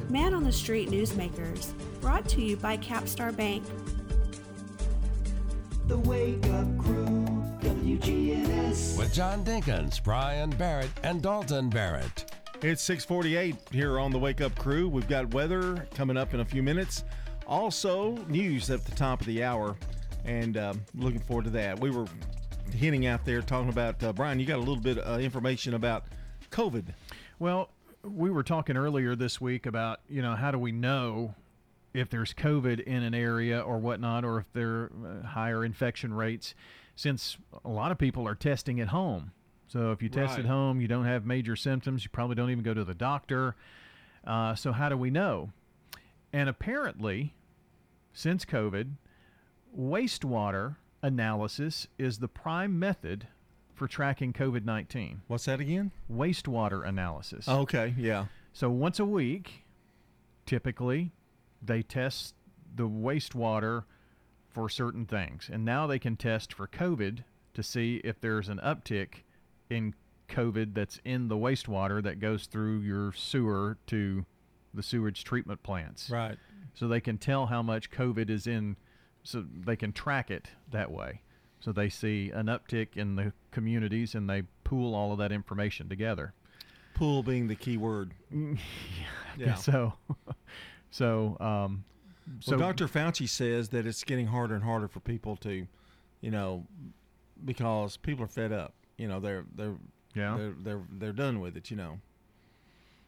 Man 0.09 0.33
on 0.33 0.43
the 0.43 0.51
Street 0.51 0.89
Newsmakers, 0.89 1.71
brought 2.01 2.27
to 2.27 2.41
you 2.41 2.57
by 2.57 2.75
Capstar 2.75 3.33
Bank. 3.33 3.63
The 5.87 5.99
Wake 5.99 6.45
Up 6.47 6.77
Crew, 6.77 7.26
WGNS. 7.87 8.97
With 8.97 9.13
John 9.13 9.45
Dinkins, 9.45 10.03
Brian 10.03 10.49
Barrett, 10.49 10.89
and 11.03 11.21
Dalton 11.21 11.69
Barrett. 11.69 12.33
It's 12.61 12.81
648 12.81 13.55
here 13.71 13.97
on 13.97 14.11
the 14.11 14.19
Wake 14.19 14.41
Up 14.41 14.53
Crew. 14.57 14.89
We've 14.89 15.07
got 15.07 15.33
weather 15.33 15.87
coming 15.95 16.17
up 16.17 16.33
in 16.33 16.41
a 16.41 16.45
few 16.45 16.61
minutes. 16.61 17.05
Also, 17.47 18.17
news 18.27 18.69
at 18.69 18.83
the 18.83 18.91
top 18.91 19.21
of 19.21 19.27
the 19.27 19.41
hour, 19.41 19.77
and 20.25 20.57
um, 20.57 20.81
looking 20.95 21.21
forward 21.21 21.45
to 21.45 21.51
that. 21.51 21.79
We 21.79 21.89
were 21.89 22.07
hinting 22.75 23.05
out 23.05 23.23
there 23.23 23.41
talking 23.41 23.69
about, 23.69 24.03
uh, 24.03 24.11
Brian, 24.11 24.37
you 24.37 24.45
got 24.45 24.57
a 24.57 24.59
little 24.59 24.75
bit 24.75 24.97
of 24.97 25.17
uh, 25.17 25.23
information 25.23 25.73
about 25.73 26.07
COVID. 26.51 26.87
Well, 27.39 27.69
we 28.03 28.29
were 28.29 28.43
talking 28.43 28.75
earlier 28.75 29.15
this 29.15 29.39
week 29.39 29.65
about, 29.65 30.01
you 30.09 30.21
know, 30.21 30.35
how 30.35 30.51
do 30.51 30.59
we 30.59 30.73
know 30.73 31.35
if 31.93 32.09
there's 32.09 32.33
COVID 32.33 32.81
in 32.81 33.03
an 33.03 33.13
area 33.13 33.61
or 33.61 33.77
whatnot, 33.77 34.25
or 34.25 34.39
if 34.39 34.51
there 34.51 34.69
are 34.69 34.91
uh, 35.23 35.27
higher 35.27 35.63
infection 35.63 36.13
rates, 36.13 36.53
since 36.97 37.37
a 37.63 37.69
lot 37.69 37.91
of 37.93 37.97
people 37.97 38.27
are 38.27 38.35
testing 38.35 38.81
at 38.81 38.87
home. 38.89 39.31
So 39.67 39.91
if 39.91 40.01
you 40.01 40.09
test 40.09 40.31
Right. 40.31 40.39
at 40.39 40.45
home, 40.45 40.81
you 40.81 40.87
don't 40.89 41.05
have 41.05 41.25
major 41.25 41.55
symptoms, 41.55 42.03
you 42.03 42.09
probably 42.09 42.35
don't 42.35 42.49
even 42.49 42.63
go 42.63 42.73
to 42.73 42.83
the 42.83 42.93
doctor. 42.95 43.55
Uh, 44.25 44.55
so 44.55 44.71
how 44.73 44.89
do 44.89 44.97
we 44.97 45.09
know? 45.11 45.51
And 46.33 46.49
apparently, 46.49 47.33
since 48.13 48.43
COVID, 48.43 48.95
wastewater 49.77 50.77
analysis 51.01 51.87
is 51.97 52.17
the 52.19 52.27
prime 52.27 52.77
method 52.79 53.27
for 53.73 53.87
tracking 53.87 54.33
COVID 54.33 54.65
19. 54.65 55.21
What's 55.27 55.45
that 55.45 55.59
again? 55.59 55.91
Wastewater 56.11 56.85
analysis. 56.87 57.47
Okay, 57.47 57.93
yeah. 57.97 58.25
So 58.53 58.71
once 58.71 58.99
a 58.99 59.05
week, 59.05 59.65
typically, 60.47 61.11
they 61.61 61.83
test 61.83 62.33
the 62.75 62.87
wastewater 62.89 63.83
for 64.57 64.69
certain 64.69 65.05
things. 65.05 65.51
And 65.53 65.63
now 65.63 65.85
they 65.85 65.99
can 65.99 66.15
test 66.15 66.51
for 66.51 66.65
COVID 66.65 67.19
to 67.53 67.61
see 67.61 68.01
if 68.03 68.19
there's 68.19 68.49
an 68.49 68.59
uptick 68.63 69.21
in 69.69 69.93
COVID 70.29 70.73
that's 70.73 70.99
in 71.05 71.27
the 71.27 71.35
wastewater 71.35 72.01
that 72.01 72.19
goes 72.19 72.47
through 72.47 72.79
your 72.79 73.13
sewer 73.13 73.77
to 73.85 74.25
the 74.73 74.81
sewage 74.81 75.23
treatment 75.23 75.61
plants. 75.61 76.09
Right. 76.09 76.39
So 76.73 76.87
they 76.87 76.99
can 76.99 77.19
tell 77.19 77.45
how 77.45 77.61
much 77.61 77.91
COVID 77.91 78.31
is 78.31 78.47
in, 78.47 78.77
so 79.21 79.45
they 79.47 79.75
can 79.75 79.93
track 79.93 80.31
it 80.31 80.47
that 80.71 80.89
way. 80.89 81.21
So 81.59 81.71
they 81.71 81.89
see 81.89 82.31
an 82.31 82.47
uptick 82.47 82.97
in 82.97 83.15
the 83.15 83.33
communities 83.51 84.15
and 84.15 84.27
they 84.27 84.41
pool 84.63 84.95
all 84.95 85.11
of 85.11 85.19
that 85.19 85.31
information 85.31 85.87
together. 85.87 86.33
Pool 86.95 87.21
being 87.21 87.47
the 87.47 87.55
key 87.55 87.77
word. 87.77 88.15
Yeah. 89.37 89.53
So, 89.53 89.93
so, 90.89 91.37
um, 91.39 91.83
so 92.39 92.57
well, 92.57 92.67
Dr. 92.67 92.87
Fauci 92.87 93.27
says 93.27 93.69
that 93.69 93.85
it's 93.85 94.03
getting 94.03 94.27
harder 94.27 94.55
and 94.55 94.63
harder 94.63 94.87
for 94.87 94.99
people 94.99 95.35
to, 95.37 95.67
you 96.21 96.31
know, 96.31 96.65
because 97.45 97.97
people 97.97 98.23
are 98.25 98.29
fed 98.29 98.51
up. 98.51 98.73
You 98.97 99.07
know, 99.07 99.19
they're 99.19 99.45
they're 99.55 99.75
Yeah. 100.15 100.37
they're 100.37 100.53
they're, 100.63 100.81
they're 100.99 101.13
done 101.13 101.39
with 101.39 101.55
it. 101.57 101.69
You 101.71 101.77
know. 101.77 101.99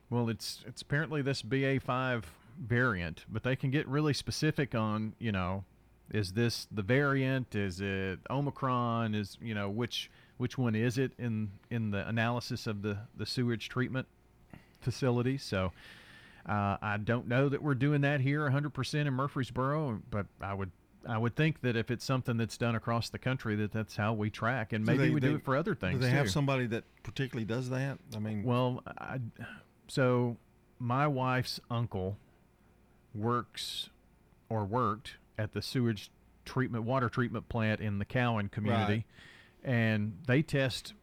Well, 0.09 0.29
it's 0.29 0.63
it's 0.67 0.81
apparently 0.81 1.21
this 1.21 1.41
BA5 1.41 2.23
variant, 2.59 3.25
but 3.29 3.43
they 3.43 3.55
can 3.55 3.69
get 3.71 3.87
really 3.87 4.13
specific 4.13 4.73
on, 4.75 5.13
you 5.19 5.31
know, 5.31 5.63
is 6.11 6.33
this 6.33 6.67
the 6.71 6.81
variant? 6.81 7.55
Is 7.55 7.79
it 7.81 8.19
Omicron? 8.29 9.13
Is 9.13 9.37
you 9.41 9.53
know 9.53 9.69
which 9.69 10.09
which 10.37 10.57
one 10.57 10.73
is 10.75 10.97
it 10.97 11.11
in 11.19 11.51
in 11.69 11.91
the 11.91 12.07
analysis 12.07 12.65
of 12.67 12.81
the 12.81 12.97
the 13.15 13.25
sewage 13.25 13.69
treatment 13.69 14.07
facility? 14.81 15.37
So 15.37 15.71
uh, 16.49 16.77
I 16.81 16.97
don't 16.97 17.27
know 17.27 17.47
that 17.47 17.61
we're 17.61 17.75
doing 17.75 18.01
that 18.01 18.21
here 18.21 18.49
100% 18.49 19.05
in 19.05 19.13
Murfreesboro, 19.13 20.01
but 20.09 20.25
I 20.41 20.53
would 20.53 20.71
I 21.07 21.17
would 21.17 21.33
think 21.35 21.61
that 21.61 21.77
if 21.77 21.89
it's 21.91 22.03
something 22.03 22.35
that's 22.35 22.57
done 22.57 22.75
across 22.75 23.07
the 23.09 23.17
country, 23.19 23.55
that 23.55 23.71
that's 23.71 23.95
how 23.95 24.11
we 24.13 24.29
track, 24.29 24.73
and 24.73 24.85
Do 24.85 24.91
maybe 24.91 25.03
they- 25.05 25.13
we 25.13 25.19
do 25.21 25.35
it 25.35 25.45
for 25.45 25.55
other 25.55 25.73
things. 25.73 25.99
Do 25.99 26.05
they 26.05 26.09
have 26.09 26.29
somebody 26.29 26.65
that 26.67 26.83
particularly 27.03 27.45
does 27.45 27.69
that? 27.69 27.99
I 28.13 28.19
mean, 28.19 28.43
Well, 28.43 28.83
I, 28.97 29.19
so 29.87 30.35
my 30.77 31.07
wife's 31.07 31.61
uncle 31.71 32.17
works 33.15 33.89
or 34.49 34.65
worked 34.65 35.15
at 35.37 35.53
the 35.53 35.61
sewage 35.61 36.11
treatment 36.45 36.83
water 36.83 37.07
treatment 37.09 37.47
plant 37.47 37.79
in 37.79 37.99
the 37.99 38.05
Cowan 38.05 38.49
community, 38.49 39.05
and 39.63 40.17
they 40.27 40.41
test 40.41 40.93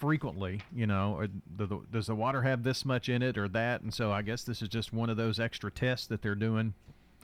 frequently. 0.00 0.62
You 0.74 0.86
know, 0.86 1.20
uh, 1.22 1.26
the, 1.56 1.66
the, 1.66 1.80
does 1.92 2.06
the 2.06 2.14
water 2.14 2.42
have 2.42 2.62
this 2.64 2.84
much 2.84 3.08
in 3.08 3.22
it 3.22 3.36
or 3.38 3.46
that? 3.48 3.82
And 3.82 3.92
so 3.92 4.10
I 4.10 4.22
guess 4.22 4.42
this 4.42 4.62
is 4.62 4.68
just 4.68 4.92
one 4.92 5.10
of 5.10 5.16
those 5.16 5.38
extra 5.38 5.70
tests 5.70 6.06
that 6.08 6.22
they're 6.22 6.34
doing 6.34 6.74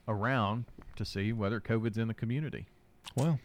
around 0.06 0.66
to 0.96 1.04
see 1.04 1.32
whether 1.32 1.58
COVID's 1.58 1.98
in 1.98 2.06
the 2.06 2.14
community. 2.14 2.66
Well, 3.16 3.40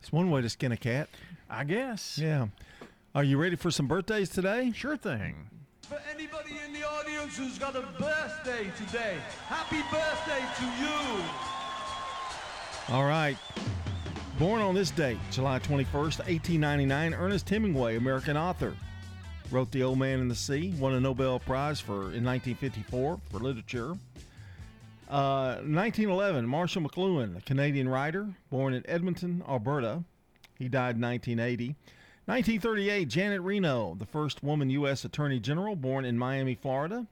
It's 0.00 0.12
one 0.12 0.30
way 0.30 0.40
to 0.42 0.48
skin 0.48 0.72
a 0.72 0.76
cat. 0.76 1.08
I 1.50 1.64
guess. 1.64 2.16
Yeah. 2.18 2.46
Are 3.14 3.24
you 3.24 3.36
ready 3.36 3.56
for 3.56 3.70
some 3.70 3.86
birthdays 3.88 4.28
today? 4.28 4.72
Sure 4.74 4.96
thing. 4.96 5.50
For 5.82 6.00
anybody 6.12 6.58
in 6.64 6.72
the 6.72 6.82
audience 6.86 7.36
who's 7.36 7.58
got 7.58 7.76
a 7.76 7.82
birthday 7.98 8.70
today, 8.76 9.16
happy 9.48 9.82
birthday 9.90 10.44
to 10.58 10.64
you. 10.82 11.24
All 12.94 13.04
right. 13.04 13.36
Born 14.38 14.60
on 14.60 14.74
this 14.74 14.90
date, 14.90 15.16
July 15.30 15.58
21st, 15.60 16.18
1899, 16.18 17.14
Ernest 17.14 17.48
Hemingway, 17.48 17.96
American 17.96 18.36
author, 18.36 18.74
wrote 19.50 19.70
The 19.70 19.82
Old 19.82 19.98
Man 19.98 20.20
and 20.20 20.30
the 20.30 20.34
Sea, 20.34 20.74
won 20.78 20.92
a 20.92 21.00
Nobel 21.00 21.38
Prize 21.38 21.80
for 21.80 22.12
in 22.12 22.22
1954 22.22 23.18
for 23.30 23.38
literature. 23.38 23.92
Uh, 25.08 25.56
1911, 25.64 26.46
Marshall 26.46 26.82
McLuhan, 26.82 27.38
a 27.38 27.40
Canadian 27.40 27.88
writer, 27.88 28.28
born 28.50 28.74
in 28.74 28.84
Edmonton, 28.86 29.42
Alberta. 29.48 30.04
He 30.58 30.68
died 30.68 30.96
in 30.96 31.02
1980. 31.02 31.74
1938, 32.26 33.08
Janet 33.08 33.40
Reno, 33.40 33.94
the 33.98 34.04
first 34.04 34.42
woman 34.42 34.68
U.S. 34.68 35.06
Attorney 35.06 35.40
General, 35.40 35.76
born 35.76 36.04
in 36.04 36.18
Miami, 36.18 36.54
Florida. 36.54 37.06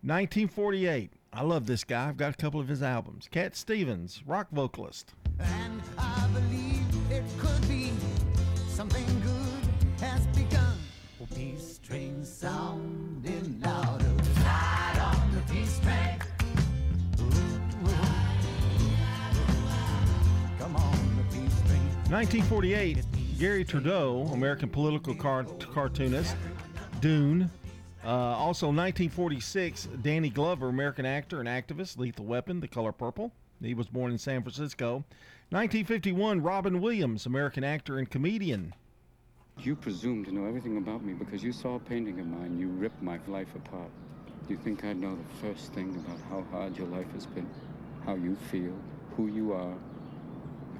1948, 0.00 1.10
I 1.32 1.42
love 1.42 1.66
this 1.66 1.84
guy. 1.84 2.08
I've 2.08 2.16
got 2.16 2.34
a 2.34 2.36
couple 2.36 2.60
of 2.60 2.68
his 2.68 2.82
albums. 2.82 3.28
Cat 3.30 3.54
Stevens, 3.54 4.22
rock 4.26 4.48
vocalist. 4.50 5.12
And 5.38 5.82
I 5.98 6.26
believe 6.32 6.84
it 7.10 7.24
could 7.38 7.68
be 7.68 7.92
something 8.68 9.04
good 9.20 10.00
has 10.00 10.26
begun. 10.28 10.76
Oh, 11.20 11.26
peace 11.34 11.78
train 11.78 12.24
sounding 12.24 13.60
louder. 13.60 14.06
Ride 14.36 14.98
on 15.00 15.34
the 15.34 15.52
peace 15.52 15.78
train. 15.80 16.18
Come 20.58 20.76
on, 20.76 21.16
the 21.16 21.24
peace 21.36 21.60
train. 21.66 21.82
1948, 22.10 23.04
Garry 23.38 23.64
Trudeau, 23.64 24.28
American 24.32 24.68
political 24.68 25.14
car- 25.14 25.44
cartoonist. 25.72 26.34
Dune. 27.00 27.50
Uh, 28.08 28.34
also, 28.38 28.68
1946, 28.68 29.90
Danny 30.00 30.30
Glover, 30.30 30.70
American 30.70 31.04
actor 31.04 31.40
and 31.40 31.46
activist. 31.46 31.98
Lethal 31.98 32.24
Weapon, 32.24 32.60
The 32.60 32.66
Color 32.66 32.92
Purple. 32.92 33.32
He 33.60 33.74
was 33.74 33.86
born 33.86 34.10
in 34.10 34.16
San 34.16 34.40
Francisco. 34.40 35.04
1951, 35.50 36.40
Robin 36.40 36.80
Williams, 36.80 37.26
American 37.26 37.64
actor 37.64 37.98
and 37.98 38.08
comedian. 38.08 38.74
You 39.58 39.76
presume 39.76 40.24
to 40.24 40.32
know 40.32 40.46
everything 40.46 40.78
about 40.78 41.04
me 41.04 41.12
because 41.12 41.44
you 41.44 41.52
saw 41.52 41.74
a 41.74 41.80
painting 41.80 42.18
of 42.18 42.26
mine. 42.26 42.58
You 42.58 42.68
ripped 42.68 43.02
my 43.02 43.18
life 43.26 43.54
apart. 43.54 43.90
Do 44.46 44.54
you 44.54 44.60
think 44.60 44.86
I'd 44.86 44.96
know 44.96 45.14
the 45.14 45.46
first 45.46 45.74
thing 45.74 45.94
about 46.06 46.18
how 46.30 46.46
hard 46.50 46.78
your 46.78 46.86
life 46.86 47.12
has 47.12 47.26
been? 47.26 47.46
How 48.06 48.14
you 48.14 48.36
feel? 48.50 48.72
Who 49.18 49.26
you 49.26 49.52
are? 49.52 49.74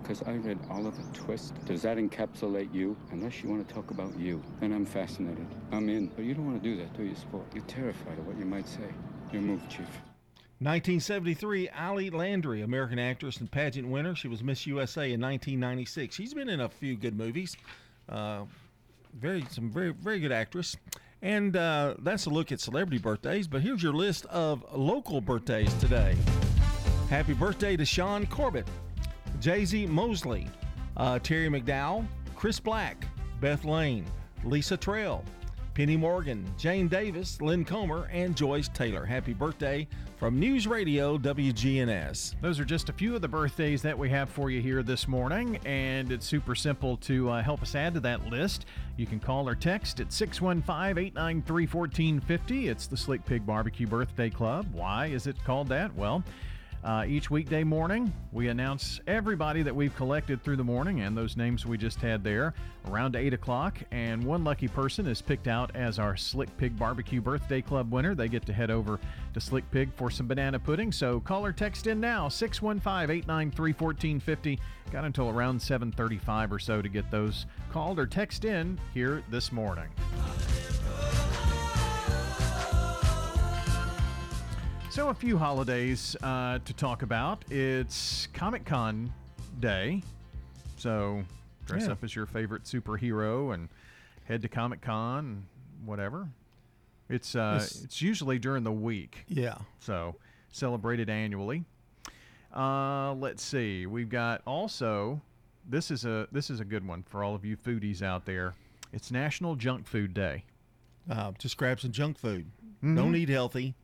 Because 0.02 0.22
I 0.22 0.32
read 0.32 0.58
Oliver 0.70 1.02
Twist. 1.12 1.54
Does 1.66 1.82
that 1.82 1.98
encapsulate 1.98 2.72
you? 2.72 2.96
Unless 3.10 3.42
you 3.42 3.50
want 3.50 3.66
to 3.66 3.74
talk 3.74 3.90
about 3.90 4.18
you, 4.18 4.42
then 4.60 4.72
I'm 4.72 4.86
fascinated. 4.86 5.46
I'm 5.72 5.88
in. 5.88 6.08
But 6.08 6.24
you 6.24 6.34
don't 6.34 6.46
want 6.46 6.62
to 6.62 6.68
do 6.68 6.76
that, 6.76 6.96
do 6.96 7.04
you, 7.04 7.14
Sport? 7.14 7.44
You're 7.54 7.64
terrified 7.64 8.18
of 8.18 8.26
what 8.26 8.38
you 8.38 8.44
might 8.44 8.68
say. 8.68 8.88
Your 9.32 9.42
move, 9.42 9.60
Chief. 9.68 9.86
1973, 10.60 11.68
Ali 11.68 12.10
Landry, 12.10 12.62
American 12.62 12.98
actress 12.98 13.36
and 13.36 13.48
pageant 13.48 13.86
winner. 13.86 14.16
She 14.16 14.26
was 14.26 14.42
Miss 14.42 14.66
USA 14.66 15.12
in 15.12 15.20
1996. 15.20 16.14
She's 16.14 16.34
been 16.34 16.48
in 16.48 16.60
a 16.60 16.68
few 16.68 16.96
good 16.96 17.16
movies. 17.16 17.56
Uh, 18.08 18.44
very, 19.14 19.44
some 19.50 19.70
very, 19.70 19.92
very 19.92 20.18
good 20.18 20.32
actress. 20.32 20.76
And 21.22 21.56
uh, 21.56 21.94
that's 22.00 22.26
a 22.26 22.30
look 22.30 22.50
at 22.50 22.60
celebrity 22.60 22.98
birthdays. 22.98 23.46
But 23.46 23.62
here's 23.62 23.82
your 23.82 23.92
list 23.92 24.26
of 24.26 24.64
local 24.72 25.20
birthdays 25.20 25.72
today. 25.74 26.16
Happy 27.08 27.34
birthday 27.34 27.76
to 27.76 27.84
Sean 27.84 28.26
Corbett, 28.26 28.68
Jay 29.40 29.64
Z 29.64 29.86
Mosley, 29.86 30.48
uh, 30.96 31.18
Terry 31.20 31.48
McDowell, 31.48 32.06
Chris 32.34 32.58
Black, 32.58 33.06
Beth 33.40 33.64
Lane, 33.64 34.04
Lisa 34.44 34.76
Trail, 34.76 35.24
Penny 35.74 35.96
Morgan, 35.96 36.44
Jane 36.56 36.88
Davis, 36.88 37.40
Lynn 37.40 37.64
Comer, 37.64 38.08
and 38.12 38.36
Joyce 38.36 38.66
Taylor. 38.66 39.06
Happy 39.06 39.32
birthday 39.32 39.86
from 40.16 40.40
News 40.40 40.66
Radio 40.66 41.16
WGNS. 41.16 42.34
Those 42.40 42.58
are 42.58 42.64
just 42.64 42.88
a 42.88 42.92
few 42.92 43.14
of 43.14 43.22
the 43.22 43.28
birthdays 43.28 43.80
that 43.82 43.96
we 43.96 44.10
have 44.10 44.28
for 44.28 44.50
you 44.50 44.60
here 44.60 44.82
this 44.82 45.06
morning, 45.06 45.60
and 45.64 46.10
it's 46.10 46.26
super 46.26 46.56
simple 46.56 46.96
to 46.96 47.30
uh, 47.30 47.42
help 47.44 47.62
us 47.62 47.76
add 47.76 47.94
to 47.94 48.00
that 48.00 48.26
list. 48.26 48.66
You 48.96 49.06
can 49.06 49.20
call 49.20 49.48
or 49.48 49.54
text 49.54 50.00
at 50.00 50.12
615 50.12 50.98
893 50.98 51.66
1450. 51.66 52.68
It's 52.68 52.88
the 52.88 52.96
Slick 52.96 53.24
Pig 53.24 53.46
Barbecue 53.46 53.86
Birthday 53.86 54.30
Club. 54.30 54.66
Why 54.72 55.06
is 55.06 55.28
it 55.28 55.36
called 55.44 55.68
that? 55.68 55.94
Well, 55.94 56.24
uh, 56.84 57.04
each 57.06 57.30
weekday 57.30 57.64
morning, 57.64 58.12
we 58.32 58.48
announce 58.48 59.00
everybody 59.06 59.62
that 59.62 59.74
we've 59.74 59.94
collected 59.96 60.42
through 60.42 60.56
the 60.56 60.64
morning 60.64 61.00
and 61.00 61.16
those 61.16 61.36
names 61.36 61.66
we 61.66 61.76
just 61.76 62.00
had 62.00 62.22
there 62.22 62.54
around 62.88 63.16
8 63.16 63.34
o'clock. 63.34 63.78
And 63.90 64.22
one 64.22 64.44
lucky 64.44 64.68
person 64.68 65.06
is 65.06 65.20
picked 65.20 65.48
out 65.48 65.74
as 65.74 65.98
our 65.98 66.16
Slick 66.16 66.56
Pig 66.56 66.78
Barbecue 66.78 67.20
Birthday 67.20 67.60
Club 67.62 67.92
winner. 67.92 68.14
They 68.14 68.28
get 68.28 68.46
to 68.46 68.52
head 68.52 68.70
over 68.70 69.00
to 69.34 69.40
Slick 69.40 69.68
Pig 69.70 69.92
for 69.94 70.10
some 70.10 70.28
banana 70.28 70.58
pudding. 70.58 70.92
So 70.92 71.20
call 71.20 71.44
or 71.44 71.52
text 71.52 71.88
in 71.88 72.00
now 72.00 72.28
615 72.28 73.10
893 73.10 73.72
1450. 73.72 74.58
Got 74.92 75.04
until 75.04 75.28
around 75.28 75.60
735 75.60 76.52
or 76.52 76.58
so 76.58 76.80
to 76.80 76.88
get 76.88 77.10
those 77.10 77.46
called 77.72 77.98
or 77.98 78.06
text 78.06 78.44
in 78.44 78.78
here 78.94 79.22
this 79.30 79.52
morning. 79.52 79.88
So, 84.98 85.10
a 85.10 85.14
few 85.14 85.38
holidays 85.38 86.16
uh, 86.24 86.58
to 86.64 86.72
talk 86.72 87.02
about. 87.02 87.44
It's 87.52 88.26
Comic 88.34 88.64
Con 88.64 89.12
Day. 89.60 90.02
So, 90.76 91.22
dress 91.66 91.84
Yeah. 91.86 91.92
up 91.92 92.02
as 92.02 92.16
your 92.16 92.26
favorite 92.26 92.64
superhero 92.64 93.54
and 93.54 93.68
head 94.24 94.42
to 94.42 94.48
Comic 94.48 94.80
Con 94.80 95.24
and 95.24 95.86
whatever. 95.86 96.28
It's 97.08 97.36
uh, 97.36 97.60
It's- 97.62 97.84
it's 97.84 98.02
usually 98.02 98.40
during 98.40 98.64
the 98.64 98.72
week. 98.72 99.24
Yeah. 99.28 99.58
So, 99.78 100.16
celebrated 100.50 101.08
annually. 101.08 101.64
Uh, 102.52 103.14
let's 103.14 103.44
see. 103.44 103.86
We've 103.86 104.08
got 104.10 104.42
also 104.48 105.22
this 105.64 105.92
is 105.92 106.06
a 106.06 106.26
this 106.32 106.50
is 106.50 106.58
a 106.58 106.64
good 106.64 106.84
one 106.84 107.04
for 107.04 107.22
all 107.22 107.36
of 107.36 107.44
you 107.44 107.56
foodies 107.56 108.02
out 108.02 108.24
there. 108.24 108.54
It's 108.92 109.12
National 109.12 109.54
Junk 109.54 109.86
Food 109.86 110.12
Day. 110.12 110.42
Uh, 111.08 111.30
just 111.38 111.56
grab 111.56 111.78
some 111.78 111.92
junk 111.92 112.18
food. 112.18 112.50
Mhm. 112.82 112.96
Don't 112.96 113.14
eat 113.14 113.28
healthy. 113.28 113.76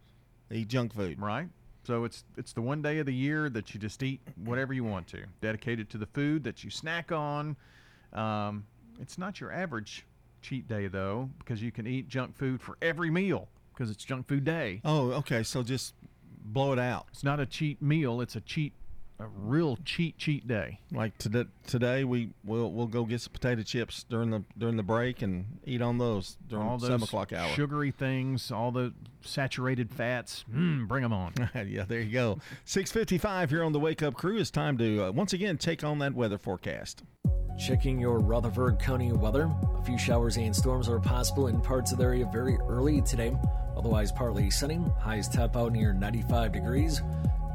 Eat 0.51 0.69
junk 0.69 0.95
food. 0.95 1.21
Right. 1.21 1.49
So 1.85 2.05
it's 2.05 2.25
it's 2.37 2.53
the 2.53 2.63
one 2.63 2.83
day 2.83 2.99
of 2.99 3.07
the 3.07 3.15
year 3.15 3.51
that 3.51 3.75
you 3.75 3.81
just 3.81 4.03
eat 4.03 4.21
whatever 4.43 4.73
you 4.73 4.85
want 4.85 5.07
to, 5.09 5.25
dedicated 5.41 5.91
to 5.91 5.99
the 5.99 6.07
food 6.07 6.45
that 6.45 6.65
you 6.65 6.71
snack 6.71 7.13
on. 7.13 7.57
Um, 8.13 8.65
it's 9.01 9.19
not 9.19 9.41
your 9.41 9.53
average 9.53 10.07
cheat 10.41 10.69
day 10.69 10.87
though, 10.87 11.31
because 11.39 11.63
you 11.63 11.73
can 11.73 11.87
eat 11.87 12.09
junk 12.09 12.37
food 12.37 12.61
for 12.61 12.77
every 12.81 13.11
meal 13.11 13.49
because 13.73 13.91
it's 13.91 14.05
junk 14.05 14.29
food 14.29 14.45
day. 14.45 14.81
Oh, 14.85 15.11
okay. 15.13 15.43
So 15.43 15.63
just 15.63 15.95
blow 16.45 16.73
it 16.73 16.79
out. 16.79 17.07
It's 17.11 17.25
not 17.25 17.41
a 17.41 17.47
cheat 17.47 17.83
meal; 17.83 18.21
it's 18.21 18.37
a 18.37 18.41
cheat, 18.41 18.73
a 19.19 19.27
real 19.27 19.79
cheat 19.85 20.19
cheat 20.19 20.47
day. 20.47 20.81
Like 20.93 21.17
today, 21.19 21.45
today 21.67 22.05
we 22.05 22.31
will 22.45 22.73
we'll 22.73 22.87
go 22.87 23.05
get 23.05 23.21
some 23.21 23.33
potato 23.33 23.63
chips 23.63 24.05
during 24.09 24.31
the 24.31 24.43
during 24.59 24.77
the 24.77 24.83
break 24.83 25.23
and 25.23 25.59
eat 25.65 25.83
on 25.83 25.99
those 25.99 26.37
during 26.49 26.67
all 26.67 26.79
the 26.79 26.89
those 26.89 26.91
seven 26.91 27.05
o'clock 27.05 27.33
hour. 27.33 27.49
sugary 27.51 27.91
things, 27.91 28.51
all 28.51 28.73
the 28.73 28.93
saturated 29.23 29.91
fats. 29.91 30.45
Mm, 30.53 30.89
bring 30.89 31.03
them 31.03 31.13
on. 31.13 31.33
yeah, 31.67 31.85
there 31.85 32.01
you 32.01 32.13
go. 32.13 32.39
Six 32.65 32.91
fifty-five 32.91 33.51
here 33.51 33.63
on 33.63 33.73
the 33.73 33.81
Wake 33.81 34.03
Up 34.03 34.15
Crew. 34.15 34.39
It's 34.39 34.51
time 34.51 34.77
to 34.79 35.07
uh, 35.07 35.13
once 35.13 35.33
again 35.33 35.59
take 35.59 35.85
on 35.85 35.99
that 36.01 36.15
weather 36.15 36.39
forecast. 36.39 37.03
Checking 37.57 38.01
your 38.01 38.19
Rutherford 38.19 38.81
County 38.81 39.13
weather. 39.13 39.49
A 39.79 39.83
few 39.85 39.97
showers 39.97 40.37
and 40.39 40.55
storms 40.55 40.89
are 40.89 40.99
possible 40.99 41.47
in 41.47 41.61
parts 41.61 41.93
of 41.93 41.99
the 41.99 42.05
area 42.05 42.29
very 42.33 42.59
early 42.67 43.01
today. 43.01 43.37
Otherwise, 43.77 44.11
partly 44.11 44.51
sunny. 44.51 44.81
Highs 44.99 45.29
top 45.29 45.57
out 45.57 45.73
near 45.73 45.93
95 45.93 46.51
degrees. 46.51 47.01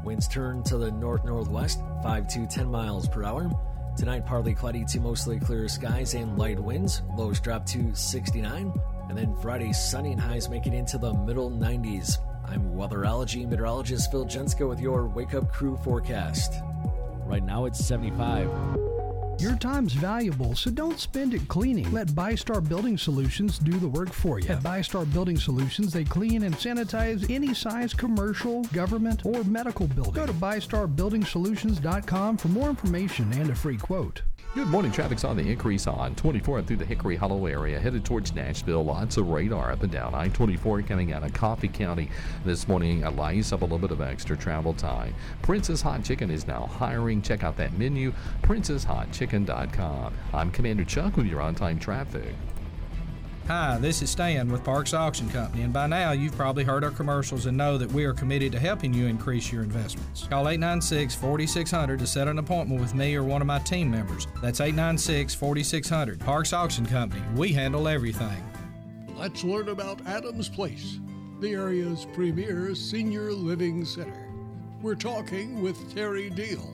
Winds 0.04 0.28
turn 0.28 0.62
to 0.64 0.78
the 0.78 0.90
north 0.90 1.24
northwest, 1.24 1.80
5 2.02 2.28
to 2.28 2.46
10 2.46 2.70
miles 2.70 3.08
per 3.08 3.24
hour. 3.24 3.50
Tonight, 3.96 4.24
partly 4.24 4.54
cloudy 4.54 4.84
to 4.86 5.00
mostly 5.00 5.38
clear 5.38 5.68
skies 5.68 6.14
and 6.14 6.38
light 6.38 6.58
winds. 6.58 7.02
Lows 7.16 7.40
drop 7.40 7.66
to 7.66 7.94
69. 7.94 8.72
And 9.08 9.18
then 9.18 9.36
Friday, 9.42 9.72
sunny 9.72 10.12
and 10.12 10.20
highs 10.20 10.48
make 10.48 10.66
it 10.66 10.72
into 10.72 10.96
the 10.96 11.12
middle 11.12 11.50
90s. 11.50 12.18
I'm 12.46 12.74
weatherology 12.74 13.46
meteorologist 13.46 14.10
Phil 14.10 14.24
Jensko 14.24 14.68
with 14.68 14.80
your 14.80 15.06
Wake 15.06 15.34
Up 15.34 15.52
Crew 15.52 15.76
forecast. 15.76 16.54
Right 17.26 17.44
now, 17.44 17.66
it's 17.66 17.84
75. 17.84 18.89
Your 19.40 19.56
time's 19.56 19.94
valuable, 19.94 20.54
so 20.54 20.70
don't 20.70 21.00
spend 21.00 21.32
it 21.32 21.48
cleaning. 21.48 21.90
Let 21.92 22.08
ByStar 22.08 22.68
Building 22.68 22.98
Solutions 22.98 23.58
do 23.58 23.72
the 23.72 23.88
work 23.88 24.12
for 24.12 24.38
you. 24.38 24.50
At 24.50 24.62
ByStar 24.62 25.10
Building 25.14 25.38
Solutions, 25.38 25.94
they 25.94 26.04
clean 26.04 26.42
and 26.42 26.54
sanitize 26.54 27.24
any 27.30 27.54
size 27.54 27.94
commercial, 27.94 28.64
government, 28.64 29.24
or 29.24 29.42
medical 29.44 29.86
building. 29.86 30.12
Go 30.12 30.26
to 30.26 30.34
ByStarBuildingSolutions.com 30.34 32.36
for 32.36 32.48
more 32.48 32.68
information 32.68 33.32
and 33.32 33.48
a 33.48 33.54
free 33.54 33.78
quote. 33.78 34.20
Good 34.52 34.66
morning. 34.66 34.90
Traffic's 34.90 35.22
on 35.22 35.36
the 35.36 35.48
increase 35.48 35.86
on 35.86 36.16
24 36.16 36.58
and 36.58 36.66
through 36.66 36.78
the 36.78 36.84
Hickory 36.84 37.14
Hollow 37.14 37.46
area, 37.46 37.78
headed 37.78 38.04
towards 38.04 38.34
Nashville. 38.34 38.84
Lots 38.84 39.16
of 39.16 39.28
radar 39.28 39.70
up 39.70 39.84
and 39.84 39.92
down 39.92 40.12
I 40.12 40.26
24 40.26 40.82
coming 40.82 41.12
out 41.12 41.22
of 41.22 41.32
Coffee 41.32 41.68
County 41.68 42.10
this 42.44 42.66
morning. 42.66 43.04
Allows 43.04 43.52
up 43.52 43.60
a 43.60 43.64
little 43.64 43.78
bit 43.78 43.92
of 43.92 44.00
extra 44.00 44.36
travel 44.36 44.74
time. 44.74 45.14
Princess 45.42 45.82
Hot 45.82 46.02
Chicken 46.02 46.32
is 46.32 46.48
now 46.48 46.66
hiring. 46.66 47.22
Check 47.22 47.44
out 47.44 47.56
that 47.58 47.74
menu, 47.74 48.12
princesshotchicken.com. 48.42 50.14
I'm 50.32 50.50
Commander 50.50 50.84
Chuck 50.84 51.16
with 51.16 51.26
your 51.26 51.40
on 51.40 51.54
time 51.54 51.78
traffic. 51.78 52.34
Hi, 53.50 53.78
this 53.78 54.00
is 54.00 54.08
Stan 54.10 54.48
with 54.48 54.62
Parks 54.62 54.94
Auction 54.94 55.28
Company, 55.28 55.64
and 55.64 55.72
by 55.72 55.88
now 55.88 56.12
you've 56.12 56.36
probably 56.36 56.62
heard 56.62 56.84
our 56.84 56.92
commercials 56.92 57.46
and 57.46 57.58
know 57.58 57.76
that 57.78 57.90
we 57.90 58.04
are 58.04 58.12
committed 58.12 58.52
to 58.52 58.60
helping 58.60 58.94
you 58.94 59.08
increase 59.08 59.50
your 59.50 59.64
investments. 59.64 60.28
Call 60.28 60.48
896 60.48 61.16
4600 61.16 61.98
to 61.98 62.06
set 62.06 62.28
an 62.28 62.38
appointment 62.38 62.80
with 62.80 62.94
me 62.94 63.12
or 63.16 63.24
one 63.24 63.40
of 63.40 63.48
my 63.48 63.58
team 63.58 63.90
members. 63.90 64.28
That's 64.40 64.60
896 64.60 65.34
4600. 65.34 66.20
Parks 66.20 66.52
Auction 66.52 66.86
Company, 66.86 67.24
we 67.34 67.52
handle 67.52 67.88
everything. 67.88 68.40
Let's 69.16 69.42
learn 69.42 69.68
about 69.68 70.06
Adams 70.06 70.48
Place, 70.48 71.00
the 71.40 71.54
area's 71.54 72.06
premier 72.12 72.72
senior 72.76 73.32
living 73.32 73.84
center. 73.84 74.28
We're 74.80 74.94
talking 74.94 75.60
with 75.60 75.92
Terry 75.92 76.30
Deal. 76.30 76.72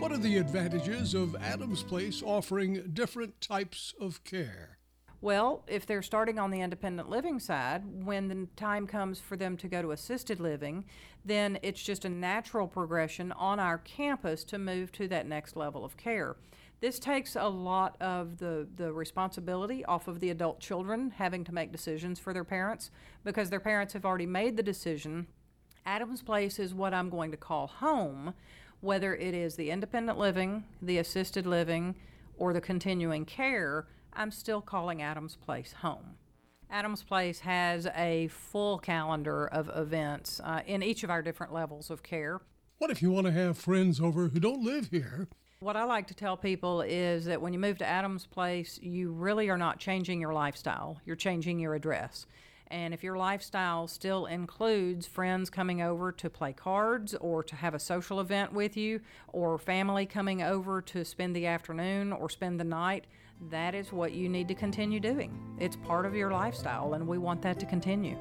What 0.00 0.10
are 0.10 0.18
the 0.18 0.38
advantages 0.38 1.14
of 1.14 1.36
Adams 1.36 1.84
Place 1.84 2.24
offering 2.24 2.90
different 2.92 3.40
types 3.40 3.94
of 4.00 4.24
care? 4.24 4.77
Well, 5.20 5.64
if 5.66 5.84
they're 5.84 6.02
starting 6.02 6.38
on 6.38 6.52
the 6.52 6.60
independent 6.60 7.10
living 7.10 7.40
side, 7.40 7.82
when 8.04 8.28
the 8.28 8.46
time 8.54 8.86
comes 8.86 9.18
for 9.18 9.36
them 9.36 9.56
to 9.56 9.68
go 9.68 9.82
to 9.82 9.90
assisted 9.90 10.38
living, 10.38 10.84
then 11.24 11.58
it's 11.62 11.82
just 11.82 12.04
a 12.04 12.08
natural 12.08 12.68
progression 12.68 13.32
on 13.32 13.58
our 13.58 13.78
campus 13.78 14.44
to 14.44 14.58
move 14.58 14.92
to 14.92 15.08
that 15.08 15.26
next 15.26 15.56
level 15.56 15.84
of 15.84 15.96
care. 15.96 16.36
This 16.80 17.00
takes 17.00 17.34
a 17.34 17.48
lot 17.48 17.96
of 18.00 18.38
the, 18.38 18.68
the 18.76 18.92
responsibility 18.92 19.84
off 19.86 20.06
of 20.06 20.20
the 20.20 20.30
adult 20.30 20.60
children 20.60 21.10
having 21.16 21.42
to 21.44 21.54
make 21.54 21.72
decisions 21.72 22.20
for 22.20 22.32
their 22.32 22.44
parents 22.44 22.92
because 23.24 23.50
their 23.50 23.58
parents 23.58 23.94
have 23.94 24.04
already 24.04 24.26
made 24.26 24.56
the 24.56 24.62
decision. 24.62 25.26
Adams 25.84 26.22
Place 26.22 26.60
is 26.60 26.74
what 26.74 26.94
I'm 26.94 27.10
going 27.10 27.32
to 27.32 27.36
call 27.36 27.66
home, 27.66 28.34
whether 28.80 29.16
it 29.16 29.34
is 29.34 29.56
the 29.56 29.72
independent 29.72 30.16
living, 30.16 30.62
the 30.80 30.98
assisted 30.98 31.44
living, 31.44 31.96
or 32.36 32.52
the 32.52 32.60
continuing 32.60 33.24
care 33.24 33.86
I'm 34.12 34.30
still 34.30 34.60
calling 34.60 35.02
Adams 35.02 35.36
Place 35.36 35.72
home. 35.80 36.16
Adams 36.70 37.02
Place 37.02 37.40
has 37.40 37.86
a 37.96 38.28
full 38.28 38.78
calendar 38.78 39.46
of 39.46 39.70
events 39.74 40.40
uh, 40.44 40.60
in 40.66 40.82
each 40.82 41.02
of 41.02 41.10
our 41.10 41.22
different 41.22 41.52
levels 41.52 41.90
of 41.90 42.02
care. 42.02 42.40
What 42.78 42.90
if 42.90 43.00
you 43.00 43.10
want 43.10 43.26
to 43.26 43.32
have 43.32 43.56
friends 43.56 44.00
over 44.00 44.28
who 44.28 44.38
don't 44.38 44.62
live 44.62 44.88
here? 44.90 45.28
What 45.60 45.76
I 45.76 45.84
like 45.84 46.06
to 46.08 46.14
tell 46.14 46.36
people 46.36 46.82
is 46.82 47.24
that 47.24 47.40
when 47.40 47.52
you 47.52 47.58
move 47.58 47.78
to 47.78 47.86
Adams 47.86 48.26
Place, 48.26 48.78
you 48.80 49.10
really 49.10 49.48
are 49.48 49.58
not 49.58 49.80
changing 49.80 50.20
your 50.20 50.32
lifestyle, 50.32 51.00
you're 51.04 51.16
changing 51.16 51.58
your 51.58 51.74
address. 51.74 52.26
And 52.70 52.92
if 52.92 53.02
your 53.02 53.16
lifestyle 53.16 53.88
still 53.88 54.26
includes 54.26 55.06
friends 55.06 55.48
coming 55.48 55.80
over 55.80 56.12
to 56.12 56.28
play 56.30 56.52
cards 56.52 57.14
or 57.14 57.42
to 57.42 57.56
have 57.56 57.74
a 57.74 57.78
social 57.78 58.20
event 58.20 58.52
with 58.52 58.76
you, 58.76 59.00
or 59.28 59.58
family 59.58 60.04
coming 60.04 60.42
over 60.42 60.82
to 60.82 61.04
spend 61.04 61.34
the 61.34 61.46
afternoon 61.46 62.12
or 62.12 62.28
spend 62.28 62.60
the 62.60 62.64
night, 62.64 63.06
that 63.42 63.74
is 63.74 63.92
what 63.92 64.12
you 64.12 64.28
need 64.28 64.48
to 64.48 64.54
continue 64.54 65.00
doing. 65.00 65.38
It's 65.58 65.76
part 65.76 66.06
of 66.06 66.14
your 66.14 66.30
lifestyle, 66.30 66.94
and 66.94 67.06
we 67.06 67.18
want 67.18 67.42
that 67.42 67.58
to 67.60 67.66
continue. 67.66 68.16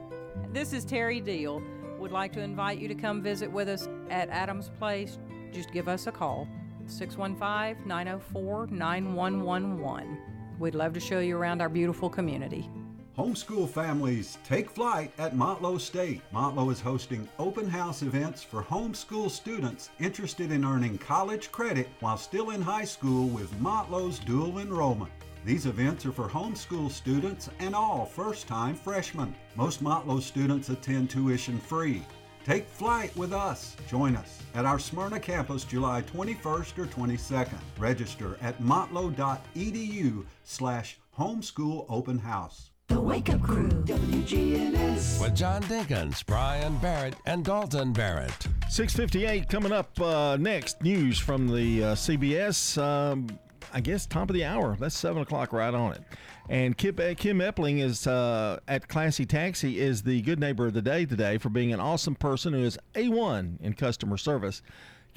This 0.53 0.73
is 0.73 0.85
Terry 0.85 1.19
Deal. 1.19 1.61
Would 1.99 2.11
like 2.11 2.31
to 2.33 2.41
invite 2.41 2.77
you 2.77 2.87
to 2.87 2.95
come 2.95 3.21
visit 3.21 3.51
with 3.51 3.67
us 3.67 3.89
at 4.09 4.29
Adams 4.29 4.69
Place. 4.77 5.17
Just 5.51 5.71
give 5.71 5.87
us 5.87 6.07
a 6.07 6.11
call 6.11 6.47
615 6.85 7.87
904 7.87 8.67
9111. 8.67 10.17
We'd 10.59 10.75
love 10.75 10.93
to 10.93 10.99
show 10.99 11.19
you 11.19 11.37
around 11.37 11.61
our 11.61 11.69
beautiful 11.69 12.09
community. 12.09 12.69
Homeschool 13.17 13.67
families 13.67 14.37
take 14.43 14.69
flight 14.69 15.11
at 15.17 15.35
Motlow 15.35 15.81
State. 15.81 16.21
Motlow 16.31 16.71
is 16.71 16.79
hosting 16.79 17.27
open 17.39 17.67
house 17.67 18.03
events 18.03 18.43
for 18.43 18.61
homeschool 18.61 19.31
students 19.31 19.89
interested 19.99 20.51
in 20.51 20.63
earning 20.63 20.99
college 20.99 21.51
credit 21.51 21.89
while 21.99 22.17
still 22.17 22.51
in 22.51 22.61
high 22.61 22.85
school 22.85 23.27
with 23.29 23.51
Motlow's 23.59 24.19
dual 24.19 24.59
enrollment. 24.59 25.11
These 25.43 25.65
events 25.65 26.05
are 26.05 26.11
for 26.11 26.29
homeschool 26.29 26.91
students 26.91 27.49
and 27.57 27.73
all 27.73 28.05
first 28.05 28.47
time 28.47 28.75
freshmen. 28.75 29.33
Most 29.55 29.83
Motlow 29.83 30.21
students 30.21 30.69
attend 30.69 31.09
tuition 31.09 31.57
free. 31.57 32.03
Take 32.45 32.69
flight 32.69 33.17
with 33.17 33.33
us. 33.33 33.75
Join 33.89 34.15
us 34.15 34.43
at 34.53 34.65
our 34.65 34.77
Smyrna 34.77 35.19
campus 35.19 35.63
July 35.63 36.03
21st 36.03 36.77
or 36.77 36.85
22nd. 36.85 37.61
Register 37.79 38.37
at 38.43 38.61
motlow.edu 38.61 40.23
slash 40.43 40.99
homeschool 41.17 41.87
open 41.89 42.19
house. 42.19 42.69
The 42.87 43.01
Wake 43.01 43.29
Up 43.29 43.41
Crew, 43.41 43.67
WGNS. 43.67 45.21
With 45.21 45.35
John 45.35 45.61
Dinkins, 45.63 46.25
Brian 46.25 46.77
Barrett, 46.77 47.15
and 47.25 47.43
Dalton 47.43 47.91
Barrett. 47.91 48.47
658 48.69 49.49
coming 49.49 49.73
up 49.73 49.99
uh, 49.99 50.37
next. 50.39 50.81
News 50.81 51.19
from 51.19 51.47
the 51.47 51.83
uh, 51.83 51.95
CBS. 51.95 52.81
Um, 52.81 53.27
I 53.73 53.81
guess 53.81 54.05
top 54.05 54.29
of 54.29 54.33
the 54.35 54.45
hour. 54.45 54.77
That's 54.79 54.97
7 54.97 55.21
o'clock 55.21 55.51
right 55.51 55.73
on 55.73 55.93
it. 55.93 56.03
And 56.47 56.77
Kim, 56.77 56.95
uh, 56.97 57.13
Kim 57.17 57.39
Epling 57.39 57.81
is 57.81 58.07
uh, 58.07 58.59
at 58.69 58.87
Classy 58.87 59.25
Taxi 59.25 59.79
is 59.79 60.03
the 60.03 60.21
good 60.21 60.39
neighbor 60.39 60.67
of 60.67 60.73
the 60.73 60.81
day 60.81 61.05
today 61.05 61.37
for 61.37 61.49
being 61.49 61.73
an 61.73 61.81
awesome 61.81 62.15
person 62.15 62.53
who 62.53 62.63
is 62.63 62.79
A1 62.95 63.59
in 63.59 63.73
customer 63.73 64.15
service. 64.15 64.61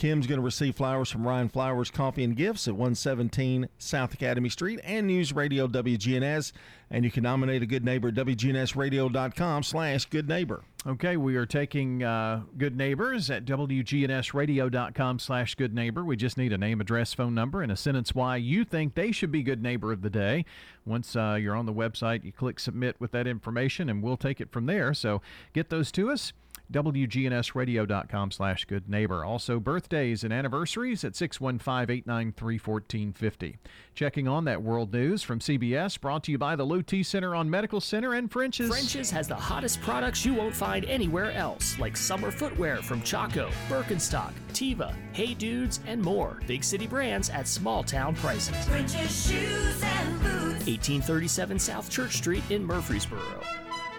Kim's 0.00 0.26
going 0.26 0.38
to 0.38 0.42
receive 0.42 0.76
flowers 0.76 1.10
from 1.10 1.28
Ryan 1.28 1.50
Flowers 1.50 1.90
Coffee 1.90 2.24
and 2.24 2.34
Gifts 2.34 2.66
at 2.66 2.72
117 2.72 3.68
South 3.76 4.14
Academy 4.14 4.48
Street 4.48 4.80
and 4.82 5.06
News 5.06 5.34
Radio 5.34 5.68
WGNS. 5.68 6.52
And 6.90 7.04
you 7.04 7.10
can 7.10 7.22
nominate 7.22 7.62
a 7.62 7.66
good 7.66 7.84
neighbor 7.84 8.08
at 8.08 8.14
WGNSradio.com 8.14 9.62
slash 9.62 10.06
good 10.06 10.26
neighbor. 10.26 10.64
Okay, 10.86 11.18
we 11.18 11.36
are 11.36 11.44
taking 11.44 12.02
uh, 12.02 12.44
good 12.56 12.78
neighbors 12.78 13.28
at 13.28 13.44
WGNSradio.com 13.44 15.18
slash 15.18 15.54
good 15.54 15.74
neighbor. 15.74 16.02
We 16.02 16.16
just 16.16 16.38
need 16.38 16.54
a 16.54 16.58
name, 16.58 16.80
address, 16.80 17.12
phone 17.12 17.34
number, 17.34 17.60
and 17.60 17.70
a 17.70 17.76
sentence 17.76 18.14
why 18.14 18.36
you 18.38 18.64
think 18.64 18.94
they 18.94 19.12
should 19.12 19.30
be 19.30 19.42
good 19.42 19.62
neighbor 19.62 19.92
of 19.92 20.00
the 20.00 20.08
day. 20.08 20.46
Once 20.86 21.14
uh, 21.14 21.36
you're 21.38 21.54
on 21.54 21.66
the 21.66 21.74
website, 21.74 22.24
you 22.24 22.32
click 22.32 22.58
submit 22.58 22.96
with 22.98 23.12
that 23.12 23.26
information, 23.26 23.90
and 23.90 24.02
we'll 24.02 24.16
take 24.16 24.40
it 24.40 24.50
from 24.50 24.64
there. 24.64 24.94
So 24.94 25.20
get 25.52 25.68
those 25.68 25.92
to 25.92 26.10
us 26.10 26.32
wgnsradio.com 26.70 28.30
slash 28.30 28.64
good 28.64 28.88
neighbor. 28.88 29.22
Also, 29.24 29.58
birthdays 29.60 30.24
and 30.24 30.32
anniversaries 30.32 31.04
at 31.04 31.12
615-893-1450. 31.14 33.56
Checking 33.94 34.26
on 34.28 34.44
that 34.44 34.62
world 34.62 34.92
news 34.92 35.22
from 35.22 35.40
CBS, 35.40 36.00
brought 36.00 36.24
to 36.24 36.32
you 36.32 36.38
by 36.38 36.56
the 36.56 36.64
Lou 36.64 36.82
T 36.82 37.02
Center 37.02 37.34
on 37.34 37.50
Medical 37.50 37.80
Center 37.80 38.14
and 38.14 38.30
French's. 38.30 38.70
French's 38.70 39.10
has 39.10 39.28
the 39.28 39.34
hottest 39.34 39.80
products 39.82 40.24
you 40.24 40.32
won't 40.34 40.54
find 40.54 40.84
anywhere 40.86 41.32
else, 41.32 41.78
like 41.78 41.96
summer 41.96 42.30
footwear 42.30 42.76
from 42.76 43.02
Chaco, 43.02 43.50
Birkenstock, 43.68 44.32
Teva, 44.52 44.94
Hey 45.12 45.34
Dudes, 45.34 45.80
and 45.86 46.00
more. 46.00 46.38
Big 46.46 46.64
city 46.64 46.86
brands 46.86 47.28
at 47.30 47.48
small 47.48 47.82
town 47.82 48.14
prices. 48.14 48.56
French's 48.68 49.26
shoes 49.28 49.82
and 49.82 50.20
boots. 50.20 50.66
1837 50.66 51.58
South 51.58 51.90
Church 51.90 52.16
Street 52.16 52.44
in 52.50 52.64
Murfreesboro. 52.64 53.42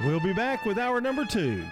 We'll 0.04 0.20
be 0.20 0.34
back 0.34 0.66
with 0.66 0.80
hour 0.80 1.00
number 1.02 1.26
two. 1.26 1.64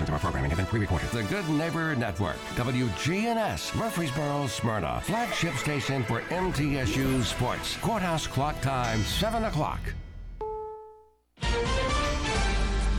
Portions 0.00 0.08
of 0.08 0.14
our 0.14 0.20
programming 0.20 0.50
have 0.50 0.56
been 0.56 0.66
pre-recorded. 0.66 1.10
The 1.10 1.24
Good 1.24 1.46
Neighbor 1.50 1.94
Network, 1.94 2.36
WGNS, 2.54 3.76
Murfreesboro, 3.76 4.46
Smyrna, 4.46 5.02
flagship 5.04 5.54
station 5.56 6.02
for 6.04 6.22
MTSU 6.22 7.22
Sports. 7.22 7.76
Courthouse 7.82 8.26
clock 8.26 8.58
time, 8.62 9.02
7 9.02 9.44
o'clock. 9.44 9.80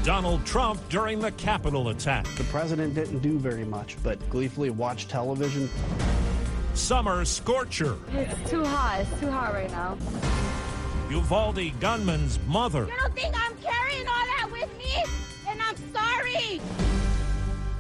Donald 0.04 0.46
Trump 0.46 0.80
during 0.90 1.20
the 1.20 1.32
Capitol 1.32 1.90
attack. 1.90 2.28
The 2.36 2.44
president 2.44 2.94
didn't 2.94 3.20
do 3.20 3.40
very 3.40 3.66
much, 3.66 3.98
but 4.04 4.20
gleefully 4.30 4.70
watched 4.70 5.10
television. 5.10 5.72
Summer 6.76 7.26
scorcher. 7.26 7.98
It's 8.14 8.48
too 8.48 8.64
hot. 8.64 9.00
It's 9.00 9.20
too 9.20 9.32
hot 9.32 9.56
right 9.56 9.72
now. 9.72 9.98
Uvalde 11.10 11.72
gunman's 11.80 12.38
mother. 12.48 12.86
You 12.86 12.94
don't 13.00 13.16
think 13.16 13.34
I'm 13.36 13.58
carrying 13.58 14.08
all 14.08 14.26
that 14.38 14.50
with 14.52 14.78
me? 14.78 15.04
And 15.48 15.60
I'm 15.62 15.76
sorry. 15.92 16.91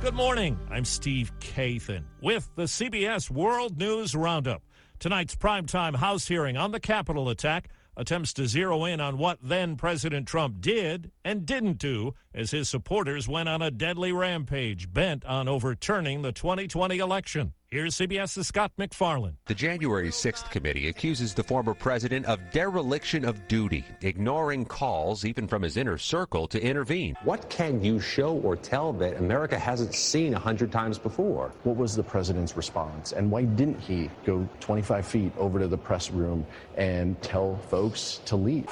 Good 0.01 0.15
morning. 0.15 0.59
I'm 0.71 0.83
Steve 0.83 1.31
Kathan 1.39 2.05
with 2.21 2.49
the 2.55 2.63
CBS 2.63 3.29
World 3.29 3.77
News 3.77 4.15
Roundup. 4.15 4.63
Tonight's 4.97 5.35
primetime 5.35 5.95
House 5.95 6.27
hearing 6.27 6.57
on 6.57 6.71
the 6.71 6.79
Capitol 6.79 7.29
attack 7.29 7.69
attempts 7.95 8.33
to 8.33 8.47
zero 8.47 8.85
in 8.85 8.99
on 8.99 9.19
what 9.19 9.37
then 9.43 9.75
President 9.75 10.27
Trump 10.27 10.59
did 10.59 11.11
and 11.23 11.45
didn't 11.45 11.77
do 11.77 12.15
as 12.33 12.49
his 12.49 12.67
supporters 12.67 13.27
went 13.27 13.47
on 13.47 13.61
a 13.61 13.69
deadly 13.69 14.11
rampage 14.11 14.91
bent 14.91 15.23
on 15.23 15.47
overturning 15.47 16.23
the 16.23 16.31
2020 16.31 16.97
election. 16.97 17.53
Here's 17.73 17.95
CBS's 17.95 18.47
Scott 18.47 18.73
MacFarlane. 18.77 19.37
The 19.45 19.55
January 19.55 20.09
6th 20.09 20.51
committee 20.51 20.89
accuses 20.89 21.33
the 21.33 21.41
former 21.41 21.73
president 21.73 22.25
of 22.25 22.41
dereliction 22.51 23.23
of 23.23 23.47
duty, 23.47 23.85
ignoring 24.01 24.65
calls, 24.65 25.23
even 25.23 25.47
from 25.47 25.61
his 25.61 25.77
inner 25.77 25.97
circle, 25.97 26.49
to 26.49 26.61
intervene. 26.61 27.15
What 27.23 27.49
can 27.49 27.81
you 27.81 28.01
show 28.01 28.33
or 28.39 28.57
tell 28.57 28.91
that 28.91 29.15
America 29.15 29.57
hasn't 29.57 29.95
seen 29.95 30.33
a 30.33 30.39
hundred 30.39 30.69
times 30.73 30.97
before? 30.97 31.53
What 31.63 31.77
was 31.77 31.95
the 31.95 32.03
president's 32.03 32.57
response, 32.57 33.13
and 33.13 33.31
why 33.31 33.43
didn't 33.43 33.79
he 33.79 34.09
go 34.25 34.45
25 34.59 35.07
feet 35.07 35.31
over 35.37 35.57
to 35.57 35.69
the 35.69 35.77
press 35.77 36.11
room 36.11 36.45
and 36.75 37.21
tell 37.21 37.55
folks 37.69 38.19
to 38.25 38.35
leave? 38.35 38.67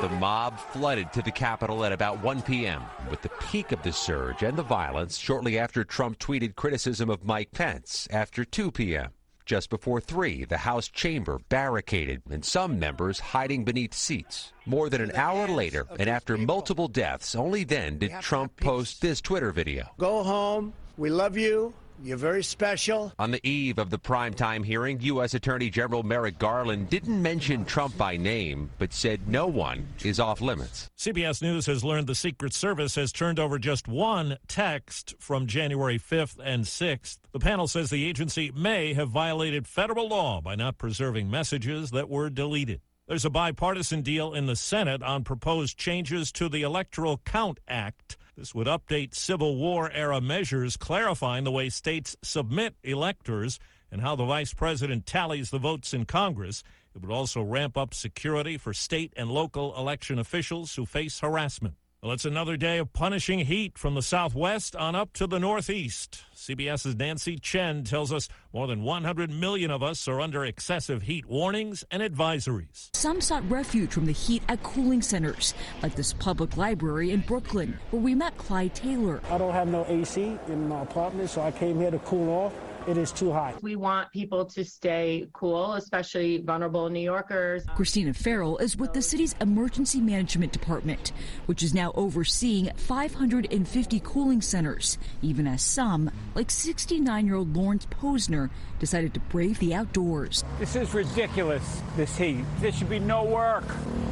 The 0.00 0.08
mob 0.10 0.60
flooded 0.60 1.12
to 1.14 1.22
the 1.22 1.32
Capitol 1.32 1.84
at 1.84 1.90
about 1.90 2.22
1 2.22 2.42
p.m., 2.42 2.84
with 3.10 3.20
the 3.20 3.30
peak 3.50 3.72
of 3.72 3.82
the 3.82 3.92
surge 3.92 4.44
and 4.44 4.56
the 4.56 4.62
violence 4.62 5.18
shortly 5.18 5.58
after 5.58 5.82
Trump 5.82 6.20
tweeted 6.20 6.54
criticism 6.54 7.10
of 7.10 7.24
Mike 7.24 7.50
Pence 7.50 8.06
after 8.10 8.44
2 8.44 8.70
p.m. 8.70 9.10
Just 9.46 9.70
before 9.70 10.00
3, 10.00 10.44
the 10.44 10.58
House 10.58 10.88
chamber 10.88 11.40
barricaded 11.48 12.20
and 12.30 12.44
some 12.44 12.78
members 12.78 13.18
hiding 13.18 13.64
beneath 13.64 13.94
seats. 13.94 14.52
More 14.66 14.90
than 14.90 15.00
an 15.00 15.12
hour 15.12 15.48
later, 15.48 15.86
and 15.98 16.10
after 16.10 16.36
multiple 16.36 16.88
deaths, 16.88 17.34
only 17.34 17.64
then 17.64 17.98
did 17.98 18.12
Trump 18.20 18.56
post 18.56 19.00
this 19.00 19.22
Twitter 19.22 19.50
video. 19.50 19.88
Go 19.96 20.22
home. 20.22 20.74
We 20.98 21.08
love 21.08 21.38
you. 21.38 21.72
You're 22.02 22.16
very 22.16 22.44
special. 22.44 23.12
On 23.18 23.32
the 23.32 23.44
eve 23.46 23.78
of 23.78 23.90
the 23.90 23.98
primetime 23.98 24.64
hearing, 24.64 25.00
U.S. 25.00 25.34
Attorney 25.34 25.68
General 25.68 26.04
Merrick 26.04 26.38
Garland 26.38 26.88
didn't 26.90 27.20
mention 27.20 27.64
Trump 27.64 27.96
by 27.98 28.16
name, 28.16 28.70
but 28.78 28.92
said 28.92 29.26
no 29.26 29.48
one 29.48 29.86
is 30.04 30.20
off 30.20 30.40
limits. 30.40 30.88
CBS 30.96 31.42
News 31.42 31.66
has 31.66 31.82
learned 31.82 32.06
the 32.06 32.14
Secret 32.14 32.54
Service 32.54 32.94
has 32.94 33.12
turned 33.12 33.40
over 33.40 33.58
just 33.58 33.88
one 33.88 34.38
text 34.46 35.16
from 35.18 35.48
January 35.48 35.98
5th 35.98 36.38
and 36.42 36.64
6th. 36.64 37.18
The 37.32 37.40
panel 37.40 37.66
says 37.66 37.90
the 37.90 38.04
agency 38.04 38.52
may 38.54 38.94
have 38.94 39.08
violated 39.08 39.66
federal 39.66 40.08
law 40.08 40.40
by 40.40 40.54
not 40.54 40.78
preserving 40.78 41.30
messages 41.30 41.90
that 41.90 42.08
were 42.08 42.30
deleted. 42.30 42.80
There's 43.08 43.24
a 43.24 43.30
bipartisan 43.30 44.02
deal 44.02 44.34
in 44.34 44.44
the 44.44 44.54
Senate 44.54 45.02
on 45.02 45.24
proposed 45.24 45.78
changes 45.78 46.30
to 46.32 46.48
the 46.48 46.62
Electoral 46.62 47.22
Count 47.24 47.58
Act. 47.66 48.18
This 48.38 48.54
would 48.54 48.68
update 48.68 49.16
Civil 49.16 49.56
War 49.56 49.90
era 49.90 50.20
measures, 50.20 50.76
clarifying 50.76 51.42
the 51.42 51.50
way 51.50 51.70
states 51.70 52.16
submit 52.22 52.76
electors 52.84 53.58
and 53.90 54.00
how 54.00 54.14
the 54.14 54.26
vice 54.26 54.54
president 54.54 55.06
tallies 55.06 55.50
the 55.50 55.58
votes 55.58 55.92
in 55.92 56.04
Congress. 56.04 56.62
It 56.94 57.02
would 57.02 57.10
also 57.10 57.42
ramp 57.42 57.76
up 57.76 57.92
security 57.92 58.56
for 58.56 58.72
state 58.72 59.12
and 59.16 59.28
local 59.28 59.76
election 59.76 60.20
officials 60.20 60.76
who 60.76 60.86
face 60.86 61.18
harassment. 61.18 61.74
Well, 62.00 62.12
it's 62.12 62.24
another 62.24 62.56
day 62.56 62.78
of 62.78 62.92
punishing 62.92 63.40
heat 63.40 63.76
from 63.76 63.96
the 63.96 64.02
southwest 64.02 64.76
on 64.76 64.94
up 64.94 65.12
to 65.14 65.26
the 65.26 65.40
northeast. 65.40 66.22
CBS's 66.32 66.94
Nancy 66.94 67.36
Chen 67.36 67.82
tells 67.82 68.12
us 68.12 68.28
more 68.52 68.68
than 68.68 68.84
100 68.84 69.32
million 69.32 69.72
of 69.72 69.82
us 69.82 70.06
are 70.06 70.20
under 70.20 70.44
excessive 70.44 71.02
heat 71.02 71.26
warnings 71.26 71.82
and 71.90 72.00
advisories. 72.00 72.90
Some 72.94 73.20
sought 73.20 73.42
refuge 73.50 73.90
from 73.90 74.06
the 74.06 74.12
heat 74.12 74.44
at 74.48 74.62
cooling 74.62 75.02
centers, 75.02 75.54
like 75.82 75.96
this 75.96 76.12
public 76.12 76.56
library 76.56 77.10
in 77.10 77.18
Brooklyn, 77.22 77.76
where 77.90 78.00
we 78.00 78.14
met 78.14 78.38
Clyde 78.38 78.76
Taylor. 78.76 79.20
I 79.28 79.36
don't 79.36 79.52
have 79.52 79.66
no 79.66 79.84
AC 79.88 80.38
in 80.46 80.68
my 80.68 80.82
apartment, 80.82 81.30
so 81.30 81.42
I 81.42 81.50
came 81.50 81.80
here 81.80 81.90
to 81.90 81.98
cool 81.98 82.28
off. 82.28 82.54
It 82.88 82.96
is 82.96 83.12
too 83.12 83.30
hot. 83.30 83.62
We 83.62 83.76
want 83.76 84.10
people 84.12 84.46
to 84.46 84.64
stay 84.64 85.28
cool, 85.34 85.74
especially 85.74 86.38
vulnerable 86.38 86.88
New 86.88 87.00
Yorkers. 87.00 87.66
Christina 87.76 88.14
Farrell 88.14 88.56
is 88.56 88.78
with 88.78 88.94
the 88.94 89.02
city's 89.02 89.34
emergency 89.42 90.00
management 90.00 90.52
department, 90.52 91.12
which 91.44 91.62
is 91.62 91.74
now 91.74 91.92
overseeing 91.96 92.70
550 92.76 94.00
cooling 94.00 94.40
centers, 94.40 94.96
even 95.20 95.46
as 95.46 95.60
some, 95.60 96.10
like 96.34 96.50
69 96.50 97.26
year 97.26 97.34
old 97.34 97.54
Lawrence 97.54 97.84
Posner, 97.84 98.48
decided 98.78 99.12
to 99.12 99.20
brave 99.20 99.58
the 99.58 99.74
outdoors. 99.74 100.42
This 100.58 100.74
is 100.74 100.94
ridiculous, 100.94 101.82
this 101.94 102.16
heat. 102.16 102.42
There 102.60 102.72
should 102.72 102.88
be 102.88 103.00
no 103.00 103.22
work, 103.22 103.64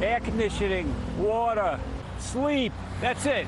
air 0.03 0.19
conditioning, 0.19 0.93
water, 1.17 1.79
sleep. 2.19 2.73
That's 3.01 3.25
it. 3.25 3.47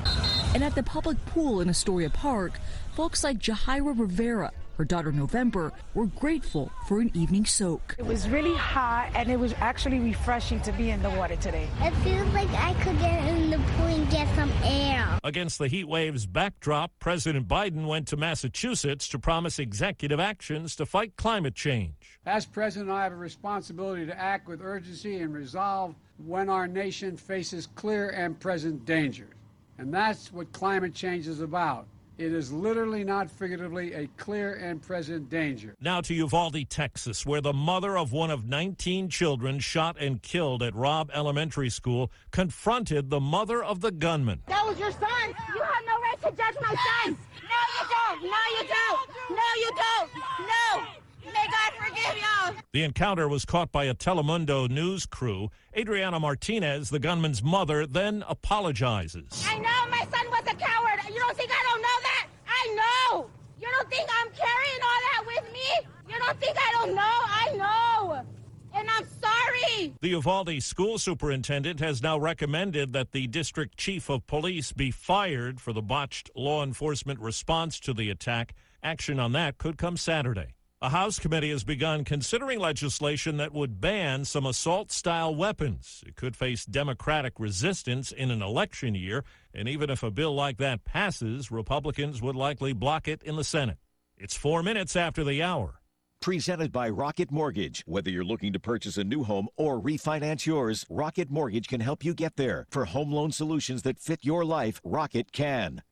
And 0.54 0.64
at 0.64 0.74
the 0.74 0.82
public 0.82 1.24
pool 1.26 1.60
in 1.60 1.68
Astoria 1.68 2.10
Park, 2.10 2.58
folks 2.94 3.22
like 3.22 3.38
Jahira 3.38 3.96
Rivera 3.96 4.50
her 4.80 4.84
daughter 4.86 5.12
November 5.12 5.74
were 5.92 6.06
grateful 6.06 6.72
for 6.88 7.00
an 7.00 7.10
evening 7.12 7.44
soak. 7.44 7.94
It 7.98 8.06
was 8.06 8.26
really 8.30 8.54
hot 8.54 9.10
and 9.14 9.30
it 9.30 9.38
was 9.38 9.52
actually 9.58 10.00
refreshing 10.00 10.58
to 10.62 10.72
be 10.72 10.88
in 10.88 11.02
the 11.02 11.10
water 11.10 11.36
today. 11.36 11.68
It 11.82 11.94
feels 11.96 12.26
like 12.32 12.48
I 12.52 12.72
could 12.82 12.98
get 12.98 13.22
in 13.28 13.50
the 13.50 13.58
pool 13.58 13.88
and 13.88 14.10
get 14.10 14.26
some 14.34 14.50
air. 14.64 15.18
Against 15.22 15.58
the 15.58 15.68
heat 15.68 15.86
wave's 15.86 16.24
backdrop, 16.24 16.92
President 16.98 17.46
Biden 17.46 17.86
went 17.86 18.08
to 18.08 18.16
Massachusetts 18.16 19.06
to 19.08 19.18
promise 19.18 19.58
executive 19.58 20.18
actions 20.18 20.74
to 20.76 20.86
fight 20.86 21.14
climate 21.16 21.54
change. 21.54 22.18
As 22.24 22.46
president, 22.46 22.90
I 22.90 23.02
have 23.02 23.12
a 23.12 23.16
responsibility 23.16 24.06
to 24.06 24.18
act 24.18 24.48
with 24.48 24.62
urgency 24.62 25.18
and 25.18 25.34
resolve 25.34 25.94
when 26.24 26.48
our 26.48 26.66
nation 26.66 27.18
faces 27.18 27.66
clear 27.74 28.08
and 28.08 28.40
present 28.40 28.86
dangers. 28.86 29.34
And 29.76 29.92
that's 29.92 30.32
what 30.32 30.50
climate 30.52 30.94
change 30.94 31.26
is 31.26 31.42
about. 31.42 31.86
It 32.20 32.34
is 32.34 32.52
literally, 32.52 33.02
not 33.02 33.30
figuratively, 33.30 33.94
a 33.94 34.06
clear 34.18 34.52
and 34.52 34.82
present 34.82 35.30
danger. 35.30 35.74
Now 35.80 36.02
to 36.02 36.12
Uvalde, 36.12 36.68
Texas, 36.68 37.24
where 37.24 37.40
the 37.40 37.54
mother 37.54 37.96
of 37.96 38.12
one 38.12 38.30
of 38.30 38.44
19 38.46 39.08
children 39.08 39.58
shot 39.58 39.96
and 39.98 40.20
killed 40.20 40.62
at 40.62 40.74
Robb 40.74 41.10
Elementary 41.14 41.70
School 41.70 42.12
confronted 42.30 43.08
the 43.08 43.20
mother 43.20 43.64
of 43.64 43.80
the 43.80 43.90
gunman. 43.90 44.42
That 44.48 44.66
was 44.66 44.78
your 44.78 44.92
son. 44.92 45.34
You 45.54 45.62
have 45.62 45.84
no 45.86 45.98
right 45.98 46.20
to 46.20 46.30
judge 46.32 46.56
my 46.60 46.74
son. 46.74 47.16
No, 47.40 47.60
you 47.78 47.88
don't. 47.88 48.22
No, 48.22 48.42
you 48.50 48.68
don't. 48.68 49.08
No, 49.30 49.48
you 49.56 49.70
don't. 49.74 50.10
No. 50.46 50.99
May 51.32 51.46
God 51.46 51.72
forgive 51.76 52.16
y'all. 52.16 52.54
The 52.72 52.82
encounter 52.82 53.28
was 53.28 53.44
caught 53.44 53.72
by 53.72 53.84
a 53.84 53.94
Telemundo 53.94 54.68
news 54.68 55.06
crew. 55.06 55.50
Adriana 55.76 56.20
Martinez, 56.20 56.90
the 56.90 56.98
gunman's 56.98 57.42
mother, 57.42 57.86
then 57.86 58.24
apologizes. 58.28 59.44
I 59.48 59.58
know 59.58 59.90
my 59.90 60.06
son 60.10 60.30
was 60.30 60.42
a 60.46 60.56
coward. 60.56 61.00
You 61.12 61.18
don't 61.18 61.36
think 61.36 61.50
I 61.50 61.62
don't 61.68 61.82
know 61.82 61.98
that? 62.02 62.26
I 62.46 62.74
know. 62.74 63.30
You 63.60 63.68
don't 63.70 63.90
think 63.90 64.08
I'm 64.20 64.30
carrying 64.30 64.82
all 64.82 65.00
that 65.12 65.24
with 65.26 65.52
me? 65.52 65.88
You 66.08 66.18
don't 66.18 66.38
think 66.40 66.56
I 66.58 66.72
don't 66.72 66.94
know? 66.94 67.02
I 67.02 67.52
know. 67.56 68.24
And 68.72 68.88
I'm 68.88 69.06
sorry. 69.20 69.92
The 70.00 70.08
Uvalde 70.08 70.62
school 70.62 70.98
superintendent 70.98 71.80
has 71.80 72.02
now 72.02 72.18
recommended 72.18 72.92
that 72.92 73.12
the 73.12 73.26
district 73.26 73.76
chief 73.76 74.08
of 74.08 74.26
police 74.26 74.72
be 74.72 74.90
fired 74.90 75.60
for 75.60 75.72
the 75.72 75.82
botched 75.82 76.30
law 76.34 76.62
enforcement 76.62 77.20
response 77.20 77.80
to 77.80 77.92
the 77.92 78.10
attack. 78.10 78.54
Action 78.82 79.20
on 79.20 79.32
that 79.32 79.58
could 79.58 79.76
come 79.76 79.96
Saturday. 79.96 80.54
A 80.82 80.88
House 80.88 81.18
committee 81.18 81.50
has 81.50 81.62
begun 81.62 82.04
considering 82.04 82.58
legislation 82.58 83.36
that 83.36 83.52
would 83.52 83.82
ban 83.82 84.24
some 84.24 84.46
assault 84.46 84.90
style 84.90 85.34
weapons. 85.34 86.02
It 86.06 86.16
could 86.16 86.34
face 86.34 86.64
Democratic 86.64 87.38
resistance 87.38 88.12
in 88.12 88.30
an 88.30 88.40
election 88.40 88.94
year, 88.94 89.22
and 89.52 89.68
even 89.68 89.90
if 89.90 90.02
a 90.02 90.10
bill 90.10 90.34
like 90.34 90.56
that 90.56 90.86
passes, 90.86 91.50
Republicans 91.50 92.22
would 92.22 92.34
likely 92.34 92.72
block 92.72 93.08
it 93.08 93.22
in 93.22 93.36
the 93.36 93.44
Senate. 93.44 93.76
It's 94.16 94.34
four 94.34 94.62
minutes 94.62 94.96
after 94.96 95.22
the 95.22 95.42
hour. 95.42 95.82
Presented 96.22 96.72
by 96.72 96.88
Rocket 96.88 97.30
Mortgage. 97.30 97.82
Whether 97.84 98.08
you're 98.08 98.24
looking 98.24 98.54
to 98.54 98.58
purchase 98.58 98.96
a 98.96 99.04
new 99.04 99.22
home 99.22 99.48
or 99.58 99.78
refinance 99.78 100.46
yours, 100.46 100.86
Rocket 100.88 101.30
Mortgage 101.30 101.68
can 101.68 101.82
help 101.82 102.06
you 102.06 102.14
get 102.14 102.36
there. 102.36 102.66
For 102.70 102.86
home 102.86 103.12
loan 103.12 103.32
solutions 103.32 103.82
that 103.82 104.00
fit 104.00 104.20
your 104.22 104.46
life, 104.46 104.80
Rocket 104.82 105.30
can. 105.30 105.82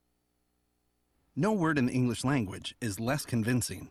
No 1.37 1.53
word 1.53 1.77
in 1.77 1.85
the 1.85 1.93
English 1.93 2.25
language 2.25 2.75
is 2.81 2.99
less 2.99 3.27
convincing 3.27 3.91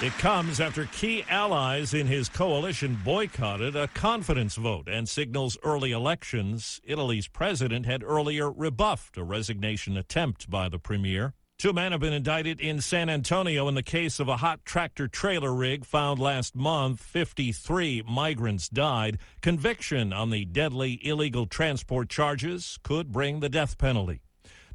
It 0.00 0.12
comes 0.12 0.60
after 0.60 0.84
key 0.92 1.24
allies 1.28 1.92
in 1.92 2.06
his 2.06 2.28
coalition 2.28 2.96
boycotted 3.04 3.74
a 3.74 3.88
confidence 3.88 4.54
vote 4.54 4.86
and 4.88 5.08
signals 5.08 5.58
early 5.64 5.90
elections. 5.90 6.80
Italy's 6.84 7.26
president 7.26 7.84
had 7.84 8.04
earlier 8.04 8.48
rebuffed 8.48 9.16
a 9.16 9.24
resignation 9.24 9.96
attempt 9.96 10.48
by 10.48 10.68
the 10.68 10.78
premier. 10.78 11.34
Two 11.58 11.72
men 11.72 11.90
have 11.90 12.00
been 12.00 12.12
indicted 12.12 12.60
in 12.60 12.80
San 12.80 13.10
Antonio 13.10 13.66
in 13.66 13.74
the 13.74 13.82
case 13.82 14.20
of 14.20 14.28
a 14.28 14.36
hot 14.36 14.64
tractor 14.64 15.08
trailer 15.08 15.52
rig 15.52 15.84
found 15.84 16.20
last 16.20 16.54
month. 16.54 17.00
53 17.00 18.04
migrants 18.08 18.68
died. 18.68 19.18
Conviction 19.40 20.12
on 20.12 20.30
the 20.30 20.44
deadly 20.44 21.00
illegal 21.04 21.46
transport 21.46 22.08
charges 22.08 22.78
could 22.84 23.10
bring 23.10 23.40
the 23.40 23.48
death 23.48 23.76
penalty. 23.76 24.20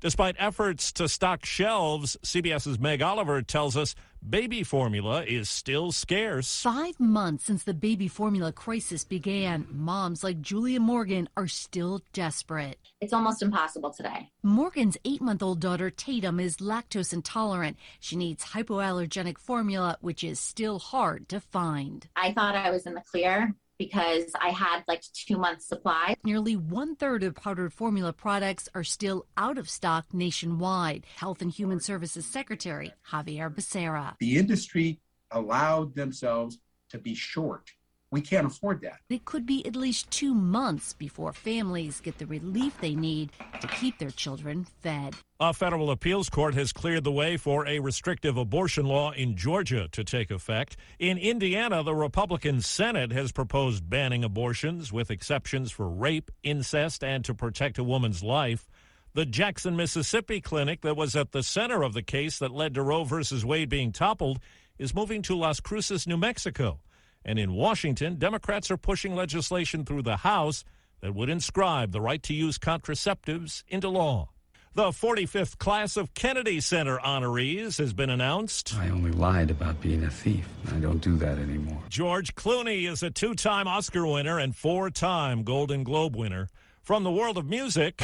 Despite 0.04 0.36
efforts 0.38 0.92
to 0.92 1.08
stock 1.08 1.46
shelves, 1.46 2.18
CBS's 2.26 2.78
Meg 2.78 3.02
Oliver 3.02 3.42
tells 3.42 3.78
us 3.78 3.96
baby 4.30 4.64
formula 4.64 5.24
is 5.24 5.50
still 5.50 5.92
scarce. 5.92 6.62
Five 6.62 7.00
months 7.00 7.46
since 7.46 7.64
the 7.64 7.74
baby 7.74 8.08
formula 8.08 8.52
crisis 8.52 9.04
began, 9.04 9.68
moms 9.70 10.24
like 10.24 10.42
Julia 10.42 10.80
Morgan 10.80 11.28
are 11.36 11.48
still 11.48 12.02
desperate. 12.14 12.80
It's 13.02 13.14
almost 13.14 13.42
impossible 13.42 13.92
today. 13.92 14.30
Morgan's 14.44 14.98
eight 15.06 15.22
month 15.22 15.44
old 15.44 15.60
daughter, 15.60 15.90
Tatum, 15.90 16.40
is 16.40 16.58
lactose 16.58 17.14
intolerant. 17.14 17.78
She 18.00 18.16
needs 18.16 18.46
hypoallergenic 18.46 19.38
formula, 19.38 19.98
which 20.02 20.24
is 20.24 20.40
still 20.40 20.80
hard 20.80 21.28
to 21.30 21.40
find. 21.40 22.08
I 22.16 22.34
thought 22.34 22.56
I 22.56 22.72
was 22.72 22.86
in 22.86 22.94
the 22.94 23.02
clear 23.02 23.54
because 23.78 24.32
I 24.40 24.50
had 24.50 24.84
like 24.88 25.04
two 25.14 25.38
months 25.38 25.68
supply. 25.68 26.16
Nearly 26.24 26.56
one 26.56 26.96
third 26.96 27.24
of 27.24 27.36
powdered 27.36 27.74
formula 27.74 28.14
products 28.14 28.70
are 28.74 28.84
still 28.84 29.26
out 29.38 29.58
of 29.58 29.70
stock 29.70 30.06
nationwide. 30.14 31.06
Health 31.16 31.42
and 31.42 31.52
Human 31.52 31.80
Services 31.80 32.26
Secretary 32.26 32.94
Xavier 33.10 33.50
Becerra. 33.50 34.16
The 34.20 34.38
industry 34.38 35.00
allowed 35.32 35.96
themselves 35.96 36.60
to 36.90 36.98
be 36.98 37.16
short. 37.16 37.72
We 38.14 38.22
can't 38.22 38.46
afford 38.46 38.82
that. 38.82 39.00
It 39.10 39.26
could 39.26 39.48
be 39.48 39.66
at 39.66 39.76
least 39.76 40.12
two 40.12 40.36
months 40.36 40.94
before 40.94 41.34
families 41.34 42.00
get 42.00 42.20
the 42.20 42.28
relief 42.28 42.80
they 42.80 42.94
need 42.94 43.32
to 43.60 43.66
keep 43.66 43.98
their 43.98 44.12
children 44.12 44.68
fed. 44.84 45.16
A 45.40 45.52
federal 45.52 45.90
appeals 45.90 46.30
court 46.30 46.54
has 46.54 46.72
cleared 46.72 47.06
the 47.06 47.12
way 47.12 47.38
for 47.38 47.68
a 47.68 47.80
restrictive 47.80 48.38
abortion 48.38 48.86
law 48.86 49.14
in 49.14 49.36
Georgia 49.36 49.88
to 49.94 50.04
take 50.04 50.30
effect. 50.30 50.78
In 51.00 51.18
Indiana, 51.18 51.82
the 51.82 51.96
Republican 51.96 52.62
Senate 52.62 53.12
has 53.12 53.32
proposed 53.32 53.90
banning 53.90 54.24
abortions 54.24 54.94
with 54.94 55.10
exceptions 55.10 55.72
for 55.72 55.90
rape, 55.90 56.30
incest, 56.44 57.04
and 57.04 57.26
to 57.26 57.34
protect 57.34 57.80
a 57.80 57.84
woman's 57.84 58.22
life. 58.22 58.70
The 59.16 59.26
Jackson, 59.26 59.76
Mississippi 59.76 60.40
clinic 60.40 60.82
that 60.82 60.96
was 60.96 61.16
at 61.16 61.32
the 61.32 61.42
center 61.42 61.82
of 61.82 61.94
the 61.94 62.04
case 62.04 62.38
that 62.38 62.52
led 62.52 62.76
to 62.76 62.84
Roe 62.84 63.06
v. 63.06 63.24
Wade 63.44 63.70
being 63.70 63.92
toppled 63.92 64.38
is 64.78 64.94
moving 64.94 65.24
to 65.24 65.36
Las 65.36 65.60
Cruces, 65.60 66.06
New 66.06 66.18
Mexico. 66.18 66.80
And 67.26 67.40
in 67.40 67.54
Washington, 67.54 68.16
Democrats 68.16 68.70
are 68.72 68.78
pushing 68.78 69.16
legislation 69.16 69.86
through 69.86 70.04
the 70.04 70.18
House 70.18 70.64
that 71.02 71.14
would 71.16 71.30
inscribe 71.30 71.92
the 71.92 72.02
right 72.02 72.22
to 72.24 72.34
use 72.34 72.58
contraceptives 72.58 73.64
into 73.68 73.90
law. 73.90 74.30
The 74.76 74.86
45th 74.86 75.60
class 75.60 75.98
of 75.98 76.16
Kennedy 76.16 76.60
Center 76.60 76.98
honorees 76.98 77.78
has 77.78 77.94
been 77.94 78.10
announced. 78.10 78.74
I 78.76 78.90
only 78.90 79.12
lied 79.12 79.52
about 79.52 79.80
being 79.82 80.04
a 80.04 80.10
thief. 80.10 80.48
I 80.72 80.78
don't 80.78 80.98
do 80.98 81.16
that 81.18 81.38
anymore. 81.38 81.84
George 81.90 82.34
Clooney 82.34 82.90
is 82.90 83.04
a 83.04 83.12
two 83.12 83.36
time 83.36 83.68
Oscar 83.68 84.08
winner 84.08 84.40
and 84.40 84.56
four 84.56 84.90
time 84.90 85.44
Golden 85.44 85.84
Globe 85.84 86.16
winner. 86.16 86.50
From 86.82 87.04
the 87.04 87.12
world 87.12 87.38
of 87.38 87.48
music. 87.48 88.02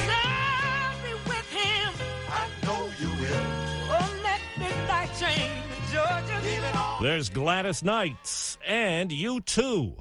There's 7.01 7.29
Gladys 7.29 7.81
Knight 7.81 8.57
and 8.67 9.09
U2. 9.09 9.93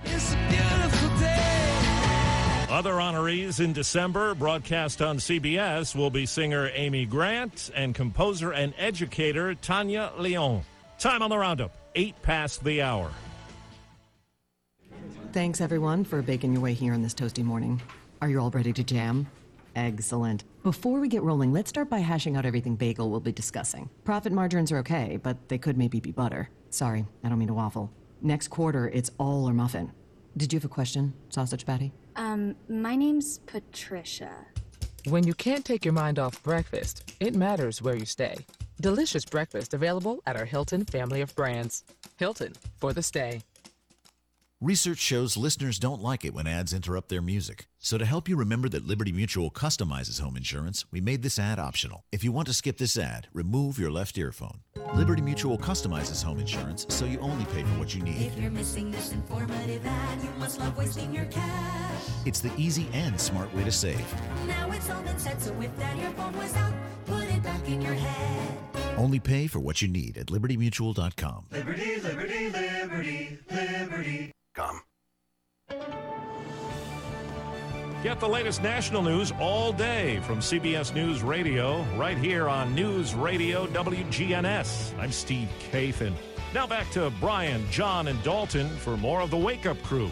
Other 2.69 2.95
honorees 2.95 3.61
in 3.65 3.73
December, 3.73 4.35
broadcast 4.35 5.01
on 5.01 5.19
CBS, 5.19 5.95
will 5.95 6.11
be 6.11 6.27
singer 6.27 6.71
Amy 6.75 7.07
Grant 7.07 7.71
and 7.77 7.95
composer 7.95 8.51
and 8.51 8.75
educator 8.77 9.55
Tania 9.55 10.11
León. 10.19 10.65
Time 10.99 11.23
on 11.23 11.31
the 11.31 11.39
roundup, 11.39 11.73
8 11.95 12.21
past 12.21 12.65
the 12.65 12.83
hour. 12.83 13.13
Thanks, 15.33 15.61
everyone, 15.61 16.03
for 16.03 16.21
baking 16.21 16.53
your 16.53 16.63
way 16.63 16.75
here 16.75 16.95
on 16.95 17.03
this 17.03 17.15
toasty 17.15 17.45
morning. 17.45 17.81
Are 18.21 18.29
you 18.29 18.41
all 18.41 18.51
ready 18.51 18.73
to 18.73 18.83
jam? 18.83 19.29
Excellent. 19.77 20.43
Before 20.65 20.99
we 20.99 21.07
get 21.07 21.23
rolling, 21.23 21.53
let's 21.53 21.69
start 21.69 21.89
by 21.89 22.01
hashing 22.01 22.37
out 22.37 22.45
everything 22.45 22.75
bagel 22.75 23.09
will 23.09 23.21
be 23.21 23.31
discussing. 23.31 23.89
Profit 24.03 24.33
margins 24.33 24.73
are 24.73 24.79
okay, 24.79 25.17
but 25.23 25.49
they 25.49 25.59
could 25.59 25.79
maybe 25.79 26.01
be 26.01 26.11
butter. 26.11 26.49
Sorry, 26.71 27.07
I 27.25 27.29
don't 27.29 27.39
mean 27.39 27.49
to 27.49 27.55
waffle. 27.55 27.91
Next 28.21 28.49
quarter, 28.49 28.89
it's 28.89 29.11
all 29.19 29.49
or 29.49 29.53
muffin. 29.53 29.93
Did 30.37 30.53
you 30.53 30.59
have 30.59 30.65
a 30.65 30.69
question, 30.69 31.15
Sausage 31.31 31.65
Patty? 31.65 31.93
Um, 32.17 32.57
my 32.69 32.97
name's 32.97 33.39
Patricia. 33.39 34.47
When 35.09 35.27
you 35.27 35.35
can't 35.35 35.65
take 35.65 35.85
your 35.85 35.95
mind 35.95 36.19
off 36.19 36.43
breakfast, 36.43 37.15
it 37.21 37.35
matters 37.35 37.81
where 37.81 37.97
you 37.97 38.05
stay. 38.05 38.37
Delicious 38.81 39.25
breakfast 39.25 39.73
available 39.75 40.23
at 40.27 40.37
our 40.37 40.45
Hilton 40.45 40.85
family 40.85 41.21
of 41.21 41.35
brands. 41.35 41.85
Hilton 42.17 42.53
for 42.77 42.93
the 42.93 43.03
stay. 43.03 43.43
Research 44.61 44.99
shows 44.99 45.37
listeners 45.37 45.79
don't 45.79 46.03
like 46.03 46.25
it 46.25 46.35
when 46.35 46.49
ads 46.49 46.73
interrupt 46.73 47.09
their 47.09 47.23
music. 47.23 47.68
So 47.81 47.97
to 47.97 48.05
help 48.05 48.29
you 48.29 48.37
remember 48.37 48.69
that 48.71 48.87
Liberty 48.87 49.13
Mutual 49.13 49.53
customizes 49.53 50.21
home 50.21 50.37
insurance, 50.37 50.85
we 50.91 51.01
made 51.01 51.23
this 51.23 51.39
ad 51.39 51.61
optional. 51.61 52.05
If 52.11 52.25
you 52.25 52.33
want 52.33 52.49
to 52.49 52.55
skip 52.55 52.77
this 52.77 52.99
ad, 52.99 53.29
remove 53.33 53.79
your 53.79 53.91
left 53.91 54.19
earphone. 54.19 54.61
Liberty 54.95 55.23
Mutual 55.23 55.57
customizes 55.57 56.23
home 56.23 56.41
insurance 56.41 56.87
so 56.89 57.05
you 57.05 57.21
only 57.21 57.45
pay 57.47 57.63
for 57.63 57.79
what 57.79 57.95
you 57.95 58.03
need. 58.03 58.27
If 58.27 58.39
you're 58.39 58.51
missing 58.51 58.91
this 58.91 59.13
informative 59.13 59.87
ad, 59.87 60.23
you 60.23 60.31
must 60.41 60.59
love 60.59 60.77
wasting 60.77 61.15
your 61.15 61.27
cash. 61.27 62.03
It's 62.27 62.41
the 62.41 62.51
easy 62.57 62.89
and 62.93 63.19
smart 63.19 63.55
way 63.55 63.63
to 63.63 63.73
save. 63.73 64.05
Now 64.49 64.71
it's 64.73 64.91
all 64.91 65.03
been 65.03 65.19
said, 65.19 65.41
so 65.41 65.55
if 65.61 65.77
that 65.79 65.97
earphone 65.99 66.37
was 66.37 66.55
out, 66.57 66.73
put 67.07 67.25
it 67.25 67.43
back 67.45 67.69
in 67.69 67.81
your 67.81 67.95
head. 67.95 68.59
Only 68.97 69.21
pay 69.21 69.47
for 69.47 69.61
what 69.61 69.81
you 69.81 69.87
need 69.87 70.19
at 70.19 70.27
libertymutual.com. 70.27 71.47
Liberty, 71.53 72.01
liberty, 72.01 72.51
liberty, 72.51 73.39
liberty. 73.51 74.33
Come. 74.55 74.81
Get 78.09 78.21
the 78.21 78.27
latest 78.27 78.63
national 78.63 79.03
news 79.03 79.35
all 79.39 79.71
day 79.71 80.19
from 80.21 80.39
CBS 80.39 80.95
News 80.95 81.23
Radio, 81.23 81.83
right 81.95 82.17
here 82.17 82.49
on 82.49 82.75
News 82.75 83.15
Radio 83.15 83.67
WGNS. 83.67 84.99
I'm 84.99 85.13
Steve 85.13 85.51
Kathan. 85.71 86.15
Now 86.55 86.67
back 86.67 86.91
to 86.93 87.13
Brian, 87.21 87.71
John, 87.71 88.09
and 88.09 88.21
Dalton 88.23 88.67
for 88.79 88.97
more 88.97 89.21
of 89.21 89.29
the 89.29 89.37
Wake 89.37 89.67
Up 89.67 89.77
Crew. 89.83 90.11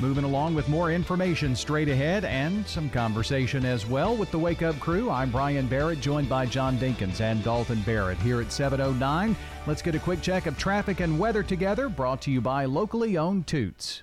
Moving 0.00 0.24
along 0.24 0.54
with 0.54 0.66
more 0.70 0.90
information 0.90 1.54
straight 1.54 1.90
ahead 1.90 2.24
and 2.24 2.66
some 2.66 2.88
conversation 2.88 3.66
as 3.66 3.86
well 3.86 4.16
with 4.16 4.30
the 4.30 4.38
Wake 4.38 4.62
Up 4.62 4.80
Crew. 4.80 5.10
I'm 5.10 5.30
Brian 5.30 5.66
Barrett, 5.66 6.00
joined 6.00 6.30
by 6.30 6.46
John 6.46 6.78
Dinkins 6.78 7.20
and 7.20 7.44
Dalton 7.44 7.82
Barrett 7.82 8.16
here 8.20 8.40
at 8.40 8.50
709. 8.50 9.36
Let's 9.66 9.82
get 9.82 9.96
a 9.96 9.98
quick 9.98 10.22
check 10.22 10.46
of 10.46 10.56
traffic 10.56 11.00
and 11.00 11.18
weather 11.18 11.42
together, 11.42 11.90
brought 11.90 12.22
to 12.22 12.30
you 12.30 12.40
by 12.40 12.64
locally 12.64 13.18
owned 13.18 13.46
Toots. 13.46 14.02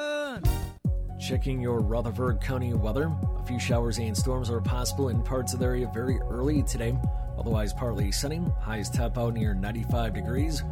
Checking 1.21 1.61
your 1.61 1.81
Rutherford 1.81 2.41
County 2.41 2.73
weather. 2.73 3.11
A 3.37 3.43
few 3.43 3.59
showers 3.59 3.99
and 3.99 4.17
storms 4.17 4.49
are 4.49 4.59
possible 4.59 5.09
in 5.09 5.21
parts 5.21 5.53
of 5.53 5.59
the 5.59 5.65
area 5.65 5.87
very 5.93 6.19
early 6.21 6.63
today. 6.63 6.97
Otherwise, 7.37 7.73
partly 7.73 8.11
sunny. 8.11 8.41
Highs 8.59 8.89
top 8.89 9.19
out 9.19 9.35
near 9.35 9.53
95 9.53 10.15
degrees. 10.15 10.63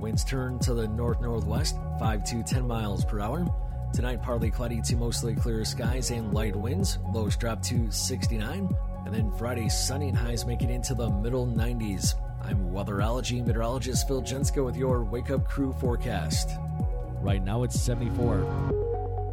Winds 0.00 0.24
turn 0.24 0.58
to 0.58 0.74
the 0.74 0.88
north 0.88 1.20
northwest, 1.20 1.76
5 2.00 2.24
to 2.24 2.42
10 2.42 2.66
miles 2.66 3.04
per 3.04 3.20
hour. 3.20 3.46
Tonight, 3.92 4.20
partly 4.24 4.50
cloudy 4.50 4.82
to 4.82 4.96
mostly 4.96 5.36
clear 5.36 5.64
skies 5.64 6.10
and 6.10 6.34
light 6.34 6.56
winds. 6.56 6.98
Lows 7.14 7.36
drop 7.36 7.62
to 7.62 7.88
69. 7.88 8.76
And 9.06 9.14
then 9.14 9.30
Friday, 9.38 9.68
sunny 9.68 10.08
and 10.08 10.18
highs 10.18 10.44
make 10.44 10.62
it 10.62 10.70
into 10.70 10.94
the 10.94 11.10
middle 11.10 11.46
90s. 11.46 12.16
I'm 12.42 12.72
weatherology 12.72 13.46
meteorologist 13.46 14.08
Phil 14.08 14.22
Jenska 14.22 14.64
with 14.64 14.76
your 14.76 15.04
Wake 15.04 15.30
Up 15.30 15.46
Crew 15.46 15.72
forecast. 15.74 16.50
Right 17.20 17.42
now, 17.42 17.62
it's 17.62 17.80
74. 17.80 18.91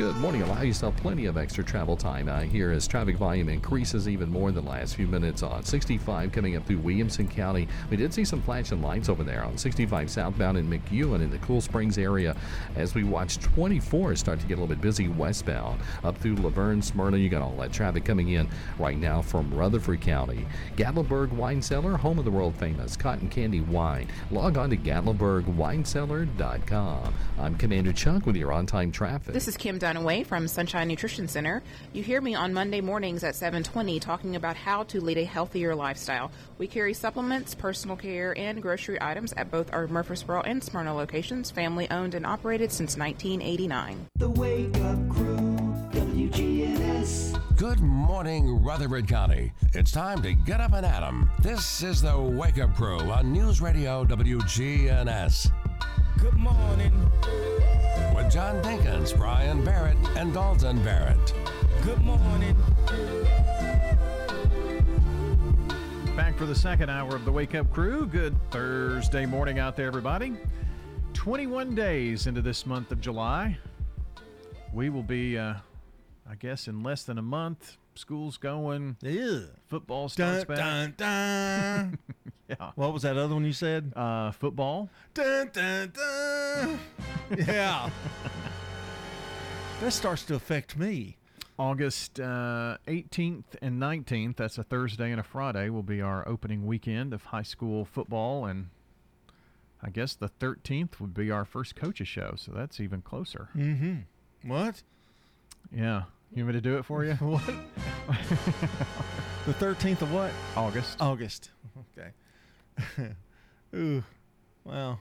Good 0.00 0.16
morning. 0.16 0.40
Allow 0.40 0.62
yourself 0.62 0.96
plenty 0.96 1.26
of 1.26 1.36
extra 1.36 1.62
travel 1.62 1.94
time 1.94 2.26
out 2.26 2.44
here 2.44 2.70
as 2.70 2.88
traffic 2.88 3.18
volume 3.18 3.50
increases 3.50 4.08
even 4.08 4.30
more 4.30 4.48
in 4.48 4.54
the 4.54 4.62
last 4.62 4.96
few 4.96 5.06
minutes 5.06 5.42
on 5.42 5.62
65 5.62 6.32
coming 6.32 6.56
up 6.56 6.66
through 6.66 6.78
Williamson 6.78 7.28
County. 7.28 7.68
We 7.90 7.98
did 7.98 8.14
see 8.14 8.24
some 8.24 8.40
flashing 8.40 8.80
lights 8.80 9.10
over 9.10 9.22
there 9.22 9.44
on 9.44 9.58
65 9.58 10.10
southbound 10.10 10.56
in 10.56 10.70
McEwen 10.70 11.20
in 11.20 11.30
the 11.30 11.36
Cool 11.40 11.60
Springs 11.60 11.98
area 11.98 12.34
as 12.76 12.94
we 12.94 13.04
watch 13.04 13.40
24 13.40 14.16
start 14.16 14.40
to 14.40 14.46
get 14.46 14.54
a 14.54 14.60
little 14.62 14.74
bit 14.74 14.80
busy 14.80 15.08
westbound 15.08 15.82
up 16.02 16.16
through 16.16 16.36
La 16.36 16.48
Vergne, 16.48 16.80
Smyrna. 16.80 17.18
You 17.18 17.28
got 17.28 17.42
all 17.42 17.54
that 17.58 17.70
traffic 17.70 18.06
coming 18.06 18.30
in 18.30 18.48
right 18.78 18.96
now 18.96 19.20
from 19.20 19.52
Rutherford 19.52 20.00
County. 20.00 20.46
Gatlinburg 20.76 21.30
Wine 21.30 21.60
Cellar, 21.60 21.98
home 21.98 22.18
of 22.18 22.24
the 22.24 22.30
world 22.30 22.56
famous 22.56 22.96
cotton 22.96 23.28
candy 23.28 23.60
wine. 23.60 24.08
Log 24.30 24.56
on 24.56 24.70
to 24.70 24.78
GatlinburgWineCellar.com. 24.78 27.14
I'm 27.38 27.54
Commander 27.56 27.92
Chuck 27.92 28.24
with 28.24 28.36
your 28.36 28.50
on 28.50 28.64
time 28.64 28.90
traffic. 28.90 29.34
This 29.34 29.46
is 29.46 29.58
Kim 29.58 29.78
Dunaway 29.90 30.24
from 30.24 30.46
Sunshine 30.46 30.86
Nutrition 30.86 31.26
Center. 31.26 31.64
You 31.92 32.04
hear 32.04 32.20
me 32.20 32.36
on 32.36 32.54
Monday 32.54 32.80
mornings 32.80 33.24
at 33.24 33.34
7:20 33.34 33.98
talking 33.98 34.36
about 34.36 34.54
how 34.54 34.84
to 34.84 35.00
lead 35.00 35.18
a 35.18 35.24
healthier 35.24 35.74
lifestyle. 35.74 36.30
We 36.58 36.68
carry 36.68 36.94
supplements, 36.94 37.56
personal 37.56 37.96
care, 37.96 38.32
and 38.38 38.62
grocery 38.62 38.98
items 39.00 39.32
at 39.32 39.50
both 39.50 39.72
our 39.72 39.88
Murfreesboro 39.88 40.42
and 40.42 40.62
Smyrna 40.62 40.94
locations, 40.94 41.50
family 41.50 41.90
owned 41.90 42.14
and 42.14 42.24
operated 42.24 42.70
since 42.70 42.96
1989. 42.96 44.06
The 44.16 44.30
Wake 44.30 44.76
Up 44.76 45.08
Crew, 45.08 45.58
WGNS. 45.90 47.36
Good 47.56 47.80
morning, 47.80 48.62
Rutherford 48.62 49.08
County. 49.08 49.52
It's 49.72 49.90
time 49.90 50.22
to 50.22 50.34
get 50.34 50.60
up 50.60 50.72
and 50.72 50.86
at 50.86 51.02
'em. 51.02 51.28
This 51.40 51.82
is 51.82 52.00
the 52.00 52.16
Wake 52.16 52.60
Up 52.60 52.76
Crew 52.76 53.00
on 53.10 53.32
News 53.32 53.60
Radio 53.60 54.04
WGNS. 54.04 55.50
Good 56.16 56.34
morning. 56.34 57.10
John 58.30 58.62
Dinkins, 58.62 59.16
Brian 59.16 59.64
Barrett, 59.64 59.96
and 60.16 60.32
Dalton 60.32 60.80
Barrett. 60.84 61.34
Good 61.82 62.00
morning. 62.04 62.56
Back 66.14 66.38
for 66.38 66.46
the 66.46 66.54
second 66.54 66.90
hour 66.90 67.16
of 67.16 67.24
the 67.24 67.32
Wake 67.32 67.56
Up 67.56 67.72
Crew. 67.72 68.06
Good 68.06 68.36
Thursday 68.52 69.26
morning 69.26 69.58
out 69.58 69.74
there, 69.74 69.88
everybody. 69.88 70.36
21 71.12 71.74
days 71.74 72.28
into 72.28 72.40
this 72.40 72.66
month 72.66 72.92
of 72.92 73.00
July. 73.00 73.58
We 74.72 74.90
will 74.90 75.02
be, 75.02 75.36
uh, 75.36 75.54
I 76.30 76.36
guess, 76.36 76.68
in 76.68 76.84
less 76.84 77.02
than 77.02 77.18
a 77.18 77.22
month. 77.22 77.78
School's 77.94 78.36
going. 78.36 78.96
Yeah. 79.02 79.40
Football 79.68 80.08
starts 80.08 80.44
Dun, 80.44 80.56
back. 80.56 80.58
dun, 80.58 80.94
dun. 80.96 81.98
yeah. 82.48 82.70
What 82.74 82.92
was 82.92 83.02
that 83.02 83.16
other 83.16 83.34
one 83.34 83.44
you 83.44 83.52
said? 83.52 83.92
Uh, 83.94 84.30
football. 84.32 84.88
Dun, 85.14 85.50
dun, 85.52 85.92
dun. 85.94 86.80
yeah. 87.38 87.90
that 89.80 89.92
starts 89.92 90.24
to 90.24 90.34
affect 90.34 90.76
me. 90.76 91.16
August 91.58 92.18
uh, 92.18 92.78
18th 92.88 93.44
and 93.60 93.78
19th, 93.80 94.36
that's 94.36 94.56
a 94.56 94.62
Thursday 94.62 95.10
and 95.10 95.20
a 95.20 95.22
Friday, 95.22 95.68
will 95.68 95.82
be 95.82 96.00
our 96.00 96.26
opening 96.26 96.64
weekend 96.64 97.12
of 97.12 97.24
high 97.24 97.42
school 97.42 97.84
football. 97.84 98.46
And 98.46 98.70
I 99.82 99.90
guess 99.90 100.14
the 100.14 100.30
13th 100.40 101.00
would 101.00 101.12
be 101.12 101.30
our 101.30 101.44
first 101.44 101.76
coaches 101.76 102.08
show, 102.08 102.32
so 102.36 102.52
that's 102.52 102.80
even 102.80 103.02
closer. 103.02 103.50
Mm-hmm. 103.54 104.48
What? 104.50 104.82
Yeah. 105.70 106.04
You 106.32 106.44
want 106.44 106.54
me 106.54 106.60
to 106.60 106.68
do 106.68 106.78
it 106.78 106.84
for 106.84 107.04
you? 107.04 107.14
what? 107.14 107.44
the 109.46 109.54
13th 109.54 110.02
of 110.02 110.12
what? 110.12 110.30
August. 110.56 111.00
August. 111.00 111.50
Okay. 111.98 113.14
Ooh. 113.74 114.02
Well, 114.64 115.00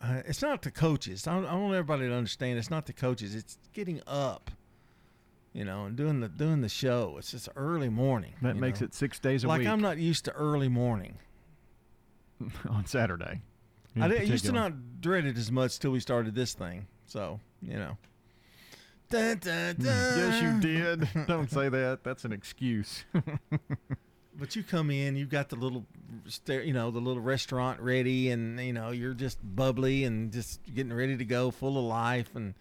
uh, 0.00 0.22
it's 0.26 0.42
not 0.42 0.62
the 0.62 0.70
coaches. 0.70 1.26
I, 1.26 1.36
I 1.36 1.54
want 1.54 1.74
everybody 1.74 2.08
to 2.08 2.14
understand 2.14 2.58
it's 2.58 2.70
not 2.70 2.86
the 2.86 2.92
coaches. 2.92 3.34
It's 3.34 3.58
getting 3.72 4.00
up, 4.06 4.50
you 5.52 5.64
know, 5.64 5.86
and 5.86 5.96
doing 5.96 6.20
the 6.20 6.28
doing 6.28 6.60
the 6.60 6.68
show. 6.68 7.16
It's 7.18 7.30
just 7.30 7.48
early 7.56 7.88
morning. 7.88 8.34
That 8.42 8.56
makes 8.56 8.80
know? 8.80 8.86
it 8.86 8.94
six 8.94 9.18
days 9.18 9.44
a 9.44 9.48
like 9.48 9.60
week. 9.60 9.66
Like 9.66 9.72
I'm 9.72 9.80
not 9.80 9.98
used 9.98 10.24
to 10.26 10.32
early 10.32 10.68
morning. 10.68 11.18
on 12.68 12.86
Saturday. 12.86 13.40
I 14.00 14.08
didn't, 14.08 14.28
used 14.28 14.46
to 14.46 14.52
not 14.52 15.00
dread 15.00 15.26
it 15.26 15.36
as 15.36 15.50
much 15.50 15.78
till 15.78 15.90
we 15.90 16.00
started 16.00 16.34
this 16.34 16.54
thing. 16.54 16.86
So 17.06 17.40
you 17.60 17.76
know. 17.76 17.96
Dun, 19.12 19.36
dun, 19.38 19.76
dun. 19.76 19.84
Yes, 19.84 20.42
you 20.42 20.58
did. 20.58 21.08
Don't 21.26 21.50
say 21.50 21.68
that. 21.68 22.02
That's 22.02 22.24
an 22.24 22.32
excuse. 22.32 23.04
But 24.34 24.56
you 24.56 24.62
come 24.62 24.90
in, 24.90 25.14
you've 25.14 25.28
got 25.28 25.50
the 25.50 25.56
little, 25.56 25.84
you 26.48 26.72
know, 26.72 26.90
the 26.90 26.98
little 27.00 27.22
restaurant 27.22 27.78
ready, 27.80 28.30
and 28.30 28.58
you 28.58 28.72
know 28.72 28.90
you're 28.90 29.12
just 29.12 29.38
bubbly 29.42 30.04
and 30.04 30.32
just 30.32 30.58
getting 30.74 30.92
ready 30.92 31.18
to 31.18 31.24
go, 31.26 31.50
full 31.50 31.76
of 31.76 31.84
life, 31.84 32.34
and 32.34 32.54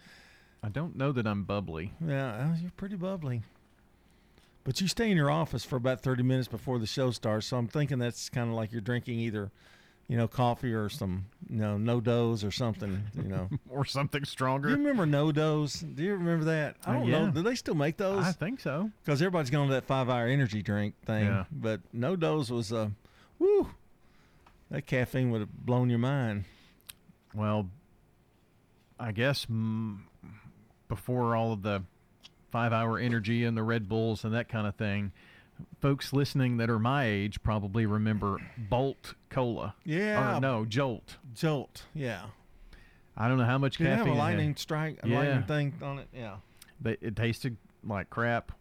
I 0.62 0.68
don't 0.68 0.98
know 0.98 1.14
that 1.14 1.26
I'm 1.26 1.44
bubbly. 1.46 1.94
yeah, 2.06 2.58
you're 2.62 2.72
pretty 2.72 2.98
bubbly. 2.98 3.44
But 4.66 4.82
you 4.82 4.90
stay 4.90 5.10
in 5.10 5.16
your 5.16 5.32
office 5.32 5.64
for 5.64 5.78
about 5.78 6.02
thirty 6.02 6.24
minutes 6.24 6.50
before 6.50 6.78
the 6.78 6.86
show 6.86 7.10
starts, 7.12 7.48
so 7.48 7.56
I'm 7.56 7.70
thinking 7.70 8.00
that's 8.00 8.28
kind 8.30 8.50
of 8.50 8.56
like 8.58 8.74
you're 8.74 8.82
drinking 8.82 9.20
either, 9.20 9.50
you 10.12 10.18
know, 10.18 10.28
coffee 10.28 10.74
or 10.74 10.90
some, 10.90 11.24
you 11.50 11.56
know, 11.62 11.78
NoDoz 11.78 12.46
or 12.46 12.52
something, 12.52 13.02
you 13.16 13.30
know, 13.30 13.48
or 13.70 13.86
something 13.86 14.26
stronger. 14.26 14.68
Do 14.68 14.74
you 14.82 14.86
remember 14.86 15.06
NoDoz? 15.08 15.96
Do 15.96 16.04
you 16.04 16.12
remember 16.16 16.44
that? 16.46 16.76
I 16.86 16.90
Uh, 16.90 16.94
don't 17.00 17.08
yeah. 17.08 17.26
know. 17.28 17.32
Do 17.32 17.42
they 17.42 17.56
still 17.56 17.76
make 17.76 17.96
those? 17.96 18.26
I 18.26 18.34
think 18.34 18.60
so. 18.60 18.92
Because 19.06 19.22
everybody's 19.22 19.50
going 19.50 19.70
to 19.70 19.76
that 19.76 19.86
five 19.86 20.10
hour 20.10 20.28
energy 20.28 20.62
drink 20.62 20.96
thing. 21.06 21.28
Yeah. 21.28 21.46
But 21.50 21.80
NoDoz 21.96 22.52
was, 22.52 22.74
uh, 22.74 22.90
woo, 23.40 23.70
that 24.70 24.86
caffeine 24.86 25.32
would 25.32 25.40
have 25.40 25.66
blown 25.66 25.90
your 25.90 26.00
mind. 26.00 26.44
Well, 27.34 27.70
I 29.00 29.14
guess 29.14 29.46
mm, 29.46 30.00
before 30.90 31.38
all 31.38 31.54
of 31.54 31.62
the 31.62 31.84
five 32.52 32.74
hour 32.74 33.00
energy 33.00 33.46
and 33.46 33.56
the 33.56 33.64
Red 33.64 33.88
Bulls 33.88 34.26
and 34.26 34.34
that 34.34 34.50
kind 34.50 34.68
of 34.68 34.76
thing, 34.76 35.14
folks 35.80 36.14
listening 36.14 36.58
that 36.58 36.70
are 36.70 36.80
my 36.80 37.06
age 37.06 37.42
probably 37.44 37.86
remember 37.86 38.38
Bolt 38.58 39.14
Cola. 39.30 39.76
Yeah. 39.86 40.38
Or 40.38 40.40
no, 40.42 40.66
Jolt. 40.66 41.18
Jolt, 41.34 41.84
yeah. 41.94 42.24
I 43.18 43.28
don't 43.28 43.38
know 43.38 43.46
how 43.46 43.58
much 43.58 43.78
Did 43.78 43.88
it 43.88 43.98
have 43.98 44.08
a 44.08 44.10
it 44.10 44.14
had. 44.14 44.18
lightning 44.20 44.56
strike, 44.56 45.00
a 45.04 45.08
Yeah. 45.10 45.18
lightning 45.20 45.44
thing 45.44 45.74
on 45.82 46.00
it? 46.00 46.08
Yeah. 46.14 46.38
But 46.80 46.98
it 47.02 47.16
tasted 47.16 47.58
like 47.84 48.10
crap. 48.10 48.52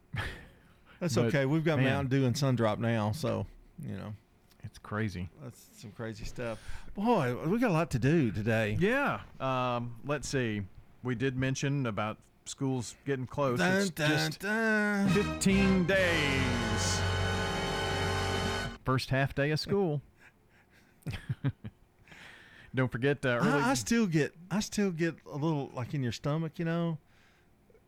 That's 1.01 1.15
But, 1.17 1.27
okay. 1.27 1.47
We've 1.47 1.65
got 1.65 1.79
man, 1.79 1.87
Mountain 1.91 2.11
Dew 2.21 2.27
and 2.27 2.35
Sundrop 2.35 2.79
now, 2.79 3.13
so, 3.13 3.47
you 3.87 3.95
know, 3.97 4.15
It's 4.65 4.79
crazy. 4.79 5.29
that's 5.43 5.69
some 5.77 5.93
crazy 5.93 6.25
stuff. 6.25 6.59
Boy, 6.95 7.35
we 7.47 7.59
got 7.59 7.71
a 7.71 7.73
lot 7.73 7.91
to 7.93 7.99
do 7.99 8.31
today. 8.33 8.77
Yeah. 8.81 9.21
Um, 9.39 9.95
let's 10.05 10.29
see. 10.29 10.63
We 11.03 11.15
did 11.15 11.37
mention 11.37 11.87
about 11.87 12.19
schools 12.45 12.95
getting 13.07 13.27
close. 13.27 13.59
Dun, 13.59 13.77
it's 13.79 13.91
dun, 13.91 14.09
just 14.09 14.41
dun. 14.41 15.09
15 15.11 15.85
days. 15.87 17.01
First 18.85 19.11
half 19.11 19.35
day 19.35 19.51
of 19.51 19.61
school. 19.61 20.01
Don't 22.75 22.91
forget 22.91 23.25
uh, 23.25 23.41
early. 23.41 23.49
I, 23.51 23.71
I 23.71 23.75
still 23.75 24.07
get, 24.07 24.35
I 24.51 24.61
still 24.61 24.91
get 24.91 25.17
a 25.31 25.37
little 25.37 25.71
like 25.75 25.95
in 25.95 26.03
your 26.03 26.13
stomach, 26.13 26.53
you 26.59 26.65
know, 26.65 26.99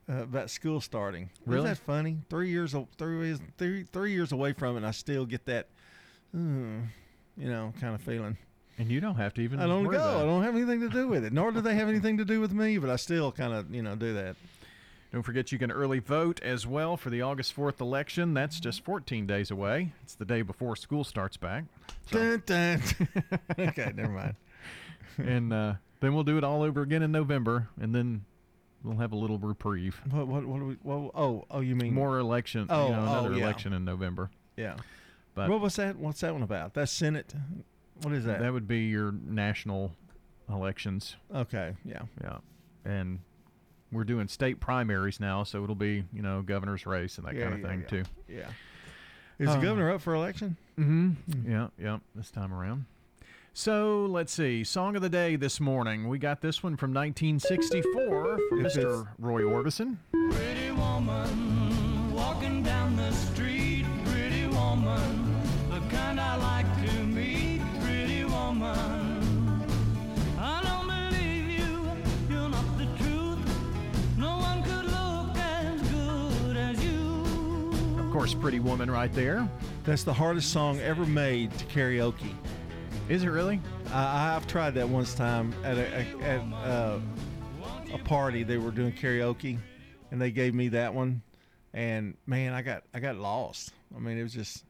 uh, 0.09 0.23
about 0.23 0.51
school 0.51 0.81
starting. 0.81 1.31
Really? 1.47 1.65
Isn't 1.65 1.75
that 1.77 1.93
funny? 1.93 2.19
Three 2.29 2.51
years, 2.51 2.75
three 2.99 3.29
years, 3.29 3.41
three, 3.59 3.85
three 3.85 4.13
years 4.13 4.33
away 4.33 4.53
from 4.53 4.75
it, 4.75 4.79
and 4.79 4.87
I 4.87 4.91
still 4.91 5.25
get 5.25 5.47
that, 5.47 5.69
mm, 6.35 6.87
you 7.37 7.49
know, 7.49 7.73
kind 7.81 7.95
of 7.95 8.03
feeling. 8.03 8.37
And 8.79 8.91
you 8.91 9.01
don't 9.01 9.17
have 9.17 9.35
to 9.35 9.41
even. 9.43 9.61
I 9.61 9.67
don't 9.67 9.85
go. 9.85 9.99
I 9.99 10.25
don't 10.25 10.43
have 10.43 10.55
anything 10.55 10.81
to 10.81 10.89
do 10.89 11.09
with 11.09 11.25
it. 11.25 11.33
Nor 11.33 11.53
do 11.53 11.61
they 11.61 11.75
have 11.75 11.89
anything 11.89 12.19
to 12.19 12.25
do 12.25 12.41
with 12.41 12.53
me. 12.53 12.79
But 12.79 12.91
I 12.91 12.97
still 12.97 13.33
kind 13.33 13.53
of, 13.53 13.73
you 13.75 13.83
know, 13.83 13.95
do 13.95 14.15
that. 14.15 14.37
Don't 15.13 15.23
forget 15.23 15.53
you 15.53 15.59
can 15.59 15.71
early 15.71 15.99
vote 15.99 16.41
as 16.43 16.67
well 16.67 16.97
for 16.97 17.11
the 17.11 17.21
August 17.21 17.55
4th 17.55 17.83
election. 17.83 18.33
That's 18.33 18.59
just 18.59 18.83
14 18.83 19.27
days 19.27 19.51
away. 19.51 19.93
It's 20.03 20.15
the 20.15 20.25
day 20.25 20.41
before 20.41 20.75
school 20.75 21.05
starts 21.05 21.37
back. 21.37 21.65
Dun, 22.11 22.43
dun. 22.47 22.83
okay, 23.59 23.93
never 23.95 24.09
mind. 24.09 24.37
and 25.19 25.53
uh, 25.53 25.75
then 26.01 26.15
we'll 26.15 26.25
do 26.25 26.39
it 26.39 26.45
all 26.45 26.63
over 26.63 26.81
again 26.81 27.03
in 27.03 27.13
November, 27.13 27.69
and 27.79 27.95
then 27.95 28.25
we'll 28.83 28.97
have 28.97 29.13
a 29.13 29.17
little 29.17 29.37
reprieve. 29.37 30.01
What? 30.11 30.27
What? 30.27 30.47
What? 30.47 30.59
Do 30.61 30.65
we, 30.65 30.75
what 30.83 31.11
oh, 31.15 31.45
oh, 31.51 31.61
you 31.61 31.77
mean 31.77 31.93
More 31.93 32.19
election. 32.19 32.67
Oh, 32.71 32.87
you 32.87 32.93
know, 32.93 33.01
oh, 33.01 33.03
another 33.03 33.35
yeah. 33.35 33.45
election 33.45 33.75
in 33.75 33.85
November. 33.85 34.31
Yeah. 34.57 34.77
But 35.35 35.51
what 35.51 35.61
was 35.61 35.77
that? 35.77 35.97
What's 35.97 36.21
that 36.21 36.33
one 36.33 36.43
about? 36.43 36.73
That's 36.73 36.93
Senate. 36.93 37.35
What 38.03 38.13
is 38.15 38.25
that? 38.25 38.41
that 38.41 38.53
would 38.53 38.67
be 38.69 38.81
your 38.87 39.13
national 39.13 39.93
elections. 40.49 41.17
okay. 41.35 41.75
Yeah. 41.85 42.03
Yeah. 42.23 42.39
And 42.85 43.21
we're 43.93 44.05
doing 44.05 44.27
state 44.29 44.59
primaries 44.61 45.21
now, 45.21 45.45
so 45.45 45.63
it'll 45.63 45.75
be, 45.75 46.05
you 46.13 46.23
know, 46.23 46.43
governor's 46.43 46.85
race 46.87 47.19
and 47.19 47.27
that 47.27 47.35
Yeah, 47.35 47.43
kind 47.43 47.55
of 47.55 47.61
yeah, 47.61 47.69
thing, 47.69 47.81
yeah. 47.83 47.87
too. 47.89 48.03
Yeah. 48.29 48.49
Is 49.39 49.49
the 49.49 49.59
Uh, 49.59 49.61
governor 49.61 49.91
up 49.93 50.01
for 50.01 50.15
election? 50.15 50.57
Mm-hmm. 50.79 51.51
Yeah, 51.51 51.69
yeah, 51.79 51.99
this 52.15 52.31
time 52.31 52.53
around. 52.53 52.87
So 53.55 54.07
let's 54.07 54.33
see. 54.33 54.65
Song 54.65 54.97
of 54.97 55.03
the 55.03 55.11
day 55.11 55.37
this 55.37 55.61
morning. 55.61 56.09
We 56.09 56.19
got 56.19 56.41
this 56.41 56.63
one 56.63 56.77
from 56.77 56.93
1964 56.95 58.39
from 58.49 58.63
Mr. 58.63 59.09
Roy 59.19 59.43
Orbison. 59.43 59.99
Pretty 60.31 60.71
woman 60.71 62.13
walking 62.15 62.63
down 62.63 62.82
Of 78.13 78.19
course, 78.19 78.35
Pretty 78.35 78.61
Woman 78.61 78.91
right 78.91 79.11
there. 79.15 79.49
That's 79.85 80.05
the 80.05 80.13
hardest 80.13 80.53
song 80.53 80.79
ever 80.81 81.07
made 81.07 81.51
to 81.57 81.65
karaoke. 81.65 82.35
Is 83.09 83.25
it 83.25 83.29
really? 83.29 83.59
I, 83.91 84.37
I've 84.37 84.47
tried 84.47 84.75
that 84.75 84.87
once 84.87 85.15
time 85.15 85.55
at 85.65 85.79
a, 85.79 85.87
a 85.97 86.23
at 86.23 86.41
uh, 86.53 86.99
a 87.91 87.97
party. 88.01 88.43
They 88.43 88.59
were 88.59 88.71
doing 88.71 88.93
karaoke, 88.93 89.57
and 90.11 90.21
they 90.21 90.31
gave 90.31 90.53
me 90.53 90.69
that 90.69 90.93
one, 90.93 91.23
and 91.73 92.15
man, 92.27 92.53
I 92.53 92.61
got 92.61 92.83
I 92.93 93.01
got 93.01 93.17
lost. 93.17 93.73
I 93.97 93.99
mean, 93.99 94.19
it 94.19 94.23
was 94.23 94.35
just 94.35 94.63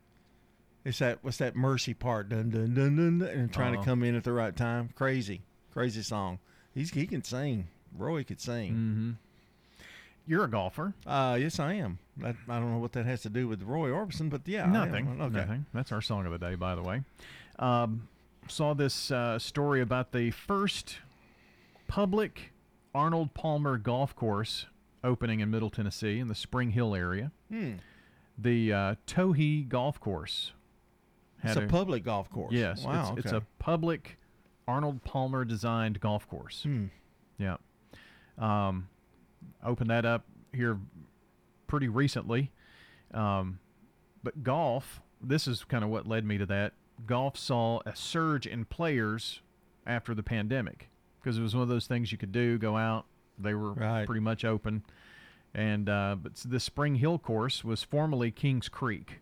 it's 0.85 1.01
that 1.01 1.19
what's 1.23 1.39
that 1.39 1.57
mercy 1.57 1.95
part 1.95 2.29
dun 2.29 2.49
dun 2.51 2.75
dun 2.75 2.95
dun, 2.95 3.19
dun 3.19 3.29
and 3.29 3.53
trying 3.53 3.75
Uh-huh. 3.75 3.83
to 3.83 3.91
come 3.91 4.05
in 4.05 4.15
at 4.15 4.23
the 4.23 4.33
right 4.33 4.55
time. 4.55 4.91
Crazy, 4.95 5.41
crazy 5.73 6.03
song. 6.03 6.39
He's 6.73 6.91
he 6.93 7.09
can 7.09 7.25
sing. 7.25 7.67
Roy 7.99 8.23
could 8.23 8.41
sing. 8.41 8.71
Mm-hmm. 8.73 9.11
You're 10.29 10.45
a 10.45 10.49
golfer. 10.49 10.95
Uh, 11.05 11.37
yes, 11.41 11.59
I 11.59 11.73
am. 11.73 11.99
That, 12.19 12.37
I 12.49 12.59
don't 12.59 12.73
know 12.73 12.79
what 12.79 12.93
that 12.93 13.07
has 13.07 13.23
to 13.23 13.31
do 13.31 13.49
with 13.49 13.63
Roy 13.63 13.89
Orbison, 13.89 14.29
but 14.29 14.43
yeah. 14.47 14.67
Nothing. 14.67 15.21
Okay. 15.21 15.39
Nothing. 15.39 15.67
That's 15.73 15.93
our 15.93 16.03
song 16.03 16.27
of 16.27 16.33
the 16.33 16.39
day, 16.39 16.55
by 16.55 16.75
the 16.75 16.83
way. 16.83 17.03
Um, 17.59 18.09
saw 18.49 18.75
this 18.75 19.11
uh, 19.11 19.39
story 19.39 19.81
about 19.81 20.13
the 20.13 20.31
first 20.31 20.99
public 21.89 22.53
Arnold 22.95 23.35
Palmer 23.35 23.79
golf 23.79 24.15
course 24.15 24.67
opening 25.03 25.41
in 25.41 25.51
Middle 25.51 25.71
Tennessee 25.71 26.19
in 26.19 26.29
the 26.29 26.35
Spring 26.35 26.71
Hill 26.71 26.95
area. 26.95 27.33
Hmm. 27.51 27.75
The 28.39 28.73
uh, 28.73 28.95
Tohee 29.07 29.69
Golf 29.69 30.01
Course. 30.01 30.53
It's 31.43 31.55
had 31.55 31.65
a 31.65 31.67
public 31.67 32.05
golf 32.05 32.31
course. 32.31 32.53
Yes. 32.53 32.85
Wow. 32.85 33.15
It's, 33.17 33.27
it's 33.27 33.33
a 33.33 33.43
public 33.59 34.19
Arnold 34.69 35.03
Palmer 35.05 35.45
designed 35.45 36.01
golf 36.01 36.29
course. 36.29 36.63
Hmm. 36.63 36.87
Yeah. 37.39 37.57
Um, 38.39 38.89
opened 39.65 39.91
that 39.91 40.05
up 40.05 40.25
here 40.53 40.79
pretty 41.73 41.89
recently. 41.89 42.53
Um, 43.15 43.59
but 44.23 44.43
golf, 44.43 45.01
this 45.23 45.49
is 45.49 45.65
kind 45.65 45.83
of 45.83 45.89
what 45.89 46.07
led 46.07 46.23
me 46.23 46.37
to 46.37 46.45
that. 46.45 46.75
Golf 47.07 47.39
saw 47.39 47.81
a 47.87 47.97
surge 47.97 48.47
in 48.47 48.67
players 48.67 49.41
after 49.87 50.15
the 50.15 50.23
pandemic 50.23 50.91
because 51.19 51.39
it 51.39 51.41
was 51.41 51.55
one 51.55 51.63
of 51.63 51.71
those 51.71 51.87
things 51.87 52.13
you 52.13 52.19
could 52.19 52.31
do, 52.31 52.59
go 52.59 52.77
out. 52.77 53.07
They 53.39 53.55
were 53.55 53.73
pretty 54.05 54.21
much 54.21 54.45
open. 54.45 54.83
And 55.55 55.89
uh, 55.89 56.17
but 56.23 56.35
the 56.45 56.61
Spring 56.61 56.97
Hill 56.97 57.19
course 57.19 57.65
was 57.65 57.83
formerly 57.83 58.31
Kings 58.31 58.69
Creek. 58.69 59.21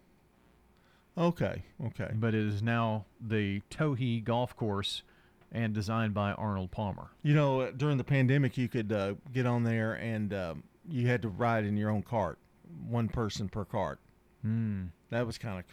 Okay. 1.17 1.63
Okay. 1.87 2.11
But 2.13 2.35
it 2.35 2.45
is 2.45 2.65
now 2.65 3.05
the 3.21 3.63
Tohee 3.71 4.25
Golf 4.25 4.57
Course 4.57 5.05
and 5.53 5.73
designed 5.73 6.15
by 6.15 6.33
Arnold 6.33 6.73
Palmer. 6.73 7.11
You 7.23 7.35
know, 7.35 7.71
during 7.71 7.97
the 7.97 8.05
pandemic, 8.05 8.59
you 8.59 8.67
could 8.67 8.91
uh, 8.91 9.15
get 9.33 9.47
on 9.47 9.63
there 9.63 9.95
and 9.95 10.35
um, 10.35 10.63
you 10.91 11.07
had 11.07 11.23
to 11.23 11.29
ride 11.29 11.65
in 11.65 11.77
your 11.77 11.91
own 11.91 12.03
cart, 12.03 12.39
one 12.89 13.09
person 13.09 13.49
per 13.49 13.65
cart. 13.65 13.99
Hmm. 14.43 14.85
That 15.11 15.27
was 15.27 15.39
kind 15.39 15.59
of 15.59 15.65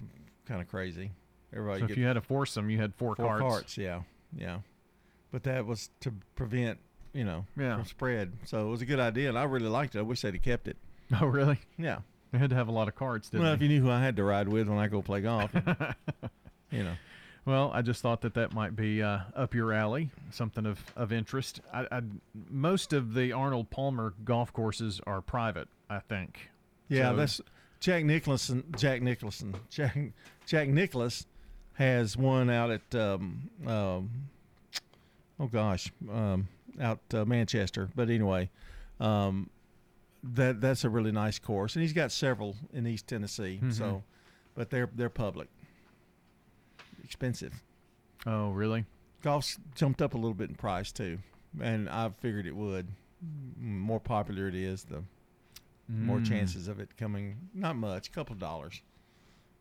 kind 0.46 0.62
of 0.62 0.68
crazy. 0.68 1.12
Everybody. 1.54 1.80
So 1.82 1.86
if 1.92 1.98
you 1.98 2.06
had 2.06 2.18
a 2.18 2.22
foursome, 2.22 2.70
you 2.70 2.78
had 2.78 2.94
four, 2.96 3.16
four 3.16 3.40
carts. 3.40 3.78
Yeah, 3.78 4.02
yeah. 4.36 4.60
But 5.32 5.44
that 5.44 5.66
was 5.66 5.90
to 6.02 6.14
prevent, 6.36 6.80
you 7.14 7.24
know, 7.24 7.46
Yeah. 7.58 7.76
from 7.76 7.86
spread. 7.86 8.34
So 8.46 8.68
it 8.68 8.70
was 8.70 8.82
a 8.82 8.86
good 8.86 9.00
idea, 9.00 9.30
and 9.30 9.38
I 9.38 9.44
really 9.44 9.68
liked 9.68 9.96
it. 9.96 10.00
I 10.00 10.02
wish 10.04 10.22
they'd 10.22 10.34
have 10.34 10.44
kept 10.44 10.68
it. 10.68 10.78
Oh, 11.22 11.26
really? 11.26 11.58
Yeah. 11.78 12.00
They 12.34 12.38
had 12.38 12.50
to 12.50 12.56
have 12.58 12.68
a 12.68 12.72
lot 12.74 12.90
of 12.90 12.96
carts, 12.96 13.30
didn't 13.30 13.44
well, 13.44 13.52
they? 13.52 13.56
if 13.56 13.62
you 13.62 13.70
knew 13.70 13.82
who 13.82 13.90
I 13.90 14.02
had 14.02 14.18
to 14.18 14.24
ride 14.26 14.50
with 14.50 14.68
when 14.68 14.78
I 14.78 14.88
go 14.90 15.02
play 15.02 15.22
golf, 15.22 15.54
you 16.72 16.84
know. 16.84 16.96
Well, 17.48 17.72
I 17.74 17.82
just 17.82 18.02
thought 18.02 18.20
that 18.22 18.34
that 18.34 18.54
might 18.54 18.76
be 18.76 19.02
uh, 19.02 19.20
up 19.34 19.56
your 19.56 19.72
alley, 19.72 20.10
something 20.32 20.66
of, 20.66 20.84
of 20.98 21.14
interest. 21.14 21.62
I, 21.74 21.88
I, 21.90 22.02
most 22.50 22.92
of 22.92 23.14
the 23.14 23.32
Arnold 23.32 23.70
Palmer 23.70 24.14
golf 24.26 24.52
courses 24.52 25.00
are 25.08 25.22
private, 25.22 25.70
I 25.90 26.00
think. 26.00 26.50
Yeah, 26.90 27.12
So- 27.12 27.16
that's 27.16 27.42
Jack 27.80 28.04
Nicholson. 28.04 28.66
Jack 28.78 29.02
Nicholson. 29.02 29.56
Jack 29.70 29.98
Jack 30.46 30.68
Nicklaus 30.68 31.26
has 31.76 32.18
one 32.18 32.50
out 32.50 32.70
at 32.70 32.96
um, 32.96 33.50
um, 33.66 34.10
oh 35.40 35.48
gosh, 35.48 35.90
um, 36.12 36.50
out 36.82 37.00
uh, 37.14 37.24
Manchester. 37.24 37.88
But 37.96 38.10
anyway, 38.10 38.50
um, 39.00 39.50
that 40.22 40.60
that's 40.60 40.84
a 40.84 40.90
really 40.90 41.14
nice 41.14 41.40
course, 41.40 41.76
and 41.76 41.82
he's 41.82 41.94
got 41.94 42.12
several 42.12 42.58
in 42.74 42.86
East 42.88 43.08
Tennessee. 43.08 43.60
Mhm. 43.64 43.74
So, 43.74 44.04
but 44.56 44.70
they're 44.70 44.90
they're 44.96 45.10
public, 45.10 45.48
expensive. 47.08 47.64
Oh, 48.26 48.52
really? 48.52 48.86
Golf's 49.22 49.58
jumped 49.76 50.02
up 50.02 50.14
a 50.14 50.18
little 50.18 50.34
bit 50.34 50.50
in 50.50 50.56
price 50.56 50.92
too, 50.92 51.20
and 51.62 51.90
I 51.90 52.10
figured 52.10 52.46
it 52.46 52.56
would. 52.56 52.88
More 53.58 54.00
popular 54.02 54.48
it 54.50 54.56
is, 54.56 54.84
the 54.84 55.04
more 55.88 56.20
Mm. 56.20 56.26
chances 56.26 56.68
of 56.68 56.80
it 56.82 56.98
coming. 56.98 57.38
Not 57.54 57.78
much, 57.78 58.10
a 58.10 58.12
couple 58.12 58.34
of 58.34 58.40
dollars, 58.40 58.82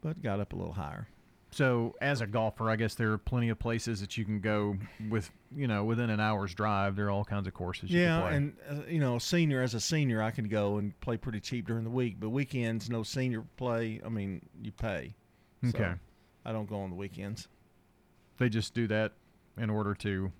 but 0.02 0.20
got 0.22 0.40
up 0.40 0.52
a 0.52 0.56
little 0.56 0.72
higher. 0.74 1.06
So, 1.52 1.94
as 2.02 2.20
a 2.20 2.26
golfer, 2.26 2.68
I 2.68 2.76
guess 2.76 2.96
there 2.96 3.12
are 3.12 3.18
plenty 3.18 3.48
of 3.48 3.58
places 3.58 4.00
that 4.00 4.18
you 4.18 4.24
can 4.26 4.40
go 4.40 4.76
with, 5.08 5.30
you 5.56 5.68
know, 5.68 5.84
within 5.84 6.10
an 6.10 6.18
hour's 6.20 6.52
drive. 6.52 6.96
There 6.96 7.06
are 7.06 7.10
all 7.10 7.24
kinds 7.24 7.46
of 7.46 7.54
courses 7.54 7.90
you 7.90 8.00
yeah, 8.00 8.16
can 8.16 8.22
play. 8.26 8.36
and 8.36 8.80
uh, 8.80 8.86
you 8.88 8.98
know, 8.98 9.18
senior 9.18 9.62
as 9.62 9.72
a 9.72 9.80
senior, 9.80 10.20
I 10.20 10.32
can 10.32 10.48
go 10.48 10.76
and 10.78 10.98
play 11.00 11.16
pretty 11.16 11.40
cheap 11.40 11.66
during 11.68 11.84
the 11.84 11.90
week, 11.90 12.16
but 12.18 12.28
weekends, 12.30 12.90
no 12.90 13.04
senior 13.04 13.44
play. 13.56 14.00
I 14.04 14.08
mean, 14.10 14.42
you 14.60 14.72
pay. 14.72 15.14
So 15.62 15.78
Okay. 15.78 15.94
I 16.46 16.52
don't 16.52 16.68
go 16.68 16.80
on 16.80 16.90
the 16.90 16.96
weekends. 16.96 17.48
they 18.38 18.48
just 18.48 18.72
do 18.72 18.86
that 18.86 19.12
in 19.58 19.68
order 19.68 19.94
to, 19.94 20.30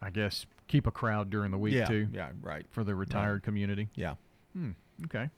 I 0.00 0.10
guess, 0.10 0.46
keep 0.68 0.86
a 0.86 0.90
crowd 0.90 1.28
during 1.30 1.50
the 1.50 1.58
week 1.58 1.74
Yeah, 1.74 1.86
too. 1.86 2.08
yeah, 2.12 2.30
right. 2.40 2.64
For 2.70 2.84
the 2.84 2.94
retired 2.94 3.42
community. 3.42 3.88
Yeah. 3.96 4.14
Hmm, 4.54 4.70
okay. 5.06 5.28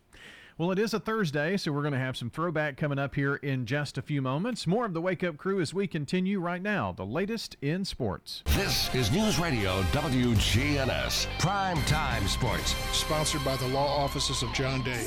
Well, 0.59 0.71
it 0.71 0.79
is 0.79 0.93
a 0.93 1.01
Thursday, 1.01 1.57
so 1.57 1.73
we're 1.73 1.81
going 1.81 1.95
to 1.95 1.99
have 1.99 2.17
some 2.17 2.29
throwback 2.29 2.77
coming 2.77 2.99
up 2.99 3.15
here 3.15 3.37
in 3.37 3.65
just 3.65 3.97
a 3.97 4.03
few 4.03 4.21
moments. 4.21 4.67
More 4.67 4.85
of 4.85 4.93
the 4.93 5.01
Wake 5.01 5.25
Up 5.25 5.39
Crew 5.39 5.61
as 5.61 5.73
we 5.73 5.87
continue 5.87 6.41
right 6.41 6.61
now. 6.61 6.93
The 6.93 7.07
latest 7.07 7.57
in 7.63 7.85
sports. 7.87 8.43
This 8.49 8.95
is 8.95 9.11
News 9.11 9.39
Radio 9.39 9.81
WGNS 9.93 11.27
Prime 11.39 11.79
Time 11.85 12.29
Sports. 12.29 12.75
Sponsored 12.97 13.45
by 13.45 13.57
the 13.57 13.69
law 13.69 13.97
offices 14.05 14.43
of 14.43 14.53
John 14.53 14.83
Day. 14.83 15.03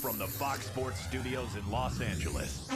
From 0.00 0.16
the 0.18 0.26
Fox 0.26 0.64
Sports 0.66 1.00
Studios 1.00 1.54
in 1.56 1.70
Los 1.70 2.00
Angeles, 2.00 2.68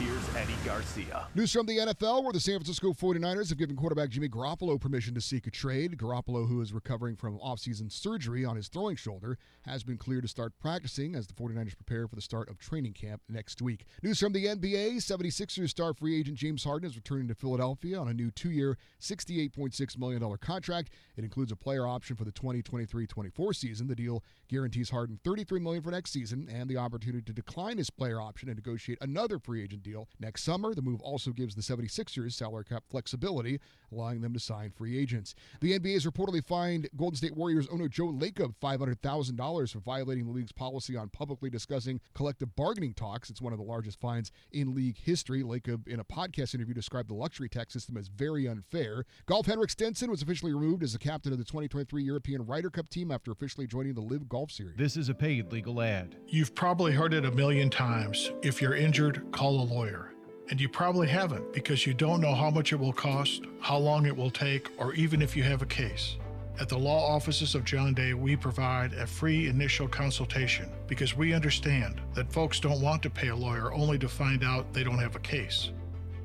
here's 0.00 0.34
Eddie 0.34 0.54
Garcia. 0.64 1.26
News 1.34 1.52
from 1.52 1.66
the 1.66 1.76
NFL, 1.76 2.22
where 2.22 2.32
the 2.32 2.40
San 2.40 2.54
Francisco 2.54 2.94
49ers 2.94 3.50
have 3.50 3.58
given 3.58 3.76
quarterback 3.76 4.08
Jimmy 4.08 4.30
Garoppolo 4.30 4.80
permission 4.80 5.14
to 5.14 5.20
seek 5.20 5.46
a 5.46 5.50
trade. 5.50 5.98
Garoppolo, 5.98 6.48
who 6.48 6.62
is 6.62 6.72
recovering 6.72 7.16
from 7.16 7.38
offseason 7.38 7.92
surgery 7.92 8.42
on 8.42 8.56
his 8.56 8.68
throwing 8.68 8.96
shoulder, 8.96 9.36
has 9.66 9.84
been 9.84 9.98
cleared 9.98 10.22
to 10.22 10.28
start 10.28 10.54
practicing 10.58 11.14
as 11.14 11.26
the 11.26 11.34
49ers 11.34 11.76
prepare 11.76 12.08
for 12.08 12.16
the 12.16 12.22
start 12.22 12.48
of 12.48 12.58
training 12.58 12.94
camp 12.94 13.20
next 13.28 13.60
week. 13.60 13.84
News 14.02 14.18
from 14.18 14.32
the 14.32 14.46
NBA, 14.46 14.96
76ers 14.96 15.68
star 15.68 15.92
free 15.92 16.18
agent 16.18 16.38
James 16.38 16.64
Harden 16.64 16.88
is 16.88 16.96
returning 16.96 17.28
to 17.28 17.34
Philadelphia 17.34 18.00
on 18.00 18.08
a 18.08 18.14
new 18.14 18.30
two-year, 18.30 18.78
$68.6 19.02 19.98
million 19.98 20.36
contract. 20.38 20.90
It 21.18 21.24
includes 21.24 21.52
a 21.52 21.56
player 21.56 21.86
option 21.86 22.16
for 22.16 22.24
the 22.24 22.32
2023-24 22.32 23.54
season. 23.54 23.86
The 23.86 23.94
deal 23.94 24.24
guarantees 24.48 24.88
Harden 24.88 25.20
33 25.24 25.60
million 25.60 25.82
for 25.82 25.90
next 25.90 26.12
season 26.12 26.48
and 26.50 26.70
the 26.70 26.78
opportunity 26.78 27.22
to 27.22 27.34
decline 27.34 27.76
his 27.76 27.90
player 27.90 28.18
option 28.18 28.48
and 28.48 28.56
negotiate 28.56 28.96
another 29.02 29.38
free 29.38 29.62
agent 29.62 29.82
deal 29.82 29.89
next 30.18 30.42
summer. 30.42 30.74
The 30.74 30.82
move 30.82 31.00
also 31.02 31.30
gives 31.32 31.54
the 31.54 31.62
76ers 31.62 32.32
salary 32.32 32.64
cap 32.64 32.84
flexibility, 32.88 33.60
allowing 33.92 34.20
them 34.20 34.32
to 34.32 34.40
sign 34.40 34.70
free 34.70 34.98
agents. 34.98 35.34
The 35.60 35.78
NBA 35.78 35.94
has 35.94 36.06
reportedly 36.06 36.44
fined 36.44 36.88
Golden 36.96 37.16
State 37.16 37.36
Warriors 37.36 37.68
owner 37.68 37.88
Joe 37.88 38.12
Lacob 38.12 38.54
$500,000 38.62 39.72
for 39.72 39.78
violating 39.80 40.26
the 40.26 40.32
league's 40.32 40.52
policy 40.52 40.96
on 40.96 41.08
publicly 41.08 41.50
discussing 41.50 42.00
collective 42.14 42.54
bargaining 42.56 42.94
talks. 42.94 43.30
It's 43.30 43.40
one 43.40 43.52
of 43.52 43.58
the 43.58 43.64
largest 43.64 44.00
fines 44.00 44.32
in 44.52 44.74
league 44.74 44.98
history. 44.98 45.42
Lacob, 45.42 45.88
in 45.88 46.00
a 46.00 46.04
podcast 46.04 46.54
interview, 46.54 46.74
described 46.74 47.08
the 47.08 47.14
luxury 47.14 47.48
tax 47.48 47.72
system 47.72 47.96
as 47.96 48.08
very 48.08 48.46
unfair. 48.46 49.04
Golf 49.26 49.46
Henrik 49.46 49.70
Stenson 49.70 50.10
was 50.10 50.22
officially 50.22 50.52
removed 50.52 50.82
as 50.82 50.92
the 50.92 50.98
captain 50.98 51.32
of 51.32 51.38
the 51.38 51.44
2023 51.44 52.02
European 52.02 52.46
Ryder 52.46 52.70
Cup 52.70 52.88
team 52.88 53.10
after 53.10 53.30
officially 53.30 53.66
joining 53.66 53.94
the 53.94 54.00
LIV 54.00 54.28
Golf 54.28 54.50
Series. 54.50 54.76
This 54.76 54.96
is 54.96 55.08
a 55.08 55.14
paid 55.14 55.52
legal 55.52 55.80
ad. 55.80 56.16
You've 56.26 56.54
probably 56.54 56.92
heard 56.92 57.14
it 57.14 57.24
a 57.24 57.30
million 57.30 57.70
times. 57.70 58.30
If 58.42 58.60
you're 58.60 58.74
injured, 58.74 59.24
call 59.32 59.60
a 59.60 59.64
lawyer. 59.64 60.12
And 60.50 60.60
you 60.60 60.68
probably 60.68 61.06
haven't 61.06 61.52
because 61.52 61.86
you 61.86 61.94
don't 61.94 62.20
know 62.20 62.34
how 62.34 62.50
much 62.50 62.72
it 62.72 62.76
will 62.76 62.92
cost, 62.92 63.42
how 63.60 63.78
long 63.78 64.04
it 64.04 64.16
will 64.16 64.30
take, 64.30 64.68
or 64.78 64.92
even 64.94 65.22
if 65.22 65.36
you 65.36 65.44
have 65.44 65.62
a 65.62 65.66
case. 65.66 66.16
At 66.60 66.68
the 66.68 66.76
law 66.76 67.14
offices 67.14 67.54
of 67.54 67.64
John 67.64 67.94
Day, 67.94 68.12
we 68.12 68.36
provide 68.36 68.92
a 68.94 69.06
free 69.06 69.48
initial 69.48 69.88
consultation 69.88 70.68
because 70.88 71.16
we 71.16 71.32
understand 71.32 72.00
that 72.14 72.32
folks 72.32 72.60
don't 72.60 72.82
want 72.82 73.02
to 73.04 73.10
pay 73.10 73.28
a 73.28 73.36
lawyer 73.36 73.72
only 73.72 73.98
to 73.98 74.08
find 74.08 74.44
out 74.44 74.72
they 74.74 74.84
don't 74.84 74.98
have 74.98 75.16
a 75.16 75.20
case. 75.20 75.70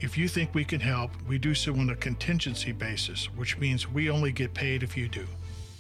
If 0.02 0.18
you 0.18 0.28
think 0.28 0.54
we 0.54 0.66
can 0.66 0.82
help, 0.82 1.12
we 1.28 1.38
do 1.38 1.54
so 1.54 1.74
on 1.76 1.92
a 1.92 1.96
contingency 1.96 2.74
basis, 2.74 3.28
which 3.36 3.58
means 3.60 3.88
we 3.88 4.10
only 4.10 4.32
get 4.32 4.54
paid 4.54 4.84
if 4.84 4.98
you 4.98 5.08
do. 5.08 5.26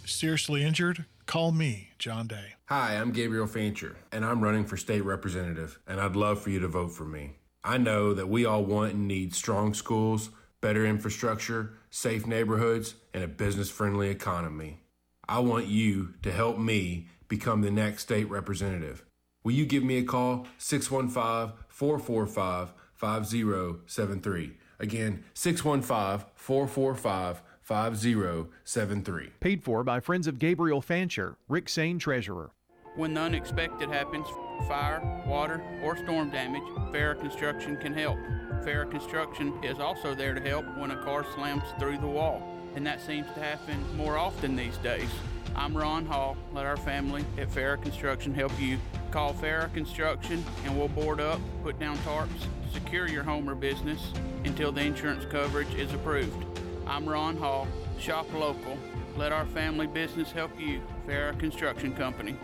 Seriously 0.05 0.63
injured? 0.63 1.03
Call 1.25 1.51
me, 1.51 1.89
John 1.97 2.27
Day. 2.27 2.53
Hi, 2.67 2.95
I'm 2.95 3.11
Gabriel 3.11 3.47
Fancher, 3.47 3.97
and 4.11 4.23
I'm 4.23 4.41
running 4.41 4.65
for 4.65 4.77
state 4.77 5.03
representative, 5.03 5.79
and 5.87 5.99
I'd 5.99 6.15
love 6.15 6.41
for 6.41 6.51
you 6.51 6.59
to 6.59 6.67
vote 6.67 6.91
for 6.91 7.05
me. 7.05 7.33
I 7.65 7.79
know 7.79 8.13
that 8.13 8.29
we 8.29 8.45
all 8.45 8.63
want 8.63 8.93
and 8.93 9.07
need 9.07 9.33
strong 9.33 9.73
schools, 9.73 10.29
better 10.61 10.85
infrastructure, 10.85 11.73
safe 11.89 12.27
neighborhoods, 12.27 12.93
and 13.11 13.23
a 13.23 13.27
business 13.27 13.71
friendly 13.71 14.09
economy. 14.09 14.81
I 15.27 15.39
want 15.39 15.65
you 15.65 16.13
to 16.21 16.31
help 16.31 16.59
me 16.59 17.07
become 17.27 17.61
the 17.61 17.71
next 17.71 18.03
state 18.03 18.29
representative. 18.29 19.03
Will 19.43 19.53
you 19.53 19.65
give 19.65 19.83
me 19.83 19.97
a 19.97 20.03
call? 20.03 20.45
615 20.59 21.57
445 21.67 22.71
5073. 22.93 24.57
Again, 24.79 25.23
615 25.33 26.27
445 26.35 27.41
5073. 27.61 29.31
Paid 29.39 29.63
for 29.63 29.83
by 29.83 29.99
Friends 29.99 30.27
of 30.27 30.37
Gabriel 30.37 30.81
Fancher, 30.81 31.35
Rick 31.49 31.69
Sane, 31.69 31.97
Treasurer. 31.97 32.51
When 32.95 33.15
the 33.15 33.21
unexpected 33.21 33.89
happens, 33.89 34.27
fire, 34.63 35.01
water, 35.27 35.61
or 35.83 35.97
storm 35.97 36.29
damage, 36.29 36.63
Farrah 36.91 37.19
Construction 37.19 37.77
can 37.77 37.93
help. 37.93 38.17
Farrah 38.63 38.89
Construction 38.89 39.53
is 39.63 39.79
also 39.79 40.15
there 40.15 40.33
to 40.33 40.41
help 40.41 40.65
when 40.77 40.91
a 40.91 41.03
car 41.03 41.25
slams 41.35 41.63
through 41.79 41.97
the 41.99 42.07
wall, 42.07 42.41
and 42.75 42.85
that 42.85 43.01
seems 43.01 43.27
to 43.33 43.39
happen 43.39 43.83
more 43.95 44.17
often 44.17 44.55
these 44.55 44.77
days. 44.77 45.09
I'm 45.55 45.75
Ron 45.75 46.05
Hall. 46.05 46.35
Let 46.53 46.65
our 46.65 46.75
family 46.75 47.23
at 47.37 47.49
Farrah 47.49 47.81
Construction 47.81 48.33
help 48.33 48.51
you. 48.59 48.77
Call 49.11 49.33
Farrah 49.33 49.73
Construction 49.73 50.43
and 50.65 50.77
we'll 50.77 50.89
board 50.89 51.21
up, 51.21 51.39
put 51.63 51.79
down 51.79 51.97
tarps, 51.99 52.47
secure 52.73 53.07
your 53.07 53.23
home 53.23 53.49
or 53.49 53.55
business 53.55 54.11
until 54.43 54.73
the 54.73 54.81
insurance 54.81 55.23
coverage 55.25 55.73
is 55.75 55.93
approved. 55.93 56.45
I'm 56.85 57.07
Ron 57.07 57.37
Hall. 57.37 57.67
Shop 57.97 58.31
local. 58.33 58.77
Let 59.15 59.31
our 59.31 59.45
family 59.45 59.87
business 59.87 60.31
help 60.33 60.51
you. 60.59 60.81
Farrah 61.07 61.39
Construction 61.39 61.95
Company. 61.95 62.35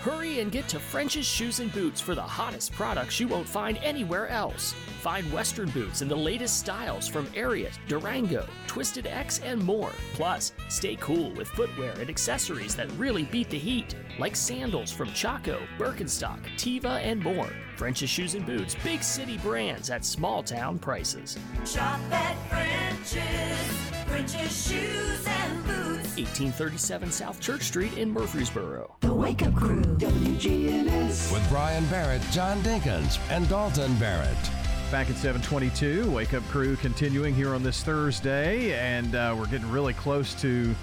Hurry 0.00 0.40
and 0.40 0.52
get 0.52 0.68
to 0.68 0.78
French's 0.78 1.26
Shoes 1.26 1.60
and 1.60 1.72
Boots 1.72 2.00
for 2.00 2.14
the 2.14 2.22
hottest 2.22 2.72
products 2.72 3.18
you 3.18 3.26
won't 3.28 3.48
find 3.48 3.78
anywhere 3.78 4.28
else. 4.28 4.74
Find 5.06 5.32
Western 5.32 5.70
boots 5.70 6.02
in 6.02 6.08
the 6.08 6.16
latest 6.16 6.58
styles 6.58 7.06
from 7.06 7.26
Ariat, 7.26 7.78
Durango, 7.86 8.44
Twisted 8.66 9.06
X, 9.06 9.38
and 9.44 9.62
more. 9.62 9.92
Plus, 10.14 10.52
stay 10.68 10.96
cool 10.96 11.30
with 11.34 11.46
footwear 11.46 11.92
and 12.00 12.10
accessories 12.10 12.74
that 12.74 12.90
really 12.98 13.22
beat 13.22 13.48
the 13.48 13.56
heat, 13.56 13.94
like 14.18 14.34
sandals 14.34 14.90
from 14.90 15.12
Chaco, 15.12 15.62
Birkenstock, 15.78 16.40
Teva, 16.56 17.00
and 17.04 17.22
more. 17.22 17.48
French's 17.76 18.10
Shoes 18.10 18.34
and 18.34 18.44
Boots, 18.44 18.74
big 18.82 19.00
city 19.00 19.38
brands 19.38 19.90
at 19.90 20.04
small 20.04 20.42
town 20.42 20.76
prices. 20.76 21.38
Shop 21.64 22.00
at 22.10 22.34
French's, 22.48 24.04
French's 24.08 24.68
Shoes 24.68 25.24
and 25.24 25.64
Boots. 25.66 26.16
1837 26.16 27.12
South 27.12 27.38
Church 27.38 27.62
Street 27.62 27.96
in 27.96 28.10
Murfreesboro. 28.10 28.96
The 29.02 29.14
Wake 29.14 29.46
Up 29.46 29.54
Crew, 29.54 29.82
WGNS. 29.82 31.32
With 31.32 31.48
Brian 31.48 31.86
Barrett, 31.86 32.22
John 32.32 32.60
Dinkins, 32.62 33.20
and 33.30 33.48
Dalton 33.48 33.94
Barrett. 33.98 34.65
Back 34.90 35.10
at 35.10 35.16
722, 35.16 36.08
Wake 36.12 36.32
Up 36.32 36.44
Crew 36.44 36.76
continuing 36.76 37.34
here 37.34 37.54
on 37.54 37.64
this 37.64 37.82
Thursday, 37.82 38.72
and 38.78 39.16
uh, 39.16 39.34
we're 39.36 39.46
getting 39.46 39.68
really 39.70 39.92
close 39.92 40.32
to 40.40 40.74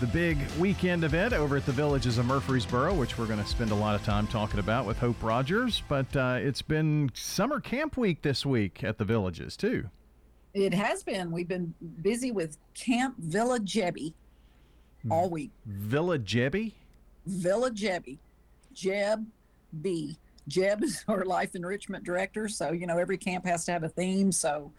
the 0.00 0.06
big 0.06 0.38
weekend 0.58 1.04
event 1.04 1.34
over 1.34 1.58
at 1.58 1.66
the 1.66 1.72
Villages 1.72 2.16
of 2.16 2.24
Murfreesboro, 2.24 2.94
which 2.94 3.18
we're 3.18 3.26
going 3.26 3.38
to 3.38 3.46
spend 3.46 3.70
a 3.70 3.74
lot 3.74 3.94
of 3.94 4.02
time 4.04 4.26
talking 4.26 4.58
about 4.58 4.86
with 4.86 4.98
Hope 4.98 5.22
Rogers. 5.22 5.82
But 5.86 6.16
uh, 6.16 6.38
it's 6.40 6.62
been 6.62 7.10
summer 7.12 7.60
camp 7.60 7.98
week 7.98 8.22
this 8.22 8.46
week 8.46 8.82
at 8.82 8.96
the 8.96 9.04
Villages, 9.04 9.54
too. 9.54 9.90
It 10.54 10.72
has 10.72 11.02
been. 11.02 11.30
We've 11.30 11.46
been 11.46 11.74
busy 12.00 12.32
with 12.32 12.56
Camp 12.72 13.16
Villa 13.18 13.60
Jebby 13.60 14.14
all 15.10 15.28
week. 15.28 15.50
Villa 15.66 16.18
Jebby? 16.18 16.72
Villa 17.26 17.70
Jebby. 17.70 18.16
Jeb 18.72 19.26
B. 19.82 20.16
Jeb 20.48 20.82
is 20.82 21.04
our 21.08 21.24
life 21.24 21.54
enrichment 21.54 22.04
director. 22.04 22.48
So, 22.48 22.72
you 22.72 22.86
know, 22.86 22.98
every 22.98 23.18
camp 23.18 23.46
has 23.46 23.64
to 23.66 23.72
have 23.72 23.84
a 23.84 23.88
theme. 23.88 24.32
So, 24.32 24.72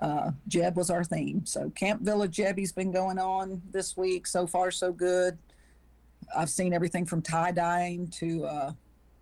uh, 0.00 0.30
Jeb 0.48 0.76
was 0.76 0.90
our 0.90 1.04
theme. 1.04 1.44
So, 1.44 1.70
Camp 1.70 2.02
Villa 2.02 2.28
Jebby's 2.28 2.72
been 2.72 2.90
going 2.90 3.18
on 3.18 3.60
this 3.70 3.96
week. 3.96 4.26
So 4.26 4.46
far, 4.46 4.70
so 4.70 4.92
good. 4.92 5.38
I've 6.36 6.50
seen 6.50 6.72
everything 6.72 7.06
from 7.06 7.22
tie 7.22 7.52
dyeing 7.52 8.08
to 8.08 8.44
uh, 8.44 8.72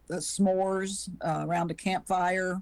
the 0.08 0.16
s'mores 0.16 1.08
uh, 1.24 1.46
around 1.46 1.70
a 1.70 1.74
campfire, 1.74 2.60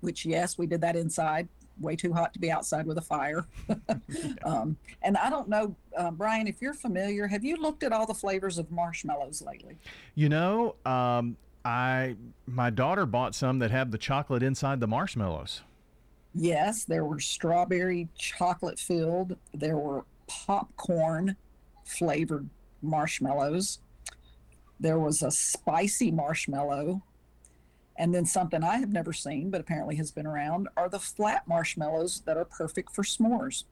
which, 0.00 0.24
yes, 0.24 0.58
we 0.58 0.66
did 0.66 0.80
that 0.80 0.96
inside. 0.96 1.48
Way 1.80 1.94
too 1.94 2.12
hot 2.12 2.32
to 2.34 2.40
be 2.40 2.50
outside 2.50 2.86
with 2.86 2.98
a 2.98 3.02
fire. 3.02 3.46
um, 4.44 4.76
and 5.02 5.16
I 5.16 5.30
don't 5.30 5.48
know, 5.48 5.76
uh, 5.96 6.10
Brian, 6.10 6.48
if 6.48 6.60
you're 6.60 6.74
familiar, 6.74 7.26
have 7.28 7.44
you 7.44 7.56
looked 7.56 7.82
at 7.82 7.92
all 7.92 8.06
the 8.06 8.14
flavors 8.14 8.58
of 8.58 8.70
marshmallows 8.70 9.42
lately? 9.42 9.78
You 10.16 10.28
know, 10.28 10.74
um, 10.84 11.36
I 11.68 12.16
my 12.46 12.70
daughter 12.70 13.04
bought 13.04 13.34
some 13.34 13.58
that 13.58 13.70
have 13.70 13.90
the 13.90 13.98
chocolate 13.98 14.42
inside 14.42 14.80
the 14.80 14.86
marshmallows. 14.86 15.60
Yes, 16.34 16.84
there 16.84 17.04
were 17.04 17.20
strawberry 17.20 18.08
chocolate 18.16 18.78
filled. 18.78 19.36
There 19.52 19.76
were 19.76 20.04
popcorn 20.26 21.36
flavored 21.84 22.48
marshmallows. 22.80 23.80
There 24.80 24.98
was 24.98 25.22
a 25.22 25.30
spicy 25.30 26.10
marshmallow. 26.10 27.02
And 27.96 28.14
then 28.14 28.24
something 28.24 28.62
I 28.62 28.76
have 28.76 28.92
never 28.92 29.12
seen, 29.12 29.50
but 29.50 29.60
apparently 29.60 29.96
has 29.96 30.10
been 30.10 30.26
around, 30.26 30.68
are 30.76 30.88
the 30.88 31.00
flat 31.00 31.46
marshmallows 31.46 32.22
that 32.24 32.36
are 32.36 32.44
perfect 32.44 32.94
for 32.94 33.02
s'mores. 33.02 33.64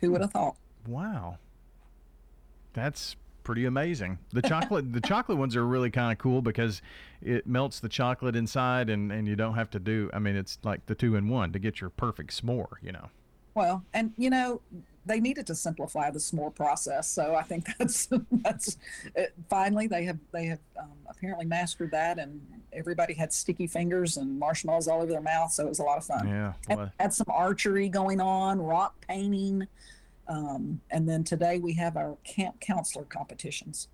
Who 0.00 0.08
hmm. 0.08 0.12
would 0.14 0.22
have 0.22 0.32
thought? 0.32 0.56
Wow. 0.88 1.38
That's 2.72 3.14
pretty 3.46 3.64
amazing. 3.64 4.18
The 4.32 4.42
chocolate 4.42 4.92
the 4.92 5.00
chocolate 5.06 5.38
ones 5.38 5.54
are 5.54 5.64
really 5.64 5.88
kind 5.88 6.10
of 6.10 6.18
cool 6.18 6.42
because 6.42 6.82
it 7.22 7.46
melts 7.46 7.78
the 7.78 7.88
chocolate 7.88 8.34
inside 8.34 8.90
and 8.90 9.12
and 9.12 9.28
you 9.28 9.36
don't 9.36 9.54
have 9.54 9.70
to 9.70 9.78
do 9.78 10.10
I 10.12 10.18
mean 10.18 10.34
it's 10.34 10.58
like 10.64 10.84
the 10.86 10.96
two 10.96 11.14
in 11.14 11.28
one 11.28 11.52
to 11.52 11.60
get 11.60 11.80
your 11.80 11.90
perfect 11.90 12.32
s'more, 12.32 12.72
you 12.82 12.90
know. 12.90 13.08
Well, 13.54 13.84
and 13.94 14.12
you 14.18 14.30
know, 14.30 14.60
they 15.06 15.20
needed 15.20 15.46
to 15.46 15.54
simplify 15.54 16.10
the 16.10 16.18
s'more 16.18 16.52
process, 16.52 17.08
so 17.08 17.36
I 17.36 17.44
think 17.44 17.68
that's 17.78 18.08
that's 18.32 18.78
it, 19.14 19.32
finally 19.48 19.86
they 19.86 20.04
have 20.04 20.18
they 20.32 20.46
have 20.46 20.58
um, 20.76 20.90
apparently 21.08 21.46
mastered 21.46 21.92
that, 21.92 22.18
and 22.18 22.40
everybody 22.72 23.14
had 23.14 23.32
sticky 23.32 23.68
fingers 23.68 24.16
and 24.16 24.40
marshmallows 24.40 24.88
all 24.88 25.02
over 25.02 25.12
their 25.12 25.20
mouth, 25.20 25.52
so 25.52 25.64
it 25.64 25.68
was 25.68 25.78
a 25.78 25.84
lot 25.84 25.98
of 25.98 26.04
fun. 26.04 26.26
Yeah. 26.26 26.52
Had, 26.68 26.90
had 26.98 27.14
some 27.14 27.26
archery 27.28 27.88
going 27.88 28.20
on, 28.20 28.60
rock 28.60 29.06
painting, 29.06 29.68
um, 30.28 30.80
and 30.90 31.08
then 31.08 31.24
today 31.24 31.58
we 31.58 31.74
have 31.74 31.96
our 31.96 32.16
camp 32.24 32.60
counselor 32.60 33.04
competitions. 33.04 33.88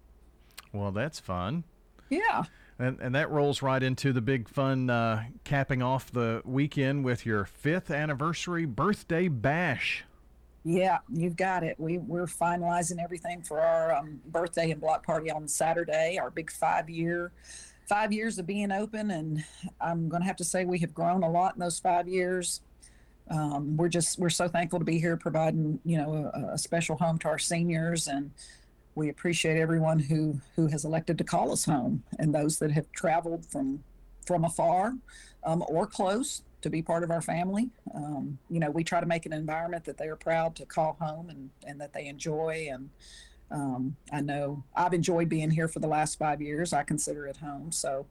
well, 0.73 0.93
that's 0.93 1.21
fun. 1.21 1.65
Yeah. 2.11 2.45
And, 2.79 2.99
and 3.01 3.15
that 3.15 3.31
rolls 3.31 3.63
right 3.63 3.83
into 3.83 4.13
the 4.13 4.21
big 4.21 4.49
fun 4.49 4.91
uh, 4.91 5.25
capping 5.45 5.83
off 5.83 6.11
the 6.11 6.43
weekend 6.45 7.05
with 7.05 7.25
your 7.25 7.45
fifth 7.45 7.91
anniversary 7.91 8.65
birthday 8.65 9.29
bash. 9.29 10.05
Yeah, 10.65 10.99
you've 11.09 11.37
got 11.37 11.65
it. 11.65 11.79
We 11.79 11.99
we're 11.99 12.27
finalizing 12.27 13.03
everything 13.03 13.43
for 13.43 13.61
our 13.61 13.95
um, 13.95 14.21
birthday 14.27 14.71
and 14.71 14.81
block 14.81 15.05
party 15.05 15.31
on 15.31 15.49
Saturday. 15.49 16.19
Our 16.21 16.31
big 16.31 16.53
five 16.53 16.89
year, 16.89 17.33
five 17.89 18.13
years 18.13 18.39
of 18.39 18.47
being 18.47 18.71
open, 18.71 19.11
and 19.11 19.45
I'm 19.81 20.09
going 20.09 20.23
to 20.23 20.27
have 20.27 20.37
to 20.37 20.45
say 20.45 20.65
we 20.65 20.79
have 20.79 20.95
grown 20.95 21.25
a 21.25 21.31
lot 21.31 21.55
in 21.55 21.61
those 21.61 21.81
five 21.81 22.09
years. 22.09 22.61
Um, 23.31 23.77
we're 23.77 23.89
just 23.89 24.19
we're 24.19 24.31
so 24.31 24.49
thankful 24.49 24.79
to 24.79 24.85
be 24.85 24.99
here, 24.99 25.17
providing 25.17 25.81
you 25.85 25.97
know 25.97 26.31
a, 26.35 26.55
a 26.55 26.59
special 26.59 26.97
home 26.97 27.19
to 27.21 27.29
our 27.29 27.39
seniors, 27.39 28.09
and 28.09 28.31
we 28.95 29.09
appreciate 29.09 29.59
everyone 29.59 29.99
who 29.99 30.41
who 30.57 30.67
has 30.69 30.85
elected 30.85 31.19
to 31.19 31.25
call 31.25 31.53
us 31.53 31.65
home, 31.65 32.03
and 32.19 32.35
those 32.35 32.59
that 32.59 32.73
have 32.73 32.91
traveled 32.93 33.47
from 33.47 33.85
from 34.27 34.45
afar 34.45 34.95
um, 35.45 35.65
or 35.69 35.87
close 35.87 36.43
to 36.63 36.71
be 36.71 36.81
part 36.81 37.03
of 37.03 37.11
our 37.11 37.21
family. 37.21 37.71
Um, 37.95 38.39
you 38.49 38.61
know, 38.61 38.71
we 38.71 38.85
try 38.85 39.01
to 39.01 39.07
make 39.07 39.27
an 39.27 39.33
environment 39.33 39.85
that 39.85 39.99
they 39.99 40.07
are 40.07 40.17
proud 40.17 40.55
to 40.57 40.65
call 40.65 40.97
home 41.01 41.29
and, 41.29 41.51
and 41.67 41.81
that 41.81 41.93
they 41.93 42.07
enjoy. 42.07 42.69
And 42.71 42.91
um, 43.51 43.97
I 44.13 44.21
know 44.21 44.65
I've 44.75 44.95
enjoyed 44.95 45.29
being 45.29 45.51
here 45.51 45.69
for 45.69 45.81
the 45.81 45.89
last 45.89 46.19
five 46.19 46.41
years. 46.41 46.73
I 46.73 46.85
consider 46.85 47.27
it 47.27 47.37
home. 47.37 47.73
So 47.73 48.07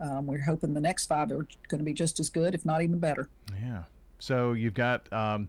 um, 0.00 0.26
we're 0.26 0.42
hoping 0.42 0.74
the 0.74 0.80
next 0.80 1.06
five 1.06 1.30
are 1.30 1.46
going 1.68 1.78
to 1.78 1.84
be 1.84 1.94
just 1.94 2.18
as 2.18 2.28
good, 2.28 2.54
if 2.54 2.66
not 2.66 2.82
even 2.82 2.98
better. 2.98 3.28
Yeah. 3.62 3.84
So 4.22 4.52
you've 4.52 4.74
got 4.74 5.12
um, 5.12 5.48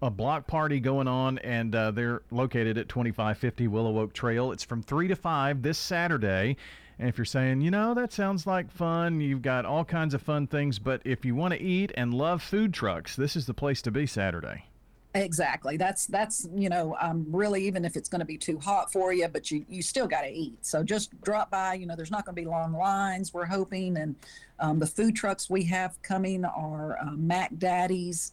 a 0.00 0.08
block 0.08 0.46
party 0.46 0.78
going 0.78 1.08
on, 1.08 1.38
and 1.38 1.74
uh, 1.74 1.90
they're 1.90 2.22
located 2.30 2.78
at 2.78 2.88
2550 2.88 3.66
Willow 3.66 3.98
Oak 3.98 4.12
Trail. 4.12 4.52
It's 4.52 4.62
from 4.62 4.82
3 4.82 5.08
to 5.08 5.16
5 5.16 5.62
this 5.62 5.78
Saturday. 5.78 6.56
And 6.98 7.08
if 7.08 7.18
you're 7.18 7.24
saying, 7.24 7.60
you 7.60 7.72
know, 7.72 7.94
that 7.94 8.12
sounds 8.12 8.46
like 8.46 8.70
fun, 8.70 9.20
you've 9.20 9.42
got 9.42 9.64
all 9.64 9.84
kinds 9.84 10.14
of 10.14 10.22
fun 10.22 10.46
things, 10.46 10.78
but 10.78 11.02
if 11.04 11.24
you 11.24 11.34
want 11.34 11.54
to 11.54 11.60
eat 11.60 11.90
and 11.96 12.14
love 12.14 12.42
food 12.42 12.72
trucks, 12.72 13.16
this 13.16 13.34
is 13.34 13.46
the 13.46 13.54
place 13.54 13.82
to 13.82 13.90
be 13.90 14.06
Saturday. 14.06 14.66
Exactly. 15.14 15.76
That's 15.76 16.06
that's 16.06 16.48
you 16.54 16.70
know 16.70 16.96
um, 16.98 17.26
really 17.28 17.66
even 17.66 17.84
if 17.84 17.96
it's 17.96 18.08
going 18.08 18.20
to 18.20 18.26
be 18.26 18.38
too 18.38 18.58
hot 18.58 18.90
for 18.90 19.12
you, 19.12 19.28
but 19.28 19.50
you 19.50 19.64
you 19.68 19.82
still 19.82 20.06
got 20.06 20.22
to 20.22 20.30
eat. 20.30 20.64
So 20.64 20.82
just 20.82 21.20
drop 21.22 21.50
by. 21.50 21.74
You 21.74 21.86
know, 21.86 21.94
there's 21.94 22.10
not 22.10 22.24
going 22.24 22.34
to 22.34 22.40
be 22.40 22.48
long 22.48 22.72
lines. 22.72 23.34
We're 23.34 23.44
hoping, 23.44 23.98
and 23.98 24.16
um, 24.58 24.78
the 24.78 24.86
food 24.86 25.14
trucks 25.14 25.50
we 25.50 25.64
have 25.64 26.00
coming 26.02 26.46
are 26.46 26.98
uh, 26.98 27.10
Mac 27.10 27.50
Daddy's, 27.58 28.32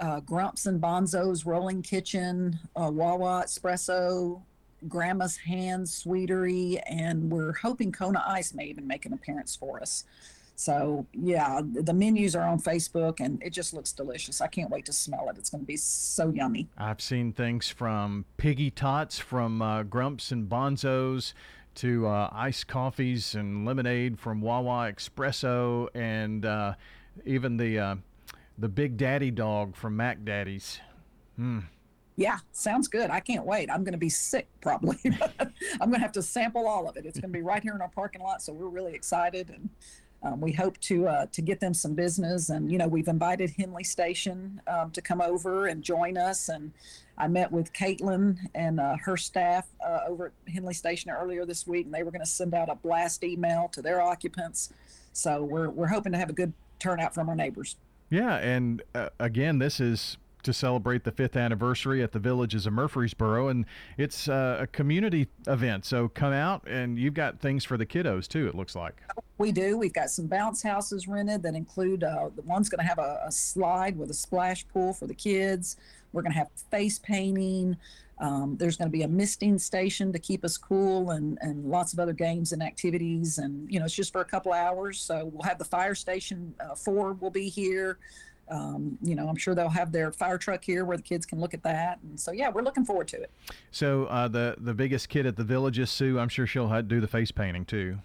uh, 0.00 0.20
Grumps 0.20 0.66
and 0.66 0.80
Bonzo's 0.80 1.46
Rolling 1.46 1.80
Kitchen, 1.80 2.58
uh, 2.76 2.90
Wawa 2.92 3.44
Espresso, 3.46 4.42
Grandma's 4.86 5.38
Hands 5.38 5.90
Sweetery, 5.90 6.78
and 6.86 7.30
we're 7.30 7.54
hoping 7.54 7.90
Kona 7.90 8.22
Ice 8.28 8.52
may 8.52 8.66
even 8.66 8.86
make 8.86 9.06
an 9.06 9.14
appearance 9.14 9.56
for 9.56 9.80
us. 9.80 10.04
So 10.58 11.06
yeah, 11.12 11.60
the 11.62 11.94
menus 11.94 12.34
are 12.34 12.42
on 12.42 12.58
Facebook, 12.60 13.20
and 13.20 13.40
it 13.40 13.50
just 13.50 13.72
looks 13.72 13.92
delicious. 13.92 14.40
I 14.40 14.48
can't 14.48 14.70
wait 14.70 14.86
to 14.86 14.92
smell 14.92 15.28
it. 15.28 15.38
It's 15.38 15.50
going 15.50 15.60
to 15.60 15.66
be 15.66 15.76
so 15.76 16.30
yummy. 16.30 16.68
I've 16.76 17.00
seen 17.00 17.32
things 17.32 17.68
from 17.68 18.24
piggy 18.38 18.72
tots 18.72 19.20
from 19.20 19.62
uh, 19.62 19.84
Grumps 19.84 20.32
and 20.32 20.48
Bonzos 20.48 21.32
to 21.76 22.08
uh, 22.08 22.28
iced 22.32 22.66
coffees 22.66 23.36
and 23.36 23.64
lemonade 23.64 24.18
from 24.18 24.40
Wawa 24.40 24.92
Espresso 24.92 25.90
and 25.94 26.44
uh, 26.44 26.74
even 27.24 27.56
the 27.56 27.78
uh, 27.78 27.94
the 28.58 28.68
Big 28.68 28.96
Daddy 28.96 29.30
dog 29.30 29.76
from 29.76 29.96
Mac 29.96 30.24
Daddy's. 30.24 30.80
Hmm. 31.36 31.60
Yeah, 32.16 32.38
sounds 32.50 32.88
good. 32.88 33.10
I 33.10 33.20
can't 33.20 33.46
wait. 33.46 33.70
I'm 33.70 33.84
going 33.84 33.92
to 33.92 33.98
be 33.98 34.08
sick 34.08 34.48
probably. 34.60 34.98
I'm 35.38 35.88
going 35.88 35.92
to 35.92 35.98
have 36.00 36.10
to 36.12 36.22
sample 36.22 36.66
all 36.66 36.88
of 36.88 36.96
it. 36.96 37.06
It's 37.06 37.20
going 37.20 37.32
to 37.32 37.38
be 37.38 37.44
right 37.44 37.62
here 37.62 37.76
in 37.76 37.80
our 37.80 37.90
parking 37.90 38.22
lot, 38.22 38.42
so 38.42 38.52
we're 38.52 38.66
really 38.66 38.94
excited 38.94 39.50
and. 39.50 39.70
Um, 40.22 40.40
we 40.40 40.52
hope 40.52 40.78
to 40.80 41.06
uh, 41.06 41.26
to 41.26 41.42
get 41.42 41.60
them 41.60 41.72
some 41.72 41.94
business, 41.94 42.48
and 42.48 42.70
you 42.72 42.78
know 42.78 42.88
we've 42.88 43.08
invited 43.08 43.50
Henley 43.50 43.84
Station 43.84 44.60
um, 44.66 44.90
to 44.90 45.00
come 45.00 45.20
over 45.20 45.66
and 45.66 45.82
join 45.82 46.16
us. 46.16 46.48
And 46.48 46.72
I 47.16 47.28
met 47.28 47.52
with 47.52 47.72
Caitlin 47.72 48.36
and 48.54 48.80
uh, 48.80 48.96
her 48.96 49.16
staff 49.16 49.68
uh, 49.84 50.00
over 50.08 50.26
at 50.26 50.52
Henley 50.52 50.74
Station 50.74 51.10
earlier 51.10 51.44
this 51.44 51.66
week, 51.66 51.86
and 51.86 51.94
they 51.94 52.02
were 52.02 52.10
going 52.10 52.24
to 52.24 52.30
send 52.30 52.52
out 52.52 52.68
a 52.68 52.74
blast 52.74 53.22
email 53.22 53.68
to 53.72 53.80
their 53.80 54.00
occupants. 54.00 54.72
So 55.12 55.44
we're 55.44 55.70
we're 55.70 55.86
hoping 55.86 56.12
to 56.12 56.18
have 56.18 56.30
a 56.30 56.34
good 56.34 56.52
turnout 56.80 57.14
from 57.14 57.28
our 57.28 57.36
neighbors. 57.36 57.76
Yeah, 58.10 58.36
and 58.36 58.82
uh, 58.94 59.10
again, 59.20 59.58
this 59.58 59.78
is 59.78 60.16
to 60.42 60.52
celebrate 60.52 61.04
the 61.04 61.12
fifth 61.12 61.36
anniversary 61.36 62.02
at 62.02 62.12
the 62.12 62.18
Villages 62.18 62.66
of 62.66 62.72
Murfreesboro, 62.72 63.48
and 63.48 63.66
it's 63.96 64.28
uh, 64.28 64.58
a 64.60 64.66
community 64.66 65.28
event. 65.46 65.84
So 65.84 66.08
come 66.08 66.32
out, 66.32 66.66
and 66.66 66.98
you've 66.98 67.14
got 67.14 67.40
things 67.40 67.64
for 67.64 67.76
the 67.76 67.86
kiddos 67.86 68.28
too. 68.28 68.46
It 68.48 68.54
looks 68.54 68.74
like. 68.74 69.02
We 69.38 69.52
do. 69.52 69.78
We've 69.78 69.92
got 69.92 70.10
some 70.10 70.26
bounce 70.26 70.62
houses 70.62 71.06
rented 71.06 71.42
that 71.42 71.54
include 71.54 72.04
uh, 72.04 72.30
the 72.34 72.42
one's 72.42 72.68
going 72.68 72.80
to 72.80 72.88
have 72.88 72.98
a, 72.98 73.22
a 73.26 73.32
slide 73.32 73.96
with 73.96 74.10
a 74.10 74.14
splash 74.14 74.66
pool 74.68 74.92
for 74.92 75.06
the 75.06 75.14
kids. 75.14 75.76
We're 76.12 76.22
going 76.22 76.32
to 76.32 76.38
have 76.38 76.48
face 76.70 76.98
painting. 76.98 77.76
Um, 78.20 78.56
there's 78.58 78.76
going 78.76 78.88
to 78.88 78.92
be 78.92 79.02
a 79.02 79.08
misting 79.08 79.58
station 79.58 80.12
to 80.12 80.18
keep 80.18 80.44
us 80.44 80.56
cool 80.56 81.10
and, 81.10 81.38
and 81.40 81.64
lots 81.64 81.92
of 81.92 82.00
other 82.00 82.12
games 82.12 82.52
and 82.52 82.62
activities. 82.62 83.38
And, 83.38 83.70
you 83.72 83.78
know, 83.78 83.84
it's 83.84 83.94
just 83.94 84.12
for 84.12 84.20
a 84.20 84.24
couple 84.24 84.52
hours. 84.52 85.00
So 85.00 85.30
we'll 85.32 85.46
have 85.46 85.58
the 85.58 85.64
fire 85.64 85.94
station 85.94 86.52
uh, 86.58 86.74
four 86.74 87.12
will 87.12 87.30
be 87.30 87.48
here. 87.48 87.98
Um, 88.50 88.98
you 89.02 89.14
know, 89.14 89.28
I'm 89.28 89.36
sure 89.36 89.54
they'll 89.54 89.68
have 89.68 89.92
their 89.92 90.12
fire 90.12 90.38
truck 90.38 90.64
here 90.64 90.84
where 90.84 90.96
the 90.96 91.02
kids 91.02 91.26
can 91.26 91.40
look 91.40 91.54
at 91.54 91.62
that. 91.62 91.98
And 92.02 92.18
so, 92.18 92.32
yeah, 92.32 92.48
we're 92.48 92.62
looking 92.62 92.84
forward 92.84 93.08
to 93.08 93.20
it. 93.20 93.30
So 93.70 94.04
uh, 94.06 94.28
the 94.28 94.56
the 94.58 94.74
biggest 94.74 95.08
kid 95.08 95.26
at 95.26 95.36
the 95.36 95.44
Villages, 95.44 95.90
Sue, 95.90 96.18
I'm 96.18 96.28
sure 96.28 96.46
she'll 96.46 96.82
do 96.82 97.00
the 97.00 97.08
face 97.08 97.30
painting 97.30 97.64
too. 97.64 97.98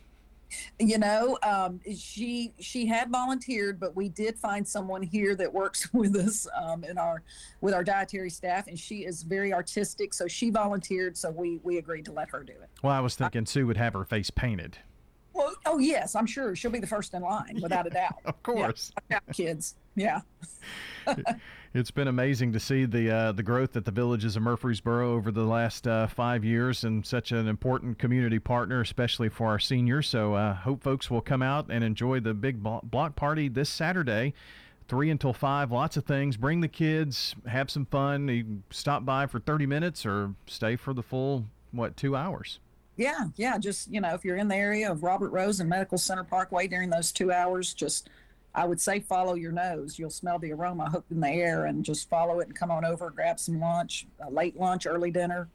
You 0.79 0.97
know, 0.97 1.37
um, 1.43 1.79
she 1.95 2.53
she 2.59 2.85
had 2.85 3.09
volunteered, 3.09 3.79
but 3.79 3.95
we 3.95 4.09
did 4.09 4.37
find 4.37 4.67
someone 4.67 5.01
here 5.01 5.35
that 5.35 5.51
works 5.51 5.89
with 5.93 6.15
us 6.15 6.47
um, 6.55 6.83
in 6.83 6.97
our 6.97 7.23
with 7.61 7.73
our 7.73 7.83
dietary 7.83 8.29
staff, 8.29 8.67
and 8.67 8.77
she 8.77 9.05
is 9.05 9.23
very 9.23 9.53
artistic. 9.53 10.13
So 10.13 10.27
she 10.27 10.49
volunteered, 10.49 11.17
so 11.17 11.31
we 11.31 11.59
we 11.63 11.77
agreed 11.77 12.05
to 12.05 12.11
let 12.11 12.29
her 12.29 12.43
do 12.43 12.53
it. 12.53 12.69
Well, 12.81 12.93
I 12.93 12.99
was 12.99 13.15
thinking 13.15 13.45
Sue 13.45 13.65
would 13.67 13.77
have 13.77 13.93
her 13.93 14.05
face 14.05 14.29
painted. 14.29 14.77
Oh 15.65 15.77
yes, 15.79 16.15
I'm 16.15 16.25
sure 16.25 16.55
she'll 16.55 16.71
be 16.71 16.79
the 16.79 16.87
first 16.87 17.13
in 17.13 17.21
line, 17.21 17.59
without 17.61 17.87
a 17.87 17.89
doubt. 18.01 18.19
of 18.25 18.41
course, 18.43 18.91
yeah, 19.09 19.19
kids. 19.31 19.75
Yeah. 19.95 20.21
it's 21.73 21.91
been 21.91 22.07
amazing 22.07 22.53
to 22.53 22.59
see 22.59 22.85
the 22.85 23.09
uh, 23.11 23.31
the 23.31 23.43
growth 23.43 23.75
at 23.75 23.85
the 23.85 23.91
villages 23.91 24.35
of 24.35 24.43
Murfreesboro 24.43 25.13
over 25.13 25.31
the 25.31 25.43
last 25.43 25.87
uh, 25.87 26.07
five 26.07 26.43
years, 26.43 26.83
and 26.83 27.05
such 27.05 27.31
an 27.31 27.47
important 27.47 27.97
community 27.97 28.39
partner, 28.39 28.81
especially 28.81 29.29
for 29.29 29.47
our 29.47 29.59
seniors. 29.59 30.07
So, 30.07 30.33
uh, 30.33 30.53
hope 30.53 30.83
folks 30.83 31.09
will 31.09 31.21
come 31.21 31.41
out 31.41 31.67
and 31.69 31.83
enjoy 31.83 32.19
the 32.19 32.33
big 32.33 32.61
block 32.61 33.15
party 33.15 33.47
this 33.47 33.69
Saturday, 33.69 34.33
three 34.87 35.09
until 35.09 35.33
five. 35.33 35.71
Lots 35.71 35.97
of 35.97 36.05
things. 36.05 36.37
Bring 36.37 36.61
the 36.61 36.67
kids, 36.67 37.35
have 37.47 37.69
some 37.69 37.85
fun. 37.85 38.27
You 38.27 38.63
stop 38.69 39.05
by 39.05 39.27
for 39.27 39.39
thirty 39.39 39.65
minutes 39.65 40.05
or 40.05 40.33
stay 40.45 40.75
for 40.75 40.93
the 40.93 41.03
full 41.03 41.45
what 41.71 41.97
two 41.97 42.15
hours. 42.15 42.59
Yeah, 42.95 43.25
yeah. 43.35 43.57
Just 43.57 43.91
you 43.91 44.01
know, 44.01 44.13
if 44.13 44.23
you're 44.23 44.37
in 44.37 44.47
the 44.47 44.55
area 44.55 44.91
of 44.91 45.03
Robert 45.03 45.29
Rose 45.29 45.59
and 45.59 45.69
Medical 45.69 45.97
Center 45.97 46.23
Parkway 46.23 46.67
during 46.67 46.89
those 46.89 47.11
two 47.11 47.31
hours, 47.31 47.73
just 47.73 48.09
I 48.53 48.65
would 48.65 48.79
say 48.79 48.99
follow 48.99 49.33
your 49.33 49.51
nose. 49.51 49.97
You'll 49.97 50.11
smell 50.11 50.37
the 50.37 50.51
aroma 50.53 50.89
hooked 50.89 51.11
in 51.11 51.19
the 51.19 51.29
air 51.29 51.65
and 51.65 51.83
just 51.83 52.07
follow 52.09 52.39
it 52.39 52.47
and 52.47 52.55
come 52.55 52.69
on 52.69 52.85
over, 52.85 53.09
grab 53.09 53.39
some 53.39 53.59
lunch, 53.59 54.05
late 54.29 54.59
lunch, 54.59 54.85
early 54.85 55.09
dinner. 55.09 55.49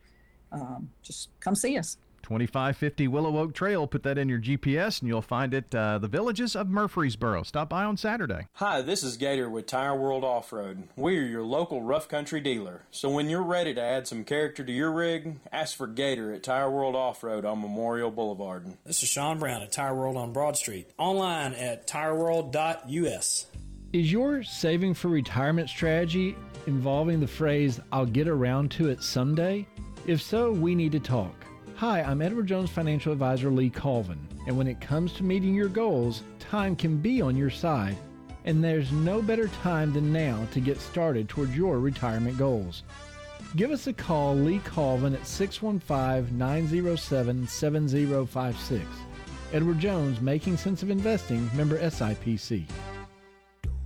Um, 0.50 0.90
just 1.02 1.28
come 1.40 1.54
see 1.54 1.78
us. 1.78 1.96
2550 2.28 3.08
Willow 3.08 3.38
Oak 3.38 3.54
Trail. 3.54 3.86
Put 3.86 4.02
that 4.02 4.18
in 4.18 4.28
your 4.28 4.38
GPS 4.38 5.00
and 5.00 5.08
you'll 5.08 5.22
find 5.22 5.54
it. 5.54 5.74
Uh, 5.74 5.96
the 5.96 6.08
villages 6.08 6.54
of 6.54 6.68
Murfreesboro. 6.68 7.42
Stop 7.42 7.70
by 7.70 7.84
on 7.84 7.96
Saturday. 7.96 8.48
Hi, 8.54 8.82
this 8.82 9.02
is 9.02 9.16
Gator 9.16 9.48
with 9.48 9.66
Tire 9.66 9.96
World 9.96 10.24
Off 10.24 10.52
Road. 10.52 10.88
We're 10.94 11.24
your 11.24 11.42
local 11.42 11.80
rough 11.80 12.06
country 12.06 12.40
dealer. 12.40 12.82
So 12.90 13.08
when 13.08 13.30
you're 13.30 13.42
ready 13.42 13.72
to 13.72 13.80
add 13.80 14.06
some 14.06 14.24
character 14.24 14.62
to 14.62 14.70
your 14.72 14.92
rig, 14.92 15.38
ask 15.50 15.74
for 15.74 15.86
Gator 15.86 16.34
at 16.34 16.42
Tire 16.42 16.70
World 16.70 16.94
Off 16.94 17.24
Road 17.24 17.46
on 17.46 17.62
Memorial 17.62 18.10
Boulevard. 18.10 18.66
This 18.84 19.02
is 19.02 19.08
Sean 19.08 19.38
Brown 19.38 19.62
at 19.62 19.72
Tire 19.72 19.94
World 19.94 20.18
on 20.18 20.34
Broad 20.34 20.58
Street. 20.58 20.90
Online 20.98 21.54
at 21.54 21.86
tireworld.us. 21.86 23.46
Is 23.94 24.12
your 24.12 24.42
saving 24.42 24.92
for 24.92 25.08
retirement 25.08 25.70
strategy 25.70 26.36
involving 26.66 27.20
the 27.20 27.26
phrase, 27.26 27.80
I'll 27.90 28.04
get 28.04 28.28
around 28.28 28.70
to 28.72 28.90
it 28.90 29.02
someday? 29.02 29.66
If 30.06 30.20
so, 30.20 30.52
we 30.52 30.74
need 30.74 30.92
to 30.92 31.00
talk. 31.00 31.47
Hi, 31.78 32.02
I'm 32.02 32.22
Edward 32.22 32.48
Jones 32.48 32.70
financial 32.70 33.12
advisor 33.12 33.52
Lee 33.52 33.70
Colvin, 33.70 34.18
and 34.48 34.58
when 34.58 34.66
it 34.66 34.80
comes 34.80 35.12
to 35.12 35.22
meeting 35.22 35.54
your 35.54 35.68
goals, 35.68 36.24
time 36.40 36.74
can 36.74 36.96
be 36.96 37.22
on 37.22 37.36
your 37.36 37.50
side, 37.50 37.96
and 38.44 38.64
there's 38.64 38.90
no 38.90 39.22
better 39.22 39.46
time 39.62 39.92
than 39.92 40.12
now 40.12 40.44
to 40.50 40.58
get 40.58 40.80
started 40.80 41.28
towards 41.28 41.56
your 41.56 41.78
retirement 41.78 42.36
goals. 42.36 42.82
Give 43.54 43.70
us 43.70 43.86
a 43.86 43.92
call, 43.92 44.34
Lee 44.34 44.58
Colvin, 44.64 45.14
at 45.14 45.24
615 45.24 46.36
907 46.36 47.46
7056. 47.46 48.84
Edward 49.52 49.78
Jones, 49.78 50.20
Making 50.20 50.56
Sense 50.56 50.82
of 50.82 50.90
Investing, 50.90 51.48
member 51.54 51.78
SIPC. 51.78 52.66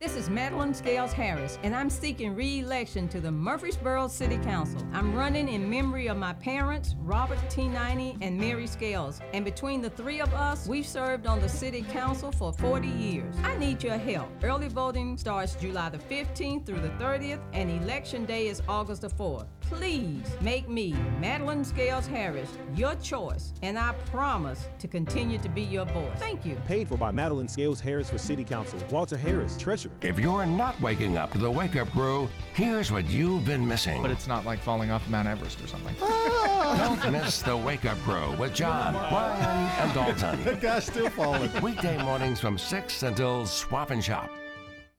This 0.00 0.16
is 0.16 0.30
Madelyn 0.30 0.74
Scales 0.74 1.12
Harris, 1.12 1.58
and 1.62 1.76
I'm 1.76 1.90
seeking 1.90 2.34
re 2.34 2.60
election 2.60 3.06
to 3.08 3.20
the 3.20 3.30
Murfreesboro 3.30 4.08
City 4.08 4.38
Council. 4.38 4.80
I'm 4.94 5.14
running 5.14 5.46
in 5.46 5.68
memory 5.68 6.06
of 6.06 6.16
my 6.16 6.32
parents, 6.32 6.96
Robert 7.00 7.38
T. 7.50 7.68
90 7.68 8.16
and 8.22 8.38
Mary 8.38 8.66
Scales. 8.66 9.20
And 9.34 9.44
between 9.44 9.82
the 9.82 9.90
three 9.90 10.22
of 10.22 10.32
us, 10.32 10.66
we've 10.66 10.86
served 10.86 11.26
on 11.26 11.38
the 11.40 11.50
City 11.50 11.82
Council 11.82 12.32
for 12.32 12.50
40 12.50 12.88
years. 12.88 13.34
I 13.44 13.58
need 13.58 13.82
your 13.82 13.98
help. 13.98 14.30
Early 14.42 14.68
voting 14.68 15.18
starts 15.18 15.54
July 15.54 15.90
the 15.90 15.98
15th 15.98 16.64
through 16.64 16.80
the 16.80 16.88
30th, 17.04 17.42
and 17.52 17.68
election 17.68 18.24
day 18.24 18.48
is 18.48 18.62
August 18.70 19.02
the 19.02 19.10
4th. 19.10 19.48
Please 19.70 20.26
make 20.40 20.68
me, 20.68 20.92
Madelyn 21.20 21.64
Scales 21.64 22.04
Harris, 22.08 22.50
your 22.74 22.96
choice, 22.96 23.52
and 23.62 23.78
I 23.78 23.92
promise 24.10 24.66
to 24.80 24.88
continue 24.88 25.38
to 25.38 25.48
be 25.48 25.62
your 25.62 25.84
voice. 25.84 26.10
Thank 26.16 26.44
you. 26.44 26.56
Paid 26.66 26.88
for 26.88 26.98
by 26.98 27.12
Madelyn 27.12 27.48
Scales 27.48 27.80
Harris 27.80 28.10
for 28.10 28.18
City 28.18 28.42
Council. 28.42 28.80
Walter 28.90 29.16
Harris, 29.16 29.56
Treasurer. 29.56 29.92
If 30.02 30.18
you're 30.18 30.44
not 30.44 30.78
waking 30.80 31.16
up 31.16 31.30
to 31.32 31.38
the 31.38 31.48
wake 31.48 31.76
up 31.76 31.88
crew, 31.90 32.28
here's 32.52 32.90
what 32.90 33.08
you've 33.08 33.44
been 33.44 33.66
missing. 33.66 34.02
But 34.02 34.10
it's 34.10 34.26
not 34.26 34.44
like 34.44 34.58
falling 34.58 34.90
off 34.90 35.08
Mount 35.08 35.28
Everest 35.28 35.62
or 35.62 35.68
something. 35.68 35.94
Ah. 36.02 36.98
Don't 37.00 37.12
miss 37.12 37.40
the 37.40 37.56
wake 37.56 37.84
up 37.84 37.98
crew 37.98 38.34
with 38.38 38.52
John, 38.52 38.92
Brian, 38.92 39.70
and 39.80 39.94
Dalton. 39.94 40.44
That 40.44 40.60
guy's 40.60 40.86
still 40.86 41.10
falling. 41.10 41.48
Weekday 41.62 42.02
mornings 42.02 42.40
from 42.40 42.58
6 42.58 43.04
until 43.04 43.46
swap 43.46 43.92
and 43.92 44.02
shop. 44.02 44.30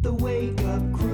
The 0.01 0.13
Wake 0.13 0.59
Up 0.61 0.93
Crew, 0.93 1.10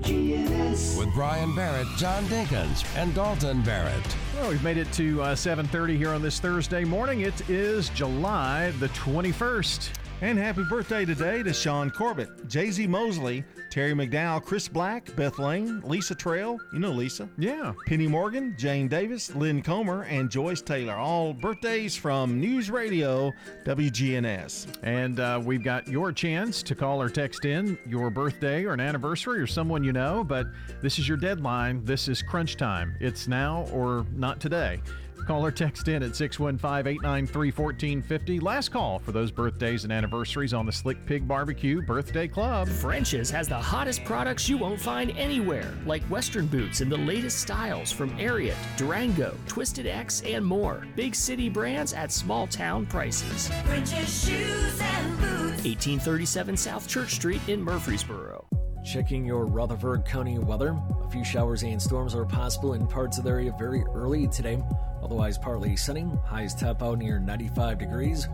WGNS. 0.00 0.98
With 0.98 1.12
Brian 1.14 1.54
Barrett, 1.54 1.88
John 1.96 2.24
Dinkins, 2.26 2.84
and 2.96 3.14
Dalton 3.14 3.62
Barrett. 3.62 4.16
Well, 4.34 4.50
we've 4.50 4.62
made 4.62 4.76
it 4.76 4.90
to 4.92 5.22
uh, 5.22 5.34
7:30 5.34 5.96
here 5.96 6.10
on 6.10 6.22
this 6.22 6.38
Thursday 6.38 6.84
morning. 6.84 7.22
It 7.22 7.48
is 7.48 7.88
July 7.90 8.70
the 8.78 8.88
21st. 8.90 9.90
And 10.20 10.36
happy 10.36 10.64
birthday 10.64 11.04
today 11.04 11.44
to 11.44 11.52
Sean 11.52 11.92
Corbett, 11.92 12.48
Jay 12.48 12.72
Z 12.72 12.88
Mosley, 12.88 13.44
Terry 13.70 13.92
McDowell, 13.92 14.42
Chris 14.42 14.66
Black, 14.66 15.14
Beth 15.14 15.38
Lane, 15.38 15.80
Lisa 15.84 16.12
Trail, 16.12 16.58
you 16.72 16.80
know 16.80 16.90
Lisa. 16.90 17.28
Yeah. 17.38 17.72
Penny 17.86 18.08
Morgan, 18.08 18.56
Jane 18.58 18.88
Davis, 18.88 19.32
Lynn 19.36 19.62
Comer, 19.62 20.02
and 20.02 20.28
Joyce 20.28 20.60
Taylor. 20.60 20.96
All 20.96 21.32
birthdays 21.32 21.94
from 21.94 22.40
News 22.40 22.68
Radio 22.68 23.32
WGNS. 23.64 24.66
And 24.82 25.20
uh, 25.20 25.40
we've 25.44 25.62
got 25.62 25.86
your 25.86 26.10
chance 26.10 26.64
to 26.64 26.74
call 26.74 27.00
or 27.00 27.08
text 27.08 27.44
in 27.44 27.78
your 27.86 28.10
birthday 28.10 28.64
or 28.64 28.72
an 28.72 28.80
anniversary 28.80 29.40
or 29.40 29.46
someone 29.46 29.84
you 29.84 29.92
know, 29.92 30.24
but 30.24 30.48
this 30.82 30.98
is 30.98 31.06
your 31.06 31.16
deadline. 31.16 31.84
This 31.84 32.08
is 32.08 32.22
crunch 32.22 32.56
time. 32.56 32.96
It's 32.98 33.28
now 33.28 33.68
or 33.72 34.04
not 34.16 34.40
today. 34.40 34.80
Call 35.28 35.44
or 35.44 35.50
text 35.50 35.88
in 35.88 36.02
at 36.02 36.16
615 36.16 36.90
893 36.90 37.50
1450. 37.50 38.40
Last 38.40 38.70
call 38.70 38.98
for 38.98 39.12
those 39.12 39.30
birthdays 39.30 39.84
and 39.84 39.92
anniversaries 39.92 40.54
on 40.54 40.64
the 40.64 40.72
Slick 40.72 41.04
Pig 41.04 41.28
Barbecue 41.28 41.82
Birthday 41.82 42.26
Club. 42.26 42.66
French's 42.66 43.30
has 43.30 43.46
the 43.46 43.54
hottest 43.54 44.02
products 44.06 44.48
you 44.48 44.56
won't 44.56 44.80
find 44.80 45.10
anywhere, 45.18 45.74
like 45.84 46.02
Western 46.04 46.46
boots 46.46 46.80
in 46.80 46.88
the 46.88 46.96
latest 46.96 47.40
styles 47.40 47.92
from 47.92 48.08
Ariat, 48.16 48.56
Durango, 48.78 49.36
Twisted 49.46 49.86
X, 49.86 50.22
and 50.22 50.42
more. 50.42 50.86
Big 50.96 51.14
city 51.14 51.50
brands 51.50 51.92
at 51.92 52.10
small 52.10 52.46
town 52.46 52.86
prices. 52.86 53.48
French's 53.66 54.24
shoes 54.24 54.80
and 54.80 55.18
boots. 55.18 55.62
1837 55.62 56.56
South 56.56 56.88
Church 56.88 57.16
Street 57.16 57.42
in 57.48 57.62
Murfreesboro. 57.62 58.48
Checking 58.82 59.26
your 59.26 59.44
Rutherford 59.44 60.06
County 60.06 60.38
weather. 60.38 60.74
A 61.04 61.10
few 61.10 61.22
showers 61.22 61.62
and 61.64 61.82
storms 61.82 62.14
are 62.14 62.24
possible 62.24 62.72
in 62.72 62.86
parts 62.86 63.18
of 63.18 63.24
the 63.24 63.30
area 63.30 63.54
very 63.58 63.82
early 63.92 64.26
today. 64.28 64.62
Otherwise, 65.08 65.38
partly 65.38 65.74
sunny. 65.74 66.06
Highs 66.26 66.54
top 66.54 66.82
out 66.82 66.98
near 66.98 67.18
95 67.18 67.78
degrees. 67.78 68.28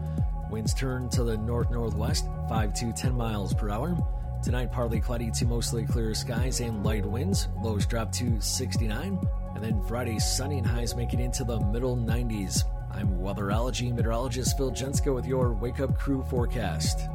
Winds 0.50 0.74
turn 0.74 1.08
to 1.10 1.22
the 1.22 1.36
north 1.36 1.70
northwest, 1.70 2.26
5 2.48 2.74
to 2.74 2.92
10 2.92 3.14
miles 3.14 3.54
per 3.54 3.70
hour. 3.70 3.96
Tonight, 4.42 4.72
partly 4.72 4.98
cloudy 4.98 5.30
to 5.30 5.44
mostly 5.44 5.86
clear 5.86 6.12
skies 6.14 6.58
and 6.58 6.82
light 6.82 7.06
winds. 7.06 7.46
Lows 7.62 7.86
drop 7.86 8.10
to 8.14 8.40
69. 8.40 9.20
And 9.54 9.62
then 9.62 9.84
Friday, 9.84 10.18
sunny 10.18 10.58
and 10.58 10.66
highs 10.66 10.96
make 10.96 11.14
it 11.14 11.20
into 11.20 11.44
the 11.44 11.60
middle 11.60 11.96
90s. 11.96 12.64
I'm 12.90 13.20
weatherology 13.20 13.94
meteorologist 13.94 14.56
Phil 14.56 14.72
Jensko 14.72 15.14
with 15.14 15.26
your 15.26 15.52
Wake 15.52 15.78
Up 15.78 15.96
Crew 15.96 16.24
forecast. 16.24 17.08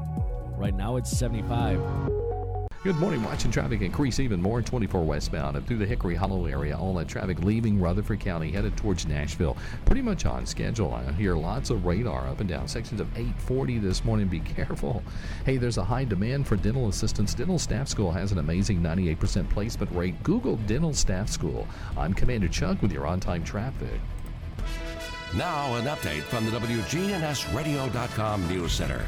Right 0.56 0.74
now, 0.74 0.96
it's 0.96 1.10
75. 1.10 2.29
Good 2.82 2.96
morning. 2.96 3.22
Watching 3.26 3.52
traffic 3.52 3.82
increase 3.82 4.22
even 4.22 4.42
more 4.42 4.62
24 4.62 5.04
westbound 5.04 5.58
and 5.58 5.68
through 5.68 5.80
the 5.80 5.86
Hickory 5.86 6.16
Hollow 6.16 6.46
area. 6.46 6.78
All 6.78 6.94
that 6.94 7.10
traffic 7.10 7.44
leaving 7.44 7.78
Rutherford 7.78 8.22
County 8.22 8.52
headed 8.52 8.78
towards 8.78 9.06
Nashville. 9.06 9.58
Pretty 9.84 10.02
much 10.02 10.26
on 10.26 10.46
schedule. 10.46 10.94
I 10.94 11.12
hear 11.12 11.36
lots 11.36 11.72
of 11.72 11.86
radar 11.86 12.30
up 12.30 12.40
and 12.40 12.48
down 12.48 12.70
sections 12.70 13.02
of 13.02 13.10
840 13.18 13.80
this 13.80 14.06
morning. 14.06 14.30
Be 14.30 14.40
careful. 14.40 15.04
Hey, 15.46 15.58
there's 15.58 15.78
a 15.78 15.84
high 15.84 16.06
demand 16.06 16.48
for 16.48 16.56
dental 16.56 16.88
assistants. 16.88 17.34
Dental 17.34 17.60
Staff 17.60 17.90
School 17.90 18.14
has 18.14 18.32
an 18.32 18.38
amazing 18.38 18.80
98% 18.80 19.50
placement 19.50 19.92
rate. 19.92 20.24
Google 20.24 20.56
Dental 20.66 20.94
Staff 20.94 21.28
School. 21.28 21.68
I'm 21.98 22.14
Commander 22.14 22.48
Chuck 22.48 22.82
with 22.82 22.94
your 22.94 23.06
on 23.06 23.20
time 23.20 23.44
traffic. 23.44 24.00
Now, 25.36 25.76
an 25.76 25.84
update 25.84 26.22
from 26.22 26.46
the 26.46 26.52
WGNSradio.com 26.52 28.48
News 28.48 28.72
Center. 28.72 29.06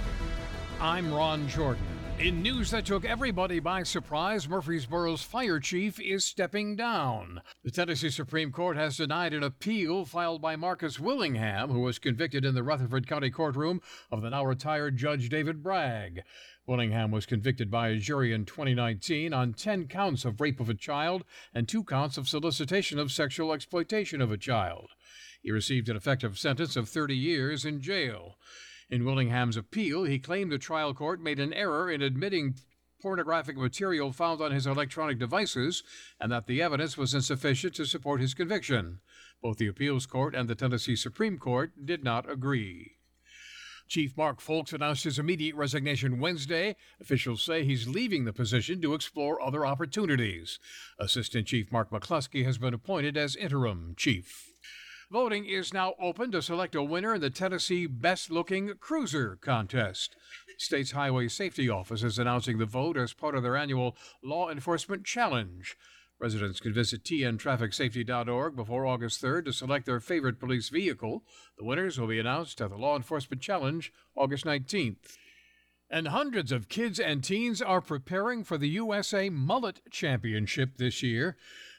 I'm 0.81 1.14
Ron 1.14 1.48
Jordan. 1.48 2.01
In 2.22 2.43
news 2.43 2.69
that 2.69 2.85
took 2.85 3.03
everybody 3.03 3.60
by 3.60 3.81
surprise, 3.81 4.48
Murfreesboro's 4.48 5.23
fire 5.23 5.60
chief 5.60 5.99
is 5.99 6.23
stepping 6.23 6.76
down. 6.76 7.41
The 7.64 7.72
Tennessee 7.72 8.11
Supreme 8.11 8.52
Court 8.52 8.77
has 8.77 8.98
denied 8.98 9.34
an 9.34 9.41
appeal 9.41 10.06
filed 10.06 10.39
by 10.39 10.56
Marcus 10.56 10.99
Willingham, 10.99 11.72
who 11.72 11.80
was 11.80 11.98
convicted 11.98 12.45
in 12.45 12.53
the 12.53 12.61
Rutherford 12.61 13.07
County 13.07 13.31
courtroom 13.31 13.81
of 14.11 14.22
the 14.22 14.30
now 14.30 14.45
retired 14.45 14.98
Judge 14.98 15.30
David 15.30 15.64
Bragg. 15.64 16.22
Willingham 16.68 17.10
was 17.10 17.26
convicted 17.26 17.72
by 17.72 17.88
a 17.88 17.98
jury 17.98 18.34
in 18.34 18.45
2019 18.45 19.34
on 19.34 19.53
10 19.53 19.88
counts 19.88 20.23
of 20.23 20.39
rape 20.39 20.60
of 20.60 20.69
a 20.69 20.76
child 20.76 21.23
and 21.56 21.68
two 21.68 21.84
counts 21.84 22.19
of 22.19 22.30
solicitation 22.30 22.99
of 22.99 23.11
sexual 23.11 23.52
exploitation 23.52 24.22
of 24.22 24.31
a 24.31 24.38
child. 24.38 24.91
He 25.41 25.49
received 25.49 25.89
an 25.89 25.98
effective 25.98 26.38
sentence 26.38 26.76
of 26.76 26.88
30 26.88 27.15
years 27.18 27.65
in 27.65 27.81
jail. 27.81 28.35
In 28.91 29.05
Willingham's 29.05 29.55
appeal, 29.55 30.03
he 30.03 30.19
claimed 30.19 30.51
the 30.51 30.57
trial 30.57 30.93
court 30.93 31.22
made 31.22 31.39
an 31.39 31.53
error 31.53 31.89
in 31.89 32.01
admitting 32.01 32.55
pornographic 33.01 33.55
material 33.55 34.11
found 34.11 34.41
on 34.41 34.51
his 34.51 34.68
electronic 34.68 35.18
devices 35.18 35.81
and 36.19 36.30
that 36.30 36.45
the 36.45 36.61
evidence 36.61 36.97
was 36.97 37.13
insufficient 37.13 37.73
to 37.76 37.85
support 37.85 38.19
his 38.19 38.34
conviction. 38.34 38.99
Both 39.41 39.57
the 39.57 39.68
appeals 39.68 40.05
court 40.05 40.35
and 40.35 40.49
the 40.49 40.55
Tennessee 40.55 40.97
Supreme 40.97 41.38
Court 41.38 41.85
did 41.85 42.03
not 42.03 42.30
agree. 42.30 42.97
Chief 43.88 44.15
Mark 44.15 44.41
Foulks 44.41 44.73
announced 44.73 45.05
his 45.05 45.18
immediate 45.18 45.55
resignation 45.55 46.19
Wednesday. 46.19 46.76
Officials 46.99 47.41
say 47.41 47.63
he's 47.63 47.88
leaving 47.88 48.26
the 48.26 48.34
position 48.34 48.81
to 48.81 48.93
explore 48.93 49.41
other 49.41 49.65
opportunities. 49.65 50.59
Assistant 50.99 51.47
Chief 51.47 51.72
Mark 51.72 51.91
McCluskey 51.91 52.45
has 52.45 52.57
been 52.57 52.73
appointed 52.73 53.18
as 53.18 53.35
interim 53.38 53.93
chief. 53.97 54.51
Voting 55.11 55.43
is 55.43 55.73
now 55.73 55.93
open 55.99 56.31
to 56.31 56.41
select 56.41 56.73
a 56.73 56.81
winner 56.81 57.15
in 57.15 57.19
the 57.19 57.29
Tennessee 57.29 57.85
Best 57.85 58.31
Looking 58.31 58.71
Cruiser 58.79 59.38
Contest. 59.41 60.15
State's 60.57 60.91
Highway 60.91 61.27
Safety 61.27 61.67
Office 61.67 62.01
is 62.01 62.17
announcing 62.17 62.59
the 62.59 62.65
vote 62.65 62.95
as 62.95 63.11
part 63.11 63.35
of 63.35 63.43
their 63.43 63.57
annual 63.57 63.97
Law 64.23 64.49
Enforcement 64.49 65.03
Challenge. 65.03 65.75
Residents 66.17 66.61
can 66.61 66.73
visit 66.73 67.03
tntrafficsafety.org 67.03 68.55
before 68.55 68.85
August 68.85 69.21
3rd 69.21 69.45
to 69.45 69.51
select 69.51 69.85
their 69.85 69.99
favorite 69.99 70.39
police 70.39 70.69
vehicle. 70.69 71.25
The 71.57 71.65
winners 71.65 71.99
will 71.99 72.07
be 72.07 72.19
announced 72.19 72.61
at 72.61 72.69
the 72.69 72.77
Law 72.77 72.95
Enforcement 72.95 73.41
Challenge 73.41 73.91
August 74.15 74.45
19th. 74.45 75.17
And 75.89 76.07
hundreds 76.07 76.53
of 76.53 76.69
kids 76.69 77.01
and 77.01 77.21
teens 77.21 77.61
are 77.61 77.81
preparing 77.81 78.45
for 78.45 78.57
the 78.57 78.69
USA 78.69 79.29
Mullet 79.29 79.81
Championship 79.91 80.77
this 80.77 81.03
year. 81.03 81.35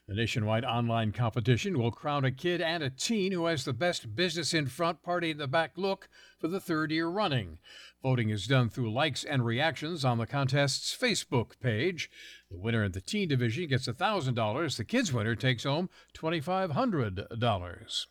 The 0.09 0.15
nationwide 0.15 0.65
online 0.65 1.13
competition 1.13 1.79
will 1.79 1.93
crown 1.93 2.25
a 2.25 2.33
kid 2.33 2.61
and 2.61 2.83
a 2.83 2.91
teen 2.91 3.31
who 3.31 3.47
has 3.47 3.65
the 3.65 3.73
best 3.73 4.17
business 4.17 4.53
in 4.53 4.67
front, 4.67 5.03
party 5.03 5.31
in 5.31 5.39
the 5.39 5.47
back 5.47 5.73
look 5.77 6.09
for 6.41 6.49
the 6.49 6.61
third 6.61 6.91
year 6.91 7.09
running. 7.09 7.59
Voting 8.03 8.31
is 8.31 8.49
done 8.49 8.69
through 8.69 8.93
likes 8.93 9.23
and 9.23 9.45
reactions 9.45 10.05
on 10.05 10.19
the 10.19 10.27
contest's 10.27 10.97
Facebook 10.97 11.61
page. 11.61 12.11
The 12.51 12.59
winner 12.59 12.83
in 12.83 12.93
the 12.93 13.01
teen 13.01 13.29
division 13.29 13.69
gets 13.69 13.87
$1,000. 13.87 14.77
The 14.77 14.85
kids 14.85 15.13
winner 15.13 15.37
takes 15.37 15.63
home 15.63 15.89
$2,500. 16.15 18.07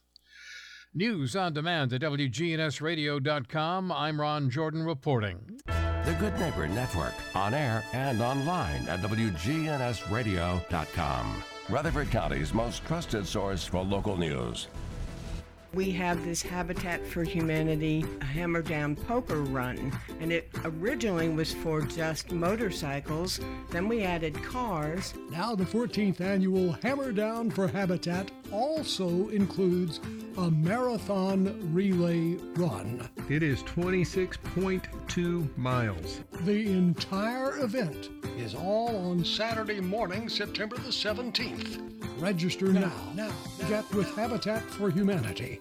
News 0.93 1.35
on 1.35 1.53
demand 1.53 1.93
at 1.93 2.01
WGNSradio.com. 2.01 3.91
I'm 3.91 4.19
Ron 4.19 4.49
Jordan 4.49 4.83
reporting. 4.83 5.59
The 5.65 6.15
Good 6.19 6.37
Neighbor 6.39 6.67
Network, 6.67 7.13
on 7.35 7.53
air 7.53 7.83
and 7.93 8.21
online 8.21 8.87
at 8.87 9.01
WGNSradio.com. 9.01 11.43
Rutherford 11.71 12.11
County's 12.11 12.53
most 12.53 12.83
trusted 12.83 13.25
source 13.25 13.63
for 13.63 13.81
local 13.81 14.17
news. 14.17 14.67
We 15.73 15.89
have 15.91 16.25
this 16.25 16.41
Habitat 16.41 17.07
for 17.07 17.23
Humanity 17.23 18.03
Hammer 18.21 18.61
Down 18.61 18.93
Poker 18.93 19.41
Run, 19.41 19.97
and 20.19 20.29
it 20.29 20.49
originally 20.65 21.29
was 21.29 21.53
for 21.53 21.81
just 21.81 22.29
motorcycles. 22.33 23.39
Then 23.69 23.87
we 23.87 24.03
added 24.03 24.43
cars. 24.43 25.13
Now, 25.29 25.55
the 25.55 25.63
14th 25.63 26.19
annual 26.19 26.73
Hammer 26.83 27.13
Down 27.13 27.49
for 27.49 27.69
Habitat 27.69 28.31
also 28.51 29.29
includes 29.29 30.01
a 30.37 30.51
marathon 30.51 31.57
relay 31.73 32.35
run. 32.55 33.07
It 33.29 33.41
is 33.41 33.63
26.2 33.63 35.57
miles. 35.57 36.19
The 36.41 36.69
entire 36.69 37.59
event 37.59 38.09
is 38.37 38.55
all 38.55 39.09
on 39.09 39.23
Saturday 39.23 39.79
morning, 39.79 40.27
September 40.27 40.75
the 40.75 40.89
17th. 40.89 41.87
Register 42.19 42.67
now. 42.67 42.91
Now, 43.15 43.31
get 43.67 43.89
with 43.95 44.13
Habitat 44.15 44.61
for 44.63 44.91
Humanity. 44.91 45.60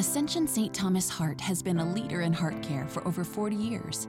Ascension 0.00 0.48
St. 0.48 0.72
Thomas 0.72 1.10
Heart 1.10 1.42
has 1.42 1.62
been 1.62 1.80
a 1.80 1.92
leader 1.92 2.22
in 2.22 2.32
heart 2.32 2.62
care 2.62 2.88
for 2.88 3.06
over 3.06 3.22
40 3.22 3.54
years. 3.54 4.08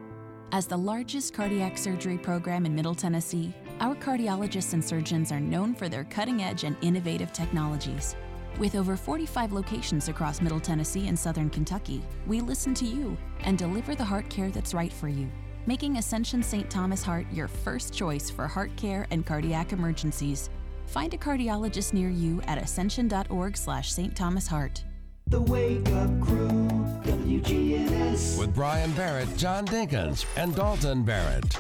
As 0.53 0.65
the 0.65 0.77
largest 0.77 1.33
cardiac 1.33 1.77
surgery 1.77 2.17
program 2.17 2.65
in 2.65 2.73
Middle 2.73 2.95
Tennessee, 2.95 3.53
our 3.81 3.93
cardiologists 3.95 4.71
and 4.71 4.81
surgeons 4.81 5.33
are 5.33 5.41
known 5.41 5.75
for 5.75 5.89
their 5.89 6.05
cutting 6.05 6.43
edge 6.43 6.63
and 6.63 6.77
innovative 6.81 7.33
technologies. 7.33 8.15
With 8.57 8.75
over 8.75 8.95
45 8.95 9.51
locations 9.51 10.07
across 10.07 10.39
Middle 10.39 10.61
Tennessee 10.61 11.09
and 11.09 11.19
Southern 11.19 11.49
Kentucky, 11.49 12.01
we 12.25 12.39
listen 12.39 12.73
to 12.75 12.85
you 12.85 13.17
and 13.41 13.57
deliver 13.57 13.93
the 13.93 14.01
heart 14.01 14.29
care 14.29 14.49
that's 14.49 14.73
right 14.73 14.93
for 14.93 15.09
you, 15.09 15.29
making 15.65 15.97
Ascension 15.97 16.41
St. 16.41 16.69
Thomas 16.69 17.03
Heart 17.03 17.27
your 17.33 17.49
first 17.49 17.93
choice 17.93 18.29
for 18.29 18.47
heart 18.47 18.73
care 18.77 19.07
and 19.11 19.25
cardiac 19.25 19.73
emergencies. 19.73 20.49
Find 20.85 21.13
a 21.13 21.17
cardiologist 21.17 21.91
near 21.91 22.09
you 22.09 22.41
at 22.43 22.57
ascension.org 22.57 23.57
slash 23.57 23.91
St. 23.91 24.15
Thomas 24.15 24.47
Heart. 24.47 24.85
The 25.31 25.39
Wake 25.41 25.87
Up 25.93 26.21
Crew, 26.21 26.67
WGNS. 27.05 28.37
With 28.37 28.53
Brian 28.53 28.91
Barrett, 28.91 29.29
John 29.37 29.65
Dinkins, 29.65 30.25
and 30.35 30.53
Dalton 30.53 31.03
Barrett. 31.03 31.57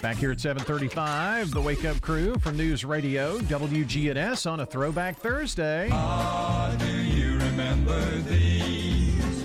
Back 0.00 0.16
here 0.16 0.32
at 0.32 0.40
735, 0.40 1.50
the 1.50 1.60
Wake 1.60 1.84
Up 1.84 2.00
Crew 2.00 2.38
from 2.38 2.56
News 2.56 2.86
Radio 2.86 3.36
WGNS 3.40 4.50
on 4.50 4.60
a 4.60 4.66
Throwback 4.66 5.18
Thursday. 5.18 5.90
Ah, 5.92 6.74
do 6.78 6.90
you 6.90 7.34
remember 7.36 8.00
these? 8.22 9.44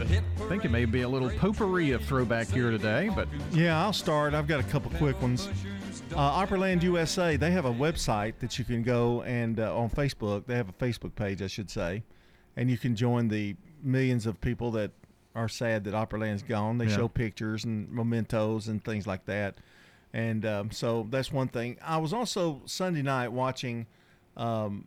I 0.00 0.48
think 0.48 0.64
it 0.64 0.70
may 0.70 0.86
be 0.86 1.02
a 1.02 1.08
little 1.08 1.28
potpourri 1.28 1.90
of 1.90 2.02
throwback 2.02 2.48
here 2.48 2.70
today, 2.70 3.10
but 3.14 3.28
Yeah, 3.52 3.78
I'll 3.82 3.92
start. 3.92 4.32
I've 4.32 4.46
got 4.46 4.60
a 4.60 4.64
couple 4.64 4.90
quick 4.92 5.20
ones. 5.20 5.50
Uh, 6.12 6.46
Opryland 6.46 6.82
USA, 6.84 7.36
they 7.36 7.50
have 7.50 7.64
a 7.64 7.72
website 7.72 8.34
that 8.38 8.56
you 8.58 8.64
can 8.64 8.82
go 8.84 9.22
and 9.22 9.58
uh, 9.58 9.76
on 9.76 9.90
Facebook. 9.90 10.46
They 10.46 10.54
have 10.54 10.68
a 10.68 10.72
Facebook 10.72 11.14
page, 11.16 11.42
I 11.42 11.48
should 11.48 11.70
say, 11.70 12.04
and 12.56 12.70
you 12.70 12.78
can 12.78 12.94
join 12.94 13.26
the 13.28 13.56
millions 13.82 14.24
of 14.26 14.40
people 14.40 14.70
that 14.72 14.92
are 15.34 15.48
sad 15.48 15.82
that 15.84 15.94
Opryland's 15.94 16.42
gone. 16.44 16.78
They 16.78 16.86
Yeah. 16.86 16.96
show 16.96 17.08
pictures 17.08 17.64
and 17.64 17.90
mementos 17.90 18.68
and 18.68 18.84
things 18.84 19.08
like 19.08 19.24
that, 19.24 19.58
and 20.12 20.46
um, 20.46 20.70
so 20.70 21.06
that's 21.10 21.32
one 21.32 21.48
thing. 21.48 21.78
I 21.82 21.96
was 21.96 22.12
also 22.12 22.62
Sunday 22.64 23.02
night 23.02 23.32
watching 23.32 23.86
um, 24.36 24.86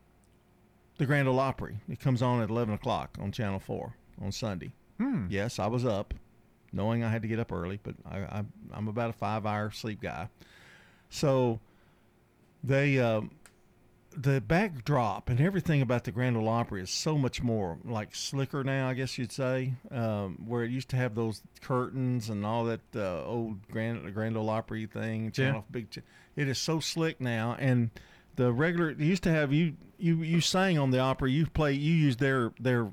the 1.00 1.06
Grand 1.06 1.28
Ole 1.28 1.40
Opry. 1.42 1.78
It 1.90 2.00
comes 2.00 2.22
on 2.22 2.42
at 2.42 2.50
eleven 2.50 2.74
o'clock 2.74 3.18
on 3.20 3.34
Channel 3.34 3.60
Four 3.60 3.96
on 4.22 4.32
Sunday. 4.32 4.72
Hmm. 4.98 5.26
Yes, 5.30 5.60
I 5.60 5.68
was 5.68 5.84
up, 5.84 6.14
knowing 6.72 7.04
I 7.04 7.10
had 7.10 7.22
to 7.24 7.28
get 7.28 7.38
up 7.40 7.52
early, 7.52 7.82
but 7.84 7.96
I, 8.10 8.20
I, 8.20 8.44
I'm 8.74 8.88
about 8.88 9.10
a 9.10 9.14
five-hour 9.14 9.72
sleep 9.72 10.00
guy. 10.02 10.30
So 11.10 11.60
they 12.64 13.00
um, 13.00 13.32
the 14.16 14.42
backdrop 14.42 15.30
and 15.30 15.40
everything 15.40 15.82
about 15.82 16.04
the 16.04 16.12
Grand 16.12 16.36
Ole 16.36 16.50
Opry 16.50 16.82
is 16.82 16.90
so 16.90 17.18
much 17.18 17.42
more 17.44 17.78
like 17.86 18.16
slicker 18.16 18.64
now, 18.64 18.90
I 18.90 18.94
guess 18.94 19.18
you'd 19.18 19.32
say. 19.32 19.74
Um, 19.92 20.44
where 20.48 20.64
it 20.64 20.72
used 20.72 20.90
to 20.90 20.96
have 20.96 21.16
those 21.16 21.42
curtains 21.62 22.30
and 22.30 22.46
all 22.46 22.66
that 22.66 22.82
uh, 22.96 23.24
old 23.26 23.68
Grand 23.70 24.14
Grand 24.14 24.36
Ole 24.38 24.50
Opry 24.50 24.86
thing, 24.88 25.32
channel 25.32 25.66
big. 25.72 25.90
Ch- 25.92 26.00
it 26.36 26.48
is 26.48 26.58
so 26.58 26.80
slick 26.80 27.22
now, 27.22 27.56
and 27.60 27.90
the 28.36 28.52
regular 28.52 28.90
it 28.90 29.00
used 29.00 29.24
to 29.24 29.32
have 29.32 29.54
you 29.54 29.76
you 29.98 30.18
you 30.24 30.42
sang 30.42 30.78
on 30.78 30.92
the 30.92 31.00
Opry. 31.00 31.32
You 31.32 31.46
play 31.48 31.74
you 31.74 31.94
use 31.94 32.18
their 32.18 32.52
their 32.60 32.92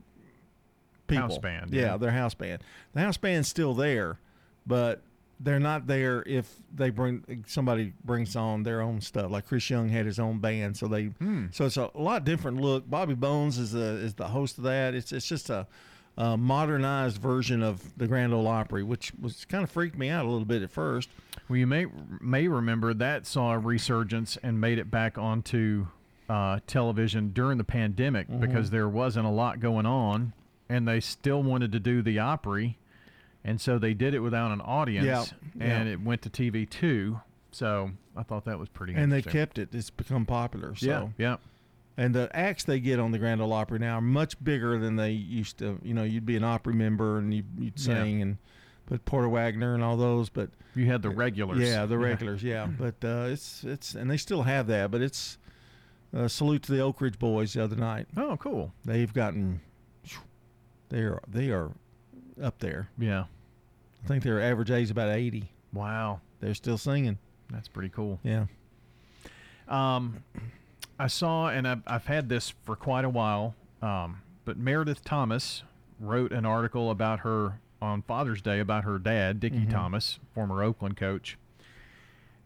people 1.06 1.28
House 1.28 1.38
band, 1.38 1.72
Yeah, 1.72 1.82
yeah. 1.82 1.96
their 1.96 2.10
house 2.12 2.34
band. 2.34 2.62
The 2.94 3.00
house 3.00 3.16
band's 3.16 3.48
still 3.48 3.74
there, 3.74 4.18
but 4.66 5.02
they're 5.40 5.60
not 5.60 5.86
there 5.86 6.22
if 6.26 6.54
they 6.74 6.90
bring 6.90 7.44
somebody 7.46 7.92
brings 8.04 8.36
on 8.36 8.62
their 8.62 8.80
own 8.80 9.00
stuff. 9.00 9.30
Like 9.30 9.46
Chris 9.46 9.68
Young 9.68 9.88
had 9.88 10.06
his 10.06 10.18
own 10.18 10.38
band, 10.38 10.76
so 10.76 10.86
they 10.88 11.04
Hmm. 11.06 11.46
so 11.50 11.64
it's 11.66 11.76
a 11.76 11.90
lot 11.94 12.24
different 12.24 12.60
look. 12.60 12.88
Bobby 12.88 13.14
Bones 13.14 13.58
is 13.58 13.72
the 13.72 13.84
is 13.96 14.14
the 14.14 14.28
host 14.28 14.58
of 14.58 14.64
that. 14.64 14.94
It's 14.94 15.12
it's 15.12 15.26
just 15.26 15.50
a, 15.50 15.66
a 16.16 16.36
modernized 16.36 17.18
version 17.18 17.62
of 17.62 17.96
the 17.98 18.06
Grand 18.06 18.32
Ole 18.32 18.46
Opry, 18.46 18.82
which 18.82 19.12
was 19.20 19.44
kind 19.44 19.64
of 19.64 19.70
freaked 19.70 19.98
me 19.98 20.08
out 20.08 20.24
a 20.24 20.28
little 20.28 20.44
bit 20.46 20.62
at 20.62 20.70
first. 20.70 21.08
Well, 21.48 21.56
you 21.58 21.66
may 21.66 21.86
may 22.20 22.46
remember 22.48 22.94
that 22.94 23.26
saw 23.26 23.52
a 23.52 23.58
resurgence 23.58 24.38
and 24.42 24.60
made 24.60 24.78
it 24.78 24.90
back 24.90 25.18
onto 25.18 25.88
uh, 26.28 26.60
television 26.66 27.30
during 27.34 27.58
the 27.58 27.64
pandemic 27.64 28.28
Mhm. 28.30 28.40
because 28.40 28.70
there 28.70 28.88
wasn't 28.88 29.26
a 29.26 29.30
lot 29.30 29.60
going 29.60 29.84
on, 29.84 30.32
and 30.70 30.88
they 30.88 30.98
still 31.00 31.42
wanted 31.42 31.70
to 31.72 31.80
do 31.80 32.00
the 32.00 32.18
Opry, 32.18 32.78
and 33.44 33.60
so 33.60 33.78
they 33.78 33.94
did 33.94 34.14
it 34.14 34.20
without 34.20 34.50
an 34.52 34.60
audience, 34.60 35.06
Yeah, 35.06 35.24
and 35.60 35.86
yeah. 35.88 35.92
it 35.94 36.00
went 36.00 36.22
to 36.22 36.30
TV 36.30 36.68
too. 36.68 37.20
So 37.50 37.90
I 38.16 38.22
thought 38.24 38.44
that 38.46 38.58
was 38.58 38.68
pretty. 38.68 38.94
and 38.94 39.12
they 39.12 39.22
kept 39.22 39.58
it. 39.58 39.68
It's 39.74 39.90
become 39.90 40.26
popular. 40.26 40.74
So. 40.74 40.86
Yeah, 40.86 41.08
yeah. 41.18 41.36
And 41.96 42.12
the 42.12 42.28
acts 42.34 42.64
they 42.64 42.80
get 42.80 42.98
on 42.98 43.12
the 43.12 43.18
Grand 43.20 43.40
Ole 43.40 43.52
Opry 43.52 43.78
now 43.78 43.98
are 43.98 44.00
much 44.00 44.42
bigger 44.42 44.76
than 44.80 44.96
they 44.96 45.12
used 45.12 45.58
to. 45.58 45.78
You 45.84 45.94
know, 45.94 46.02
you'd 46.02 46.26
be 46.26 46.36
an 46.36 46.42
Opry 46.42 46.74
member 46.74 47.18
and 47.18 47.32
you, 47.32 47.44
you'd 47.56 47.74
Yeah. 47.78 47.84
sing 48.02 48.20
and 48.22 48.38
but 48.86 49.04
Porter 49.04 49.28
Wagner 49.28 49.74
and 49.74 49.82
all 49.84 49.96
those. 49.96 50.28
But 50.28 50.50
You 50.74 50.86
had 50.86 51.02
the 51.02 51.10
regulars. 51.10 51.58
yeah, 51.60 51.86
the 51.86 51.96
regulars, 52.10 52.42
yeah. 52.42 52.66
But 52.78 52.96
uh, 53.04 53.28
it's 53.30 53.62
it's 53.62 53.94
and 53.94 54.10
they 54.10 54.16
still 54.16 54.42
have 54.42 54.66
that. 54.66 54.90
But 54.90 55.02
it's 55.02 55.38
uh, 56.12 56.26
salute 56.26 56.64
to 56.64 56.72
the 56.72 56.80
Oak 56.80 57.00
Ridge 57.00 57.18
boys 57.20 57.52
the 57.52 57.62
other 57.62 57.76
night. 57.76 58.08
Oh, 58.16 58.36
cool. 58.38 58.72
They've 58.84 59.12
gotten 59.14 59.60
they 60.88 61.00
are 61.02 61.22
they 61.28 61.50
are 61.50 61.70
up 62.42 62.58
there. 62.58 62.88
Yeah. 62.98 63.24
I 64.04 64.06
think 64.06 64.22
their 64.22 64.40
average 64.40 64.70
age 64.70 64.84
is 64.84 64.90
about 64.90 65.08
eighty. 65.10 65.50
Wow. 65.72 66.20
They're 66.40 66.54
still 66.54 66.78
singing. 66.78 67.18
That's 67.50 67.68
pretty 67.68 67.88
cool. 67.88 68.20
Yeah. 68.22 68.46
Um, 69.68 70.22
I 70.98 71.06
saw, 71.06 71.48
and 71.48 71.66
I've, 71.66 71.82
I've 71.86 72.06
had 72.06 72.28
this 72.28 72.52
for 72.64 72.76
quite 72.76 73.04
a 73.04 73.08
while, 73.08 73.54
um, 73.82 74.20
but 74.44 74.56
Meredith 74.58 75.02
Thomas 75.04 75.62
wrote 75.98 76.32
an 76.32 76.44
article 76.44 76.90
about 76.90 77.20
her 77.20 77.60
on 77.80 78.02
Father's 78.02 78.42
Day 78.42 78.60
about 78.60 78.84
her 78.84 78.98
dad, 78.98 79.40
Dickie 79.40 79.60
Mhm. 79.66 79.70
Thomas, 79.70 80.18
former 80.34 80.62
Oakland 80.62 80.96
coach. 80.96 81.38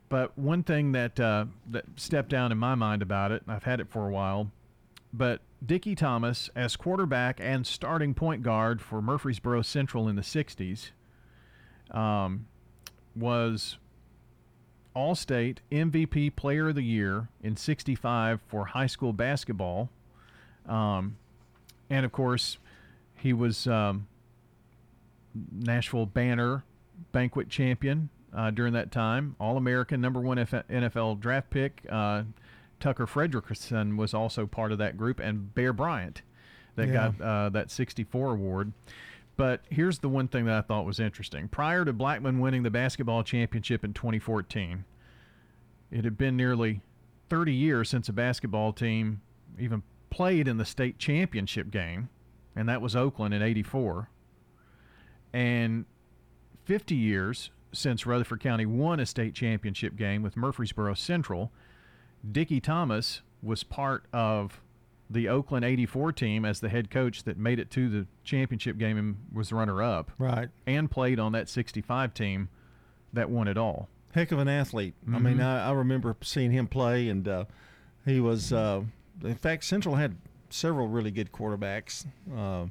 But 0.09 0.39
one 0.39 0.63
thing 0.63 0.93
that 0.93 1.19
uh, 1.21 1.47
that 1.71 1.85
stepped 1.97 2.31
down 2.31 2.51
in 2.53 2.59
my 2.59 2.75
mind 2.75 3.03
about 3.03 3.31
it, 3.33 3.43
and 3.43 3.55
I've 3.55 3.65
had 3.65 3.79
it 3.81 3.89
for 3.91 4.07
a 4.07 4.11
while, 4.11 4.51
but 5.13 5.41
Dickie 5.65 5.95
Thomas, 5.95 6.49
as 6.57 6.77
quarterback 6.77 7.41
and 7.41 7.67
starting 7.67 8.15
point 8.15 8.43
guard 8.43 8.81
for 8.81 9.03
Murfreesboro 9.03 9.63
Central 9.63 10.09
in 10.09 10.17
the 10.17 10.23
'60s, 10.23 10.93
um, 11.91 12.47
was 13.17 13.79
all 14.95 15.15
State 15.15 15.61
MVP 15.71 16.35
Player 16.37 16.69
of 16.69 16.75
the 16.75 16.83
Year 16.83 17.29
in 17.43 17.57
65 17.57 18.41
for 18.49 18.67
high 18.67 18.87
school 18.87 19.13
basketball. 19.13 19.91
Um, 20.67 21.17
and 21.89 22.05
of 22.05 22.13
course, 22.13 22.59
he 23.17 23.33
was 23.33 23.67
um, 23.67 24.07
Nashville 25.53 26.07
Banner 26.07 26.65
banquet 27.13 27.49
champion 27.49 28.09
uh, 28.35 28.51
during 28.51 28.73
that 28.75 28.91
time, 28.91 29.37
All 29.41 29.57
American, 29.57 30.01
number 30.01 30.21
one 30.21 30.39
F- 30.39 30.51
NFL 30.69 31.21
draft 31.21 31.51
pick. 31.51 31.85
Uh, 31.89 32.25
Tucker 32.81 33.07
Frederickson 33.07 33.97
was 33.97 34.13
also 34.15 34.47
part 34.47 34.71
of 34.73 34.79
that 34.79 34.97
group, 34.97 35.19
and 35.19 35.55
Bear 35.55 35.73
Bryant 35.73 36.23
that 36.77 36.89
Yeah. 36.89 37.13
got 37.19 37.21
uh, 37.21 37.49
that 37.51 37.71
64 37.71 38.33
award. 38.33 38.73
But 39.39 39.63
here's 39.71 40.01
the 40.01 40.09
one 40.09 40.27
thing 40.27 40.47
that 40.47 40.59
I 40.59 40.61
thought 40.63 40.85
was 40.85 40.99
interesting. 40.99 41.47
Prior 41.47 41.85
to 41.85 41.93
Blackman 41.93 42.41
winning 42.41 42.65
the 42.65 42.71
basketball 42.71 43.23
championship 43.23 43.85
in 43.85 43.95
2014, 43.95 44.85
it 45.93 46.05
had 46.05 46.19
been 46.19 46.37
nearly 46.37 46.81
30 47.31 47.55
years 47.55 47.89
since 47.89 48.09
a 48.09 48.13
basketball 48.13 48.73
team 48.73 49.23
even 49.57 49.85
played 50.11 50.49
in 50.49 50.57
the 50.57 50.65
state 50.65 50.99
championship 50.99 51.71
game, 51.71 52.09
and 52.57 52.69
that 52.69 52.83
was 52.83 52.97
Oakland 52.97 53.33
in 53.33 53.41
84. 53.41 54.11
And 55.33 55.85
50 56.65 56.97
years 56.97 57.51
since 57.73 58.07
Rutherford 58.07 58.41
County 58.41 58.67
won 58.67 58.99
a 58.99 59.07
state 59.07 59.35
championship 59.35 59.95
game 59.95 60.21
with 60.21 60.37
Murfreesboro 60.37 60.95
Central. 60.95 61.53
Dickie 62.29 62.61
Thomas 62.61 63.23
was 63.41 63.63
part 63.63 64.07
of 64.13 64.61
the 65.11 65.29
Oakland 65.29 65.65
84 65.65 66.13
team 66.13 66.45
as 66.45 66.61
the 66.61 66.69
head 66.69 66.91
coach 66.91 67.23
that 67.25 67.39
made 67.39 67.59
it 67.59 67.71
to 67.73 67.89
the 67.89 68.07
championship 68.25 68.77
game 68.79 68.99
and 68.99 69.17
was 69.33 69.53
runner 69.53 69.83
up. 69.83 70.11
Right. 70.19 70.49
And 70.67 70.91
played 70.91 71.19
on 71.19 71.33
that 71.33 71.49
65 71.49 72.13
team 72.15 72.49
that 73.13 73.31
won 73.31 73.49
it 73.49 73.57
all. 73.57 73.89
heck 74.13 74.33
of 74.33 74.39
an 74.39 74.49
athlete. 74.49 74.95
I 75.13 75.19
mean, 75.19 75.37
Mhm. 75.37 75.45
I, 75.45 75.69
I 75.69 75.73
remember 75.73 76.17
seeing 76.23 76.51
him 76.51 76.67
play, 76.67 77.09
and 77.09 77.27
uh, 77.29 77.45
he 78.05 78.21
was. 78.21 78.53
Uh, 78.53 78.83
in 79.23 79.35
fact, 79.37 79.65
Central 79.65 79.95
had 79.97 80.17
several 80.51 80.89
really 80.89 81.11
good 81.11 81.31
quarterbacks. 81.31 82.05
Uh, 82.35 82.67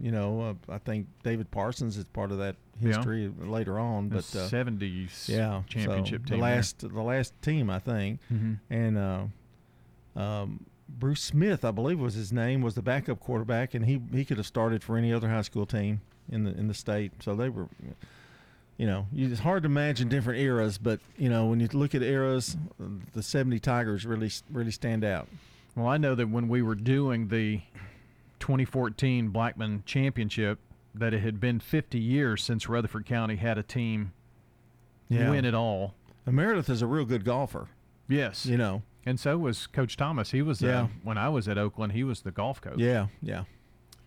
you 0.00 0.12
know, 0.12 0.40
uh, 0.68 0.72
I 0.72 0.78
think 0.78 1.08
David 1.24 1.50
Parsons 1.50 1.96
is 1.96 2.04
part 2.04 2.30
of 2.30 2.38
that 2.38 2.56
Yeah. 2.80 2.88
history 2.88 3.28
later 3.38 3.78
on. 3.80 4.08
But 4.10 4.18
uh, 4.36 4.48
70s 4.48 5.28
yeah, 5.28 5.62
championship 5.66 6.22
so 6.22 6.34
team 6.34 6.40
The 6.40 6.44
there. 6.46 6.54
last, 6.56 6.78
the 6.80 7.02
last 7.02 7.32
team, 7.42 7.68
I 7.70 7.78
think, 7.80 8.20
Mhm. 8.32 8.58
and 8.70 8.98
uh, 8.98 9.24
um, 10.14 10.66
Bruce 10.88 11.20
Smith, 11.22 11.64
I 11.64 11.70
believe 11.72 11.98
was 11.98 12.14
his 12.14 12.32
name, 12.32 12.62
was 12.62 12.74
the 12.74 12.82
backup 12.82 13.20
quarterback, 13.20 13.74
and 13.74 13.84
he 13.86 14.00
he 14.12 14.24
could 14.24 14.36
have 14.36 14.46
started 14.46 14.82
for 14.84 14.96
any 14.96 15.12
other 15.12 15.28
high 15.28 15.42
school 15.42 15.66
team 15.66 16.00
in 16.30 16.44
the 16.44 16.50
in 16.56 16.68
the 16.68 16.74
state. 16.74 17.12
So 17.22 17.34
they 17.34 17.48
were 17.48 17.68
you 18.78 18.86
know, 18.86 19.06
it's 19.14 19.40
hard 19.40 19.62
to 19.62 19.68
imagine 19.68 20.08
different 20.08 20.38
eras, 20.38 20.76
but 20.76 21.00
you 21.16 21.28
know, 21.30 21.46
when 21.46 21.60
you 21.60 21.68
look 21.72 21.94
at 21.94 22.02
eras, 22.02 22.56
the 23.14 23.22
'70 23.22 23.58
Tigers 23.58 24.04
really 24.06 24.30
really 24.50 24.70
stand 24.70 25.02
out. 25.04 25.28
Well, 25.74 25.86
I 25.88 25.96
know 25.96 26.14
that 26.14 26.28
when 26.28 26.48
we 26.48 26.62
were 26.62 26.74
doing 26.74 27.28
the 27.28 27.60
2014 28.40 29.28
Blackman 29.28 29.82
Championship, 29.86 30.58
that 30.94 31.12
it 31.14 31.20
had 31.20 31.40
been 31.40 31.60
50 31.60 31.98
years 31.98 32.42
since 32.42 32.68
Rutherford 32.68 33.06
County 33.06 33.36
had 33.36 33.58
a 33.58 33.62
team 33.62 34.12
Yeah. 35.08 35.30
win 35.30 35.44
it 35.44 35.54
all. 35.54 35.94
And 36.24 36.34
Meredith 36.36 36.68
is 36.70 36.80
a 36.82 36.86
real 36.86 37.04
good 37.04 37.24
golfer. 37.24 37.68
Yes. 38.08 38.46
You 38.46 38.56
know. 38.56 38.82
And 39.06 39.18
so 39.20 39.38
was 39.38 39.66
Coach 39.68 39.96
Thomas. 39.96 40.32
He 40.32 40.42
was 40.42 40.62
uh, 40.62 40.66
Yeah. 40.66 40.88
when 41.04 41.16
I 41.16 41.28
was 41.28 41.46
at 41.48 41.56
Oakland. 41.58 41.92
He 41.92 42.02
was 42.04 42.22
the 42.22 42.32
golf 42.32 42.60
coach. 42.60 42.78
Yeah, 42.78 43.06
yeah. 43.22 43.44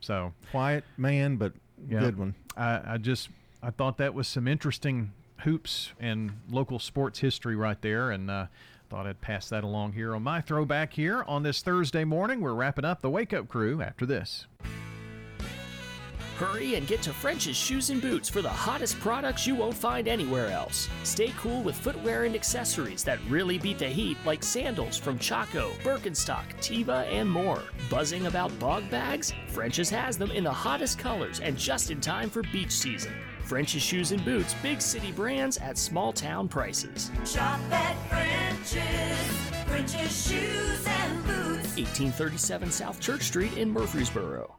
So 0.02 0.34
quiet 0.52 0.84
man, 0.98 1.38
but 1.38 1.54
Yeah. 1.90 2.02
good 2.02 2.18
one. 2.18 2.36
I, 2.58 2.82
I 2.94 2.98
just 2.98 3.30
I 3.64 3.72
thought 3.72 3.98
that 3.98 4.14
was 4.14 4.28
some 4.28 4.48
interesting 4.48 5.12
hoops 5.40 5.94
and 6.00 6.32
local 6.50 6.80
sports 6.80 7.20
history 7.20 7.56
right 7.56 7.82
there, 7.82 8.12
and 8.12 8.30
uh, 8.30 8.48
thought 8.90 9.08
I'd 9.08 9.22
pass 9.22 9.48
that 9.50 9.64
along 9.64 9.94
here 9.94 10.14
on 10.16 10.24
my 10.24 10.42
throwback 10.42 10.94
here 10.94 11.24
on 11.28 11.44
this 11.44 11.62
Thursday 11.62 12.04
morning. 12.04 12.42
We're 12.42 12.54
wrapping 12.54 12.84
up 12.86 13.02
the 13.02 13.10
Wake 13.10 13.34
Up 13.34 13.48
Crew 13.48 13.82
after 13.82 14.06
this. 14.06 14.48
Hurry 16.40 16.76
and 16.76 16.88
get 16.88 17.02
to 17.02 17.12
French's 17.12 17.58
Shoes 17.58 17.90
and 17.90 18.02
Boots 18.02 18.30
for 18.30 18.42
the 18.42 18.48
hottest 18.48 18.98
products 19.02 19.46
you 19.46 19.56
won't 19.56 19.76
find 19.76 20.08
anywhere 20.08 20.48
else. 20.48 20.88
Stay 21.04 21.34
cool 21.38 21.62
with 21.62 21.76
footwear 21.76 22.24
and 22.24 22.34
accessories 22.34 23.04
that 23.04 23.20
really 23.28 23.58
beat 23.58 23.78
the 23.78 23.90
heat, 23.90 24.16
like 24.26 24.42
sandals 24.42 24.98
from 24.98 25.20
Chaco, 25.20 25.72
Birkenstock, 25.84 26.46
Teva, 26.62 27.06
and 27.12 27.30
more. 27.30 27.62
Buzzing 27.90 28.28
about 28.28 28.58
Bogg 28.58 28.90
Bags? 28.90 29.34
French's 29.50 29.90
has 29.90 30.18
them 30.18 30.32
in 30.32 30.46
the 30.46 30.50
hottest 30.50 30.98
colors 30.98 31.42
and 31.42 31.58
just 31.58 31.92
in 31.92 32.00
time 32.00 32.30
for 32.30 32.42
beach 32.54 32.72
season. 32.72 33.14
French's 33.44 33.82
Shoes 33.82 34.14
and 34.14 34.24
Boots, 34.24 34.56
big 34.64 34.80
city 34.80 35.12
brands 35.12 35.58
at 35.58 35.78
small 35.78 36.14
town 36.14 36.48
prices. 36.48 37.12
Shop 37.26 37.60
at 37.70 37.98
French's. 38.08 39.68
French's 39.68 40.30
Shoes 40.30 40.88
and 40.88 41.22
Boots. 41.26 41.76
1837 41.76 42.72
South 42.72 43.02
Church 43.02 43.24
Street 43.24 43.58
in 43.58 43.70
Murfreesboro. 43.70 44.59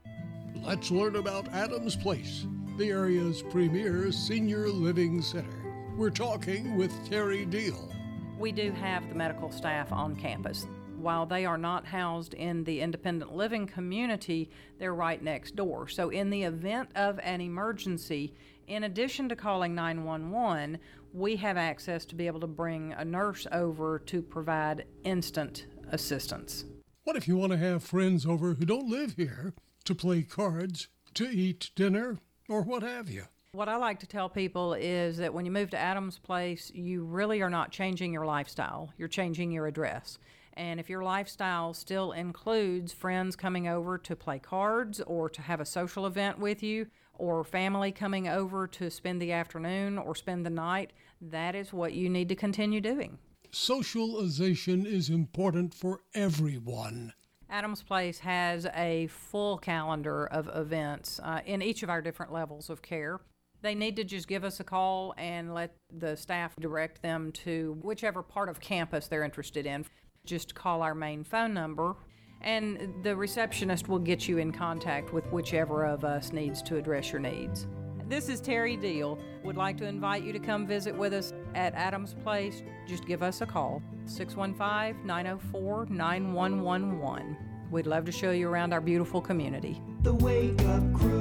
Let's 0.63 0.91
learn 0.91 1.17
about 1.17 1.49
Adams 1.49 1.97
Place, 1.97 2.47
the 2.77 2.91
area's 2.91 3.43
premier 3.43 4.13
senior 4.13 4.69
living 4.69 5.23
center. 5.23 5.49
We're 5.97 6.11
talking 6.11 6.77
with 6.77 6.93
Terry 7.09 7.47
Deal. 7.47 7.91
We 8.39 8.53
do 8.53 8.71
have 8.73 9.09
the 9.09 9.15
medical 9.15 9.51
staff 9.51 9.91
on 9.91 10.15
campus. 10.15 10.67
While 10.99 11.25
they 11.25 11.47
are 11.47 11.57
not 11.57 11.87
housed 11.87 12.35
in 12.35 12.63
the 12.65 12.83
independent 12.83 13.35
living 13.35 13.67
community, 13.67 14.51
they're 14.79 14.95
right 14.95 15.21
next 15.21 15.57
door. 15.57 15.89
So, 15.89 16.11
in 16.11 16.29
the 16.29 16.43
event 16.43 16.91
of 16.95 17.19
an 17.21 17.41
emergency, 17.41 18.35
in 18.69 18.85
addition 18.85 19.31
to 19.31 19.37
calling 19.37 19.75
911, 19.75 20.79
we 21.15 21.37
have 21.37 21.57
access 21.57 22.05
to 22.05 22.15
be 22.15 22.27
able 22.27 22.41
to 22.41 22.47
bring 22.47 22.93
a 22.93 23.05
nurse 23.05 23.47
over 23.51 23.99
to 23.99 24.21
provide 24.21 24.85
instant 25.05 25.67
assistance. 25.91 26.67
What 27.05 27.17
if 27.17 27.27
you 27.27 27.37
want 27.37 27.53
to 27.53 27.59
have 27.59 27.83
friends 27.83 28.27
over 28.27 28.55
who 28.55 28.67
don't 28.67 28.89
live 28.89 29.15
here 29.17 29.55
to 29.85 29.95
play 29.95 30.23
cards, 30.23 30.89
to 31.15 31.29
eat 31.29 31.71
dinner, 31.75 32.19
or 32.49 32.63
what 32.63 32.83
have 32.83 33.09
you? 33.09 33.25
What 33.53 33.69
I 33.69 33.77
like 33.77 33.99
to 34.01 34.07
tell 34.07 34.29
people 34.29 34.75
is 34.75 35.17
that 35.17 35.35
when 35.35 35.45
you 35.45 35.51
move 35.51 35.71
to 35.71 35.79
Adams 35.79 36.19
Place, 36.19 36.71
you 36.73 37.05
really 37.05 37.43
are 37.43 37.51
not 37.51 37.73
changing 37.73 38.13
your 38.13 38.27
lifestyle, 38.27 38.93
you're 38.97 39.09
changing 39.09 39.51
your 39.51 39.67
address. 39.67 40.19
And 40.55 40.79
if 40.79 40.89
your 40.89 41.03
lifestyle 41.03 41.75
still 41.75 42.13
includes 42.13 42.93
friends 42.93 43.35
coming 43.35 43.67
over 43.67 43.99
to 43.99 44.15
play 44.15 44.39
cards 44.39 45.01
or 45.01 45.29
to 45.31 45.43
have 45.43 45.61
a 45.61 45.65
social 45.65 46.07
event 46.07 46.39
with 46.39 46.63
you, 46.63 46.87
or 47.21 47.45
family 47.45 47.93
coming 47.93 48.27
over 48.29 48.67
to 48.67 48.91
spend 48.91 49.21
the 49.21 49.33
afternoon 49.33 49.99
or 49.99 50.15
spend 50.15 50.45
the 50.45 50.51
night, 50.51 50.93
that 51.21 51.55
is 51.55 51.73
what 51.73 51.93
you 51.93 52.09
need 52.09 52.29
to 52.29 52.35
continue 52.35 52.81
doing. 52.81 53.19
Socialization 53.53 54.87
is 54.87 55.11
important 55.11 55.75
for 55.75 56.01
everyone. 56.15 57.13
Adams 57.51 57.83
Place 57.83 58.21
has 58.21 58.67
a 58.75 59.09
full 59.09 59.59
calendar 59.59 60.27
of 60.27 60.49
events 60.55 61.21
uh, 61.23 61.41
in 61.45 61.63
each 61.63 61.83
of 61.83 61.91
our 61.91 62.01
different 62.01 62.33
levels 62.33 62.71
of 62.71 62.81
care. 62.81 63.21
They 63.63 63.75
need 63.75 63.97
to 63.97 64.05
just 64.05 64.29
give 64.29 64.45
us 64.45 64.61
a 64.61 64.65
call 64.65 65.15
and 65.19 65.53
let 65.53 65.75
the 65.93 66.17
staff 66.17 66.55
direct 66.61 67.03
them 67.03 67.33
to 67.33 67.77
whichever 67.83 68.23
part 68.23 68.49
of 68.49 68.61
campus 68.61 69.09
they're 69.09 69.25
interested 69.25 69.67
in. 69.67 69.85
Just 70.25 70.55
call 70.55 70.83
our 70.83 70.95
main 70.95 71.25
phone 71.25 71.53
number, 71.53 71.97
and 72.41 72.95
the 73.03 73.17
receptionist 73.17 73.89
will 73.89 73.99
get 73.99 74.29
you 74.29 74.39
in 74.39 74.53
contact 74.53 75.13
with 75.13 75.27
whichever 75.33 75.85
of 75.85 76.05
us 76.05 76.33
needs 76.33 76.63
to 76.63 76.77
address 76.77 77.11
your 77.11 77.21
needs. 77.21 77.67
This 78.11 78.29
is 78.29 78.41
Terry 78.41 78.77
Deal. 78.77 79.21
Would 79.45 79.57
like 79.57 79.77
to 79.77 79.87
invite 79.87 80.25
you 80.25 80.33
to 80.33 80.41
come 80.41 80.67
visit 80.67 80.93
with 80.93 81.13
us 81.13 81.33
at 81.55 81.75
Adams 81.75 82.17
Place. 82.25 82.65
Just 82.89 83.07
give 83.07 83.23
us 83.23 83.41
a 83.41 83.47
call 83.47 83.81
615 84.07 85.07
904 85.07 85.87
9111. 85.89 87.37
We'd 87.71 87.87
love 87.87 88.05
to 88.07 88.11
show 88.11 88.33
you 88.33 88.49
around 88.49 88.73
our 88.73 88.81
beautiful 88.81 89.21
community. 89.21 89.81
The 90.03 90.13
Wake 90.13 90.61
Up 90.63 90.93
Crew, 90.93 91.21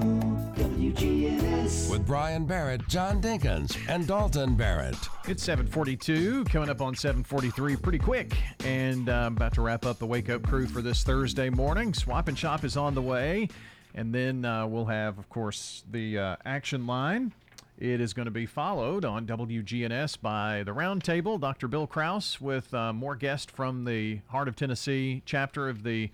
WGNS. 0.55 1.91
With 1.91 2.07
Brian 2.07 2.47
Barrett, 2.47 2.87
John 2.87 3.21
Dinkins, 3.21 3.77
and 3.87 4.07
Dalton 4.07 4.55
Barrett. 4.55 4.97
It's 5.27 5.43
742, 5.43 6.45
coming 6.45 6.69
up 6.69 6.81
on 6.81 6.95
743 6.95 7.75
pretty 7.75 7.99
quick. 7.99 8.35
And 8.65 9.09
uh, 9.09 9.29
about 9.31 9.53
to 9.53 9.61
wrap 9.61 9.85
up 9.85 9.99
the 9.99 10.07
Wake 10.07 10.31
Up 10.31 10.41
Crew 10.41 10.65
for 10.65 10.81
this 10.81 11.03
Thursday 11.03 11.51
morning. 11.51 11.93
Swap 11.93 12.27
and 12.29 12.35
Shop 12.37 12.63
is 12.63 12.77
on 12.77 12.95
the 12.95 13.01
way. 13.03 13.47
And 13.95 14.13
then 14.13 14.45
uh, 14.45 14.67
we'll 14.67 14.85
have, 14.85 15.17
of 15.17 15.29
course, 15.29 15.83
the 15.89 16.17
uh, 16.17 16.35
action 16.45 16.85
line. 16.85 17.33
It 17.77 18.01
is 18.01 18.13
going 18.13 18.25
to 18.25 18.31
be 18.31 18.45
followed 18.45 19.05
on 19.05 19.25
WGNS 19.25 20.21
by 20.21 20.63
the 20.63 20.73
Roundtable, 20.73 21.39
Dr. 21.39 21.67
Bill 21.69 21.87
Kraus, 21.87 22.41
with 22.41 22.73
uh, 22.73 22.91
more 22.91 23.15
guests 23.15 23.51
from 23.51 23.85
the 23.85 24.19
Heart 24.27 24.49
of 24.49 24.55
Tennessee 24.57 25.21
chapter 25.25 25.69
of 25.69 25.83
the 25.83 26.11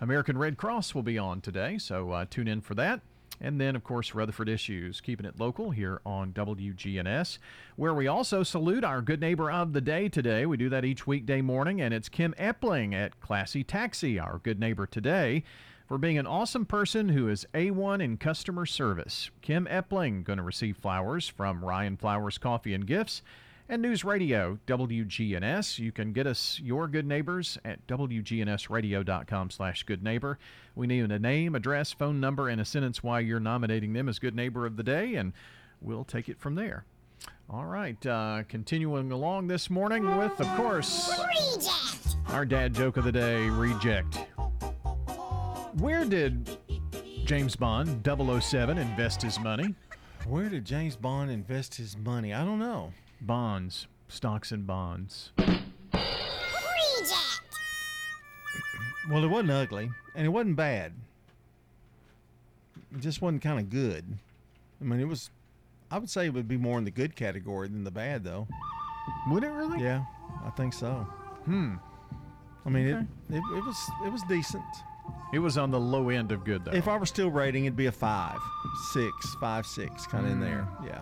American 0.00 0.36
Red 0.36 0.56
Cross 0.56 0.94
will 0.94 1.04
be 1.04 1.16
on 1.16 1.40
today. 1.40 1.78
So 1.78 2.10
uh, 2.10 2.24
tune 2.28 2.48
in 2.48 2.60
for 2.60 2.74
that. 2.74 3.00
And 3.40 3.60
then, 3.60 3.74
of 3.74 3.84
course, 3.84 4.14
Rutherford 4.14 4.48
Issues, 4.48 5.00
keeping 5.00 5.26
it 5.26 5.38
local 5.38 5.70
here 5.70 6.00
on 6.06 6.32
WGNS, 6.32 7.38
where 7.76 7.94
we 7.94 8.06
also 8.06 8.42
salute 8.42 8.84
our 8.84 9.02
good 9.02 9.20
neighbor 9.20 9.50
of 9.50 9.72
the 9.72 9.80
day 9.80 10.08
today. 10.08 10.46
We 10.46 10.56
do 10.56 10.68
that 10.68 10.84
each 10.84 11.06
weekday 11.06 11.40
morning, 11.40 11.80
and 11.80 11.92
it's 11.92 12.08
Kim 12.08 12.34
Epling 12.38 12.94
at 12.94 13.20
Classy 13.20 13.64
Taxi, 13.64 14.18
our 14.18 14.38
good 14.38 14.60
neighbor 14.60 14.86
today, 14.86 15.42
for 15.94 15.98
being 15.98 16.18
an 16.18 16.26
awesome 16.26 16.66
person 16.66 17.10
who 17.10 17.28
is 17.28 17.46
A1 17.54 18.02
in 18.02 18.16
customer 18.16 18.66
service. 18.66 19.30
Kim 19.42 19.64
Epling 19.66 20.24
going 20.24 20.38
to 20.38 20.42
receive 20.42 20.76
flowers 20.76 21.28
from 21.28 21.64
Ryan 21.64 21.96
Flowers 21.96 22.36
Coffee 22.36 22.74
and 22.74 22.84
Gifts 22.84 23.22
and 23.68 23.80
News 23.80 24.02
Radio 24.02 24.58
WGNS. 24.66 25.78
You 25.78 25.92
can 25.92 26.12
get 26.12 26.26
us 26.26 26.58
your 26.60 26.88
good 26.88 27.06
neighbors 27.06 27.58
at 27.64 27.86
WGNSradio.com 27.86 29.50
slash 29.50 29.84
good 29.84 30.02
neighbor. 30.02 30.36
We 30.74 30.88
need 30.88 31.08
a 31.12 31.18
name, 31.20 31.54
address, 31.54 31.92
phone 31.92 32.18
number, 32.18 32.48
and 32.48 32.60
a 32.60 32.64
sentence 32.64 33.04
why 33.04 33.20
you're 33.20 33.38
nominating 33.38 33.92
them 33.92 34.08
as 34.08 34.18
good 34.18 34.34
neighbor 34.34 34.66
of 34.66 34.76
the 34.76 34.82
day, 34.82 35.14
and 35.14 35.32
we'll 35.80 36.02
take 36.02 36.28
it 36.28 36.40
from 36.40 36.56
there. 36.56 36.86
All 37.48 37.66
right, 37.66 38.04
uh, 38.04 38.42
continuing 38.48 39.12
along 39.12 39.46
this 39.46 39.70
morning 39.70 40.16
with, 40.16 40.40
of 40.40 40.56
course, 40.56 41.08
Reject. 41.16 42.16
our 42.30 42.44
dad 42.44 42.74
joke 42.74 42.96
of 42.96 43.04
the 43.04 43.12
day, 43.12 43.48
reject. 43.48 44.18
Where 45.78 46.04
did 46.04 46.56
James 47.24 47.56
Bond 47.56 48.06
007 48.06 48.78
invest 48.78 49.22
his 49.22 49.40
money? 49.40 49.74
Where 50.26 50.48
did 50.48 50.64
James 50.64 50.96
Bond 50.96 51.30
invest 51.30 51.74
his 51.74 51.96
money? 51.96 52.32
I 52.32 52.44
don't 52.44 52.58
know. 52.58 52.92
Bonds, 53.20 53.86
stocks 54.08 54.52
and 54.52 54.66
bonds. 54.66 55.32
Reject. 55.38 55.60
Well, 59.10 59.24
it 59.24 59.28
wasn't 59.28 59.50
ugly, 59.50 59.90
and 60.14 60.24
it 60.26 60.30
wasn't 60.30 60.56
bad. 60.56 60.92
It 62.94 63.00
just 63.00 63.20
wasn't 63.20 63.42
kind 63.42 63.58
of 63.58 63.68
good. 63.68 64.04
I 64.80 64.84
mean, 64.84 65.00
it 65.00 65.08
was. 65.08 65.30
I 65.90 65.98
would 65.98 66.08
say 66.10 66.26
it 66.26 66.34
would 66.34 66.48
be 66.48 66.56
more 66.56 66.78
in 66.78 66.84
the 66.84 66.90
good 66.90 67.14
category 67.16 67.68
than 67.68 67.84
the 67.84 67.90
bad, 67.90 68.24
though. 68.24 68.46
Would 69.28 69.44
it 69.44 69.48
really? 69.50 69.82
Yeah, 69.82 70.04
I 70.44 70.50
think 70.50 70.72
so. 70.72 71.06
Hmm. 71.44 71.74
I 72.64 72.70
mean, 72.70 72.86
Okay. 72.88 73.06
it, 73.30 73.34
it 73.36 73.42
it 73.56 73.64
was 73.64 73.90
it 74.06 74.12
was 74.12 74.22
decent. 74.28 74.64
It 75.34 75.40
was 75.40 75.58
on 75.58 75.70
the 75.72 75.80
low 75.80 76.08
end 76.10 76.30
of 76.32 76.44
good, 76.44 76.64
though. 76.64 76.70
If 76.72 76.86
I 76.86 76.96
were 76.96 77.06
still 77.06 77.30
rating, 77.30 77.64
it'd 77.64 77.76
be 77.76 77.86
a 77.86 77.92
five, 77.92 78.38
six, 78.92 79.34
five, 79.40 79.66
six, 79.66 80.06
kind 80.06 80.24
of 80.26 80.32
in 80.32 80.40
there. 80.40 80.66
Yeah, 80.84 81.00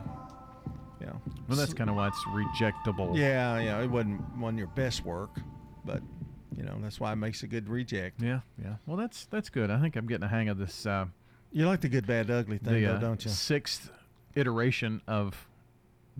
yeah. 1.01 1.13
well, 1.49 1.59
that's 1.59 1.75
kind 1.75 1.91
of 1.91 1.97
why 1.97 2.09
it's 2.09 2.25
rejectable. 2.29 3.17
Yeah, 3.17 3.59
yeah. 3.61 3.83
It 3.83 3.91
wasn't 3.91 4.23
wasn't 4.39 4.59
your 4.59 4.69
best 4.69 5.05
work, 5.05 5.31
but 5.85 6.03
you 6.57 6.63
know 6.63 6.79
that's 6.81 6.99
why 6.99 7.13
it 7.13 7.17
makes 7.17 7.43
a 7.43 7.47
good 7.47 7.69
reject. 7.69 8.23
Yeah, 8.23 8.41
yeah. 8.63 8.77
Well, 8.87 8.97
that's 8.97 9.27
that's 9.27 9.51
good. 9.51 9.71
I 9.71 9.81
think 9.81 9.97
I'm 9.97 10.07
getting 10.07 10.25
a 10.25 10.29
hang 10.29 10.49
of 10.49 10.57
this. 10.59 10.87
Uh, 10.87 11.07
You 11.53 11.67
like 11.67 11.83
the 11.83 11.89
good, 11.91 12.07
bad, 12.07 12.31
ugly 12.31 12.57
thing, 12.59 12.75
the 12.75 12.87
though, 12.87 12.95
uh, 12.95 12.99
don't 12.99 13.23
you? 13.25 13.31
sixth 13.31 13.91
iteration 14.35 15.03
of 15.07 15.47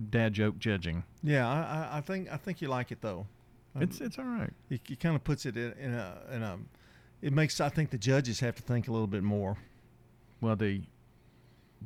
dad 0.09 0.33
joke 0.33 0.59
judging. 0.59 1.03
Yeah, 1.23 1.47
I, 1.49 1.95
I, 1.95 1.97
I 1.97 2.01
think 2.01 2.31
I 2.31 2.37
think 2.37 2.61
you 2.61 2.67
like 2.67 2.91
it 2.91 3.01
though. 3.01 3.25
It's 3.79 4.01
it's 4.01 4.19
all 4.19 4.25
right. 4.25 4.53
It, 4.69 4.81
it 4.87 4.99
kind 4.99 5.15
of 5.15 5.23
puts 5.23 5.47
it 5.47 5.57
in, 5.57 5.73
in 5.79 5.93
a 5.95 6.17
in 6.31 6.43
a. 6.43 6.57
It 7.23 7.31
makes 7.33 7.59
I 7.61 7.69
think 7.69 7.89
the 7.91 7.97
judges 7.97 8.41
have 8.41 8.55
to 8.55 8.61
think 8.61 8.87
a 8.87 8.91
little 8.91 9.07
bit 9.07 9.23
more. 9.23 9.55
Well, 10.41 10.55
the 10.57 10.81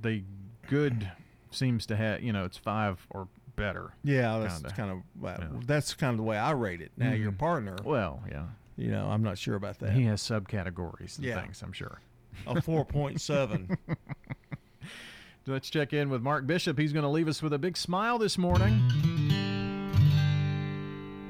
the 0.01 0.23
good 0.67 1.11
seems 1.51 1.85
to 1.85 1.95
have 1.95 2.21
you 2.23 2.33
know 2.33 2.43
it's 2.43 2.57
five 2.57 3.05
or 3.11 3.27
better. 3.55 3.93
Yeah, 4.03 4.39
that's 4.39 4.55
kinda. 4.61 4.75
kind 4.75 4.91
of 4.91 4.97
well, 5.21 5.37
Yeah. 5.39 5.47
that's 5.65 5.93
kind 5.93 6.11
of 6.11 6.17
the 6.17 6.23
way 6.23 6.37
I 6.37 6.51
rate 6.51 6.81
it. 6.81 6.91
Now 6.97 7.13
your 7.13 7.31
Mhm. 7.31 7.37
partner, 7.37 7.75
Well, 7.83 8.23
yeah. 8.29 8.47
you 8.77 8.89
know, 8.91 9.07
I'm 9.09 9.21
not 9.23 9.37
sure 9.37 9.55
about 9.55 9.79
that. 9.79 9.93
He 9.93 10.03
has 10.05 10.21
subcategories 10.21 11.17
and 11.17 11.25
Yeah. 11.25 11.39
things. 11.41 11.61
I'm 11.61 11.71
sure. 11.73 12.01
A 12.47 12.59
four 12.61 12.83
point 12.85 13.21
seven. 13.21 13.77
Let's 15.47 15.69
check 15.69 15.93
in 15.93 16.09
with 16.09 16.21
Mark 16.21 16.45
Bishop. 16.45 16.77
He's 16.77 16.91
going 16.91 17.03
to 17.03 17.09
leave 17.09 17.27
us 17.29 17.41
with 17.41 17.53
a 17.53 17.57
big 17.59 17.77
smile 17.77 18.17
this 18.17 18.37
morning. 18.37 18.81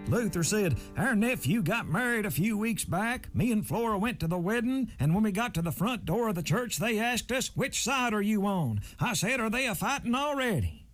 Luther 0.09 0.43
said, 0.43 0.77
Our 0.95 1.15
nephew 1.15 1.61
got 1.61 1.88
married 1.88 2.25
a 2.25 2.31
few 2.31 2.57
weeks 2.57 2.85
back. 2.85 3.34
Me 3.35 3.51
and 3.51 3.67
Flora 3.67 3.97
went 3.97 4.19
to 4.21 4.27
the 4.27 4.38
wedding, 4.38 4.89
and 4.99 5.13
when 5.13 5.23
we 5.23 5.31
got 5.31 5.53
to 5.55 5.61
the 5.61 5.71
front 5.71 6.05
door 6.05 6.29
of 6.29 6.35
the 6.35 6.43
church, 6.43 6.77
they 6.77 6.97
asked 6.97 7.31
us, 7.31 7.55
Which 7.55 7.84
side 7.84 8.13
are 8.13 8.21
you 8.21 8.45
on? 8.45 8.81
I 8.99 9.13
said, 9.13 9.41
Are 9.41 9.49
they 9.49 9.67
a 9.67 9.75
fighting 9.75 10.15
already? 10.15 10.85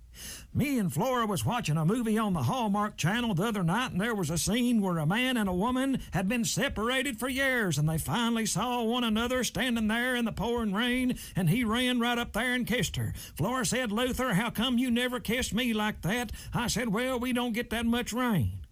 Me 0.53 0.77
and 0.77 0.93
Flora 0.93 1.25
was 1.25 1.45
watching 1.45 1.77
a 1.77 1.85
movie 1.85 2.17
on 2.17 2.33
the 2.33 2.43
Hallmark 2.43 2.97
Channel 2.97 3.33
the 3.33 3.43
other 3.43 3.63
night, 3.63 3.91
and 3.91 4.01
there 4.01 4.13
was 4.13 4.29
a 4.29 4.37
scene 4.37 4.81
where 4.81 4.99
a 4.99 5.05
man 5.05 5.37
and 5.37 5.49
a 5.49 5.53
woman 5.53 5.99
had 6.11 6.27
been 6.27 6.45
separated 6.45 7.19
for 7.19 7.27
years, 7.27 7.77
and 7.77 7.89
they 7.89 7.97
finally 7.97 8.45
saw 8.45 8.83
one 8.83 9.03
another 9.03 9.43
standing 9.43 9.87
there 9.87 10.15
in 10.15 10.25
the 10.25 10.31
pouring 10.31 10.73
rain, 10.73 11.17
and 11.35 11.49
he 11.49 11.63
ran 11.63 11.99
right 11.99 12.19
up 12.19 12.33
there 12.33 12.53
and 12.53 12.67
kissed 12.67 12.95
her. 12.95 13.13
Flora 13.35 13.65
said, 13.65 13.91
Luther, 13.91 14.33
how 14.33 14.49
come 14.51 14.77
you 14.77 14.91
never 14.91 15.19
kissed 15.19 15.53
me 15.53 15.73
like 15.73 16.01
that? 16.01 16.31
I 16.53 16.67
said, 16.67 16.89
Well, 16.89 17.19
we 17.19 17.33
don't 17.33 17.53
get 17.53 17.69
that 17.71 17.85
much 17.85 18.13
rain. 18.13 18.62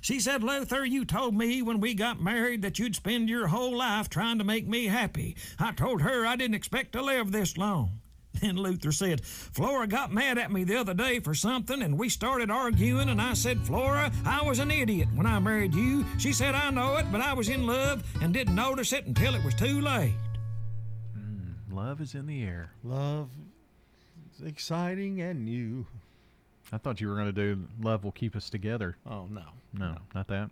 She 0.00 0.20
said, 0.20 0.42
Luther, 0.42 0.84
you 0.84 1.04
told 1.04 1.34
me 1.34 1.62
when 1.62 1.80
we 1.80 1.94
got 1.94 2.20
married 2.20 2.62
that 2.62 2.78
you'd 2.78 2.96
spend 2.96 3.28
your 3.28 3.48
whole 3.48 3.76
life 3.76 4.08
trying 4.08 4.38
to 4.38 4.44
make 4.44 4.66
me 4.66 4.86
happy. 4.86 5.36
I 5.58 5.72
told 5.72 6.02
her 6.02 6.26
I 6.26 6.36
didn't 6.36 6.54
expect 6.56 6.92
to 6.92 7.02
live 7.02 7.32
this 7.32 7.56
long. 7.56 8.00
Then 8.40 8.56
Luther 8.56 8.92
said, 8.92 9.24
Flora 9.24 9.86
got 9.86 10.12
mad 10.12 10.38
at 10.38 10.52
me 10.52 10.64
the 10.64 10.76
other 10.76 10.94
day 10.94 11.20
for 11.20 11.34
something, 11.34 11.82
and 11.82 11.98
we 11.98 12.08
started 12.08 12.50
arguing, 12.50 13.08
and 13.08 13.20
I 13.20 13.34
said, 13.34 13.66
Flora, 13.66 14.12
I 14.24 14.42
was 14.44 14.60
an 14.60 14.70
idiot 14.70 15.08
when 15.14 15.26
I 15.26 15.38
married 15.40 15.74
you. 15.74 16.04
She 16.18 16.32
said, 16.32 16.54
I 16.54 16.70
know 16.70 16.96
it, 16.96 17.06
but 17.10 17.20
I 17.20 17.32
was 17.32 17.48
in 17.48 17.66
love 17.66 18.04
and 18.22 18.32
didn't 18.32 18.54
notice 18.54 18.92
it 18.92 19.06
until 19.06 19.34
it 19.34 19.44
was 19.44 19.54
too 19.54 19.80
late. 19.80 20.14
Hmm, 21.14 21.74
love 21.74 22.00
is 22.00 22.14
in 22.14 22.26
the 22.26 22.42
air. 22.42 22.70
Love 22.84 23.30
is 24.32 24.46
exciting 24.46 25.20
and 25.20 25.44
new. 25.44 25.86
I 26.72 26.78
thought 26.78 27.00
you 27.00 27.08
were 27.08 27.14
going 27.14 27.26
to 27.26 27.32
do 27.32 27.66
Love 27.80 28.04
Will 28.04 28.12
Keep 28.12 28.36
Us 28.36 28.48
Together. 28.48 28.96
Oh, 29.04 29.26
no. 29.28 29.42
No, 29.72 29.96
not 30.14 30.28
that. 30.28 30.50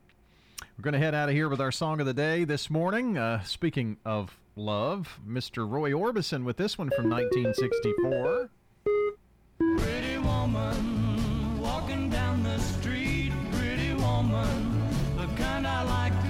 We're 0.77 0.83
going 0.83 0.93
to 0.93 0.99
head 0.99 1.15
out 1.15 1.29
of 1.29 1.35
here 1.35 1.49
with 1.49 1.61
our 1.61 1.73
song 1.73 2.01
of 2.01 2.07
the 2.07 2.15
day 2.15 2.45
this 2.45 2.71
morning. 2.71 3.19
Uh, 3.19 3.43
speaking 3.43 3.97
of 4.05 4.39
love, 4.55 5.19
Mr. 5.29 5.69
Roy 5.69 5.91
Orbison 5.91 6.45
with 6.45 6.57
this 6.57 6.79
one 6.79 6.91
from 6.91 7.11
1964. 7.11 8.51
Pretty 9.77 10.19
woman 10.19 11.61
walking 11.61 12.09
down 12.11 12.43
the 12.45 12.59
street, 12.59 13.33
pretty 13.53 13.93
woman, 13.95 14.81
the 15.17 15.27
kind 15.43 15.67
I 15.67 15.83
like 15.83 16.28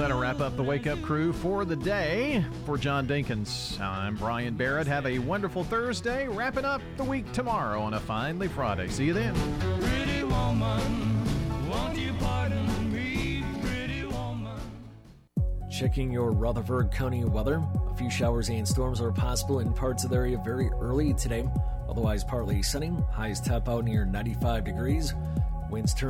that'll 0.00 0.18
wrap 0.18 0.40
up 0.40 0.56
the 0.56 0.62
Wake 0.62 0.86
Up 0.86 1.02
Crew 1.02 1.30
for 1.30 1.66
the 1.66 1.76
day. 1.76 2.42
For 2.64 2.78
John 2.78 3.06
Dinkins, 3.06 3.78
I'm 3.80 4.16
Brian 4.16 4.54
Barrett. 4.54 4.86
Have 4.86 5.04
a 5.04 5.18
wonderful 5.18 5.62
Thursday. 5.62 6.26
Wrapping 6.26 6.64
up 6.64 6.80
the 6.96 7.04
week 7.04 7.30
tomorrow 7.32 7.82
on 7.82 7.92
a 7.92 8.00
finally 8.00 8.48
Friday. 8.48 8.88
See 8.88 9.04
you 9.04 9.12
then. 9.12 9.34
Pretty 9.78 10.24
woman, 10.24 11.68
won't 11.68 11.98
you 11.98 12.14
pardon 12.14 12.90
me, 12.90 13.44
pretty 13.60 14.06
woman? 14.06 14.58
Checking 15.70 16.10
your 16.10 16.30
Rutherford 16.30 16.90
County 16.90 17.22
weather. 17.26 17.62
A 17.90 17.94
few 17.94 18.08
showers 18.08 18.48
and 18.48 18.66
storms 18.66 19.02
are 19.02 19.12
possible 19.12 19.58
in 19.58 19.70
parts 19.74 20.04
of 20.04 20.10
the 20.10 20.16
area 20.16 20.40
very 20.42 20.70
early 20.80 21.12
today. 21.12 21.46
Otherwise, 21.90 22.24
partly 22.24 22.62
sunny. 22.62 22.90
Highs 23.12 23.38
top 23.38 23.68
out 23.68 23.84
near 23.84 24.06
95 24.06 24.64
degrees. 24.64 25.12
Winds 25.70 25.92
turn 25.92 26.08